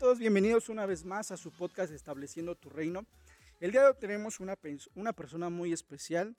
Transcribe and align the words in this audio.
todos 0.00 0.18
bienvenidos 0.18 0.70
una 0.70 0.86
vez 0.86 1.04
más 1.04 1.30
a 1.30 1.36
su 1.36 1.52
podcast 1.52 1.92
Estableciendo 1.92 2.54
tu 2.54 2.70
Reino. 2.70 3.04
El 3.60 3.70
día 3.70 3.82
de 3.82 3.88
hoy 3.88 3.96
tenemos 4.00 4.40
una, 4.40 4.58
una 4.94 5.12
persona 5.12 5.50
muy 5.50 5.74
especial, 5.74 6.38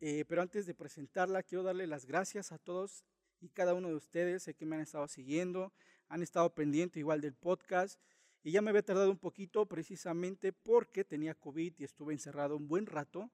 eh, 0.00 0.24
pero 0.26 0.40
antes 0.40 0.64
de 0.64 0.72
presentarla 0.72 1.42
quiero 1.42 1.62
darle 1.62 1.86
las 1.86 2.06
gracias 2.06 2.50
a 2.50 2.56
todos 2.56 3.04
y 3.42 3.50
cada 3.50 3.74
uno 3.74 3.88
de 3.88 3.94
ustedes 3.96 4.44
sé 4.44 4.54
que 4.54 4.64
me 4.64 4.76
han 4.76 4.80
estado 4.80 5.06
siguiendo, 5.06 5.70
han 6.08 6.22
estado 6.22 6.54
pendientes 6.54 6.96
igual 6.96 7.20
del 7.20 7.34
podcast 7.34 8.00
y 8.42 8.52
ya 8.52 8.62
me 8.62 8.70
había 8.70 8.82
tardado 8.82 9.10
un 9.10 9.18
poquito 9.18 9.66
precisamente 9.66 10.54
porque 10.54 11.04
tenía 11.04 11.34
COVID 11.34 11.74
y 11.76 11.84
estuve 11.84 12.14
encerrado 12.14 12.56
un 12.56 12.68
buen 12.68 12.86
rato 12.86 13.30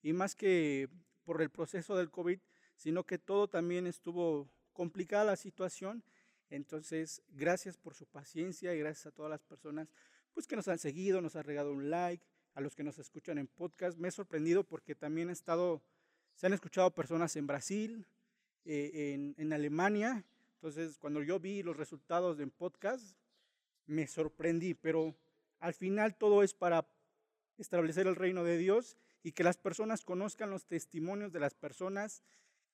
y 0.00 0.12
más 0.12 0.36
que 0.36 0.88
por 1.24 1.42
el 1.42 1.50
proceso 1.50 1.96
del 1.96 2.12
COVID, 2.12 2.38
sino 2.76 3.02
que 3.04 3.18
todo 3.18 3.48
también 3.48 3.88
estuvo 3.88 4.48
complicada 4.72 5.24
la 5.24 5.36
situación 5.36 6.04
entonces, 6.50 7.22
gracias 7.28 7.76
por 7.76 7.94
su 7.94 8.06
paciencia 8.06 8.74
y 8.74 8.78
gracias 8.78 9.06
a 9.06 9.10
todas 9.10 9.30
las 9.30 9.42
personas 9.42 9.88
pues, 10.32 10.46
que 10.46 10.56
nos 10.56 10.68
han 10.68 10.78
seguido, 10.78 11.20
nos 11.20 11.36
han 11.36 11.44
regalado 11.44 11.72
un 11.72 11.90
like, 11.90 12.24
a 12.54 12.60
los 12.60 12.74
que 12.74 12.82
nos 12.82 12.98
escuchan 12.98 13.38
en 13.38 13.46
podcast. 13.46 13.98
Me 13.98 14.08
he 14.08 14.10
sorprendido 14.10 14.64
porque 14.64 14.94
también 14.94 15.30
he 15.30 15.32
estado, 15.32 15.82
se 16.34 16.46
han 16.46 16.52
escuchado 16.52 16.94
personas 16.94 17.36
en 17.36 17.46
Brasil, 17.46 18.06
eh, 18.64 19.14
en, 19.14 19.34
en, 19.36 19.52
Alemania. 19.52 20.24
Entonces, 20.54 20.98
cuando 20.98 21.22
yo 21.22 21.38
vi 21.38 21.62
los 21.62 21.76
resultados 21.76 22.40
en 22.40 22.50
podcast, 22.50 23.16
me 23.86 24.06
sorprendí, 24.06 24.74
pero 24.74 25.14
al 25.60 25.74
final 25.74 26.16
todo 26.16 26.42
es 26.42 26.54
para 26.54 26.88
establecer 27.58 28.06
el 28.06 28.16
reino 28.16 28.42
de 28.44 28.58
Dios 28.58 28.96
y 29.22 29.32
que 29.32 29.44
las 29.44 29.56
personas 29.56 30.04
conozcan 30.04 30.50
los 30.50 30.66
testimonios 30.66 31.32
de 31.32 31.40
las 31.40 31.54
personas 31.54 32.22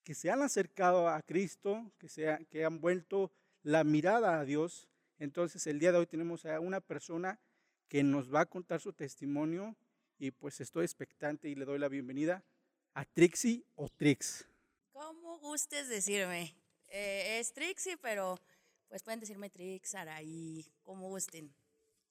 que 0.02 0.14
se 0.14 0.30
han 0.30 0.42
acercado 0.42 1.08
a 1.08 1.22
Cristo, 1.22 1.90
que, 1.98 2.08
se 2.08 2.46
que 2.50 2.64
han 2.64 2.80
vuelto 2.80 3.32
la 3.64 3.82
mirada 3.82 4.38
a 4.38 4.44
Dios. 4.44 4.88
Entonces 5.18 5.66
el 5.66 5.80
día 5.80 5.90
de 5.90 5.98
hoy 5.98 6.06
tenemos 6.06 6.44
a 6.44 6.60
una 6.60 6.80
persona 6.80 7.40
que 7.88 8.04
nos 8.04 8.32
va 8.32 8.42
a 8.42 8.46
contar 8.46 8.80
su 8.80 8.92
testimonio 8.92 9.74
y 10.18 10.30
pues 10.30 10.60
estoy 10.60 10.84
expectante 10.84 11.48
y 11.48 11.56
le 11.56 11.64
doy 11.64 11.78
la 11.78 11.88
bienvenida 11.88 12.44
a 12.92 13.04
Trixie 13.04 13.64
o 13.74 13.88
Trix. 13.88 14.46
Como 14.92 15.38
gustes 15.38 15.88
decirme. 15.88 16.54
Eh, 16.88 17.40
es 17.40 17.52
Trixie, 17.52 17.96
pero 17.96 18.38
pues 18.88 19.02
pueden 19.02 19.18
decirme 19.18 19.50
Trix, 19.50 19.94
Araí, 19.94 20.64
como 20.82 21.08
gusten. 21.08 21.52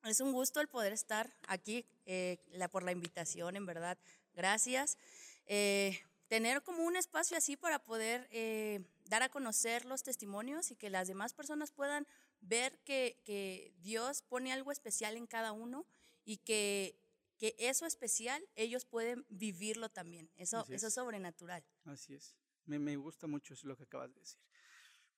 Es 0.04 0.20
un 0.20 0.34
gusto 0.34 0.59
el 0.59 0.68
poder 0.68 0.92
estar 0.92 1.34
aquí, 1.48 1.86
eh, 2.06 2.38
por 2.72 2.84
la 2.84 2.92
invitación, 2.92 3.56
en 3.56 3.66
verdad. 3.66 3.98
Gracias. 4.34 4.98
Eh, 5.46 5.98
tener 6.34 6.64
como 6.64 6.84
un 6.84 6.95
espacio 6.95 7.38
así 7.38 7.56
para 7.56 7.78
poder 7.78 8.28
eh, 8.31 8.81
dar 9.06 9.22
a 9.22 9.30
conocer 9.30 9.86
los 9.86 10.02
testimonios 10.02 10.72
y 10.72 10.75
que 10.75 10.90
las 10.90 11.08
demás 11.08 11.31
personas 11.31 11.72
puedan 11.72 12.08
ver 12.42 12.80
que, 12.80 13.20
que 13.23 13.72
Dios 13.84 14.23
pone 14.23 14.52
algo 14.52 14.72
especial 14.72 15.16
en 15.16 15.28
cada 15.28 15.52
uno 15.52 15.86
y 16.25 16.38
que, 16.38 16.98
que 17.38 17.53
eso 17.59 17.86
especial 17.86 18.44
ellos 18.56 18.84
pueden 18.84 19.28
vivirlo 19.30 19.90
también. 19.90 20.28
Eso, 20.36 20.64
es. 20.64 20.72
eso 20.72 20.88
es 20.88 20.95
sobrenatural. 20.95 21.64
Así 21.86 22.16
es. 22.16 22.36
Me, 22.66 22.80
me 22.80 22.95
gusta 22.95 23.28
mucho 23.28 23.53
eso 23.53 23.68
lo 23.68 23.78
que 23.78 23.84
acabas 23.84 24.12
de 24.12 24.20
decir. 24.20 24.40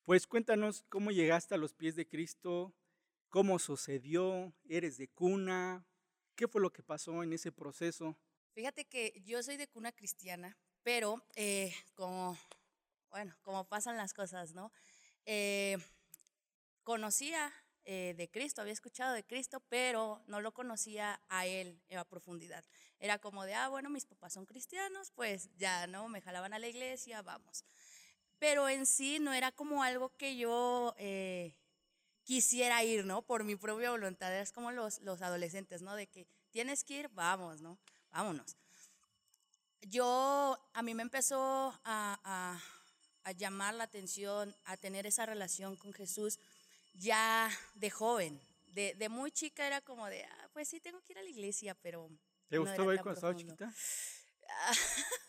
Pues 0.04 0.28
cuéntanos 0.28 0.84
cómo 0.90 1.12
llegaste 1.12 1.56
a 1.56 1.58
los 1.58 1.74
pies 1.74 1.96
de 1.96 2.10
Cristo, 2.10 2.76
cómo 3.30 3.58
sucedió, 3.60 4.54
eres 4.68 4.98
de 4.98 5.08
cuna, 5.08 5.88
qué 6.36 6.50
fue 6.50 6.60
lo 6.60 6.74
que 6.74 6.84
pasó 6.84 7.24
en 7.24 7.32
ese 7.32 7.54
proceso. 7.54 8.18
Fíjate 8.52 8.84
que 8.84 9.14
yo 9.24 9.42
soy 9.44 9.56
de 9.56 9.70
cuna 9.70 9.94
cristiana, 9.94 10.58
pero 10.86 11.20
eh, 11.36 11.74
como, 11.96 12.38
bueno, 13.10 13.36
como 13.42 13.68
pasan 13.68 13.98
las 13.98 14.14
cosas, 14.14 14.54
¿no? 14.54 14.72
Eh, 15.26 15.80
conocía 16.84 17.52
eh, 17.86 18.14
de 18.16 18.30
Cristo, 18.30 18.62
había 18.62 18.74
escuchado 18.74 19.16
de 19.16 19.26
Cristo, 19.26 19.64
pero 19.68 20.22
no 20.28 20.42
lo 20.42 20.54
conocía 20.54 21.20
a 21.28 21.48
Él 21.48 21.82
a 21.98 22.06
profundidad. 22.06 22.64
Era 23.00 23.18
como 23.18 23.46
de, 23.46 23.56
ah, 23.56 23.68
bueno, 23.68 23.90
mis 23.90 24.06
papás 24.06 24.34
son 24.34 24.46
cristianos, 24.46 25.10
pues 25.16 25.50
ya, 25.58 25.88
¿no? 25.88 26.08
Me 26.08 26.22
jalaban 26.22 26.54
a 26.54 26.60
la 26.60 26.68
iglesia, 26.68 27.24
vamos. 27.24 27.66
Pero 28.38 28.70
en 28.70 28.86
sí 28.86 29.18
no 29.18 29.34
era 29.34 29.52
como 29.52 29.82
algo 29.82 30.16
que 30.16 30.38
yo 30.38 30.96
quisiera 32.24 32.84
ir, 32.84 33.06
¿no? 33.06 33.24
Por 33.24 33.44
mi 33.44 33.56
propia 33.56 33.90
voluntad. 33.90 34.32
Es 34.40 34.52
como 34.52 34.72
los, 34.72 35.02
los 35.02 35.24
adolescentes, 35.24 35.82
¿no? 35.82 35.96
De 35.96 36.06
que 36.06 36.28
tienes 36.52 36.84
que 36.84 37.00
ir, 37.00 37.10
vamos, 37.10 37.60
¿no? 37.62 37.80
Vámonos 38.12 38.56
yo, 39.90 40.58
a 40.74 40.82
mí 40.82 40.94
me 40.94 41.04
empezó 41.04 41.74
a, 41.84 42.60
llamar 43.38 43.74
la 43.74 43.86
atención, 43.86 44.56
a 44.66 44.78
tener 44.78 45.06
esa 45.06 45.26
relación 45.26 45.76
con 45.76 45.94
Jesús 45.94 46.40
ya 46.94 47.50
de 47.76 47.90
joven. 47.90 48.40
De, 48.68 49.10
muy 49.10 49.32
chica 49.32 49.66
era 49.66 49.82
como 49.82 50.08
de, 50.08 50.24
ah, 50.24 50.50
pues 50.54 50.68
sí, 50.68 50.80
tengo 50.80 51.02
que 51.02 51.14
ir 51.14 51.20
a 51.20 51.24
la 51.24 51.30
iglesia, 51.30 51.76
pero... 51.76 52.10
¿Te 52.50 52.58
gustó 52.58 52.92
ir 52.94 53.02
cuando 53.02 53.14
estaba 53.14 53.36
chiquita? 53.36 53.74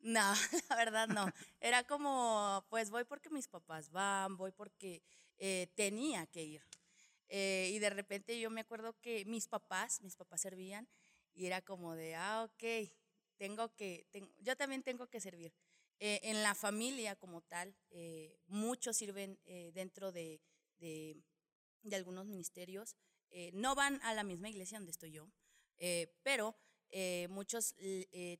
no, 0.00 0.34
la 0.68 0.76
verdad 0.76 1.08
no. 1.08 1.32
Era 1.60 1.84
como, 1.84 2.66
pues 2.68 2.90
voy 2.90 3.04
porque 3.04 3.30
mis 3.30 3.48
papás 3.48 3.90
van, 3.90 4.36
voy 4.36 4.52
porque 4.52 5.02
eh, 5.38 5.68
tenía 5.74 6.26
que 6.26 6.42
ir. 6.42 6.62
Eh, 7.28 7.70
y 7.72 7.78
de 7.78 7.90
repente 7.90 8.38
yo 8.40 8.50
me 8.50 8.62
acuerdo 8.62 8.98
que 9.00 9.24
mis 9.26 9.48
papás, 9.48 10.00
mis 10.02 10.16
papás 10.16 10.40
servían 10.40 10.88
y 11.34 11.46
era 11.46 11.62
como 11.62 11.94
de, 11.94 12.16
ah, 12.16 12.44
ok, 12.44 12.90
tengo 13.38 13.74
que, 13.74 14.06
yo 14.40 14.56
también 14.56 14.82
tengo 14.82 15.06
que 15.06 15.20
servir. 15.20 15.54
Eh, 16.00 16.20
en 16.22 16.42
la 16.44 16.54
familia 16.54 17.16
como 17.16 17.40
tal, 17.40 17.74
eh, 17.90 18.38
muchos 18.46 18.96
sirven 18.96 19.40
eh, 19.46 19.72
dentro 19.74 20.12
de, 20.12 20.40
de, 20.78 21.16
algunos 21.92 22.26
ministerios. 22.26 22.96
no 23.52 23.74
van 23.74 24.00
a 24.02 24.14
la 24.14 24.22
misma 24.22 24.48
iglesia 24.48 24.78
donde 24.78 24.92
estoy 24.92 25.10
yo, 25.10 25.28
pero 26.22 26.54
muchos 27.30 27.74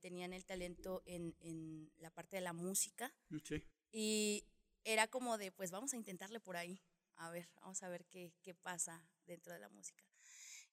tenían 0.01 0.33
el 0.33 0.45
talento 0.45 1.01
en, 1.05 1.35
en, 1.39 1.91
la 1.97 2.11
parte 2.11 2.37
de 2.37 2.41
la 2.41 2.53
música. 2.53 3.13
Sí. 3.43 3.63
Y 3.91 4.45
era 4.83 5.07
como 5.07 5.37
de, 5.37 5.51
pues 5.51 5.71
vamos 5.71 5.93
a 5.93 5.97
intentarle 5.97 6.39
por 6.39 6.55
ahí. 6.57 6.79
A 7.15 7.31
ver, 7.31 7.49
vamos 7.55 7.81
a 7.83 7.89
ver 7.89 8.05
qué, 8.05 8.33
qué 8.41 8.53
pasa 8.53 9.03
dentro 9.25 9.51
de 9.51 9.59
la 9.59 9.69
música. 9.69 10.03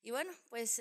Y 0.03 0.11
bueno, 0.11 0.33
pues 0.51 0.81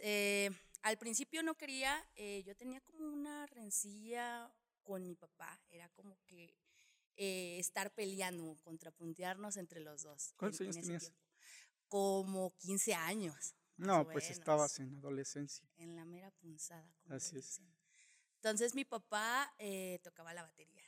al 0.85 0.99
principio 0.99 1.41
no 1.41 1.55
quería, 1.55 2.07
eh, 2.13 2.43
yo 2.45 2.55
tenía 2.55 2.79
como 2.79 3.07
una 3.07 3.47
rencilla 3.47 4.53
con 4.83 5.03
mi 5.03 5.15
papá, 5.15 5.59
era 5.71 5.89
como 5.89 6.15
que 6.27 6.55
eh, 7.15 7.57
estar 7.57 7.91
peleando, 7.91 8.55
contrapuntearnos 8.61 9.57
entre 9.57 9.79
los 9.79 10.03
dos. 10.03 10.35
¿Cuántos 10.37 10.61
años 10.61 10.75
tenías? 10.75 11.11
Como 11.87 12.55
15 12.57 12.93
años. 12.93 13.55
No, 13.77 14.07
pues 14.07 14.29
estabas 14.29 14.77
en 14.77 14.93
adolescencia. 14.93 15.67
En 15.77 15.95
la 15.95 16.05
mera 16.05 16.29
punzada. 16.29 16.95
Así 17.09 17.35
es. 17.39 17.59
Entonces 18.35 18.75
mi 18.75 18.85
papá 18.85 19.51
eh, 19.57 19.99
tocaba 20.03 20.35
la 20.35 20.43
batería 20.43 20.83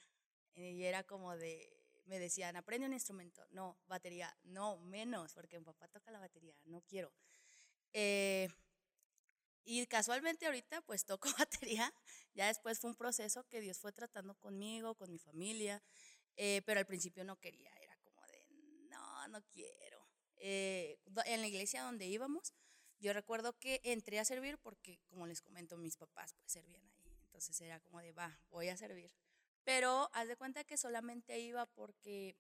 y 0.54 0.84
era 0.84 1.04
como 1.06 1.36
de, 1.36 1.76
me 2.06 2.20
decían, 2.20 2.56
aprende 2.56 2.86
un 2.86 2.94
instrumento. 2.94 3.48
No, 3.50 3.80
batería, 3.88 4.38
no, 4.44 4.78
menos, 4.78 5.34
porque 5.34 5.58
mi 5.58 5.66
papá 5.66 5.88
toca 5.88 6.12
la 6.12 6.20
batería, 6.20 6.56
no 6.66 6.82
quiero. 6.82 7.12
Eh, 7.94 8.48
y 9.68 9.86
casualmente 9.86 10.46
ahorita 10.46 10.82
pues 10.84 11.04
toco 11.04 11.28
batería, 11.38 11.94
ya 12.34 12.48
después 12.48 12.80
fue 12.80 12.90
un 12.90 12.96
proceso 12.96 13.44
que 13.50 13.60
Dios 13.60 13.78
fue 13.78 13.92
tratando 13.92 14.34
conmigo, 14.36 14.96
con 14.96 15.12
mi 15.12 15.20
familia, 15.20 15.84
eh, 16.38 16.62
pero 16.66 16.80
al 16.80 16.86
principio 16.86 17.26
no 17.26 17.38
quería, 17.38 17.70
era 17.82 17.98
como 17.98 18.22
de, 18.28 18.46
no, 18.90 19.28
no 19.28 19.44
quiero. 19.52 20.08
Eh, 20.38 20.98
en 21.26 21.42
la 21.42 21.48
iglesia 21.48 21.84
donde 21.84 22.08
íbamos, 22.08 22.54
yo 23.00 23.12
recuerdo 23.12 23.60
que 23.60 23.82
entré 23.84 24.20
a 24.20 24.26
servir 24.26 24.58
porque, 24.58 25.02
como 25.10 25.28
les 25.28 25.42
comento, 25.42 25.78
mis 25.78 25.98
papás 25.98 26.34
pues 26.40 26.54
servían 26.54 26.88
ahí, 26.92 27.20
entonces 27.26 27.60
era 27.60 27.82
como 27.82 28.00
de, 28.00 28.14
va, 28.14 28.40
voy 28.50 28.70
a 28.70 28.78
servir. 28.78 29.14
Pero 29.66 30.10
haz 30.14 30.30
de 30.30 30.38
cuenta 30.38 30.64
que 30.64 30.78
solamente 30.78 31.40
iba 31.40 31.66
porque 31.66 32.38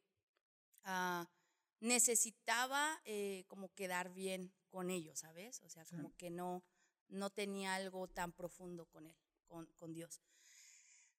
ah, 0.85 1.29
necesitaba 1.81 3.01
eh, 3.03 3.43
como 3.47 3.67
quedar 3.73 4.13
bien 4.13 4.53
con 4.69 4.89
ellos, 4.89 5.19
¿sabes? 5.19 5.61
O 5.63 5.69
sea, 5.69 5.83
como 5.85 6.15
que 6.15 6.29
no 6.29 6.63
no 7.09 7.29
tenía 7.29 7.75
algo 7.75 8.07
tan 8.07 8.31
profundo 8.31 8.85
con 8.85 9.07
él, 9.07 9.15
con, 9.47 9.93
Dios. 9.93 10.21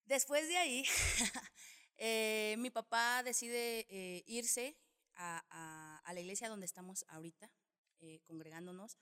Después 0.05 0.49
de 0.49 0.57
ahí, 0.57 0.85
eh, 1.97 2.57
mi 2.59 2.71
papá 2.71 3.23
decide 3.23 3.87
eh, 3.89 4.25
irse 4.27 4.77
a, 5.17 6.03
la 6.13 6.21
iglesia 6.21 6.49
donde 6.49 6.67
estamos 6.67 7.05
ahorita, 7.09 7.51
eh, 8.01 8.21
congregándonos, 8.25 8.97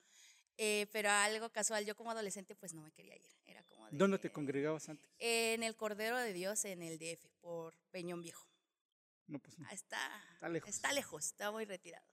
pero 0.91 1.09
algo 1.09 1.49
casual, 1.51 1.85
yo 1.85 1.95
como 1.95 2.11
adolescente 2.11 2.55
pues 2.55 2.73
no 2.73 2.81
me 2.81 2.91
quería 2.91 3.15
ir. 3.15 3.29
Era 3.45 3.63
como 3.63 3.87
¿Dónde 3.91 4.17
te 4.19 4.31
congregabas 4.31 4.89
antes? 4.89 5.07
En 5.19 5.63
el 5.63 5.75
Cordero 5.75 6.17
de 6.17 6.33
Dios, 6.33 6.65
en 6.65 6.81
el 6.81 6.97
DF, 6.97 7.27
por 7.39 7.77
Peñón 7.91 8.21
Viejo. 8.21 8.47
No, 9.27 9.39
pues 9.39 9.57
no. 9.59 9.67
Ah, 9.69 9.73
está, 9.73 10.23
está 10.33 10.49
lejos. 10.49 10.69
Está 10.69 10.93
lejos, 10.93 11.25
está 11.25 11.51
muy 11.51 11.65
retirado. 11.65 12.05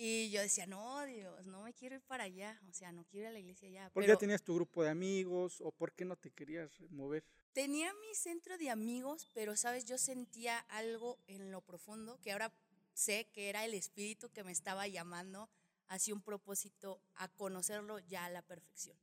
Y 0.00 0.30
yo 0.30 0.40
decía, 0.40 0.64
no, 0.68 1.04
Dios, 1.06 1.44
no 1.46 1.64
me 1.64 1.74
quiero 1.74 1.96
ir 1.96 2.02
para 2.02 2.22
allá, 2.22 2.56
o 2.70 2.72
sea, 2.72 2.92
no 2.92 3.04
quiero 3.04 3.24
ir 3.24 3.28
a 3.30 3.32
la 3.32 3.40
iglesia 3.40 3.68
ya. 3.68 3.90
¿Por 3.90 4.06
qué 4.06 4.16
tenías 4.16 4.44
tu 4.44 4.54
grupo 4.54 4.84
de 4.84 4.90
amigos 4.90 5.60
o 5.60 5.72
por 5.72 5.92
qué 5.92 6.04
no 6.04 6.14
te 6.14 6.30
querías 6.30 6.70
mover? 6.90 7.24
Tenía 7.52 7.92
mi 7.94 8.14
centro 8.14 8.56
de 8.58 8.70
amigos, 8.70 9.28
pero, 9.34 9.56
sabes, 9.56 9.86
yo 9.86 9.98
sentía 9.98 10.60
algo 10.68 11.18
en 11.26 11.50
lo 11.50 11.62
profundo 11.62 12.20
que 12.20 12.30
ahora 12.30 12.54
sé 12.94 13.28
que 13.32 13.48
era 13.48 13.64
el 13.64 13.74
espíritu 13.74 14.30
que 14.30 14.44
me 14.44 14.52
estaba 14.52 14.86
llamando 14.86 15.50
hacia 15.88 16.14
un 16.14 16.22
propósito, 16.22 17.02
a 17.16 17.26
conocerlo 17.26 17.98
ya 17.98 18.26
a 18.26 18.30
la 18.30 18.42
perfección. 18.42 18.96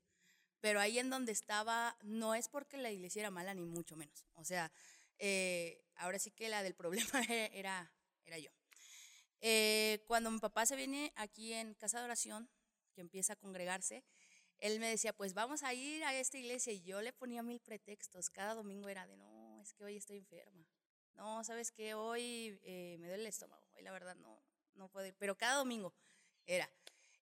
Pero 0.62 0.80
ahí 0.80 0.98
en 0.98 1.09
donde 1.09 1.33
estaba, 1.33 1.98
no 2.03 2.36
es 2.36 2.48
porque 2.48 2.77
la 2.77 2.89
iglesia 2.89 3.19
era 3.19 3.31
mala, 3.31 3.53
ni 3.53 3.65
mucho 3.65 3.98
menos. 3.98 4.25
O 4.36 4.45
sea, 4.45 4.71
eh, 5.19 5.83
ahora 5.95 6.19
sí 6.19 6.31
que 6.31 6.48
la 6.48 6.63
del 6.63 6.74
problema 6.74 7.19
era, 7.51 7.91
era 8.24 8.39
yo. 8.39 8.51
Eh, 9.41 10.03
cuando 10.07 10.31
mi 10.31 10.39
papá 10.39 10.65
se 10.65 10.75
viene 10.75 11.13
aquí 11.15 11.53
en 11.53 11.73
casa 11.75 11.99
de 11.99 12.05
oración, 12.05 12.49
que 12.93 13.01
empieza 13.01 13.33
a 13.33 13.35
congregarse, 13.35 14.03
él 14.59 14.79
me 14.79 14.89
decía, 14.89 15.13
pues 15.13 15.33
vamos 15.33 15.63
a 15.63 15.73
ir 15.73 16.03
a 16.03 16.13
esta 16.17 16.37
iglesia. 16.37 16.73
Y 16.73 16.81
yo 16.81 17.01
le 17.01 17.13
ponía 17.13 17.43
mil 17.43 17.59
pretextos. 17.59 18.29
Cada 18.29 18.53
domingo 18.53 18.87
era 18.89 19.05
de, 19.05 19.17
no, 19.17 19.61
es 19.61 19.73
que 19.73 19.83
hoy 19.83 19.97
estoy 19.97 20.17
enferma. 20.17 20.65
No, 21.15 21.43
sabes 21.43 21.71
que 21.71 21.93
hoy 21.93 22.59
eh, 22.63 22.97
me 22.99 23.07
duele 23.07 23.23
el 23.23 23.27
estómago. 23.27 23.65
Hoy 23.75 23.83
la 23.83 23.91
verdad 23.91 24.15
no, 24.15 24.41
no 24.73 24.89
puedo 24.89 25.05
ir. 25.05 25.15
Pero 25.17 25.38
cada 25.38 25.57
domingo 25.57 25.93
era. 26.45 26.69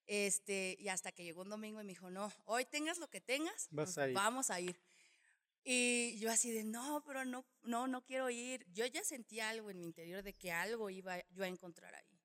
Este, 0.05 0.75
y 0.79 0.89
hasta 0.89 1.11
que 1.11 1.23
llegó 1.23 1.41
un 1.41 1.49
domingo 1.49 1.79
y 1.79 1.83
me 1.83 1.93
dijo, 1.93 2.09
no, 2.09 2.31
hoy 2.45 2.65
tengas 2.65 2.97
lo 2.97 3.09
que 3.09 3.21
tengas, 3.21 3.69
vamos 3.71 4.49
a 4.49 4.59
ir. 4.59 4.77
Y 5.63 6.17
yo 6.19 6.29
así 6.29 6.51
de, 6.51 6.63
no, 6.63 7.03
pero 7.05 7.23
no, 7.23 7.45
no, 7.63 7.87
no 7.87 8.03
quiero 8.03 8.29
ir. 8.29 8.65
Yo 8.73 8.85
ya 8.85 9.03
sentía 9.03 9.49
algo 9.49 9.69
en 9.69 9.79
mi 9.79 9.85
interior 9.85 10.21
de 10.21 10.33
que 10.33 10.51
algo 10.51 10.89
iba 10.89 11.23
yo 11.29 11.43
a 11.43 11.47
encontrar 11.47 11.95
ahí. 11.95 12.19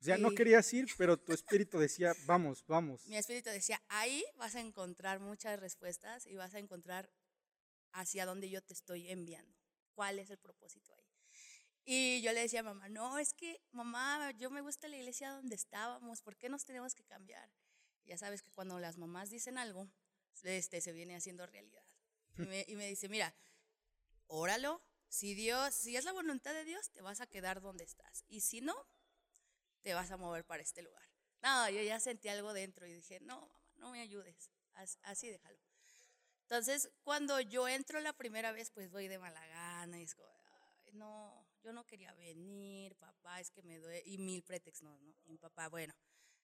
O 0.00 0.04
sea, 0.04 0.16
no 0.16 0.30
querías 0.30 0.72
ir, 0.72 0.88
pero 0.96 1.18
tu 1.18 1.34
espíritu 1.34 1.78
decía, 1.78 2.14
vamos, 2.24 2.64
vamos. 2.66 3.06
Mi 3.06 3.18
espíritu 3.18 3.50
decía, 3.50 3.82
ahí 3.88 4.24
vas 4.36 4.54
a 4.54 4.60
encontrar 4.60 5.20
muchas 5.20 5.60
respuestas 5.60 6.24
y 6.24 6.36
vas 6.36 6.54
a 6.54 6.58
encontrar 6.58 7.10
hacia 7.92 8.24
dónde 8.24 8.48
yo 8.48 8.62
te 8.62 8.72
estoy 8.72 9.10
enviando. 9.10 9.58
¿Cuál 9.92 10.18
es 10.18 10.30
el 10.30 10.38
propósito 10.38 10.94
ahí? 10.94 11.10
Y 11.84 12.22
yo 12.22 12.32
le 12.32 12.40
decía 12.40 12.60
a 12.60 12.62
mamá, 12.62 12.88
no, 12.88 13.18
es 13.18 13.34
que 13.34 13.60
mamá, 13.72 14.30
yo 14.38 14.50
me 14.50 14.62
gusta 14.62 14.88
la 14.88 14.96
iglesia 14.96 15.32
donde 15.32 15.54
estábamos, 15.54 16.22
¿por 16.22 16.36
qué 16.36 16.48
nos 16.48 16.64
tenemos 16.64 16.94
que 16.94 17.04
cambiar? 17.04 17.50
Ya 18.06 18.16
sabes 18.16 18.42
que 18.42 18.50
cuando 18.52 18.78
las 18.78 18.96
mamás 18.96 19.28
dicen 19.28 19.58
algo, 19.58 19.86
este, 20.44 20.80
se 20.80 20.92
viene 20.92 21.14
haciendo 21.14 21.46
realidad. 21.46 21.84
Y 22.38 22.42
me, 22.42 22.64
y 22.68 22.76
me 22.76 22.86
dice, 22.86 23.08
mira, 23.08 23.34
óralo, 24.26 24.82
si 25.08 25.34
Dios, 25.34 25.74
si 25.74 25.96
es 25.96 26.04
la 26.04 26.12
voluntad 26.12 26.54
de 26.54 26.64
Dios, 26.64 26.90
te 26.90 27.02
vas 27.02 27.20
a 27.20 27.26
quedar 27.26 27.60
donde 27.60 27.84
estás. 27.84 28.24
Y 28.28 28.40
si 28.40 28.60
no, 28.60 28.74
te 29.82 29.94
vas 29.94 30.10
a 30.10 30.16
mover 30.16 30.44
para 30.44 30.62
este 30.62 30.82
lugar. 30.82 31.08
No, 31.42 31.68
yo 31.70 31.82
ya 31.82 31.98
sentí 32.00 32.28
algo 32.28 32.52
dentro 32.52 32.86
y 32.86 32.92
dije, 32.92 33.18
no, 33.20 33.40
mamá, 33.40 33.60
no 33.76 33.90
me 33.90 34.00
ayudes, 34.00 34.50
así 35.02 35.28
déjalo. 35.28 35.58
Entonces, 36.42 36.90
cuando 37.02 37.40
yo 37.40 37.68
entro 37.68 38.00
la 38.00 38.12
primera 38.12 38.52
vez, 38.52 38.70
pues 38.70 38.90
voy 38.90 39.08
de 39.08 39.18
mala 39.18 39.46
gana 39.46 40.00
y 40.00 40.02
es 40.02 40.14
como, 40.14 40.30
no, 40.92 41.46
yo 41.62 41.72
no 41.72 41.84
quería 41.86 42.12
venir, 42.14 42.96
papá, 42.96 43.40
es 43.40 43.50
que 43.50 43.62
me 43.62 43.78
duele, 43.78 44.02
y 44.04 44.18
mil 44.18 44.42
pretextos, 44.42 44.82
¿no? 44.82 44.98
¿no? 44.98 45.14
Y 45.24 45.30
mi 45.30 45.38
papá, 45.38 45.68
bueno, 45.68 45.94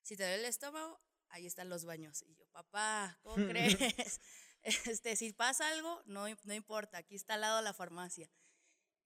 si 0.03 0.17
te 0.17 0.23
duele 0.23 0.39
el 0.41 0.45
estómago, 0.45 1.01
ahí 1.29 1.47
están 1.47 1.69
los 1.69 1.85
baños. 1.85 2.23
Y 2.23 2.35
yo, 2.35 2.47
papá, 2.47 3.19
¿cómo 3.23 3.37
crees? 3.49 4.21
Este, 4.67 5.15
si 5.15 5.33
pasa 5.33 5.69
algo, 5.69 6.03
no, 6.07 6.27
no 6.45 6.55
importa, 6.55 6.99
aquí 6.99 7.15
está 7.15 7.35
al 7.35 7.43
lado 7.43 7.63
la 7.63 7.73
farmacia. 7.73 8.29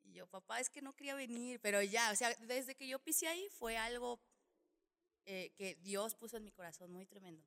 Y 0.02 0.12
yo, 0.12 0.26
papá, 0.26 0.58
es 0.58 0.70
que 0.70 0.80
no 0.80 0.94
quería 0.96 1.14
venir, 1.14 1.60
pero 1.60 1.82
ya, 1.82 2.10
o 2.10 2.16
sea, 2.16 2.34
desde 2.40 2.74
que 2.74 2.88
yo 2.88 2.98
pisé 2.98 3.28
ahí 3.28 3.46
fue 3.50 3.76
algo 3.76 4.20
eh, 5.26 5.52
que 5.56 5.74
Dios 5.76 6.14
puso 6.14 6.38
en 6.38 6.44
mi 6.44 6.50
corazón 6.50 6.90
muy 6.90 7.04
tremendo. 7.04 7.46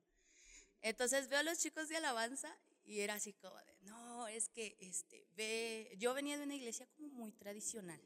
Entonces 0.80 1.28
veo 1.28 1.40
a 1.40 1.42
los 1.42 1.58
chicos 1.58 1.88
de 1.88 1.96
alabanza 1.96 2.56
y 2.84 3.00
era 3.00 3.14
así 3.14 3.32
como 3.32 3.56
de, 3.56 3.76
no, 3.80 4.28
es 4.28 4.48
que 4.48 4.76
este, 4.78 5.26
ve, 5.34 5.92
yo 5.98 6.14
venía 6.14 6.38
de 6.38 6.44
una 6.44 6.54
iglesia 6.54 6.86
como 6.94 7.08
muy 7.08 7.32
tradicional. 7.32 8.00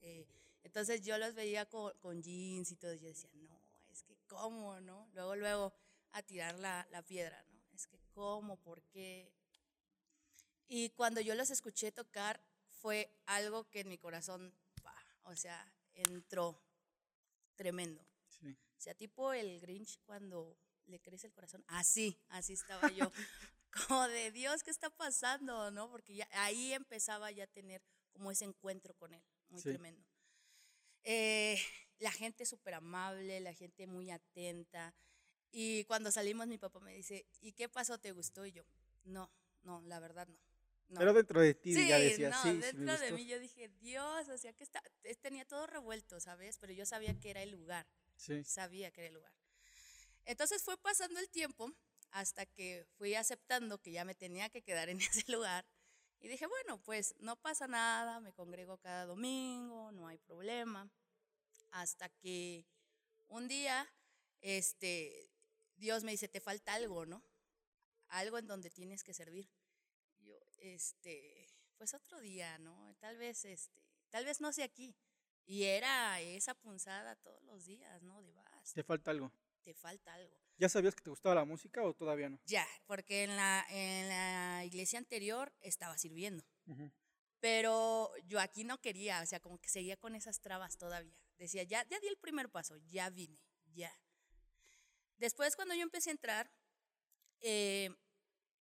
Eh, 0.00 0.26
entonces 0.62 1.02
yo 1.02 1.18
los 1.18 1.34
veía 1.34 1.66
con, 1.66 1.92
con, 1.98 2.22
jeans 2.22 2.70
y 2.70 2.76
todo, 2.76 2.94
y 2.94 3.00
yo 3.00 3.08
decía, 3.08 3.30
no, 3.34 3.60
es 3.90 4.02
que 4.04 4.16
cómo, 4.26 4.80
¿no? 4.80 5.08
Luego, 5.12 5.36
luego 5.36 5.74
a 6.12 6.22
tirar 6.22 6.58
la, 6.58 6.86
la 6.90 7.02
piedra, 7.02 7.44
¿no? 7.50 7.60
Es 7.74 7.86
que 7.86 7.98
cómo, 8.12 8.56
por 8.56 8.82
qué. 8.84 9.32
Y 10.72 10.90
cuando 10.90 11.20
yo 11.20 11.34
los 11.34 11.50
escuché 11.50 11.90
tocar, 11.90 12.40
fue 12.68 13.12
algo 13.26 13.68
que 13.68 13.80
en 13.80 13.88
mi 13.88 13.98
corazón, 13.98 14.54
o 15.24 15.34
sea, 15.34 15.68
entró 15.94 16.62
tremendo. 17.56 18.06
O 18.44 18.80
sea, 18.80 18.94
tipo 18.94 19.32
el 19.32 19.60
Grinch 19.60 19.98
cuando 20.06 20.56
le 20.86 21.00
crece 21.00 21.26
el 21.26 21.32
corazón. 21.32 21.64
Así, 21.66 22.16
así 22.28 22.52
estaba 22.52 22.88
yo. 22.92 23.10
como 23.88 24.06
de 24.06 24.30
Dios, 24.30 24.62
¿qué 24.62 24.70
está 24.70 24.90
pasando? 24.90 25.72
¿No? 25.72 25.90
Porque 25.90 26.14
ya, 26.14 26.28
ahí 26.34 26.72
empezaba 26.72 27.32
ya 27.32 27.44
a 27.44 27.48
tener 27.48 27.82
como 28.12 28.30
ese 28.30 28.44
encuentro 28.44 28.94
con 28.94 29.12
Él, 29.12 29.24
muy 29.48 29.60
tremendo. 29.60 30.06
Eh, 31.02 31.60
la 31.98 32.12
gente 32.12 32.46
súper 32.46 32.74
amable, 32.74 33.40
la 33.40 33.54
gente 33.54 33.88
muy 33.88 34.12
atenta. 34.12 34.94
Y 35.50 35.82
cuando 35.86 36.12
salimos, 36.12 36.46
mi 36.46 36.58
papá 36.58 36.78
me 36.78 36.94
dice, 36.94 37.26
¿y 37.40 37.54
qué 37.54 37.68
pasó? 37.68 37.98
¿Te 37.98 38.12
gustó? 38.12 38.46
Y 38.46 38.52
yo, 38.52 38.62
no, 39.02 39.32
no, 39.64 39.82
la 39.82 39.98
verdad 39.98 40.28
no. 40.28 40.49
Pero 40.96 41.12
dentro 41.12 41.40
de 41.40 41.54
ti 41.54 41.72
ya 41.74 41.98
decía, 41.98 42.30
no, 42.30 42.54
dentro 42.54 42.98
de 42.98 43.12
mí 43.12 43.26
yo 43.26 43.38
dije, 43.38 43.68
Dios, 43.80 44.28
o 44.28 44.38
sea 44.38 44.52
que 44.52 44.64
está, 44.64 44.82
tenía 45.20 45.44
todo 45.44 45.66
revuelto, 45.66 46.18
¿sabes? 46.20 46.58
Pero 46.58 46.72
yo 46.72 46.84
sabía 46.84 47.18
que 47.18 47.30
era 47.30 47.42
el 47.42 47.50
lugar. 47.50 47.86
Sí. 48.16 48.42
Sabía 48.44 48.90
que 48.90 49.02
era 49.02 49.08
el 49.08 49.14
lugar. 49.14 49.32
Entonces 50.24 50.62
fue 50.62 50.76
pasando 50.78 51.20
el 51.20 51.28
tiempo 51.30 51.72
hasta 52.10 52.44
que 52.44 52.86
fui 52.96 53.14
aceptando 53.14 53.78
que 53.78 53.92
ya 53.92 54.04
me 54.04 54.14
tenía 54.14 54.48
que 54.48 54.62
quedar 54.62 54.88
en 54.88 54.98
ese 55.00 55.30
lugar. 55.30 55.64
Y 56.18 56.28
dije, 56.28 56.46
bueno, 56.46 56.82
pues 56.82 57.14
no 57.18 57.36
pasa 57.36 57.66
nada, 57.66 58.20
me 58.20 58.32
congrego 58.32 58.76
cada 58.78 59.06
domingo, 59.06 59.92
no 59.92 60.08
hay 60.08 60.18
problema. 60.18 60.90
Hasta 61.70 62.08
que 62.08 62.66
un 63.28 63.48
día, 63.48 63.90
este, 64.40 65.30
Dios 65.76 66.04
me 66.04 66.10
dice, 66.10 66.28
te 66.28 66.40
falta 66.40 66.74
algo, 66.74 67.06
¿no? 67.06 67.22
Algo 68.08 68.38
en 68.38 68.48
donde 68.48 68.70
tienes 68.70 69.04
que 69.04 69.14
servir 69.14 69.48
este, 70.60 71.46
pues 71.76 71.94
otro 71.94 72.20
día, 72.20 72.58
¿no? 72.58 72.94
Tal 72.98 73.16
vez, 73.16 73.44
este, 73.44 73.82
tal 74.10 74.24
vez 74.24 74.40
no 74.40 74.52
sea 74.52 74.66
aquí. 74.66 74.96
Y 75.46 75.64
era 75.64 76.20
esa 76.20 76.54
punzada 76.54 77.16
todos 77.16 77.42
los 77.42 77.64
días, 77.64 78.02
¿no? 78.02 78.22
De 78.22 78.32
vas. 78.32 78.72
¿Te 78.72 78.84
falta 78.84 79.10
algo? 79.10 79.32
Te 79.62 79.74
falta 79.74 80.14
algo. 80.14 80.36
¿Ya 80.58 80.68
sabías 80.68 80.94
que 80.94 81.02
te 81.02 81.10
gustaba 81.10 81.34
la 81.34 81.44
música 81.44 81.82
o 81.82 81.94
todavía 81.94 82.28
no? 82.28 82.38
Ya, 82.46 82.66
porque 82.86 83.24
en 83.24 83.34
la, 83.34 83.66
en 83.70 84.08
la 84.08 84.64
iglesia 84.64 84.98
anterior 84.98 85.52
estaba 85.60 85.96
sirviendo. 85.96 86.44
Pero 87.40 88.12
yo 88.26 88.38
aquí 88.38 88.64
no 88.64 88.78
quería, 88.78 89.22
o 89.22 89.26
sea, 89.26 89.40
como 89.40 89.58
que 89.58 89.70
seguía 89.70 89.96
con 89.96 90.14
esas 90.14 90.40
trabas 90.40 90.76
todavía. 90.76 91.16
Decía, 91.38 91.62
ya, 91.62 91.86
ya 91.88 91.98
di 91.98 92.06
el 92.06 92.18
primer 92.18 92.50
paso, 92.50 92.76
ya 92.86 93.08
vine, 93.08 93.40
ya. 93.72 93.90
Después, 95.16 95.56
cuando 95.56 95.74
yo 95.74 95.82
empecé 95.82 96.10
a 96.10 96.12
entrar, 96.12 96.52
eh, 97.40 97.90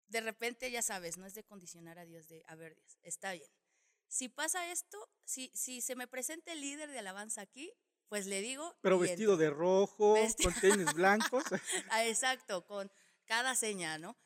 de 0.08 0.22
repente, 0.22 0.72
ya 0.72 0.82
sabes, 0.82 1.18
no 1.18 1.26
es 1.26 1.34
de 1.34 1.44
condicionar 1.44 2.00
a 2.00 2.06
Dios, 2.06 2.28
de, 2.28 2.44
a 2.48 2.56
ver, 2.56 2.76
Dios, 2.76 2.98
está 3.04 3.34
bien. 3.34 3.50
Si 4.08 4.30
pasa 4.30 4.72
esto, 4.72 5.10
si, 5.26 5.52
si 5.54 5.82
se 5.82 5.96
me 5.96 6.08
presenta 6.08 6.54
el 6.54 6.62
líder 6.62 6.90
de 6.90 7.00
alabanza 7.00 7.42
aquí, 7.42 7.74
pues 8.08 8.26
le 8.26 8.42
digo. 8.42 8.76
Pero 8.82 9.00
vestido 9.00 9.36
de 9.36 9.50
rojo, 9.50 10.16
con 10.42 10.54
tenis 10.62 10.94
blancos. 10.96 11.44
ah, 11.90 12.06
exacto, 12.06 12.66
con 12.66 12.90
cada 13.26 13.56
seña, 13.56 13.98
¿no? 13.98 14.18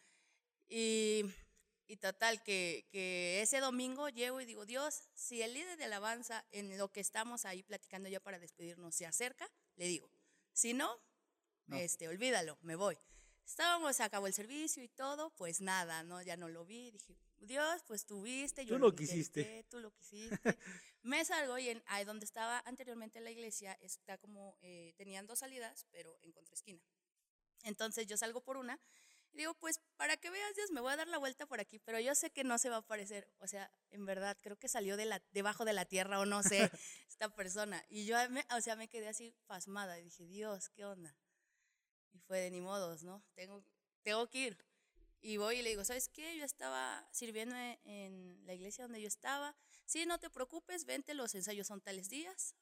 Y, 0.67 1.25
y 1.87 1.97
total, 1.97 2.43
que, 2.43 2.87
que, 2.91 3.41
ese 3.41 3.59
domingo 3.59 4.07
llego 4.09 4.39
y 4.39 4.45
digo, 4.45 4.65
Dios, 4.65 5.09
si 5.15 5.41
el 5.41 5.53
líder 5.53 5.77
de 5.77 5.85
alabanza 5.85 6.45
en 6.51 6.77
lo 6.77 6.91
que 6.91 6.99
estamos 6.99 7.45
ahí 7.45 7.63
platicando 7.63 8.07
ya 8.07 8.19
para 8.19 8.39
despedirnos 8.39 8.95
se 8.95 9.05
acerca, 9.05 9.49
le 9.75 9.87
digo. 9.87 10.11
Si 10.53 10.73
no, 10.73 11.01
no. 11.65 11.77
este, 11.77 12.07
olvídalo, 12.07 12.57
me 12.61 12.75
voy. 12.75 12.97
Estábamos, 13.51 13.97
se 13.97 14.03
acabó 14.03 14.27
el 14.27 14.33
servicio 14.33 14.81
y 14.81 14.87
todo, 14.87 15.29
pues 15.31 15.59
nada, 15.59 16.03
¿no? 16.03 16.21
Ya 16.21 16.37
no 16.37 16.47
lo 16.47 16.63
vi, 16.63 16.89
dije, 16.89 17.17
Dios, 17.37 17.83
pues 17.85 18.05
tú 18.05 18.21
viste, 18.21 18.65
yo 18.65 18.75
tú 18.75 18.79
lo, 18.79 18.95
quisiste. 18.95 19.65
Tú 19.69 19.81
lo 19.81 19.91
quisiste. 19.91 20.39
me 21.03 21.25
salgo 21.25 21.57
y 21.57 21.67
en, 21.67 21.83
ahí 21.87 22.05
donde 22.05 22.23
estaba 22.23 22.63
anteriormente 22.65 23.19
la 23.19 23.29
iglesia, 23.29 23.77
está 23.81 24.17
como, 24.17 24.55
eh, 24.61 24.93
tenían 24.95 25.27
dos 25.27 25.39
salidas, 25.39 25.85
pero 25.91 26.17
en 26.21 26.31
contraesquina. 26.31 26.81
Entonces 27.63 28.07
yo 28.07 28.15
salgo 28.15 28.39
por 28.39 28.55
una 28.55 28.79
y 29.33 29.39
digo, 29.39 29.53
pues 29.55 29.81
para 29.97 30.15
que 30.15 30.29
veas 30.29 30.55
Dios, 30.55 30.71
me 30.71 30.79
voy 30.79 30.93
a 30.93 30.95
dar 30.95 31.09
la 31.09 31.17
vuelta 31.17 31.45
por 31.45 31.59
aquí, 31.59 31.77
pero 31.77 31.99
yo 31.99 32.15
sé 32.15 32.31
que 32.31 32.45
no 32.45 32.57
se 32.57 32.69
va 32.69 32.77
a 32.77 32.79
aparecer. 32.79 33.29
O 33.39 33.47
sea, 33.47 33.69
en 33.89 34.05
verdad, 34.05 34.37
creo 34.41 34.55
que 34.55 34.69
salió 34.69 34.95
de 34.95 35.03
la, 35.03 35.21
debajo 35.33 35.65
de 35.65 35.73
la 35.73 35.83
tierra 35.83 36.21
o 36.21 36.25
no 36.25 36.41
sé, 36.41 36.71
esta 37.09 37.27
persona. 37.35 37.83
Y 37.89 38.05
yo, 38.05 38.15
me, 38.29 38.45
o 38.55 38.61
sea, 38.61 38.77
me 38.77 38.87
quedé 38.87 39.09
así 39.09 39.35
pasmada 39.45 39.99
y 39.99 40.03
dije, 40.03 40.25
Dios, 40.25 40.69
¿qué 40.69 40.85
onda? 40.85 41.13
Y 42.13 42.19
fue 42.19 42.39
de 42.39 42.51
ni 42.51 42.61
modos, 42.61 43.03
¿no? 43.03 43.23
Tengo, 43.33 43.63
tengo 44.03 44.27
que 44.29 44.37
ir. 44.39 44.65
Y 45.21 45.37
voy 45.37 45.57
y 45.57 45.61
le 45.61 45.69
digo, 45.69 45.85
¿sabes 45.85 46.09
qué? 46.09 46.37
Yo 46.37 46.43
estaba 46.43 47.07
sirviendo 47.11 47.55
e, 47.55 47.79
en 47.83 48.45
la 48.45 48.53
iglesia 48.53 48.85
donde 48.85 49.01
yo 49.01 49.07
estaba. 49.07 49.55
Sí, 49.85 50.05
no 50.05 50.19
te 50.19 50.29
preocupes, 50.29 50.85
vente, 50.85 51.13
los 51.13 51.35
ensayos 51.35 51.67
son 51.67 51.79
tales 51.81 52.09
días. 52.09 52.55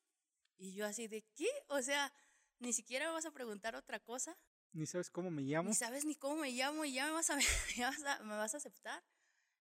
Y 0.57 0.73
yo 0.73 0.85
así 0.85 1.07
de, 1.07 1.21
¿qué? 1.35 1.49
O 1.67 1.81
sea, 1.81 2.13
ni 2.59 2.73
siquiera 2.73 3.07
me 3.07 3.13
vas 3.13 3.25
a 3.25 3.31
preguntar 3.31 3.75
otra 3.75 3.99
cosa. 3.99 4.35
Ni 4.73 4.85
sabes 4.85 5.09
cómo 5.09 5.31
me 5.31 5.41
llamo. 5.41 5.69
Ni 5.69 5.75
sabes 5.75 6.03
ni 6.03 6.15
cómo 6.15 6.35
me 6.41 6.51
llamo 6.51 6.83
y 6.83 6.93
ya 6.93 7.05
me 7.05 7.11
vas 7.11 7.29
a, 7.29 7.37
me 7.37 7.43
vas 7.79 8.03
a, 8.03 8.23
me 8.23 8.35
vas 8.35 8.53
a 8.53 8.57
aceptar. 8.57 9.01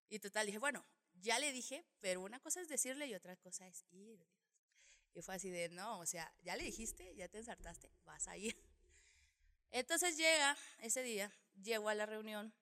Y 0.09 0.19
total, 0.19 0.45
dije, 0.45 0.57
bueno, 0.57 0.85
ya 1.13 1.39
le 1.39 1.53
dije, 1.53 1.85
pero 2.01 2.21
una 2.21 2.39
cosa 2.39 2.59
es 2.59 2.67
decirle 2.67 3.07
y 3.07 3.15
otra 3.15 3.37
cosa 3.37 3.65
es 3.67 3.85
ir. 3.91 4.25
Y 5.13 5.21
fue 5.21 5.35
así 5.35 5.49
de, 5.49 5.69
no, 5.69 5.99
o 5.99 6.05
sea, 6.05 6.33
ya 6.43 6.55
le 6.55 6.63
dijiste, 6.63 7.15
ya 7.15 7.27
te 7.27 7.37
ensartaste, 7.37 7.91
vas 8.03 8.27
a 8.27 8.37
ir. 8.37 8.55
Entonces 9.71 10.17
llega 10.17 10.57
ese 10.79 11.03
día, 11.03 11.31
llego 11.61 11.89
a 11.89 11.95
la 11.95 12.05
reunión 12.05 12.53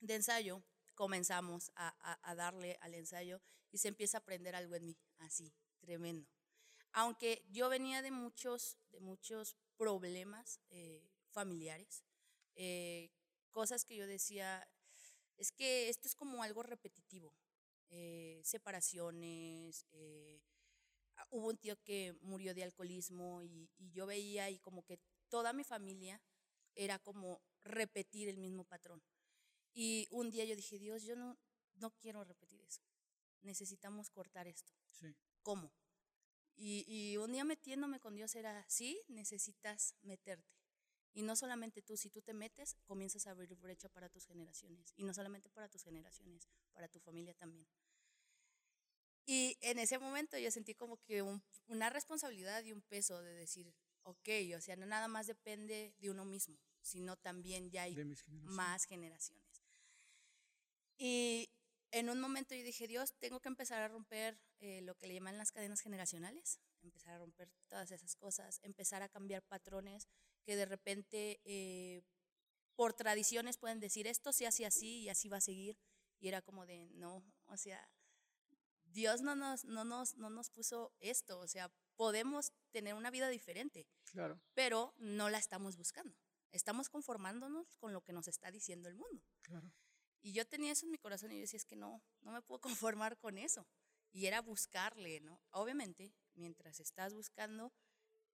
de 0.00 0.14
ensayo, 0.14 0.62
comenzamos 0.94 1.72
a, 1.74 2.34
darle 2.36 2.78
al 2.80 2.94
ensayo 2.94 3.40
y 3.72 3.78
se 3.78 3.88
empieza 3.88 4.18
a 4.18 4.20
aprender 4.20 4.54
algo 4.54 4.76
en 4.76 4.86
mí, 4.86 4.96
así, 5.18 5.52
tremendo. 5.80 6.28
Aunque 6.92 7.44
yo 7.50 7.68
venía 7.68 8.02
de 8.02 8.12
muchos, 8.12 8.78
de 8.92 9.00
muchos 9.00 9.56
problemas 9.76 10.60
eh, 10.70 11.10
familiares, 11.32 12.04
eh, 12.54 13.10
cosas 13.50 13.84
que 13.84 13.96
yo 13.96 14.06
decía, 14.06 14.68
es 15.36 15.50
que 15.50 15.88
esto 15.88 16.06
es 16.06 16.14
como 16.14 16.44
algo 16.44 16.62
repetitivo, 16.62 17.34
eh, 17.90 18.40
separaciones, 18.44 19.86
hubo 21.30 21.48
un 21.48 21.56
tío 21.56 21.80
que 21.82 22.16
murió 22.22 22.54
de 22.54 22.62
alcoholismo 22.62 23.42
y, 23.42 23.68
y, 23.76 23.90
yo 23.90 24.06
veía 24.06 24.50
y 24.50 24.58
como 24.60 24.84
que 24.84 25.00
toda 25.28 25.52
mi 25.52 25.64
familia 25.64 26.20
era 26.74 26.98
como 26.98 27.42
repetir 27.62 28.28
el 28.28 28.38
mismo 28.38 28.64
patrón. 28.64 29.02
Y 29.72 30.06
un 30.10 30.30
día 30.30 30.44
yo 30.44 30.56
dije, 30.56 30.78
Dios, 30.78 31.02
yo 31.02 31.16
no, 31.16 31.38
no 31.74 31.90
quiero 31.96 32.24
repetir 32.24 32.60
eso. 32.62 32.82
Necesitamos 33.42 34.10
cortar 34.10 34.46
esto. 34.46 34.72
Sí. 34.90 35.14
¿Cómo? 35.42 35.72
Y, 36.56 36.84
y 36.86 37.16
un 37.16 37.32
día 37.32 37.44
metiéndome 37.44 37.98
con 37.98 38.14
Dios 38.14 38.34
era, 38.36 38.64
sí, 38.68 39.02
necesitas 39.08 39.94
meterte. 40.02 40.54
Y 41.12 41.22
no 41.22 41.36
solamente 41.36 41.82
tú, 41.82 41.96
si 41.96 42.10
tú 42.10 42.22
te 42.22 42.34
metes, 42.34 42.76
comienzas 42.86 43.26
a 43.26 43.30
abrir 43.30 43.54
brecha 43.54 43.88
para 43.88 44.08
tus 44.08 44.26
generaciones. 44.26 44.92
Y 44.96 45.04
no 45.04 45.14
solamente 45.14 45.48
para 45.48 45.68
tus 45.68 45.84
generaciones, 45.84 46.48
para 46.72 46.88
tu 46.88 46.98
familia 46.98 47.34
también. 47.34 47.68
Y 49.26 49.56
en 49.60 49.78
ese 49.78 49.98
momento 49.98 50.36
yo 50.38 50.50
sentí 50.50 50.74
como 50.74 50.98
que 50.98 51.22
una 51.66 51.88
responsabilidad 51.88 52.62
y 52.64 52.72
un 52.72 52.82
peso 52.82 53.22
de 53.22 53.32
decir, 53.32 53.72
ok, 54.04 54.28
o 54.56 54.60
sea, 54.60 54.76
no 54.76 54.86
nada 54.86 55.08
más 55.08 55.26
depende 55.26 55.94
de 55.98 56.10
uno 56.10 56.24
mismo, 56.24 56.58
sino 56.80 57.16
también 57.16 57.70
ya 57.70 57.82
hay 57.82 57.96
más 58.42 58.84
generaciones. 58.84 59.62
Y 60.96 61.50
en 61.90 62.08
un 62.08 62.20
momento 62.20 62.54
yo 62.54 62.62
dije, 62.62 62.86
Dios, 62.86 63.14
tengo 63.18 63.40
que 63.40 63.48
empezar 63.48 63.82
a 63.82 63.88
romper 63.88 64.38
eh, 64.60 64.80
lo 64.82 64.94
que 64.96 65.06
le 65.06 65.14
llaman 65.14 65.38
las 65.38 65.52
cadenas 65.52 65.80
generacionales, 65.80 66.60
empezar 66.82 67.14
a 67.14 67.18
romper 67.18 67.50
todas 67.68 67.90
esas 67.90 68.16
cosas, 68.16 68.60
empezar 68.62 69.02
a 69.02 69.08
cambiar 69.08 69.42
patrones 69.42 70.08
que 70.44 70.56
de 70.56 70.66
repente 70.66 71.40
eh, 71.44 72.02
por 72.76 72.92
tradiciones 72.94 73.58
pueden 73.58 73.80
decir 73.80 74.06
esto 74.06 74.32
se 74.32 74.46
hace 74.46 74.66
así 74.66 75.02
y 75.02 75.08
así 75.08 75.28
va 75.28 75.38
a 75.38 75.40
seguir. 75.40 75.78
Y 76.20 76.28
era 76.28 76.42
como 76.42 76.66
de, 76.66 76.86
no, 76.94 77.24
o 77.46 77.56
sea, 77.56 77.88
Dios 78.84 79.22
no 79.22 79.34
nos, 79.34 79.64
no 79.64 79.84
nos, 79.84 80.14
no 80.16 80.30
nos 80.30 80.50
puso 80.50 80.92
esto, 81.00 81.38
o 81.38 81.48
sea, 81.48 81.72
podemos 81.96 82.52
tener 82.70 82.94
una 82.94 83.10
vida 83.10 83.28
diferente, 83.28 83.86
claro. 84.04 84.40
pero 84.54 84.94
no 84.98 85.28
la 85.28 85.38
estamos 85.38 85.76
buscando. 85.76 86.16
Estamos 86.50 86.88
conformándonos 86.88 87.76
con 87.76 87.92
lo 87.92 88.02
que 88.02 88.12
nos 88.12 88.28
está 88.28 88.50
diciendo 88.50 88.88
el 88.88 88.94
mundo. 88.94 89.24
Claro. 89.42 89.72
Y 90.20 90.32
yo 90.32 90.46
tenía 90.46 90.72
eso 90.72 90.86
en 90.86 90.92
mi 90.92 90.98
corazón 90.98 91.32
y 91.32 91.34
yo 91.34 91.40
decía, 91.40 91.58
es 91.58 91.66
que 91.66 91.76
no, 91.76 92.02
no 92.20 92.32
me 92.32 92.42
puedo 92.42 92.60
conformar 92.96 93.18
con 93.18 93.38
eso. 93.38 93.66
Y 94.12 94.26
era 94.26 94.40
buscarle, 94.40 95.20
¿no? 95.20 95.42
Obviamente, 95.50 96.14
mientras 96.34 96.78
estás 96.80 97.12
buscando, 97.12 97.72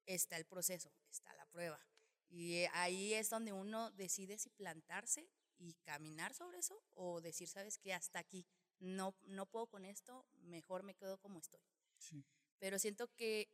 está 0.07 0.37
el 0.37 0.45
proceso, 0.45 0.93
está 1.09 1.33
la 1.35 1.47
prueba. 1.47 1.81
Y 2.29 2.65
ahí 2.75 3.15
es 3.15 3.29
donde 3.31 3.53
uno 3.53 3.91
decide 3.91 4.39
si 4.39 4.51
plantarse 4.51 5.29
y 5.59 5.75
caminar 5.83 6.35
sobre 6.35 6.59
eso 6.59 6.83
o 6.95 7.21
decir, 7.21 7.49
sabes 7.49 7.79
que 7.79 7.93
hasta 7.93 8.19
aquí, 8.19 8.47
no, 8.79 9.17
no 9.23 9.47
puedo 9.47 9.67
con 9.67 9.85
esto, 9.85 10.27
mejor 10.35 10.83
me 10.83 10.95
quedo 10.95 11.19
como 11.19 11.39
estoy. 11.39 11.61
Sí. 11.99 12.25
Pero 12.61 12.79
siento 12.79 13.09
que 13.17 13.51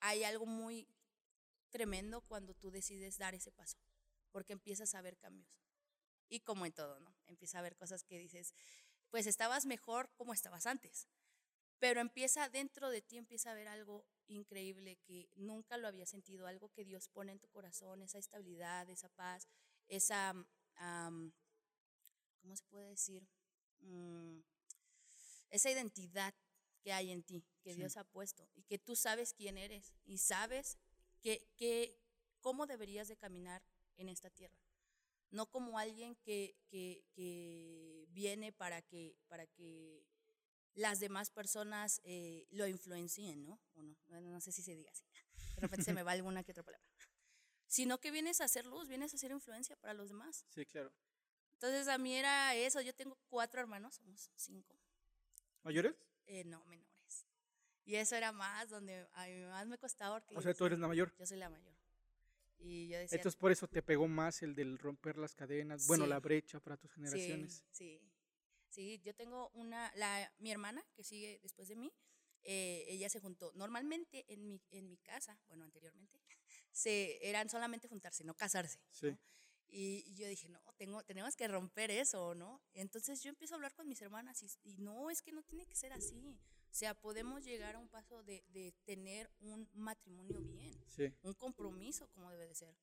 hay 0.00 0.24
algo 0.24 0.46
muy 0.46 0.88
tremendo 1.70 2.22
cuando 2.22 2.54
tú 2.54 2.70
decides 2.70 3.18
dar 3.18 3.34
ese 3.34 3.52
paso, 3.52 3.76
porque 4.30 4.52
empiezas 4.54 4.94
a 4.94 5.02
ver 5.02 5.18
cambios. 5.18 5.60
Y 6.28 6.40
como 6.40 6.64
en 6.64 6.72
todo, 6.72 7.00
¿no? 7.00 7.14
Empieza 7.26 7.58
a 7.58 7.62
ver 7.62 7.76
cosas 7.76 8.04
que 8.04 8.18
dices, 8.18 8.54
pues 9.10 9.26
estabas 9.26 9.66
mejor 9.66 10.10
como 10.14 10.32
estabas 10.32 10.66
antes, 10.66 11.08
pero 11.78 12.00
empieza 12.00 12.48
dentro 12.48 12.90
de 12.90 13.02
ti, 13.02 13.18
empieza 13.18 13.50
a 13.50 13.54
ver 13.54 13.68
algo 13.68 14.06
increíble 14.28 14.96
que 15.04 15.28
nunca 15.34 15.76
lo 15.76 15.88
había 15.88 16.06
sentido, 16.06 16.46
algo 16.46 16.70
que 16.70 16.84
Dios 16.84 17.08
pone 17.08 17.32
en 17.32 17.40
tu 17.40 17.48
corazón, 17.48 18.00
esa 18.00 18.18
estabilidad, 18.18 18.88
esa 18.88 19.08
paz, 19.10 19.48
esa, 19.88 20.32
¿cómo 22.40 22.56
se 22.56 22.64
puede 22.70 22.88
decir? 22.88 23.26
Mm, 23.80 24.40
esa 25.50 25.70
identidad 25.70 26.34
que 26.84 26.92
hay 26.92 27.10
en 27.10 27.22
ti, 27.22 27.42
que 27.62 27.74
Dios 27.74 27.96
ha 27.96 28.04
puesto, 28.04 28.46
y 28.54 28.62
que 28.62 28.78
tú 28.78 28.94
sabes 28.94 29.32
quién 29.32 29.56
eres 29.56 29.94
y 30.04 30.18
sabes 30.18 30.78
que, 31.22 31.48
que, 31.56 31.98
cómo 32.40 32.66
deberías 32.66 33.08
de 33.08 33.16
caminar 33.16 33.64
en 33.96 34.10
esta 34.10 34.28
tierra. 34.28 34.60
No 35.30 35.50
como 35.50 35.78
alguien 35.78 36.14
que, 36.16 36.54
que, 36.68 37.02
que 37.14 38.06
viene 38.10 38.52
para 38.52 38.82
que, 38.82 39.16
para 39.28 39.46
que 39.46 40.06
las 40.74 41.00
demás 41.00 41.30
personas 41.30 42.02
eh, 42.04 42.46
lo 42.50 42.68
influencien, 42.68 43.46
¿no? 43.46 43.58
O 43.74 43.82
no, 43.82 44.20
no 44.20 44.40
sé 44.40 44.52
si 44.52 44.62
se 44.62 44.76
diga 44.76 44.90
así. 44.90 45.04
De 45.54 45.62
repente 45.62 45.84
se 45.84 45.94
me 45.94 46.02
va 46.02 46.12
alguna 46.12 46.44
que 46.44 46.52
otra 46.52 46.62
palabra. 46.62 46.86
Sino 47.66 47.98
que 47.98 48.10
vienes 48.10 48.40
a 48.40 48.44
hacer 48.44 48.66
luz, 48.66 48.88
vienes 48.88 49.12
a 49.14 49.16
hacer 49.16 49.30
influencia 49.30 49.76
para 49.76 49.94
los 49.94 50.10
demás. 50.10 50.44
Sí, 50.50 50.66
claro. 50.66 50.92
Entonces 51.54 51.88
a 51.88 51.96
mí 51.96 52.14
era 52.14 52.54
eso. 52.54 52.80
Yo 52.82 52.94
tengo 52.94 53.16
cuatro 53.28 53.60
hermanos, 53.60 53.94
somos 53.94 54.30
cinco. 54.36 54.78
¿Mayores? 55.62 55.94
Eh, 56.26 56.44
no, 56.44 56.64
menores. 56.66 57.26
Y 57.84 57.96
eso 57.96 58.16
era 58.16 58.32
más, 58.32 58.70
donde 58.70 59.06
a 59.12 59.26
mí 59.26 59.44
más 59.44 59.66
me 59.66 59.78
costaba. 59.78 60.20
Porque 60.20 60.38
o 60.38 60.42
sea, 60.42 60.54
tú 60.54 60.66
eres 60.66 60.78
la 60.78 60.88
mayor. 60.88 61.14
Yo 61.18 61.26
soy 61.26 61.38
la 61.38 61.50
mayor. 61.50 61.74
Y 62.58 62.88
yo 62.88 62.98
decía, 62.98 63.16
Entonces 63.16 63.38
por 63.38 63.52
eso 63.52 63.68
te 63.68 63.82
pegó 63.82 64.08
más 64.08 64.42
el 64.42 64.54
del 64.54 64.78
romper 64.78 65.18
las 65.18 65.34
cadenas, 65.34 65.86
bueno, 65.86 66.06
la 66.06 66.18
brecha 66.18 66.60
para 66.60 66.76
tus 66.76 66.92
generaciones. 66.92 67.64
Sí, 67.72 68.00
sí. 68.00 68.10
Sí, 68.70 69.00
yo 69.04 69.14
tengo 69.14 69.50
una, 69.50 69.92
la, 69.94 70.32
mi 70.38 70.50
hermana 70.50 70.84
que 70.96 71.04
sigue 71.04 71.38
después 71.42 71.68
de 71.68 71.76
mí, 71.76 71.92
eh, 72.42 72.84
ella 72.88 73.08
se 73.08 73.20
juntó. 73.20 73.52
Normalmente 73.54 74.24
en 74.32 74.48
mi, 74.48 74.60
en 74.70 74.88
mi 74.88 74.96
casa, 74.96 75.38
bueno, 75.46 75.62
anteriormente, 75.64 76.20
se, 76.72 77.18
eran 77.28 77.48
solamente 77.48 77.86
juntarse, 77.86 78.24
no 78.24 78.34
casarse. 78.34 78.80
Sí. 78.90 79.16
Y, 79.76 80.14
yo 80.14 80.28
dije, 80.28 80.48
no, 80.48 80.60
tengo, 80.76 81.02
tenemos 81.02 81.34
que 81.34 81.48
romper 81.48 81.90
eso, 81.90 82.36
¿no? 82.36 82.62
Entonces 82.74 83.20
yo 83.24 83.28
empiezo 83.28 83.54
a 83.54 83.56
hablar 83.56 83.74
con 83.74 83.88
mis 83.88 84.00
hermanas 84.00 84.40
y, 84.62 84.76
no, 84.76 85.10
es 85.10 85.20
que 85.20 85.32
no 85.32 85.42
tiene 85.42 85.66
que 85.66 85.74
ser 85.74 85.92
así. 85.92 86.38
O 86.70 86.74
sea, 86.76 86.94
podemos 86.94 87.44
llegar 87.44 87.74
a 87.74 87.80
un 87.80 87.88
paso 87.88 88.22
de, 88.22 88.44
de 88.50 88.72
tener 88.84 89.28
un 89.40 89.68
matrimonio 89.72 90.40
bien, 90.42 90.80
un 91.22 91.34
compromiso 91.34 92.08
como 92.10 92.30
debe 92.30 92.46
de 92.46 92.54
ser. 92.54 92.76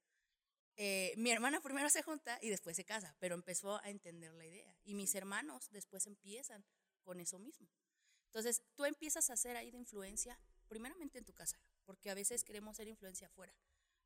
Eh, 0.76 1.14
mi 1.16 1.32
hermana 1.32 1.62
primero 1.62 1.90
se 1.90 2.04
junta 2.04 2.38
y 2.42 2.50
después 2.50 2.76
se 2.76 2.84
casa, 2.84 3.16
pero 3.20 3.36
empezó 3.36 3.82
a 3.82 3.90
entender 3.90 4.34
la 4.34 4.46
idea. 4.46 4.78
Y 4.84 4.94
mis 4.94 5.16
hermanos 5.16 5.70
después 5.72 6.08
empiezan 6.08 6.66
con 7.04 7.22
eso 7.22 7.40
mismo. 7.40 7.70
Entonces, 8.26 8.64
tú 8.76 8.84
empiezas 8.84 9.30
a 9.30 9.38
ser 9.38 9.56
ahí 9.56 9.72
de 9.72 9.78
influencia, 9.78 10.38
primeramente 10.68 11.20
en 11.20 11.26
tu 11.26 11.34
casa, 11.34 11.58
porque 11.86 12.10
a 12.10 12.16
veces 12.16 12.44
queremos 12.44 12.76
ser 12.76 12.90
influencia 12.90 13.28
afuera, 13.28 13.54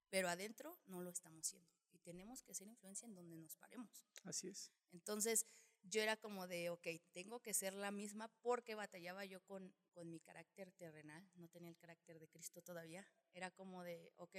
pero 0.10 0.30
adentro 0.30 0.78
no 0.86 1.02
lo 1.02 1.10
estamos 1.10 1.48
siendo 1.48 1.76
tenemos 2.06 2.44
que 2.44 2.54
ser 2.54 2.68
influencia 2.68 3.08
en 3.08 3.16
donde 3.16 3.36
nos 3.36 3.58
paremos. 3.58 4.06
Así 4.24 4.48
es. 4.48 4.72
Entonces 4.94 5.46
yo 5.84 6.02
era 6.02 6.16
como 6.16 6.48
de, 6.48 6.70
ok, 6.70 6.88
tengo 7.12 7.40
que 7.42 7.54
ser 7.54 7.74
la 7.74 7.92
misma 7.92 8.30
porque 8.42 8.76
batallaba 8.76 9.26
yo 9.26 9.42
con, 9.42 9.74
con 9.92 10.10
mi 10.10 10.20
carácter 10.20 10.72
terrenal, 10.72 11.28
no 11.36 11.48
tenía 11.50 11.70
el 11.70 11.78
carácter 11.78 12.20
de 12.20 12.28
Cristo 12.28 12.62
todavía. 12.62 13.06
Era 13.34 13.52
como 13.52 13.84
de, 13.84 14.14
ok, 14.18 14.36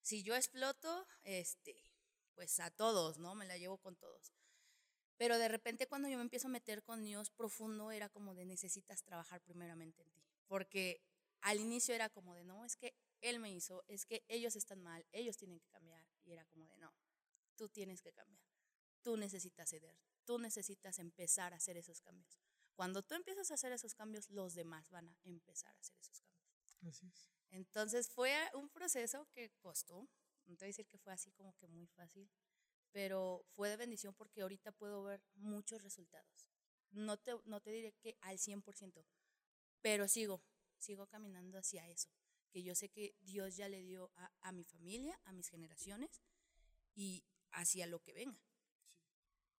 si 0.00 0.22
yo 0.22 0.34
exploto, 0.34 1.06
este, 1.22 1.76
pues 2.34 2.58
a 2.60 2.70
todos, 2.70 3.18
¿no? 3.18 3.34
Me 3.34 3.46
la 3.46 3.58
llevo 3.58 3.78
con 3.78 3.96
todos. 3.96 4.32
Pero 5.16 5.38
de 5.38 5.48
repente 5.48 5.86
cuando 5.86 6.08
yo 6.08 6.16
me 6.16 6.22
empiezo 6.22 6.48
a 6.48 6.50
meter 6.50 6.82
con 6.82 7.02
Dios 7.02 7.30
profundo, 7.30 7.90
era 7.90 8.08
como 8.08 8.34
de 8.34 8.44
necesitas 8.44 9.02
trabajar 9.02 9.40
primeramente 9.40 10.02
en 10.02 10.10
ti. 10.10 10.22
Porque 10.46 11.00
al 11.46 11.60
inicio 11.60 11.94
era 11.94 12.08
como 12.08 12.34
de, 12.34 12.42
no, 12.42 12.64
es 12.64 12.76
que 12.76 12.92
Él 13.20 13.38
me 13.38 13.52
hizo, 13.52 13.84
es 13.86 14.04
que 14.04 14.24
ellos 14.26 14.56
están 14.56 14.82
mal, 14.82 15.06
ellos 15.12 15.36
tienen 15.36 15.60
que 15.60 15.68
cambiar. 15.68 16.04
Y 16.24 16.32
era 16.32 16.44
como 16.46 16.66
de, 16.66 16.76
no, 16.78 16.92
tú 17.54 17.68
tienes 17.68 18.02
que 18.02 18.12
cambiar, 18.12 18.44
tú 19.00 19.16
necesitas 19.16 19.70
ceder, 19.70 19.96
tú 20.24 20.40
necesitas 20.40 20.98
empezar 20.98 21.52
a 21.52 21.58
hacer 21.58 21.76
esos 21.76 22.00
cambios. 22.00 22.36
Cuando 22.74 23.04
tú 23.04 23.14
empiezas 23.14 23.52
a 23.52 23.54
hacer 23.54 23.70
esos 23.70 23.94
cambios, 23.94 24.28
los 24.28 24.54
demás 24.54 24.90
van 24.90 25.08
a 25.08 25.16
empezar 25.22 25.72
a 25.76 25.78
hacer 25.78 25.96
esos 26.00 26.20
cambios. 26.20 26.76
Así 26.82 27.06
es. 27.06 27.30
Entonces 27.50 28.10
fue 28.10 28.34
un 28.54 28.68
proceso 28.68 29.28
que 29.30 29.52
costó, 29.60 30.08
no 30.46 30.56
te 30.56 30.64
voy 30.64 30.66
a 30.66 30.74
decir 30.74 30.88
que 30.88 30.98
fue 30.98 31.12
así 31.12 31.30
como 31.30 31.54
que 31.54 31.68
muy 31.68 31.86
fácil, 31.86 32.28
pero 32.90 33.46
fue 33.52 33.68
de 33.68 33.76
bendición 33.76 34.14
porque 34.14 34.42
ahorita 34.42 34.72
puedo 34.72 35.04
ver 35.04 35.22
muchos 35.36 35.80
resultados. 35.80 36.50
No 36.90 37.16
te, 37.18 37.34
no 37.44 37.60
te 37.60 37.70
diré 37.70 37.92
que 37.92 38.16
al 38.20 38.38
100%, 38.38 39.04
pero 39.80 40.08
sigo, 40.08 40.42
sigo 40.78 41.06
caminando 41.06 41.58
hacia 41.58 41.88
eso 41.88 42.08
que 42.56 42.62
yo 42.62 42.74
sé 42.74 42.88
que 42.88 43.14
Dios 43.20 43.54
ya 43.56 43.68
le 43.68 43.82
dio 43.82 44.10
a, 44.40 44.50
mi 44.50 44.64
familia, 44.64 45.20
a 45.24 45.32
mis 45.32 45.50
generaciones 45.50 46.22
y 46.94 47.22
hacia 47.50 47.86
lo 47.86 48.02
que 48.02 48.14
venga. 48.14 48.40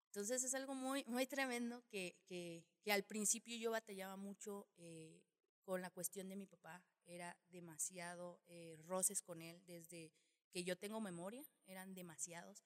Entonces 0.08 0.44
es 0.44 0.56
algo 0.56 0.74
muy, 0.74 1.04
muy 1.06 1.28
tremendo 1.28 1.84
que, 1.90 2.18
que, 2.26 2.66
que 2.82 2.92
al 2.92 3.04
principio 3.04 3.56
yo 3.56 3.70
batallaba 3.70 4.16
mucho 4.16 4.68
eh, 4.78 5.22
con 5.62 5.80
la 5.80 5.92
cuestión 5.92 6.28
de 6.28 6.38
mi 6.38 6.48
papá. 6.48 6.84
Era 7.06 7.38
demasiado 7.50 8.42
eh, 8.48 8.78
roces 8.88 9.22
con 9.22 9.44
él 9.44 9.64
desde 9.68 10.12
que 10.50 10.64
yo 10.64 10.76
tengo 10.76 11.00
memoria, 11.00 11.46
eran 11.68 11.94
demasiados. 11.94 12.64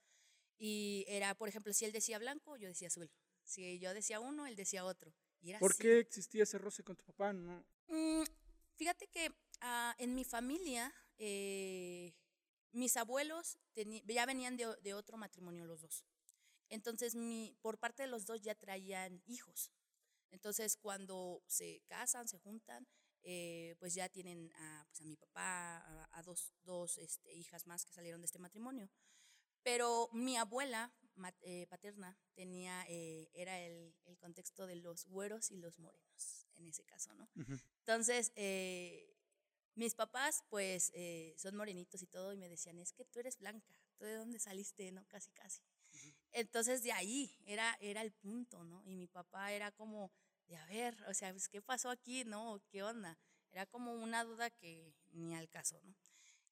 Y 0.58 1.04
era, 1.10 1.36
por 1.36 1.50
ejemplo, 1.50 1.74
si 1.74 1.84
él 1.84 1.92
decía 1.92 2.20
blanco, 2.20 2.56
yo 2.56 2.70
decía 2.70 2.88
azul. 2.88 3.12
Si 3.44 3.80
yo 3.80 3.94
decía 3.94 4.22
uno, 4.22 4.48
él 4.48 4.56
decía 4.56 4.86
otro. 4.86 5.14
Y 5.42 5.50
era 5.50 5.60
¿Por 5.60 5.72
así. 5.72 5.82
qué 5.82 6.00
existía 6.00 6.44
ese 6.44 6.58
roce 6.58 6.84
con 6.84 6.96
tu 6.96 7.04
papá? 7.04 7.34
No. 7.34 7.66
Mm, 7.90 8.24
fíjate 8.82 9.08
que 9.10 9.32
ah, 9.60 9.94
en 10.00 10.16
mi 10.16 10.24
familia, 10.24 10.92
eh, 11.20 12.16
mis 12.72 12.98
abuelos 12.98 13.60
ya 13.76 14.26
venían 14.26 14.58
de, 14.58 14.94
otro 14.96 15.18
matrimonio 15.18 15.66
los 15.66 15.82
dos. 15.82 16.04
Entonces, 16.68 17.16
por 17.62 17.78
parte 17.78 18.02
de 18.02 18.10
los 18.10 18.26
dos 18.26 18.42
ya 18.42 18.56
traían 18.56 19.22
hijos. 19.28 19.72
Entonces, 20.32 20.78
cuando 20.78 21.44
se 21.46 21.84
casan, 21.86 22.28
se 22.28 22.40
juntan, 22.40 22.88
eh, 23.22 23.76
pues 23.78 23.94
ya 23.94 24.10
tienen 24.10 24.52
a, 24.56 24.84
pues 24.88 25.02
mi 25.04 25.16
papá, 25.16 26.08
a, 26.12 26.24
dos, 26.24 26.52
dos 26.64 26.98
este, 26.98 27.32
hijas 27.36 27.68
más 27.68 27.86
que 27.86 27.94
salieron 27.94 28.22
de 28.22 28.26
este 28.26 28.40
matrimonio. 28.40 28.90
Pero 29.62 30.10
mi 30.12 30.38
abuela 30.38 30.92
eh, 31.42 31.68
paterna 31.70 32.18
tenía, 32.34 32.84
eh, 32.90 33.30
era 33.34 33.60
el, 33.60 33.94
el 34.06 34.18
contexto 34.18 34.66
de 34.66 34.78
los 34.78 35.06
güeros 35.06 35.52
y 35.52 35.58
los 35.58 35.78
morenos, 35.78 36.41
en 36.56 36.68
ese 36.68 36.84
caso, 36.84 37.14
¿no? 37.14 37.30
Entonces, 37.80 38.32
eh, 38.36 39.18
mis 39.76 39.96
papás, 39.96 40.44
pues, 40.50 40.92
eh, 40.94 41.34
son 41.38 41.56
morenitos 41.56 42.02
y 42.02 42.08
todo, 42.08 42.34
y 42.34 42.38
me 42.38 42.50
decían, 42.50 42.78
es 42.80 42.94
que 42.94 43.06
tú 43.06 43.20
eres 43.20 43.38
blanca, 43.38 43.74
¿tú 43.98 44.06
de 44.06 44.16
dónde 44.16 44.40
saliste, 44.40 44.92
no? 44.92 45.06
Casi, 45.08 45.32
casi. 45.32 45.62
Entonces, 46.32 46.84
de 46.84 46.92
ahí 46.92 47.38
era, 47.46 47.78
era 47.82 48.02
el 48.02 48.12
punto, 48.12 48.64
¿no? 48.64 48.84
Y 48.86 48.96
mi 48.96 49.08
papá 49.08 49.52
era 49.52 49.72
como, 49.72 50.12
de 50.48 50.58
a 50.58 50.66
ver, 50.66 50.98
o 51.08 51.14
sea, 51.14 51.32
pues, 51.32 51.50
¿qué 51.50 51.62
pasó 51.62 51.90
aquí, 51.90 52.24
no? 52.26 52.62
¿Qué 52.70 52.84
onda? 52.84 53.18
Era 53.52 53.66
como 53.66 53.94
una 53.94 54.24
duda 54.24 54.50
que 54.50 54.94
ni 55.12 55.36
al 55.36 55.50
caso, 55.50 55.82
¿no? 55.84 55.96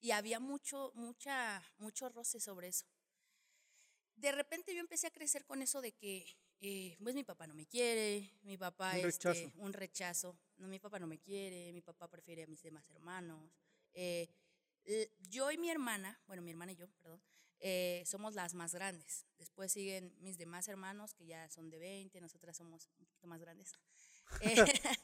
Y 0.01 0.11
había 0.11 0.39
mucho, 0.39 0.91
mucha, 0.95 1.61
mucho 1.77 2.09
roce 2.09 2.39
sobre 2.39 2.69
eso. 2.69 2.85
De 4.15 4.31
repente 4.31 4.73
yo 4.73 4.79
empecé 4.79 5.07
a 5.07 5.11
crecer 5.11 5.45
con 5.45 5.61
eso 5.61 5.81
de 5.81 5.93
que, 5.93 6.25
eh, 6.61 6.97
pues 7.01 7.15
mi 7.15 7.23
papá 7.23 7.47
no 7.47 7.53
me 7.53 7.65
quiere, 7.65 8.31
mi 8.43 8.57
papá 8.57 8.93
Un 8.93 9.05
este, 9.05 9.51
un 9.57 9.73
rechazo, 9.73 10.37
no, 10.57 10.67
mi 10.67 10.79
papá 10.79 10.99
no 10.99 11.07
me 11.07 11.19
quiere, 11.19 11.71
mi 11.73 11.81
papá 11.81 12.07
prefiere 12.07 12.43
a 12.43 12.47
mis 12.47 12.61
demás 12.61 12.89
hermanos. 12.89 13.51
Eh, 13.93 14.29
yo 15.29 15.51
y 15.51 15.57
mi 15.57 15.69
hermana, 15.69 16.19
bueno, 16.27 16.41
mi 16.41 16.51
hermana 16.51 16.71
y 16.71 16.75
yo, 16.75 16.87
perdón, 17.01 17.21
eh, 17.61 18.03
somos 18.05 18.35
las 18.35 18.53
más 18.53 18.73
grandes. 18.73 19.25
Después 19.37 19.71
siguen 19.71 20.15
mis 20.19 20.37
demás 20.37 20.67
hermanos, 20.67 21.13
que 21.13 21.25
ya 21.25 21.49
son 21.49 21.69
de 21.69 21.79
20, 21.79 22.21
nosotras 22.21 22.55
somos 22.55 22.89
un 22.97 23.05
poquito 23.05 23.27
más 23.27 23.41
grandes. 23.41 23.73
Eh, 24.41 24.55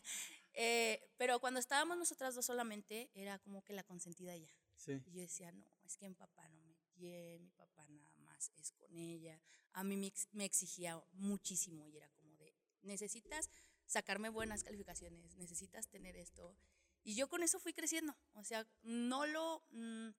eh, 0.54 1.10
pero 1.18 1.40
cuando 1.40 1.60
estábamos 1.60 1.98
nosotras 1.98 2.36
dos 2.36 2.46
solamente, 2.46 3.10
era 3.16 3.40
como 3.40 3.64
que 3.64 3.74
la 3.74 3.82
consentida 3.84 4.36
ella. 4.36 4.54
Sí. 4.76 5.02
Y 5.08 5.14
yo 5.14 5.22
decía, 5.22 5.52
no, 5.52 5.66
es 5.84 5.98
que 5.98 6.08
mi 6.08 6.14
papá 6.14 6.48
no 6.50 6.62
me 6.62 6.76
quiere, 6.94 7.40
mi 7.40 7.50
papá 7.50 7.88
nada 7.90 8.16
más 8.20 8.52
es 8.56 8.72
con 8.74 8.96
ella. 8.96 9.42
A 9.76 9.84
mí 9.84 9.98
me, 9.98 10.08
ex- 10.08 10.28
me 10.32 10.46
exigía 10.46 11.02
muchísimo 11.14 11.88
y 11.88 11.98
era 11.98 12.10
como 12.10 12.36
de, 12.38 12.54
necesitas 12.82 13.50
sacarme 13.86 14.30
buenas 14.30 14.64
calificaciones, 14.64 15.36
necesitas 15.36 15.88
tener 15.88 16.16
esto. 16.16 16.56
Y 17.04 17.16
yo 17.16 17.28
con 17.28 17.44
eso 17.44 17.60
fui 17.60 17.74
creciendo. 17.74 18.16
O 18.34 18.44
sea, 18.44 18.66
no 18.82 19.26
lo 19.28 19.64
mm, 19.72 20.10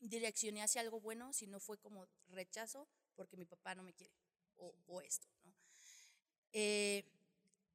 direccioné 0.00 0.62
hacia 0.62 0.80
algo 0.82 1.00
bueno, 1.00 1.32
sino 1.32 1.60
fue 1.60 1.78
como 1.78 2.06
rechazo 2.28 2.88
porque 3.14 3.36
mi 3.36 3.46
papá 3.46 3.74
no 3.74 3.82
me 3.82 3.94
quiere 3.94 4.14
o, 4.56 4.74
o 4.86 5.00
esto, 5.00 5.26
¿no? 5.44 5.54
Eh, 6.52 7.04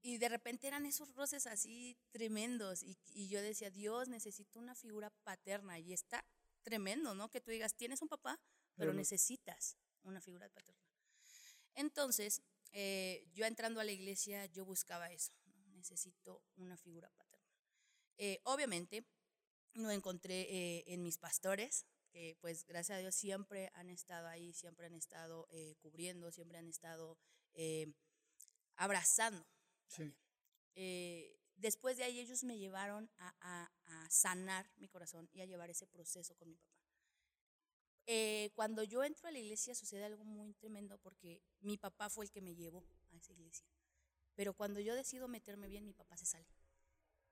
y 0.04 0.18
de 0.18 0.30
repente 0.30 0.68
eran 0.68 0.86
esos 0.86 1.14
roces 1.16 1.46
así 1.48 1.96
tremendos 2.12 2.82
y, 2.84 2.98
y 3.14 3.28
yo 3.30 3.42
decía, 3.42 3.70
Dios, 3.70 4.08
necesito 4.10 4.60
una 4.60 4.74
figura 4.76 5.12
paterna 5.24 5.78
y 5.80 5.94
está 5.94 6.26
tremendo, 6.64 7.14
¿no? 7.16 7.30
Que 7.30 7.42
tú 7.42 7.52
digas, 7.52 7.76
tienes 7.76 8.02
un 8.02 8.08
papá, 8.10 8.40
pero 8.76 8.94
necesitas 8.94 9.78
una 10.04 10.20
figura 10.22 10.50
paterna. 10.50 10.81
Entonces, 11.76 12.42
eh, 12.72 13.26
yo 13.34 13.46
entrando 13.46 13.80
a 13.80 13.84
la 13.84 13.92
iglesia, 13.92 14.46
yo 14.48 14.66
buscaba 14.66 15.12
eso, 15.12 15.34
¿no? 15.46 15.68
necesito 15.72 16.44
una 16.58 16.78
figura 16.78 17.10
paterna. 17.12 17.48
Eh, 18.18 18.40
obviamente, 18.44 19.06
lo 19.74 19.92
encontré 19.92 20.42
eh, 20.50 20.84
en 20.88 21.04
mis 21.04 21.18
pastores, 21.18 21.86
que 22.12 22.38
pues 22.42 22.66
gracias 22.66 22.98
a 22.98 23.02
Dios 23.02 23.16
siempre 23.16 23.72
han 23.74 23.90
estado 23.90 24.28
ahí, 24.28 24.54
siempre 24.54 24.86
han 24.88 24.96
estado 24.96 25.48
cubriendo, 25.80 26.32
siempre 26.32 26.58
han 26.58 26.68
estado 26.68 27.18
abrazando. 28.76 29.46
Sí. 29.88 30.14
después 31.56 31.98
de 31.98 32.04
ahí 32.04 32.20
ellos 32.20 32.44
me 32.44 32.58
llevaron 32.58 33.10
a, 33.18 33.36
a- 33.42 33.72
a 33.86 34.10
sanar 34.10 34.70
mi 34.78 34.88
corazón 34.88 35.30
y 35.34 35.42
a 35.42 35.46
llevar 35.46 35.70
ese 35.70 35.86
proceso 35.88 36.36
con 36.36 36.50
mi 36.50 36.56
papá. 36.58 36.71
Eh, 38.08 38.50
cuando 38.56 38.84
yo 38.84 39.04
entro 39.04 39.28
a 39.28 39.32
la 39.32 39.40
iglesia 39.40 39.76
sucede 39.76 40.04
algo 40.06 40.24
muy 40.24 40.54
tremendo 40.54 40.98
porque 40.98 41.42
mi 41.62 41.78
papá 41.78 42.10
fue 42.10 42.26
el 42.26 42.32
que 42.32 42.42
me 42.42 42.56
llevó 42.56 42.84
a 43.12 43.16
esa 43.16 43.32
iglesia. 43.34 43.66
Pero 44.36 44.54
cuando 44.54 44.80
yo 44.80 44.96
decido 44.96 45.28
meterme 45.28 45.68
bien, 45.68 45.86
mi 45.86 45.94
papá 45.94 46.18
se 46.18 46.26
sale. 46.26 46.48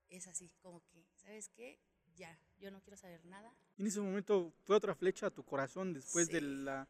Es 0.10 0.28
así, 0.28 0.52
como 0.62 0.82
que, 0.88 1.06
¿sabes 1.16 1.50
qué? 1.50 1.80
Ya, 2.16 2.38
yo 2.60 2.72
no 2.72 2.82
quiero 2.82 2.98
saber 2.98 3.24
nada. 3.26 3.54
En 3.78 3.88
ese 3.88 4.00
momento 4.02 4.54
fue 4.64 4.76
otra 4.76 4.94
flecha 4.96 5.28
a 5.28 5.32
tu 5.32 5.44
corazón 5.44 5.94
después 5.94 6.28
de 6.28 6.40
Sí. 6.40 6.46
la, 6.46 6.88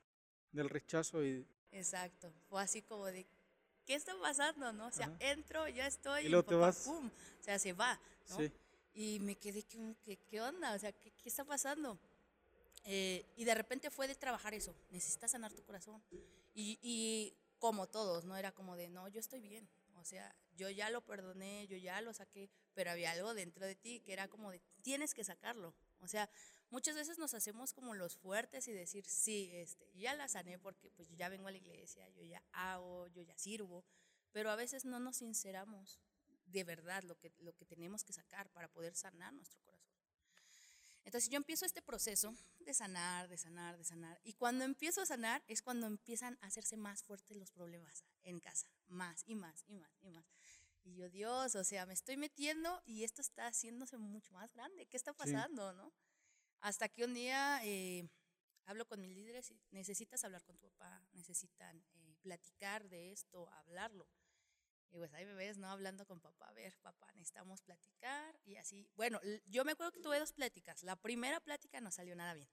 del 0.52 0.70
rechazo 0.70 1.24
y, 1.24 1.46
Exacto. 1.72 2.34
Fue 2.50 2.62
así 2.62 2.82
como 2.82 3.06
de, 3.06 3.28
¿qué 3.86 3.94
está 3.96 4.18
pasando? 4.20 4.74
¿no? 4.74 4.88
O 4.88 4.92
sea, 4.92 5.06
Ajá. 5.06 5.16
entro, 5.20 5.68
ya 5.68 5.86
estoy, 5.86 6.26
Y 6.26 6.30
te 6.30 6.44
papá, 6.44 6.58
vas. 6.58 6.86
¡pum! 6.86 7.08
O 7.08 7.44
sea, 7.44 7.60
se 7.60 7.74
va, 7.74 8.00
¿no? 8.30 8.38
sí. 8.38 8.52
Y 8.96 9.20
me 9.20 9.36
quedé, 9.36 9.64
como 9.64 9.96
que, 10.02 10.18
¿qué 10.18 10.42
onda? 10.42 10.74
O 10.74 10.80
sea, 10.80 10.92
¿qué, 10.92 11.12
qué 11.12 11.30
está 11.30 11.46
pasando? 11.46 12.00
Eh, 12.92 13.24
y 13.36 13.46
de 13.46 13.54
repente 13.54 13.92
fue 13.92 14.08
de 14.08 14.16
trabajar 14.16 14.56
eso. 14.56 14.76
Necesitas 14.90 15.30
sanar 15.30 15.54
tu 15.54 15.64
corazón. 15.64 16.02
Y, 16.56 16.80
y 16.82 17.38
como 17.60 17.86
todos, 17.86 18.26
¿no? 18.26 18.36
Era 18.36 18.52
como 18.52 18.76
de, 18.76 18.90
no, 18.90 19.08
yo 19.10 19.20
estoy 19.20 19.42
bien. 19.42 19.70
O 19.94 20.04
sea, 20.04 20.36
yo 20.56 20.72
ya 20.72 20.90
lo 20.90 21.02
perdoné, 21.06 21.68
yo 21.68 21.78
ya 21.78 22.02
lo 22.02 22.14
saqué, 22.14 22.50
pero 22.74 22.90
había 22.90 23.12
algo 23.12 23.36
dentro 23.36 23.68
de 23.68 23.76
ti 23.76 24.00
que 24.00 24.14
era 24.14 24.28
como 24.28 24.50
de, 24.50 24.60
tienes 24.82 25.14
que 25.14 25.24
sacarlo. 25.24 25.76
O 26.00 26.08
sea, 26.08 26.32
muchas 26.72 26.96
veces 26.96 27.20
nos 27.20 27.36
hacemos 27.36 27.74
como 27.74 27.94
los 27.94 28.18
fuertes 28.18 28.68
y 28.68 28.72
decir, 28.72 29.06
sí, 29.06 29.52
este, 29.54 29.88
ya 29.94 30.16
la 30.16 30.28
sané 30.28 30.58
porque 30.58 30.90
pues 30.90 31.10
yo 31.10 31.16
ya 31.16 31.30
vengo 31.30 31.48
a 31.48 31.52
la 31.52 31.58
iglesia, 31.58 32.10
yo 32.10 32.24
ya 32.24 32.42
hago, 32.54 33.08
yo 33.10 33.22
ya 33.22 33.38
sirvo, 33.38 33.86
pero 34.32 34.50
a 34.50 34.56
veces 34.56 34.84
no 34.84 35.00
nos 35.00 35.18
sinceramos 35.18 36.00
de 36.48 36.64
verdad 36.64 37.04
lo 37.04 37.20
que, 37.20 37.32
lo 37.42 37.54
que 37.54 37.66
tenemos 37.66 38.04
que 38.04 38.14
sacar 38.14 38.50
para 38.50 38.68
poder 38.68 38.96
sanar 38.96 39.32
nuestro 39.34 39.60
corazón. 39.62 39.69
Entonces 41.10 41.32
yo 41.32 41.38
empiezo 41.38 41.66
este 41.66 41.82
proceso 41.82 42.36
de 42.60 42.72
sanar, 42.72 43.28
de 43.30 43.38
sanar, 43.40 43.80
de 43.80 43.84
sanar. 43.84 44.22
Y 44.24 44.34
cuando 44.34 44.64
empiezo 44.64 45.02
a 45.02 45.08
sanar 45.08 45.44
es 45.48 45.64
cuando 45.64 45.88
empiezan 45.88 46.38
a 46.40 46.46
hacerse 46.46 46.78
más 46.78 47.02
fuertes 47.02 47.36
los 47.36 47.50
problemas 47.50 48.04
en 48.22 48.40
casa. 48.40 48.68
Más 48.86 49.24
y 49.26 49.34
más 49.34 49.64
y 49.66 49.74
más 49.74 49.90
y 50.02 50.12
más. 50.12 50.24
Y 50.84 50.94
yo, 50.94 51.10
Dios, 51.10 51.56
o 51.56 51.64
sea, 51.64 51.88
me 51.88 51.94
estoy 51.94 52.16
metiendo 52.16 52.80
y 52.86 53.06
esto 53.06 53.24
está 53.24 53.48
haciéndose 53.48 53.98
mucho 53.98 54.36
más 54.36 54.54
grande. 54.54 54.86
¿Qué 54.86 54.98
está 54.98 55.12
pasando, 55.12 55.74
no? 55.74 55.92
Hasta 56.60 56.90
que 56.90 57.06
un 57.06 57.16
día 57.16 57.60
eh, 57.64 58.08
hablo 58.66 58.86
con 58.86 59.02
mis 59.02 59.10
líderes 59.10 59.50
y 59.50 59.60
necesitas 59.72 60.24
hablar 60.24 60.44
con 60.44 60.60
tu 60.60 60.70
papá, 60.70 61.04
necesitan 61.14 61.84
eh, 61.96 62.14
platicar 62.22 62.88
de 62.88 63.14
esto, 63.14 63.50
hablarlo. 63.50 64.08
Y 64.92 64.98
pues 64.98 65.14
ahí 65.14 65.26
me 65.26 65.34
ves, 65.34 65.58
¿no? 65.58 65.70
Hablando 65.70 66.06
con 66.06 66.20
papá, 66.20 66.50
a 66.50 66.54
ver, 66.54 66.76
papá, 66.82 67.12
necesitamos 67.14 67.62
platicar 67.62 68.40
y 68.44 68.56
así. 68.56 68.90
Bueno, 68.96 69.20
yo 69.46 69.64
me 69.66 69.74
acuerdo 69.74 69.92
que 69.92 70.00
tuve 70.00 70.20
dos 70.20 70.34
pláticas. 70.34 70.84
La 70.84 70.96
primera 70.96 71.40
plática 71.40 71.80
no 71.80 71.92
salió 71.92 72.16
nada 72.16 72.34
bien. 72.34 72.50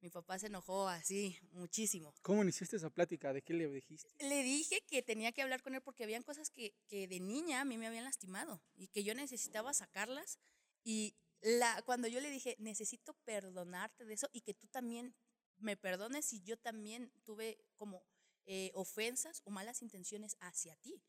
Mi 0.00 0.10
papá 0.10 0.36
se 0.38 0.48
enojó 0.48 0.88
así, 0.88 1.38
muchísimo. 1.52 2.12
¿Cómo 2.22 2.42
iniciaste 2.42 2.76
esa 2.76 2.90
plática? 2.90 3.32
¿De 3.32 3.40
qué 3.40 3.54
le 3.54 3.68
dijiste? 3.68 4.10
Le 4.18 4.42
dije 4.42 4.82
que 4.88 5.00
tenía 5.00 5.30
que 5.30 5.42
hablar 5.42 5.62
con 5.62 5.74
él 5.76 5.80
porque 5.80 6.02
habían 6.02 6.24
cosas 6.24 6.50
que, 6.50 6.74
que 6.88 7.06
de 7.06 7.20
niña 7.20 7.60
a 7.60 7.64
mí 7.64 7.78
me 7.78 7.86
habían 7.86 8.04
lastimado 8.04 8.60
y 8.74 8.88
que 8.88 9.04
yo 9.04 9.14
necesitaba 9.14 9.72
sacarlas. 9.72 10.40
Y 10.82 11.14
la, 11.40 11.82
cuando 11.82 12.08
yo 12.08 12.20
le 12.20 12.30
dije, 12.30 12.56
necesito 12.58 13.14
perdonarte 13.24 14.04
de 14.04 14.14
eso 14.14 14.28
y 14.32 14.40
que 14.40 14.54
tú 14.54 14.66
también 14.66 15.14
me 15.58 15.76
perdones 15.76 16.26
si 16.26 16.42
yo 16.42 16.56
también 16.56 17.12
tuve 17.22 17.64
como 17.76 18.04
eh, 18.46 18.72
ofensas 18.74 19.40
o 19.44 19.50
malas 19.50 19.82
intenciones 19.82 20.36
hacia 20.40 20.74
ti. 20.76 21.00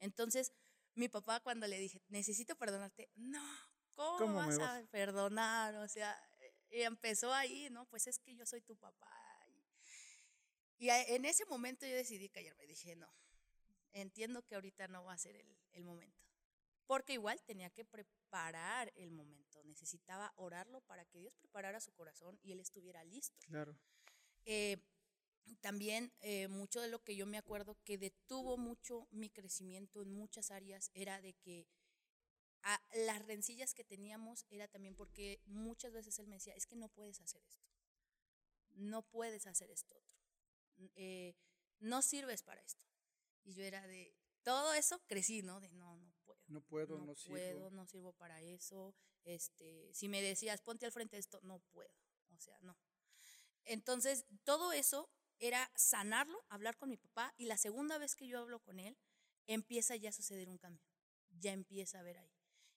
Entonces, 0.00 0.52
mi 0.94 1.08
papá 1.08 1.40
cuando 1.40 1.66
le 1.66 1.78
dije, 1.78 2.02
necesito 2.08 2.56
perdonarte, 2.56 3.10
no, 3.14 3.44
¿cómo, 3.94 4.18
¿Cómo 4.18 4.40
me 4.40 4.46
vas, 4.46 4.58
vas? 4.58 4.84
a 4.84 4.86
perdonar? 4.88 5.76
O 5.76 5.88
sea, 5.88 6.20
y 6.70 6.82
empezó 6.82 7.32
ahí, 7.32 7.68
¿no? 7.70 7.86
Pues 7.86 8.06
es 8.06 8.18
que 8.18 8.34
yo 8.34 8.46
soy 8.46 8.60
tu 8.62 8.76
papá. 8.76 9.08
Y, 10.78 10.88
en 10.88 11.26
ese 11.26 11.44
momento 11.44 11.86
yo 11.86 11.94
decidí 11.94 12.30
callarme. 12.30 12.66
Dije, 12.66 12.96
no, 12.96 13.12
entiendo 13.92 14.42
que 14.42 14.54
ahorita 14.54 14.88
no 14.88 15.04
va 15.04 15.12
a 15.12 15.18
ser 15.18 15.36
el, 15.36 15.58
el 15.72 15.84
momento. 15.84 16.24
Porque 16.86 17.12
igual 17.12 17.40
tenía 17.42 17.70
que 17.70 17.84
preparar 17.84 18.90
el 18.96 19.10
momento. 19.10 19.62
Necesitaba 19.64 20.32
orarlo 20.36 20.80
para 20.80 21.04
que 21.04 21.20
Dios 21.20 21.34
preparara 21.34 21.80
su 21.80 21.92
corazón 21.92 22.38
y 22.42 22.52
él 22.52 22.60
estuviera 22.60 23.04
listo. 23.04 23.38
Claro. 23.46 23.78
Eh, 24.44 24.78
también 25.56 26.12
eh, 26.20 26.48
mucho 26.48 26.80
de 26.80 26.88
lo 26.88 27.02
que 27.02 27.16
yo 27.16 27.26
me 27.26 27.38
acuerdo 27.38 27.76
que 27.84 27.98
detuvo 27.98 28.56
mucho 28.56 29.06
mi 29.10 29.30
crecimiento 29.30 30.02
en 30.02 30.12
muchas 30.12 30.50
áreas 30.50 30.90
era 30.94 31.20
de 31.20 31.34
que 31.34 31.66
a- 32.62 32.82
las 32.94 33.24
rencillas 33.26 33.74
que 33.74 33.84
teníamos 33.84 34.46
era 34.50 34.68
también 34.68 34.94
porque 34.94 35.40
muchas 35.46 35.92
veces 35.92 36.18
él 36.18 36.26
me 36.28 36.36
decía, 36.36 36.54
es 36.54 36.66
que 36.66 36.76
no 36.76 36.88
puedes 36.88 37.20
hacer 37.20 37.42
esto. 37.44 37.66
no 38.76 39.02
puedes 39.02 39.46
hacer 39.46 39.70
esto 39.70 39.96
otro, 39.96 40.16
eh, 40.96 41.34
no 41.80 42.02
sirves 42.02 42.42
para 42.42 42.60
esto. 42.62 42.86
Y 43.44 43.54
yo 43.54 43.62
era 43.64 43.86
de, 43.86 44.14
todo 44.42 44.74
eso 44.74 45.00
crecí, 45.06 45.42
¿no? 45.42 45.60
De, 45.60 45.68
no, 45.70 45.96
no 45.96 46.12
puedo. 46.24 46.40
No 46.48 46.60
puedo, 46.62 46.98
no, 46.98 47.06
no 47.06 47.14
sirvo. 47.14 47.34
puedo, 47.36 47.70
no 47.70 47.86
sirvo 47.86 48.12
para 48.12 48.40
eso. 48.42 48.94
Este, 49.24 49.92
si 49.94 50.08
me 50.08 50.22
decías, 50.22 50.62
ponte 50.62 50.86
al 50.86 50.92
frente 50.92 51.16
de 51.16 51.20
esto, 51.20 51.40
no 51.42 51.60
puedo. 51.72 51.92
O 52.34 52.38
sea, 52.38 52.58
no. 52.60 52.76
Entonces, 53.64 54.24
todo 54.44 54.72
eso 54.72 55.10
era 55.40 55.70
sanarlo, 55.74 56.44
hablar 56.48 56.76
con 56.76 56.88
mi 56.90 56.96
papá, 56.96 57.34
y 57.36 57.46
la 57.46 57.56
segunda 57.56 57.98
vez 57.98 58.14
que 58.14 58.28
yo 58.28 58.38
hablo 58.38 58.60
con 58.60 58.78
él, 58.78 58.96
empieza 59.46 59.96
ya 59.96 60.10
a 60.10 60.12
suceder 60.12 60.48
un 60.48 60.58
cambio. 60.58 60.84
Ya 61.30 61.52
empieza 61.52 61.98
a 61.98 62.02
ver 62.02 62.18
ahí. 62.18 62.32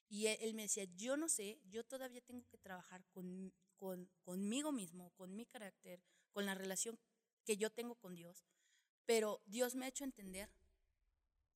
Y 0.10 0.28
él, 0.28 0.38
él 0.41 0.54
me 0.54 0.63
decía, 0.63 0.86
yo 0.95 1.17
no 1.17 1.30
sé, 1.30 1.60
yo 1.65 1.84
todavía 1.84 2.21
tengo 2.21 2.45
que 2.47 2.58
trabajar 2.58 3.04
con, 3.12 3.54
con, 3.78 4.10
conmigo 4.23 4.71
mismo, 4.71 5.12
con 5.12 5.36
mi 5.36 5.45
carácter, 5.45 6.02
con 6.32 6.45
la 6.45 6.56
relación 6.56 6.97
que 7.45 7.58
yo 7.58 7.69
tengo 7.69 7.95
con 7.95 8.15
Dios, 8.15 8.45
pero 9.06 9.41
Dios 9.45 9.76
me 9.76 9.86
ha 9.86 9.89
hecho 9.89 10.04
entender 10.04 10.49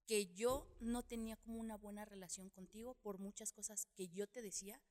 que 0.05 0.27
yo 0.33 0.67
no 0.79 1.03
tenía 1.03 1.35
como 1.37 1.59
una 1.59 1.77
buena 1.77 2.05
relación 2.05 2.49
contigo 2.49 2.95
por 2.95 3.19
muchas 3.19 3.51
cosas 3.51 3.87
que 3.95 4.07
yo 4.09 4.27
te 4.27 4.41
decía, 4.41 4.81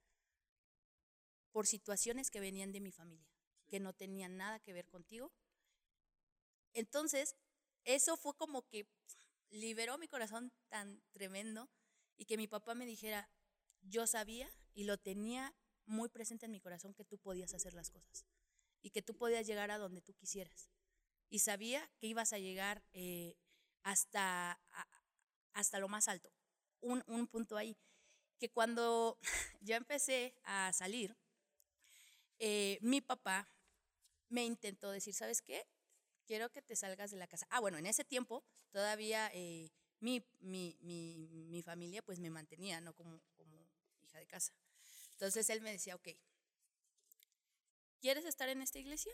por 1.52 1.66
situaciones 1.66 2.31
que 2.31 2.40
venían 2.40 2.72
de 2.72 2.81
mi 2.81 2.92
familia, 2.92 3.29
que 3.68 3.81
no 3.81 3.94
tenían 3.94 4.37
nada 4.37 4.61
que 4.61 4.74
ver 4.74 4.88
contigo. 4.88 5.33
Entonces, 6.76 7.36
eso 7.84 8.18
fue 8.18 8.36
como 8.36 8.68
que 8.68 8.86
liberó 9.50 9.96
mi 9.96 10.08
corazón 10.08 10.52
tan 10.68 11.02
tremendo 11.12 11.70
y 12.18 12.26
que 12.26 12.36
mi 12.36 12.46
papá 12.46 12.74
me 12.74 12.84
dijera, 12.84 13.30
yo 13.80 14.06
sabía 14.06 14.50
y 14.74 14.84
lo 14.84 14.98
tenía 14.98 15.54
muy 15.86 16.10
presente 16.10 16.44
en 16.46 16.52
mi 16.52 16.60
corazón 16.60 16.92
que 16.92 17.04
tú 17.06 17.16
podías 17.18 17.54
hacer 17.54 17.72
las 17.72 17.90
cosas 17.90 18.26
y 18.82 18.90
que 18.90 19.00
tú 19.00 19.16
podías 19.16 19.46
llegar 19.46 19.70
a 19.70 19.78
donde 19.78 20.02
tú 20.02 20.12
quisieras. 20.14 20.68
Y 21.30 21.38
sabía 21.38 21.90
que 21.98 22.08
ibas 22.08 22.34
a 22.34 22.38
llegar 22.38 22.84
eh, 22.92 23.36
hasta, 23.82 24.60
hasta 25.54 25.78
lo 25.78 25.88
más 25.88 26.08
alto. 26.08 26.30
Un, 26.80 27.02
un 27.06 27.26
punto 27.26 27.56
ahí, 27.56 27.78
que 28.38 28.50
cuando 28.50 29.18
yo 29.62 29.76
empecé 29.76 30.34
a 30.44 30.72
salir, 30.74 31.16
eh, 32.38 32.78
mi 32.82 33.00
papá 33.00 33.48
me 34.28 34.44
intentó 34.44 34.90
decir, 34.90 35.14
¿sabes 35.14 35.40
qué? 35.42 35.66
Quiero 36.26 36.50
que 36.50 36.62
te 36.62 36.76
salgas 36.76 37.10
de 37.10 37.16
la 37.16 37.26
casa. 37.26 37.46
Ah, 37.50 37.60
bueno, 37.60 37.78
en 37.78 37.86
ese 37.86 38.04
tiempo 38.04 38.44
todavía 38.70 39.30
eh, 39.32 39.70
mi, 40.00 40.24
mi, 40.40 40.76
mi, 40.80 41.28
mi 41.28 41.62
familia 41.62 42.02
pues 42.02 42.18
me 42.18 42.30
mantenía, 42.30 42.80
¿no? 42.80 42.94
Como, 42.94 43.20
como 43.34 43.66
hija 44.02 44.18
de 44.18 44.26
casa. 44.26 44.52
Entonces 45.12 45.48
él 45.50 45.60
me 45.60 45.72
decía, 45.72 45.94
ok, 45.94 46.08
¿quieres 48.00 48.24
estar 48.24 48.48
en 48.48 48.60
esta 48.60 48.78
iglesia? 48.78 49.12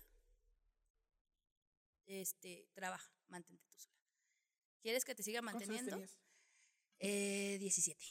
Este, 2.07 2.69
trabaja, 2.75 3.11
mantente 3.29 3.65
tú 3.69 3.79
sola. 3.79 3.97
¿Quieres 4.81 5.05
que 5.05 5.15
te 5.15 5.23
siga 5.23 5.41
¿Cuántos 5.41 5.69
años 5.69 5.83
manteniendo? 5.83 6.13
Eh, 6.99 7.57
17. 7.61 8.05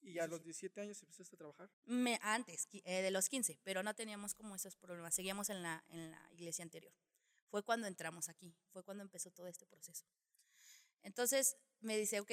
Y 0.00 0.18
a 0.18 0.26
los 0.26 0.42
17 0.42 0.80
años 0.80 1.02
empezaste 1.02 1.36
a 1.36 1.38
trabajar. 1.38 1.70
Me, 1.84 2.18
antes, 2.22 2.66
eh, 2.72 3.02
de 3.02 3.10
los 3.10 3.28
15, 3.28 3.60
pero 3.62 3.82
no 3.82 3.94
teníamos 3.94 4.34
como 4.34 4.56
esos 4.56 4.76
problemas. 4.76 5.14
Seguíamos 5.14 5.50
en 5.50 5.62
la, 5.62 5.84
en 5.90 6.10
la 6.10 6.32
iglesia 6.32 6.64
anterior. 6.64 6.92
Fue 7.52 7.62
cuando 7.62 7.86
entramos 7.86 8.30
aquí, 8.30 8.56
fue 8.70 8.82
cuando 8.82 9.02
empezó 9.02 9.30
todo 9.30 9.46
este 9.46 9.66
proceso. 9.66 10.06
Entonces 11.02 11.58
me 11.80 11.98
dice, 11.98 12.18
ok, 12.18 12.32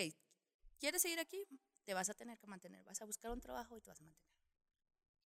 ¿quieres 0.79 1.01
seguir 1.01 1.19
aquí? 1.19 1.45
Te 1.83 1.93
vas 1.93 2.09
a 2.09 2.13
tener 2.13 2.39
que 2.39 2.47
mantener, 2.47 2.85
vas 2.85 3.01
a 3.01 3.05
buscar 3.05 3.29
un 3.31 3.41
trabajo 3.41 3.75
y 3.75 3.81
te 3.81 3.89
vas 3.89 3.99
a 3.99 4.05
mantener. 4.05 4.33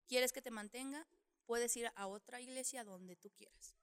¿Quieres 0.07 0.31
que 0.33 0.41
te 0.41 0.49
mantenga? 0.49 1.07
Puedes 1.45 1.77
ir 1.77 1.91
a 1.93 2.07
otra 2.07 2.41
iglesia 2.41 2.83
donde 2.83 3.15
tú 3.15 3.29
quieras. 3.29 3.75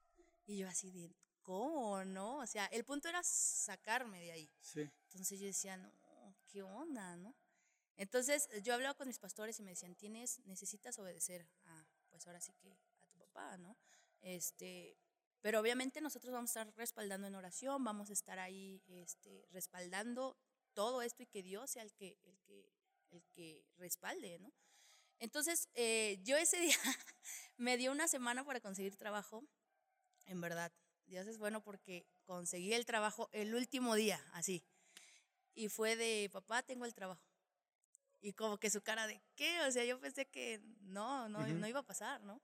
Y 0.45 0.57
yo 0.57 0.67
así 0.67 0.91
de, 0.91 1.15
¿cómo 1.41 2.03
no? 2.03 2.39
O 2.39 2.47
sea, 2.47 2.65
el 2.65 2.83
punto 2.83 3.07
era 3.07 3.23
sacarme 3.23 4.19
de 4.19 4.33
ahí. 4.33 4.51
Sí. 4.59 4.81
Entonces 5.03 5.39
yo 5.39 5.45
decía, 5.45 5.77
no, 5.77 6.35
¿qué 6.49 6.63
onda, 6.63 7.15
no? 7.15 7.33
Entonces 7.95 8.49
yo 8.61 8.73
hablaba 8.73 8.95
con 8.95 9.07
mis 9.07 9.19
pastores 9.19 9.57
y 9.57 9.63
me 9.63 9.71
decían, 9.71 9.95
tienes, 9.95 10.39
necesitas 10.39 10.99
obedecer 10.99 11.47
a, 11.63 11.87
pues 12.09 12.27
ahora 12.27 12.41
sí 12.41 12.51
que 12.55 12.73
a 12.73 13.07
tu 13.07 13.19
papá, 13.19 13.57
¿no? 13.57 13.77
Este, 14.19 14.97
pero 15.43 15.59
obviamente 15.59 15.99
nosotros 15.99 16.31
vamos 16.31 16.55
a 16.55 16.61
estar 16.61 16.77
respaldando 16.77 17.27
en 17.27 17.35
oración, 17.35 17.83
vamos 17.83 18.09
a 18.09 18.13
estar 18.13 18.39
ahí, 18.39 18.81
este, 18.87 19.45
respaldando 19.51 20.37
todo 20.73 21.01
esto 21.01 21.21
y 21.23 21.25
que 21.27 21.43
Dios 21.43 21.69
sea 21.69 21.83
el 21.83 21.93
que, 21.93 22.17
el 22.23 22.39
que, 22.39 22.71
el 23.09 23.25
que 23.25 23.65
respalde, 23.75 24.39
¿no? 24.39 24.53
Entonces 25.19 25.67
eh, 25.73 26.17
yo 26.23 26.37
ese 26.37 26.59
día 26.61 26.77
me 27.57 27.75
dio 27.75 27.91
una 27.91 28.07
semana 28.07 28.45
para 28.45 28.61
conseguir 28.61 28.95
trabajo, 28.95 29.43
en 30.27 30.39
verdad. 30.39 30.71
Dios 31.07 31.27
es 31.27 31.37
bueno 31.37 31.61
porque 31.61 32.07
conseguí 32.23 32.73
el 32.73 32.85
trabajo 32.85 33.27
el 33.33 33.53
último 33.53 33.95
día, 33.95 34.25
así. 34.31 34.63
Y 35.55 35.67
fue 35.67 35.97
de, 35.97 36.29
papá, 36.31 36.63
tengo 36.63 36.85
el 36.85 36.93
trabajo. 36.93 37.27
Y 38.21 38.31
como 38.31 38.57
que 38.57 38.69
su 38.69 38.81
cara 38.81 39.07
de, 39.07 39.21
¿qué? 39.35 39.59
O 39.67 39.71
sea, 39.73 39.83
yo 39.83 39.99
pensé 39.99 40.25
que 40.25 40.61
no, 40.79 41.27
no, 41.27 41.39
Ujú. 41.39 41.49
no 41.49 41.67
iba 41.67 41.81
a 41.81 41.85
pasar, 41.85 42.21
¿no? 42.21 42.41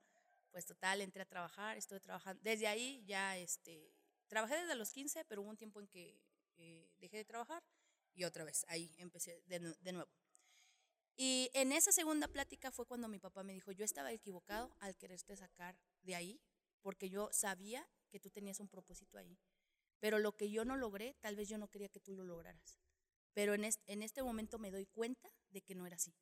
Pues 0.50 0.66
total, 0.66 1.00
entré 1.00 1.22
a 1.22 1.26
trabajar, 1.26 1.76
estuve 1.76 2.00
trabajando. 2.00 2.42
Desde 2.42 2.66
ahí 2.66 3.02
ya, 3.06 3.36
este, 3.38 3.94
trabajé 4.28 4.56
desde 4.56 4.74
los 4.74 4.92
15, 4.92 5.24
pero 5.26 5.42
hubo 5.42 5.50
un 5.50 5.56
tiempo 5.56 5.80
en 5.80 5.88
que 5.88 6.20
eh, 6.56 6.90
dejé 6.98 7.18
de 7.18 7.24
trabajar 7.24 7.62
y 8.14 8.24
otra 8.24 8.44
vez, 8.44 8.64
ahí 8.68 8.94
empecé 8.98 9.42
de, 9.46 9.60
de 9.60 9.92
nuevo. 9.92 10.10
Y 11.16 11.50
en 11.52 11.72
esa 11.72 11.92
segunda 11.92 12.28
plática 12.28 12.70
fue 12.70 12.86
cuando 12.86 13.08
mi 13.08 13.18
papá 13.18 13.42
me 13.42 13.52
dijo, 13.52 13.72
yo 13.72 13.84
estaba 13.84 14.10
equivocado 14.12 14.74
al 14.80 14.96
quererte 14.96 15.36
sacar 15.36 15.78
de 16.02 16.14
ahí, 16.14 16.40
porque 16.80 17.10
yo 17.10 17.28
sabía 17.32 17.86
que 18.10 18.20
tú 18.20 18.30
tenías 18.30 18.60
un 18.60 18.68
propósito 18.68 19.18
ahí. 19.18 19.38
Pero 20.00 20.18
lo 20.18 20.36
que 20.36 20.50
yo 20.50 20.64
no 20.64 20.76
logré, 20.76 21.14
tal 21.20 21.36
vez 21.36 21.48
yo 21.48 21.58
no 21.58 21.68
quería 21.68 21.90
que 21.90 22.00
tú 22.00 22.14
lo 22.14 22.24
lograras. 22.24 22.80
Pero 23.34 23.54
en 23.54 23.64
este, 23.64 23.92
en 23.92 24.02
este 24.02 24.22
momento 24.22 24.58
me 24.58 24.70
doy 24.70 24.86
cuenta 24.86 25.30
de 25.50 25.60
que 25.60 25.74
no 25.74 25.86
era 25.86 25.96
así. 25.96 26.14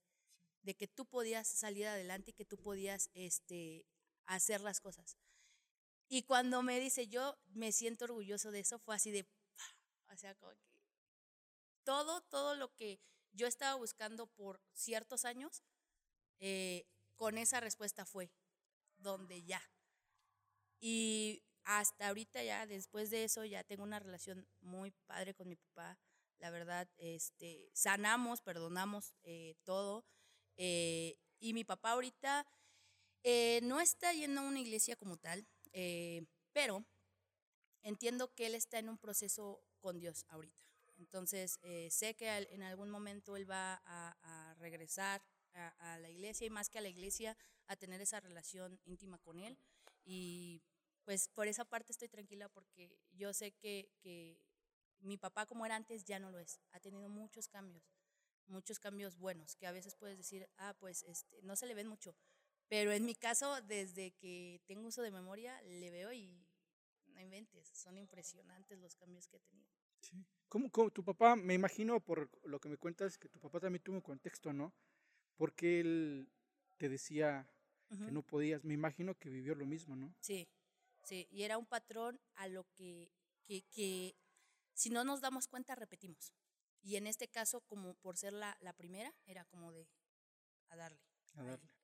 De 0.62 0.74
que 0.74 0.88
tú 0.88 1.06
podías 1.06 1.46
salir 1.46 1.86
adelante 1.86 2.32
y 2.32 2.34
que 2.34 2.44
tú 2.44 2.58
podías 2.58 3.08
este, 3.14 3.86
hacer 4.28 4.60
las 4.62 4.80
cosas. 4.80 5.18
Y 6.08 6.24
cuando 6.24 6.62
me 6.62 6.80
dice, 6.80 7.08
yo 7.08 7.38
me 7.48 7.72
siento 7.72 8.04
orgulloso 8.06 8.50
de 8.50 8.60
eso, 8.60 8.78
fue 8.78 8.94
así 8.96 9.10
de, 9.10 9.26
o 10.12 10.16
sea, 10.16 10.34
como 10.36 10.52
que 10.52 10.68
todo, 11.84 12.20
todo 12.22 12.54
lo 12.54 12.74
que 12.74 13.00
yo 13.32 13.46
estaba 13.46 13.74
buscando 13.74 14.26
por 14.26 14.60
ciertos 14.72 15.24
años, 15.24 15.62
eh, 16.40 16.86
con 17.16 17.38
esa 17.38 17.60
respuesta 17.60 18.04
fue 18.06 18.32
donde 18.98 19.44
ya. 19.44 19.62
Y 20.80 21.42
hasta 21.64 22.08
ahorita 22.08 22.42
ya, 22.42 22.66
después 22.66 23.10
de 23.10 23.24
eso, 23.24 23.44
ya 23.44 23.64
tengo 23.64 23.82
una 23.82 23.98
relación 23.98 24.46
muy 24.60 24.90
padre 25.06 25.34
con 25.34 25.48
mi 25.48 25.56
papá. 25.56 25.98
La 26.38 26.50
verdad, 26.50 26.88
este, 26.96 27.70
sanamos, 27.74 28.40
perdonamos 28.40 29.14
eh, 29.24 29.56
todo. 29.64 30.04
eh, 30.56 31.16
y 31.40 31.52
mi 31.54 31.64
papá 31.64 31.92
ahorita 31.92 32.46
eh, 33.30 33.60
no 33.62 33.78
está 33.78 34.10
yendo 34.14 34.40
a 34.40 34.44
una 34.44 34.58
iglesia 34.58 34.96
como 34.96 35.18
tal, 35.18 35.46
eh, 35.74 36.24
pero 36.54 36.86
entiendo 37.82 38.32
que 38.34 38.46
él 38.46 38.54
está 38.54 38.78
en 38.78 38.88
un 38.88 38.96
proceso 38.96 39.62
con 39.80 39.98
Dios 39.98 40.24
ahorita. 40.28 40.64
Entonces, 40.96 41.58
eh, 41.60 41.90
sé 41.90 42.14
que 42.14 42.26
en 42.30 42.62
algún 42.62 42.88
momento 42.88 43.36
él 43.36 43.48
va 43.48 43.82
a, 43.84 44.54
regresar 44.58 45.22
a, 45.52 45.92
a 45.92 45.98
la 45.98 46.08
iglesia 46.08 46.46
y 46.46 46.50
más 46.50 46.70
que 46.70 46.78
a 46.78 46.80
la 46.80 46.88
iglesia, 46.88 47.36
a 47.66 47.76
tener 47.76 48.00
esa 48.00 48.18
relación 48.18 48.80
íntima 48.86 49.18
con 49.18 49.40
él. 49.40 49.58
Y 50.06 50.62
pues 51.04 51.28
por 51.28 51.48
esa 51.48 51.66
parte 51.66 51.92
estoy 51.92 52.08
tranquila 52.08 52.48
porque 52.48 52.98
yo 53.12 53.34
sé 53.34 53.52
que, 53.52 53.90
que 54.00 54.40
mi 55.00 55.18
papá 55.18 55.44
como 55.44 55.66
era 55.66 55.76
antes 55.76 56.06
ya 56.06 56.18
no 56.18 56.30
lo 56.30 56.38
es. 56.38 56.62
Ha 56.72 56.80
tenido 56.80 57.10
muchos 57.10 57.46
cambios, 57.46 57.92
muchos 58.46 58.78
cambios 58.78 59.18
buenos, 59.18 59.54
que 59.54 59.66
a 59.66 59.72
veces 59.72 59.96
puedes 59.96 60.16
decir, 60.16 60.48
ah, 60.56 60.74
pues 60.80 61.02
este, 61.02 61.42
no 61.42 61.56
se 61.56 61.66
le 61.66 61.74
ven 61.74 61.88
mucho. 61.88 62.16
Pero 62.68 62.92
en 62.92 63.04
mi 63.04 63.14
caso, 63.14 63.60
desde 63.62 64.12
que 64.12 64.60
tengo 64.66 64.86
uso 64.88 65.02
de 65.02 65.10
memoria, 65.10 65.60
le 65.62 65.90
veo 65.90 66.12
y 66.12 66.46
no 67.06 67.20
inventes, 67.20 67.68
son 67.68 67.96
impresionantes 67.96 68.78
los 68.78 68.94
cambios 68.94 69.26
que 69.26 69.36
ha 69.36 69.40
tenido. 69.40 69.68
Sí. 70.00 70.24
¿Cómo, 70.48 70.70
cómo- 70.70 70.90
tu 70.90 71.02
papá, 71.04 71.34
me 71.36 71.54
imagino 71.54 72.00
por 72.00 72.30
lo 72.44 72.60
que 72.60 72.68
me 72.68 72.76
cuentas, 72.76 73.18
que 73.18 73.28
tu 73.28 73.40
papá 73.40 73.60
también 73.60 73.82
tuvo 73.82 73.96
un 73.96 74.02
contexto, 74.02 74.52
¿no? 74.52 74.72
Porque 75.36 75.80
él 75.80 76.28
te 76.76 76.88
decía 76.88 77.48
que 77.88 78.12
no 78.12 78.22
podías, 78.22 78.64
me 78.64 78.74
imagino 78.74 79.14
que 79.14 79.30
vivió 79.30 79.54
lo 79.54 79.64
mismo, 79.64 79.96
¿no? 79.96 80.14
Sí, 80.20 80.46
sí, 81.04 81.26
y 81.30 81.42
era 81.42 81.56
un 81.58 81.66
patrón 81.66 82.20
a 82.34 82.48
lo 82.48 82.64
que, 82.74 83.10
que, 83.46 83.62
que 83.70 84.14
si 84.74 84.90
no 84.90 85.04
nos 85.04 85.20
damos 85.20 85.48
cuenta 85.48 85.74
repetimos. 85.74 86.32
Y 86.82 86.96
en 86.96 87.06
este 87.06 87.28
caso, 87.28 87.60
como 87.62 87.94
por 87.94 88.16
ser 88.16 88.32
la, 88.32 88.56
la 88.60 88.72
primera, 88.72 89.14
era 89.26 89.44
como 89.46 89.72
de 89.72 89.88
a 90.68 90.76
darle. 90.76 91.00
A 91.36 91.42
darle. 91.44 91.77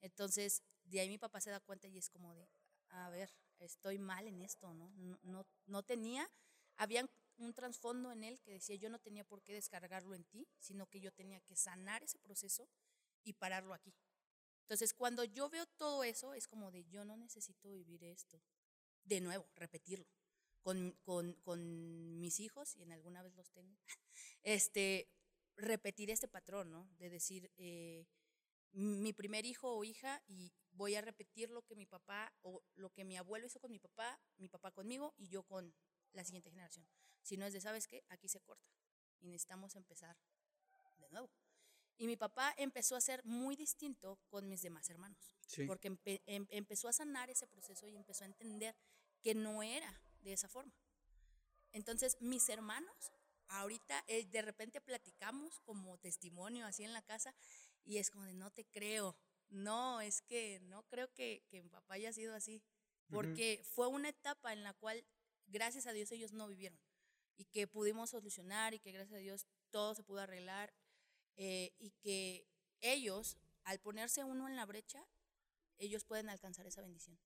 Entonces, 0.00 0.62
de 0.84 1.00
ahí 1.00 1.08
mi 1.08 1.18
papá 1.18 1.40
se 1.40 1.50
da 1.50 1.60
cuenta 1.60 1.88
y 1.88 1.98
es 1.98 2.08
como 2.08 2.34
de, 2.34 2.48
a 2.88 3.10
ver, 3.10 3.30
estoy 3.58 3.98
mal 3.98 4.26
en 4.26 4.42
esto, 4.42 4.72
¿no? 4.74 4.90
No, 4.96 5.18
no, 5.22 5.46
no 5.66 5.82
tenía, 5.82 6.28
había 6.76 7.08
un 7.38 7.54
trasfondo 7.54 8.12
en 8.12 8.24
él 8.24 8.40
que 8.40 8.52
decía, 8.52 8.76
yo 8.76 8.90
no 8.90 8.98
tenía 8.98 9.24
por 9.24 9.42
qué 9.42 9.52
descargarlo 9.54 10.14
en 10.14 10.24
ti, 10.24 10.46
sino 10.58 10.86
que 10.86 11.00
yo 11.00 11.12
tenía 11.12 11.40
que 11.40 11.56
sanar 11.56 12.02
ese 12.02 12.18
proceso 12.18 12.68
y 13.24 13.34
pararlo 13.34 13.74
aquí. 13.74 13.94
Entonces, 14.62 14.94
cuando 14.94 15.24
yo 15.24 15.50
veo 15.50 15.66
todo 15.66 16.04
eso, 16.04 16.34
es 16.34 16.46
como 16.46 16.70
de, 16.70 16.84
yo 16.84 17.04
no 17.04 17.16
necesito 17.16 17.72
vivir 17.72 18.04
esto. 18.04 18.40
de 19.02 19.20
nuevo, 19.20 19.48
repetirlo. 19.56 20.06
Con, 20.62 20.92
con, 21.02 21.32
con, 21.42 22.20
mis 22.20 22.38
hijos, 22.38 22.76
y 22.76 22.82
en 22.82 22.92
alguna 22.92 23.22
vez 23.22 23.34
los 23.34 23.50
tengo, 23.50 23.78
este, 24.42 25.08
repetir 25.56 26.10
este 26.10 26.28
patrón, 26.28 26.70
¿no? 26.70 26.88
De 26.98 27.08
decir, 27.08 27.50
eh, 27.56 28.06
mi 28.72 29.12
primer 29.12 29.44
hijo 29.44 29.74
o 29.74 29.84
hija 29.84 30.22
y 30.26 30.52
voy 30.72 30.94
a 30.94 31.00
repetir 31.00 31.50
lo 31.50 31.62
que 31.62 31.74
mi 31.74 31.86
papá 31.86 32.32
o 32.42 32.62
lo 32.74 32.90
que 32.90 33.04
mi 33.04 33.16
abuelo 33.16 33.46
hizo 33.46 33.60
con 33.60 33.70
mi 33.70 33.78
papá, 33.78 34.20
mi 34.36 34.48
papá 34.48 34.70
conmigo 34.70 35.14
y 35.16 35.28
yo 35.28 35.42
con 35.42 35.74
la 36.12 36.24
siguiente 36.24 36.50
generación. 36.50 36.86
Si 37.22 37.36
no 37.36 37.46
es 37.46 37.52
de, 37.52 37.60
¿sabes 37.60 37.86
qué? 37.86 38.04
Aquí 38.08 38.28
se 38.28 38.40
corta 38.40 38.70
y 39.20 39.28
necesitamos 39.28 39.76
empezar 39.76 40.16
de 40.98 41.08
nuevo. 41.10 41.30
Y 41.98 42.06
mi 42.06 42.16
papá 42.16 42.54
empezó 42.56 42.96
a 42.96 43.00
ser 43.00 43.22
muy 43.26 43.56
distinto 43.56 44.18
con 44.30 44.48
mis 44.48 44.62
demás 44.62 44.88
hermanos, 44.88 45.36
porque 45.66 45.94
em, 46.26 46.46
empezó 46.48 46.88
a 46.88 46.94
sanar 46.94 47.28
ese 47.28 47.46
proceso 47.46 47.86
y 47.86 47.96
empezó 47.96 48.24
a 48.24 48.28
entender 48.28 48.74
que 49.20 49.34
no 49.34 49.62
era 49.62 50.02
de 50.20 50.32
esa 50.32 50.48
forma. 50.48 50.72
Entonces, 51.72 52.16
mis 52.20 52.48
hermanos, 52.48 53.12
ahorita 53.48 54.02
eh, 54.06 54.24
de 54.24 54.42
repente 54.42 54.80
platicamos 54.80 55.60
como 55.60 55.98
testimonio 55.98 56.66
así 56.66 56.84
en 56.84 56.94
la 56.94 57.02
casa 57.02 57.34
y 57.84 57.98
es 57.98 58.10
como 58.10 58.24
de, 58.24 58.34
no 58.34 58.50
te 58.50 58.64
creo, 58.66 59.16
no, 59.48 60.00
es 60.00 60.22
que 60.22 60.60
no 60.60 60.84
creo 60.84 61.12
que, 61.12 61.42
que 61.48 61.62
mi 61.62 61.68
papá 61.68 61.94
haya 61.94 62.12
sido 62.12 62.34
así, 62.34 62.62
porque 63.08 63.60
fue 63.64 63.88
una 63.88 64.08
etapa 64.08 64.52
en 64.52 64.62
la 64.62 64.72
cual, 64.74 65.04
gracias 65.46 65.86
a 65.86 65.92
Dios, 65.92 66.12
ellos 66.12 66.32
no 66.32 66.46
vivieron 66.46 66.78
y 67.40 67.46
que 67.46 67.66
pudimos 67.66 68.10
solucionar 68.10 68.74
y 68.74 68.80
que 68.80 68.92
gracias 68.92 69.16
a 69.16 69.20
Dios 69.22 69.46
todo 69.70 69.94
se 69.94 70.02
pudo 70.02 70.20
arreglar 70.20 70.74
eh, 71.36 71.72
y 71.78 71.92
que 72.02 72.46
ellos, 72.80 73.38
al 73.64 73.80
ponerse 73.80 74.24
uno 74.24 74.46
en 74.46 74.56
la 74.56 74.66
brecha, 74.66 75.02
ellos 75.78 76.04
pueden 76.04 76.28
alcanzar 76.28 76.66
esa 76.66 76.82
bendición. 76.82 77.18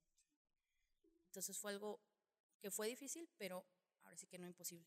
Entonces 1.27 1.59
fue 1.59 1.73
algo 1.73 2.01
que 2.61 2.71
fue 2.71 2.87
difícil, 2.87 3.29
pero 3.37 3.67
ahora 4.05 4.17
sí 4.17 4.29
que 4.29 4.39
no 4.39 4.47
imposible. 4.47 4.87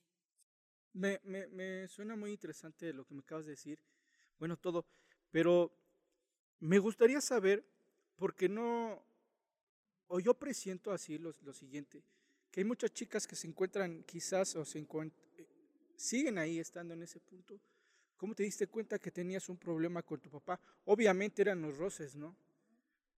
Me, 0.93 1.19
me, 1.23 1.47
me 1.47 1.88
suena 1.89 2.15
muy 2.15 2.32
interesante 2.32 2.93
lo 2.93 3.06
que 3.06 3.13
me 3.13 3.19
acabas 3.19 3.45
de 3.45 3.51
decir. 3.51 3.84
Bueno, 4.39 4.56
todo. 4.56 4.86
Pero 5.32 5.72
me 6.60 6.80
gustaría 6.80 7.22
saber, 7.22 7.63
porque 8.16 8.50
no, 8.50 9.04
o 10.08 10.20
yo 10.20 10.34
presiento 10.34 10.92
así 10.92 11.18
lo, 11.18 11.36
lo 11.42 11.54
siguiente, 11.54 12.04
que 12.52 12.62
hay 12.62 12.66
muchas 12.66 12.92
chicas 12.94 13.28
que 13.28 13.36
se 13.36 13.48
encuentran 13.48 14.04
quizás 14.04 14.56
o 14.56 14.66
se 14.66 14.80
eh, 14.80 15.48
siguen 15.96 16.38
ahí 16.38 16.60
estando 16.60 16.94
en 16.94 17.04
ese 17.04 17.20
punto. 17.20 17.60
¿Cómo 18.16 18.34
te 18.34 18.44
diste 18.44 18.68
cuenta 18.68 18.98
que 18.98 19.12
tenías 19.12 19.48
un 19.50 19.58
problema 19.58 20.02
con 20.02 20.20
tu 20.20 20.30
papá? 20.30 20.60
Obviamente 20.86 21.44
eran 21.44 21.62
los 21.62 21.78
roces, 21.78 22.16
¿no? 22.16 22.36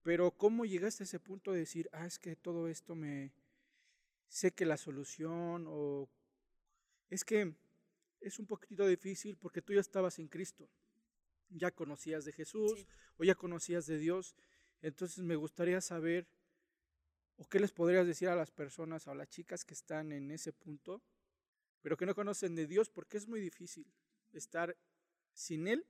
Pero 0.02 0.30
¿cómo 0.32 0.66
llegaste 0.66 1.04
a 1.04 1.06
ese 1.06 1.20
punto 1.20 1.52
de 1.52 1.60
decir, 1.60 1.88
ah, 1.92 2.06
es 2.06 2.18
que 2.18 2.36
todo 2.36 2.68
esto 2.68 2.94
me... 2.94 3.32
sé 4.28 4.52
que 4.52 4.66
la 4.66 4.76
solución 4.76 5.66
o... 5.68 6.08
Es 7.08 7.24
que 7.24 7.54
es 8.20 8.38
un 8.38 8.46
poquito 8.46 8.86
difícil 8.86 9.36
porque 9.36 9.62
tú 9.62 9.72
ya 9.72 9.80
estabas 9.80 10.18
en 10.18 10.28
Cristo 10.28 10.68
ya 11.50 11.70
conocías 11.70 12.24
de 12.24 12.32
Jesús 12.32 12.86
o 13.16 13.24
ya 13.24 13.34
conocías 13.34 13.86
de 13.86 13.98
Dios. 13.98 14.34
Entonces 14.82 15.22
me 15.24 15.36
gustaría 15.36 15.80
saber, 15.80 16.26
o 17.36 17.44
qué 17.46 17.60
les 17.60 17.72
podrías 17.72 18.06
decir 18.06 18.28
a 18.28 18.36
las 18.36 18.50
personas 18.50 19.06
o 19.06 19.10
a 19.10 19.14
las 19.14 19.28
chicas 19.28 19.64
que 19.64 19.74
están 19.74 20.12
en 20.12 20.30
ese 20.30 20.52
punto, 20.52 21.02
pero 21.82 21.96
que 21.96 22.06
no 22.06 22.14
conocen 22.14 22.54
de 22.54 22.66
Dios, 22.66 22.90
porque 22.90 23.16
es 23.16 23.26
muy 23.26 23.40
difícil 23.40 23.86
estar 24.32 24.76
sin 25.32 25.66
Él 25.66 25.86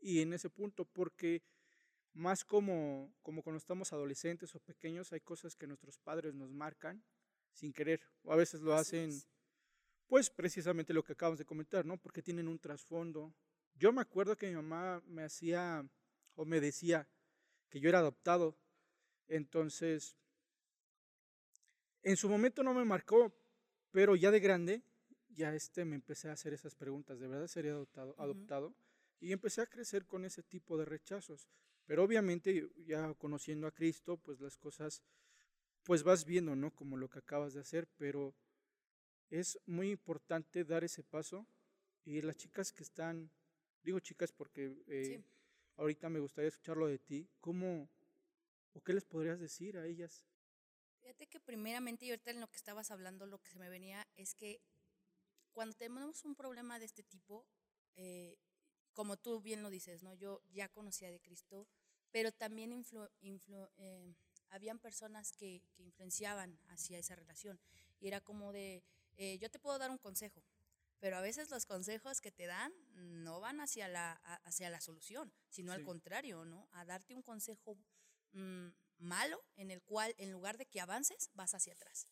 y 0.00 0.20
en 0.20 0.32
ese 0.32 0.50
punto, 0.50 0.84
porque 0.84 1.42
más 2.14 2.44
como, 2.44 3.12
como 3.22 3.42
cuando 3.42 3.58
estamos 3.58 3.92
adolescentes 3.92 4.54
o 4.54 4.60
pequeños, 4.60 5.12
hay 5.12 5.20
cosas 5.20 5.54
que 5.54 5.66
nuestros 5.66 5.98
padres 5.98 6.34
nos 6.34 6.52
marcan 6.52 7.02
sin 7.52 7.72
querer, 7.72 8.00
o 8.22 8.32
a 8.32 8.36
veces 8.36 8.60
lo 8.60 8.74
hacen, 8.74 9.10
pues 10.06 10.30
precisamente 10.30 10.92
lo 10.92 11.02
que 11.02 11.12
acabamos 11.12 11.38
de 11.38 11.44
comentar, 11.44 11.84
¿no? 11.84 11.96
Porque 11.98 12.22
tienen 12.22 12.48
un 12.48 12.58
trasfondo, 12.58 13.34
yo 13.78 13.92
me 13.92 14.00
acuerdo 14.00 14.36
que 14.36 14.48
mi 14.48 14.54
mamá 14.54 15.02
me 15.06 15.22
hacía 15.22 15.86
o 16.34 16.44
me 16.44 16.60
decía 16.60 17.08
que 17.68 17.80
yo 17.80 17.88
era 17.88 18.00
adoptado. 18.00 18.56
Entonces, 19.28 20.16
en 22.02 22.16
su 22.16 22.28
momento 22.28 22.62
no 22.62 22.74
me 22.74 22.84
marcó, 22.84 23.32
pero 23.90 24.16
ya 24.16 24.30
de 24.30 24.40
grande, 24.40 24.82
ya 25.28 25.54
este 25.54 25.84
me 25.84 25.96
empecé 25.96 26.28
a 26.28 26.32
hacer 26.32 26.52
esas 26.52 26.74
preguntas, 26.74 27.20
¿de 27.20 27.28
verdad 27.28 27.46
sería 27.46 27.72
adoptado? 27.72 28.14
adoptado? 28.18 28.74
Y 29.20 29.32
empecé 29.32 29.62
a 29.62 29.66
crecer 29.66 30.06
con 30.06 30.24
ese 30.24 30.42
tipo 30.42 30.78
de 30.78 30.84
rechazos. 30.84 31.48
Pero 31.86 32.04
obviamente 32.04 32.70
ya 32.86 33.14
conociendo 33.14 33.66
a 33.66 33.72
Cristo, 33.72 34.18
pues 34.18 34.40
las 34.40 34.56
cosas, 34.56 35.02
pues 35.84 36.02
vas 36.02 36.24
viendo, 36.24 36.54
¿no? 36.54 36.70
Como 36.70 36.96
lo 36.96 37.08
que 37.08 37.18
acabas 37.18 37.54
de 37.54 37.60
hacer, 37.60 37.88
pero 37.96 38.34
es 39.30 39.58
muy 39.66 39.90
importante 39.90 40.64
dar 40.64 40.84
ese 40.84 41.02
paso 41.02 41.46
y 42.04 42.20
las 42.22 42.36
chicas 42.36 42.72
que 42.72 42.82
están 42.82 43.30
Digo 43.82 44.00
chicas 44.00 44.32
porque 44.32 44.82
eh, 44.86 45.22
ahorita 45.76 46.08
me 46.08 46.20
gustaría 46.20 46.48
escucharlo 46.48 46.86
de 46.86 46.98
ti. 46.98 47.28
¿Cómo 47.40 47.88
o 48.74 48.82
qué 48.82 48.92
les 48.92 49.04
podrías 49.04 49.40
decir 49.40 49.78
a 49.78 49.86
ellas? 49.86 50.26
Fíjate 51.00 51.26
que 51.26 51.40
primeramente 51.40 52.06
y 52.06 52.10
ahorita 52.10 52.30
en 52.32 52.40
lo 52.40 52.50
que 52.50 52.56
estabas 52.56 52.90
hablando, 52.90 53.26
lo 53.26 53.40
que 53.40 53.50
se 53.50 53.58
me 53.58 53.70
venía 53.70 54.06
es 54.16 54.34
que 54.34 54.60
cuando 55.52 55.76
tenemos 55.76 56.24
un 56.24 56.34
problema 56.34 56.78
de 56.78 56.84
este 56.84 57.02
tipo, 57.02 57.46
eh, 57.96 58.36
como 58.92 59.16
tú 59.16 59.40
bien 59.40 59.62
lo 59.62 59.70
dices, 59.70 60.02
¿no? 60.02 60.14
Yo 60.14 60.42
ya 60.50 60.68
conocía 60.68 61.10
de 61.10 61.20
Cristo, 61.20 61.66
pero 62.10 62.32
también 62.32 62.72
influ, 62.72 63.08
eh, 63.76 64.14
habían 64.50 64.78
personas 64.78 65.32
que, 65.32 65.62
que, 65.74 65.82
influenciaban 65.82 66.58
hacia 66.68 66.98
esa 66.98 67.14
relación. 67.14 67.60
Y 68.00 68.08
era 68.08 68.20
como 68.20 68.52
de, 68.52 68.82
yo 69.40 69.50
te 69.50 69.58
puedo 69.58 69.78
dar 69.78 69.90
un 69.90 69.98
consejo, 69.98 70.42
pero 71.00 71.16
a 71.16 71.20
veces 71.20 71.50
los 71.50 71.66
consejos 71.66 72.20
que 72.20 72.32
te 72.32 72.46
dan 72.46 72.72
no 72.94 73.40
van 73.40 73.60
hacia 73.60 73.88
la, 73.88 74.12
hacia 74.44 74.70
la 74.70 74.80
solución, 74.80 75.32
sino 75.48 75.72
al 75.72 75.84
contrario, 75.84 76.44
¿no? 76.44 76.68
A 76.72 76.84
darte 76.84 77.14
un 77.14 77.22
consejo 77.22 77.78
mm, 78.32 78.68
malo 78.98 79.44
en 79.56 79.70
el 79.70 79.82
cual 79.82 80.14
en 80.18 80.32
lugar 80.32 80.58
de 80.58 80.66
que 80.66 80.80
avances, 80.80 81.30
vas 81.34 81.54
hacia 81.54 81.74
atrás. 81.74 82.08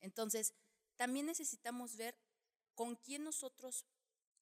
Entonces, 0.00 0.54
también 0.96 1.26
necesitamos 1.26 1.96
ver 1.96 2.16
con 2.74 2.94
quién 2.96 3.24
nosotros, 3.24 3.86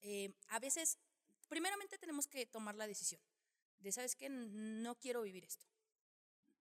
eh, 0.02 0.34
a 0.48 0.58
veces, 0.58 0.98
primeramente 1.48 1.98
tenemos 1.98 2.26
que 2.28 2.44
tomar 2.44 2.74
la 2.74 2.86
decisión 2.86 3.22
de, 3.78 3.92
¿sabes 3.92 4.16
qué? 4.16 4.28
No 4.28 4.94
quiero 4.96 5.22
vivir 5.22 5.44
esto. 5.44 5.66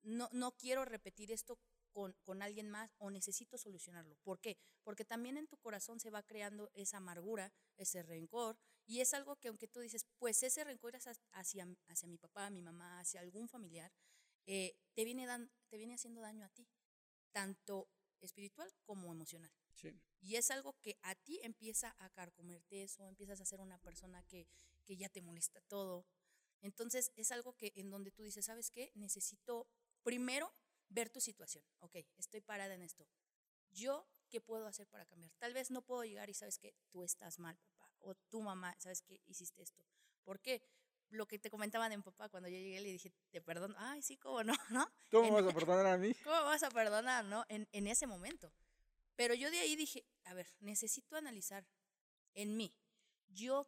No, 0.03 0.29
no 0.31 0.51
quiero 0.51 0.85
repetir 0.85 1.31
esto 1.31 1.57
con, 1.95 2.41
alguien 2.41 2.69
más 2.69 2.93
o 2.97 3.09
necesito 3.09 3.57
solucionarlo. 3.57 4.17
¿Por 4.23 4.41
qué? 4.41 4.57
Porque 4.83 5.05
también 5.05 5.37
en 5.37 5.47
tu 5.47 5.57
corazón 5.57 5.99
se 6.01 6.09
va 6.09 6.23
creando 6.23 6.69
esa 6.73 6.97
amargura, 6.97 7.53
ese 7.77 8.03
rencor, 8.03 8.57
y 8.85 8.99
es 8.99 9.13
algo 9.13 9.37
que 9.37 9.47
aunque 9.47 9.69
tú 9.69 9.79
dices, 9.79 10.05
pues 10.17 10.43
ese 10.43 10.65
rencor 10.65 10.95
es 10.95 11.07
hacia, 11.31 11.67
hacia 11.87 12.07
mi 12.07 12.17
papá, 12.17 12.49
mi 12.49 12.61
mamá, 12.61 12.99
hacia 12.99 13.21
algún 13.21 13.47
familiar, 13.47 13.93
eh, 14.45 14.75
te, 14.93 15.05
viene 15.05 15.25
dan, 15.25 15.49
te 15.69 15.77
viene 15.77 15.95
haciendo 15.95 16.19
daño 16.19 16.45
a 16.45 16.49
ti, 16.49 16.67
tanto 17.31 17.89
espiritual 18.19 18.69
como 18.83 19.11
emocional. 19.11 19.51
Y 20.19 20.35
es 20.35 20.51
algo 20.51 20.75
que 20.81 20.97
a 21.03 21.15
ti 21.15 21.39
empieza 21.43 21.95
a 21.99 22.09
carcomerte 22.09 22.83
eso, 22.83 23.07
empiezas 23.07 23.39
a 23.39 23.45
ser 23.45 23.61
una 23.61 23.77
persona 23.77 24.23
que, 24.23 24.47
que 24.83 24.97
ya 24.97 25.09
te 25.09 25.21
molesta 25.21 25.61
todo. 25.61 26.05
Entonces 26.61 27.11
es 27.15 27.31
algo 27.31 27.53
que 27.55 27.71
en 27.75 27.89
donde 27.89 28.11
tú 28.11 28.23
dices, 28.23 28.45
¿sabes 28.45 28.71
qué? 28.71 28.91
Necesito 28.95 29.67
primero 30.01 30.51
ver 30.89 31.09
tu 31.09 31.19
situación. 31.19 31.63
Ok, 31.79 31.97
estoy 32.17 32.41
parada 32.41 32.73
en 32.73 32.81
esto. 32.81 33.07
¿Yo 33.71 34.07
qué 34.29 34.41
puedo 34.41 34.67
hacer 34.67 34.87
para 34.87 35.05
cambiar? 35.05 35.31
Tal 35.37 35.53
vez 35.53 35.71
no 35.71 35.81
puedo 35.81 36.03
llegar 36.03 36.29
y 36.29 36.33
sabes 36.33 36.57
que 36.57 36.73
tú 36.89 37.03
estás 37.03 37.39
mal, 37.39 37.57
papá. 37.57 37.91
O 37.99 38.15
tu 38.15 38.41
mamá, 38.41 38.75
sabes 38.79 39.01
que 39.01 39.21
hiciste 39.25 39.61
esto. 39.61 39.83
¿Por 40.23 40.39
qué? 40.39 40.61
Lo 41.09 41.27
que 41.27 41.37
te 41.39 41.49
comentaban 41.49 41.91
en 41.91 42.01
papá 42.01 42.29
cuando 42.29 42.49
yo 42.49 42.57
llegué 42.57 42.79
le 42.79 42.91
dije, 42.91 43.13
te 43.31 43.41
perdono. 43.41 43.75
Ay, 43.77 44.01
sí, 44.01 44.17
cómo 44.17 44.43
no, 44.43 44.53
¿no? 44.69 44.89
¿Cómo 45.11 45.31
vas 45.33 45.45
a 45.45 45.53
perdonar 45.59 45.85
a 45.87 45.97
mí? 45.97 46.13
¿Cómo 46.23 46.43
vas 46.43 46.63
a 46.63 46.71
perdonar, 46.71 47.25
no? 47.25 47.45
En, 47.49 47.67
en 47.71 47.87
ese 47.87 48.07
momento. 48.07 48.51
Pero 49.15 49.33
yo 49.33 49.49
de 49.51 49.59
ahí 49.59 49.75
dije, 49.75 50.05
a 50.23 50.33
ver, 50.33 50.47
necesito 50.59 51.15
analizar 51.15 51.65
en 52.33 52.57
mí. 52.57 52.73
Yo, 53.27 53.67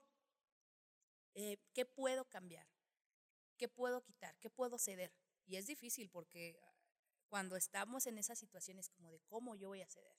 eh, 1.33 1.57
¿qué 1.73 1.85
puedo 1.85 2.25
cambiar? 2.25 2.67
¿Qué 3.57 3.67
puedo 3.67 4.03
quitar? 4.03 4.37
¿Qué 4.39 4.49
puedo 4.49 4.77
ceder? 4.77 5.13
Y 5.45 5.55
es 5.55 5.65
difícil 5.67 6.09
porque 6.09 6.59
cuando 7.27 7.55
estamos 7.55 8.07
en 8.07 8.17
esas 8.17 8.39
situaciones 8.39 8.89
como 8.89 9.11
de 9.11 9.19
cómo 9.27 9.55
yo 9.55 9.69
voy 9.69 9.81
a 9.81 9.87
ceder, 9.87 10.15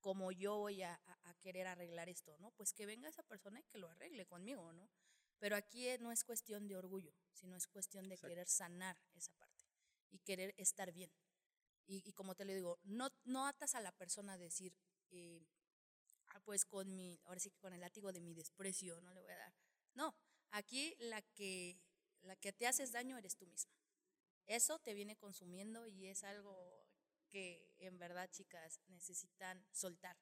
cómo 0.00 0.32
yo 0.32 0.56
voy 0.58 0.82
a, 0.82 1.00
querer 1.40 1.68
arreglar 1.68 2.08
esto, 2.08 2.36
¿no? 2.38 2.50
Pues 2.52 2.72
que 2.72 2.84
venga 2.84 3.08
esa 3.08 3.22
persona 3.22 3.60
y 3.60 3.64
que 3.64 3.78
lo 3.78 3.88
arregle 3.88 4.26
conmigo, 4.26 4.72
¿no? 4.72 4.90
Pero 5.38 5.54
aquí 5.54 5.86
no 6.00 6.10
es 6.10 6.24
cuestión 6.24 6.66
de 6.66 6.76
orgullo, 6.76 7.14
sino 7.32 7.56
es 7.56 7.68
cuestión 7.68 8.08
de 8.08 8.18
querer 8.18 8.48
sanar 8.48 8.98
esa 9.14 9.32
parte 9.34 9.64
y 10.10 10.18
querer 10.18 10.52
estar 10.56 10.92
bien. 10.92 11.12
Y, 11.86 12.12
como 12.12 12.34
te 12.34 12.44
lo 12.44 12.52
digo, 12.52 12.78
no, 12.82 13.08
no 13.24 13.46
atas 13.46 13.74
a 13.74 13.80
la 13.80 13.92
persona 13.92 14.34
a 14.34 14.38
decir, 14.38 14.74
eh, 15.10 15.46
ah, 16.26 16.40
pues 16.44 16.66
con 16.66 16.94
mi, 16.94 17.18
ahora 17.24 17.40
sí 17.40 17.50
que 17.50 17.58
con 17.58 17.72
el 17.72 17.80
látigo 17.80 18.12
de 18.12 18.20
mi 18.20 18.34
desprecio, 18.34 19.00
no 19.00 19.14
le 19.14 19.20
voy 19.20 19.32
a 19.32 19.38
dar. 19.38 19.54
No, 19.94 20.14
aquí 20.50 20.94
la 20.98 21.22
que, 21.22 21.80
la 22.22 22.36
que 22.36 22.52
te 22.52 22.66
haces 22.66 22.92
daño 22.92 23.16
eres 23.16 23.36
tú 23.36 23.46
misma 23.46 23.77
eso 24.48 24.78
te 24.80 24.94
viene 24.94 25.16
consumiendo 25.16 25.86
y 25.86 26.06
es 26.06 26.24
algo 26.24 26.84
que 27.28 27.74
en 27.78 27.98
verdad, 27.98 28.28
chicas, 28.30 28.80
necesitan 28.88 29.64
soltar. 29.70 30.16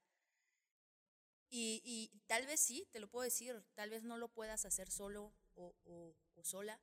Y, 1.49 1.81
y, 1.85 2.11
tal 2.27 2.45
vez 2.47 2.61
sí, 2.61 2.89
te 2.91 2.99
lo 2.99 3.09
puedo 3.09 3.23
decir, 3.23 3.65
tal 3.75 3.91
vez 3.91 4.03
no 4.03 4.19
lo 4.19 4.29
puedas 4.29 4.65
hacer 4.65 4.91
solo 4.91 5.33
o, 5.55 5.77
o, 5.85 6.17
sola, 6.45 6.81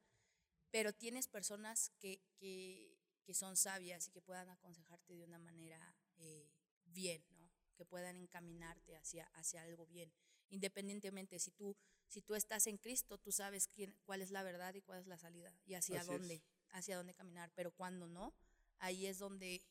pero 0.71 0.93
tienes 0.93 1.27
personas 1.27 1.91
que, 1.99 2.21
que, 2.37 2.97
que, 3.23 3.33
son 3.33 3.57
sabias 3.57 4.07
y 4.07 4.11
que 4.11 4.21
puedan 4.21 4.49
aconsejarte 4.49 5.13
de 5.13 5.23
una 5.23 5.37
manera 5.37 5.95
eh, 6.15 6.49
bien, 6.85 7.23
¿no? 7.31 7.51
que 7.75 7.85
puedan 7.85 8.15
encaminarte 8.15 8.95
hacia, 8.95 9.25
hacia 9.33 9.63
algo 9.63 9.85
bien. 9.85 10.13
Independientemente, 10.49 11.39
si 11.39 11.51
tú, 11.51 11.75
si 12.07 12.21
tú 12.21 12.35
estás 12.35 12.67
en 12.67 12.77
Cristo, 12.77 13.17
tú 13.17 13.31
sabes 13.31 13.67
quién, 13.67 13.95
cuál 14.05 14.21
es 14.21 14.31
la 14.31 14.43
verdad 14.43 14.73
y 14.75 14.81
cuál 14.81 14.99
es 14.99 15.07
la 15.07 15.17
salida 15.17 15.57
y 15.65 15.73
hacia 15.73 16.03
dónde, 16.03 16.41
hacia 16.73 16.97
dónde 16.97 17.13
caminar. 17.13 17.51
Pero 17.55 17.71
cuando 17.71 18.07
no, 18.07 18.33
ahí 18.79 19.07
es 19.07 19.19
donde 19.19 19.63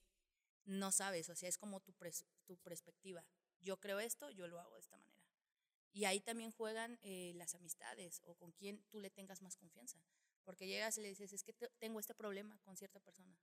no 0.64 0.90
sabes, 0.92 1.28
o 1.28 1.36
sea, 1.36 1.48
es 1.48 1.58
como 1.58 1.80
tu, 1.80 1.94
tu 2.46 2.56
perspectiva. 2.58 3.24
Yo 3.60 3.78
creo 3.78 4.00
esto, 4.00 4.30
yo 4.30 4.46
lo 4.46 4.58
hago 4.58 4.74
de 4.74 4.80
esta 4.80 4.96
manera. 4.96 5.22
Y 5.92 6.06
ahí 6.06 6.20
también 6.20 6.50
juegan 6.50 6.98
eh, 7.02 7.32
las 7.34 7.54
amistades 7.54 8.22
o 8.24 8.34
con 8.34 8.52
quien 8.52 8.82
tú 8.84 8.98
le 8.98 9.10
tengas 9.10 9.42
más 9.42 9.56
confianza. 9.56 9.98
Porque 10.44 10.66
llegas 10.66 10.96
y 10.98 11.02
le 11.02 11.08
dices, 11.08 11.32
es 11.32 11.44
que 11.44 11.52
tengo 11.78 12.00
este 12.00 12.14
problema 12.14 12.58
con 12.64 12.76
cierta 12.76 12.98
persona. 13.00 13.36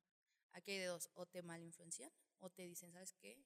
Aquí 0.52 0.72
hay 0.72 0.80
de 0.80 0.86
dos, 0.86 1.10
o 1.14 1.26
te 1.26 1.44
malinfluencian 1.44 2.12
o 2.40 2.50
te 2.50 2.64
dicen, 2.64 2.92
¿sabes 2.92 3.14
qué? 3.14 3.46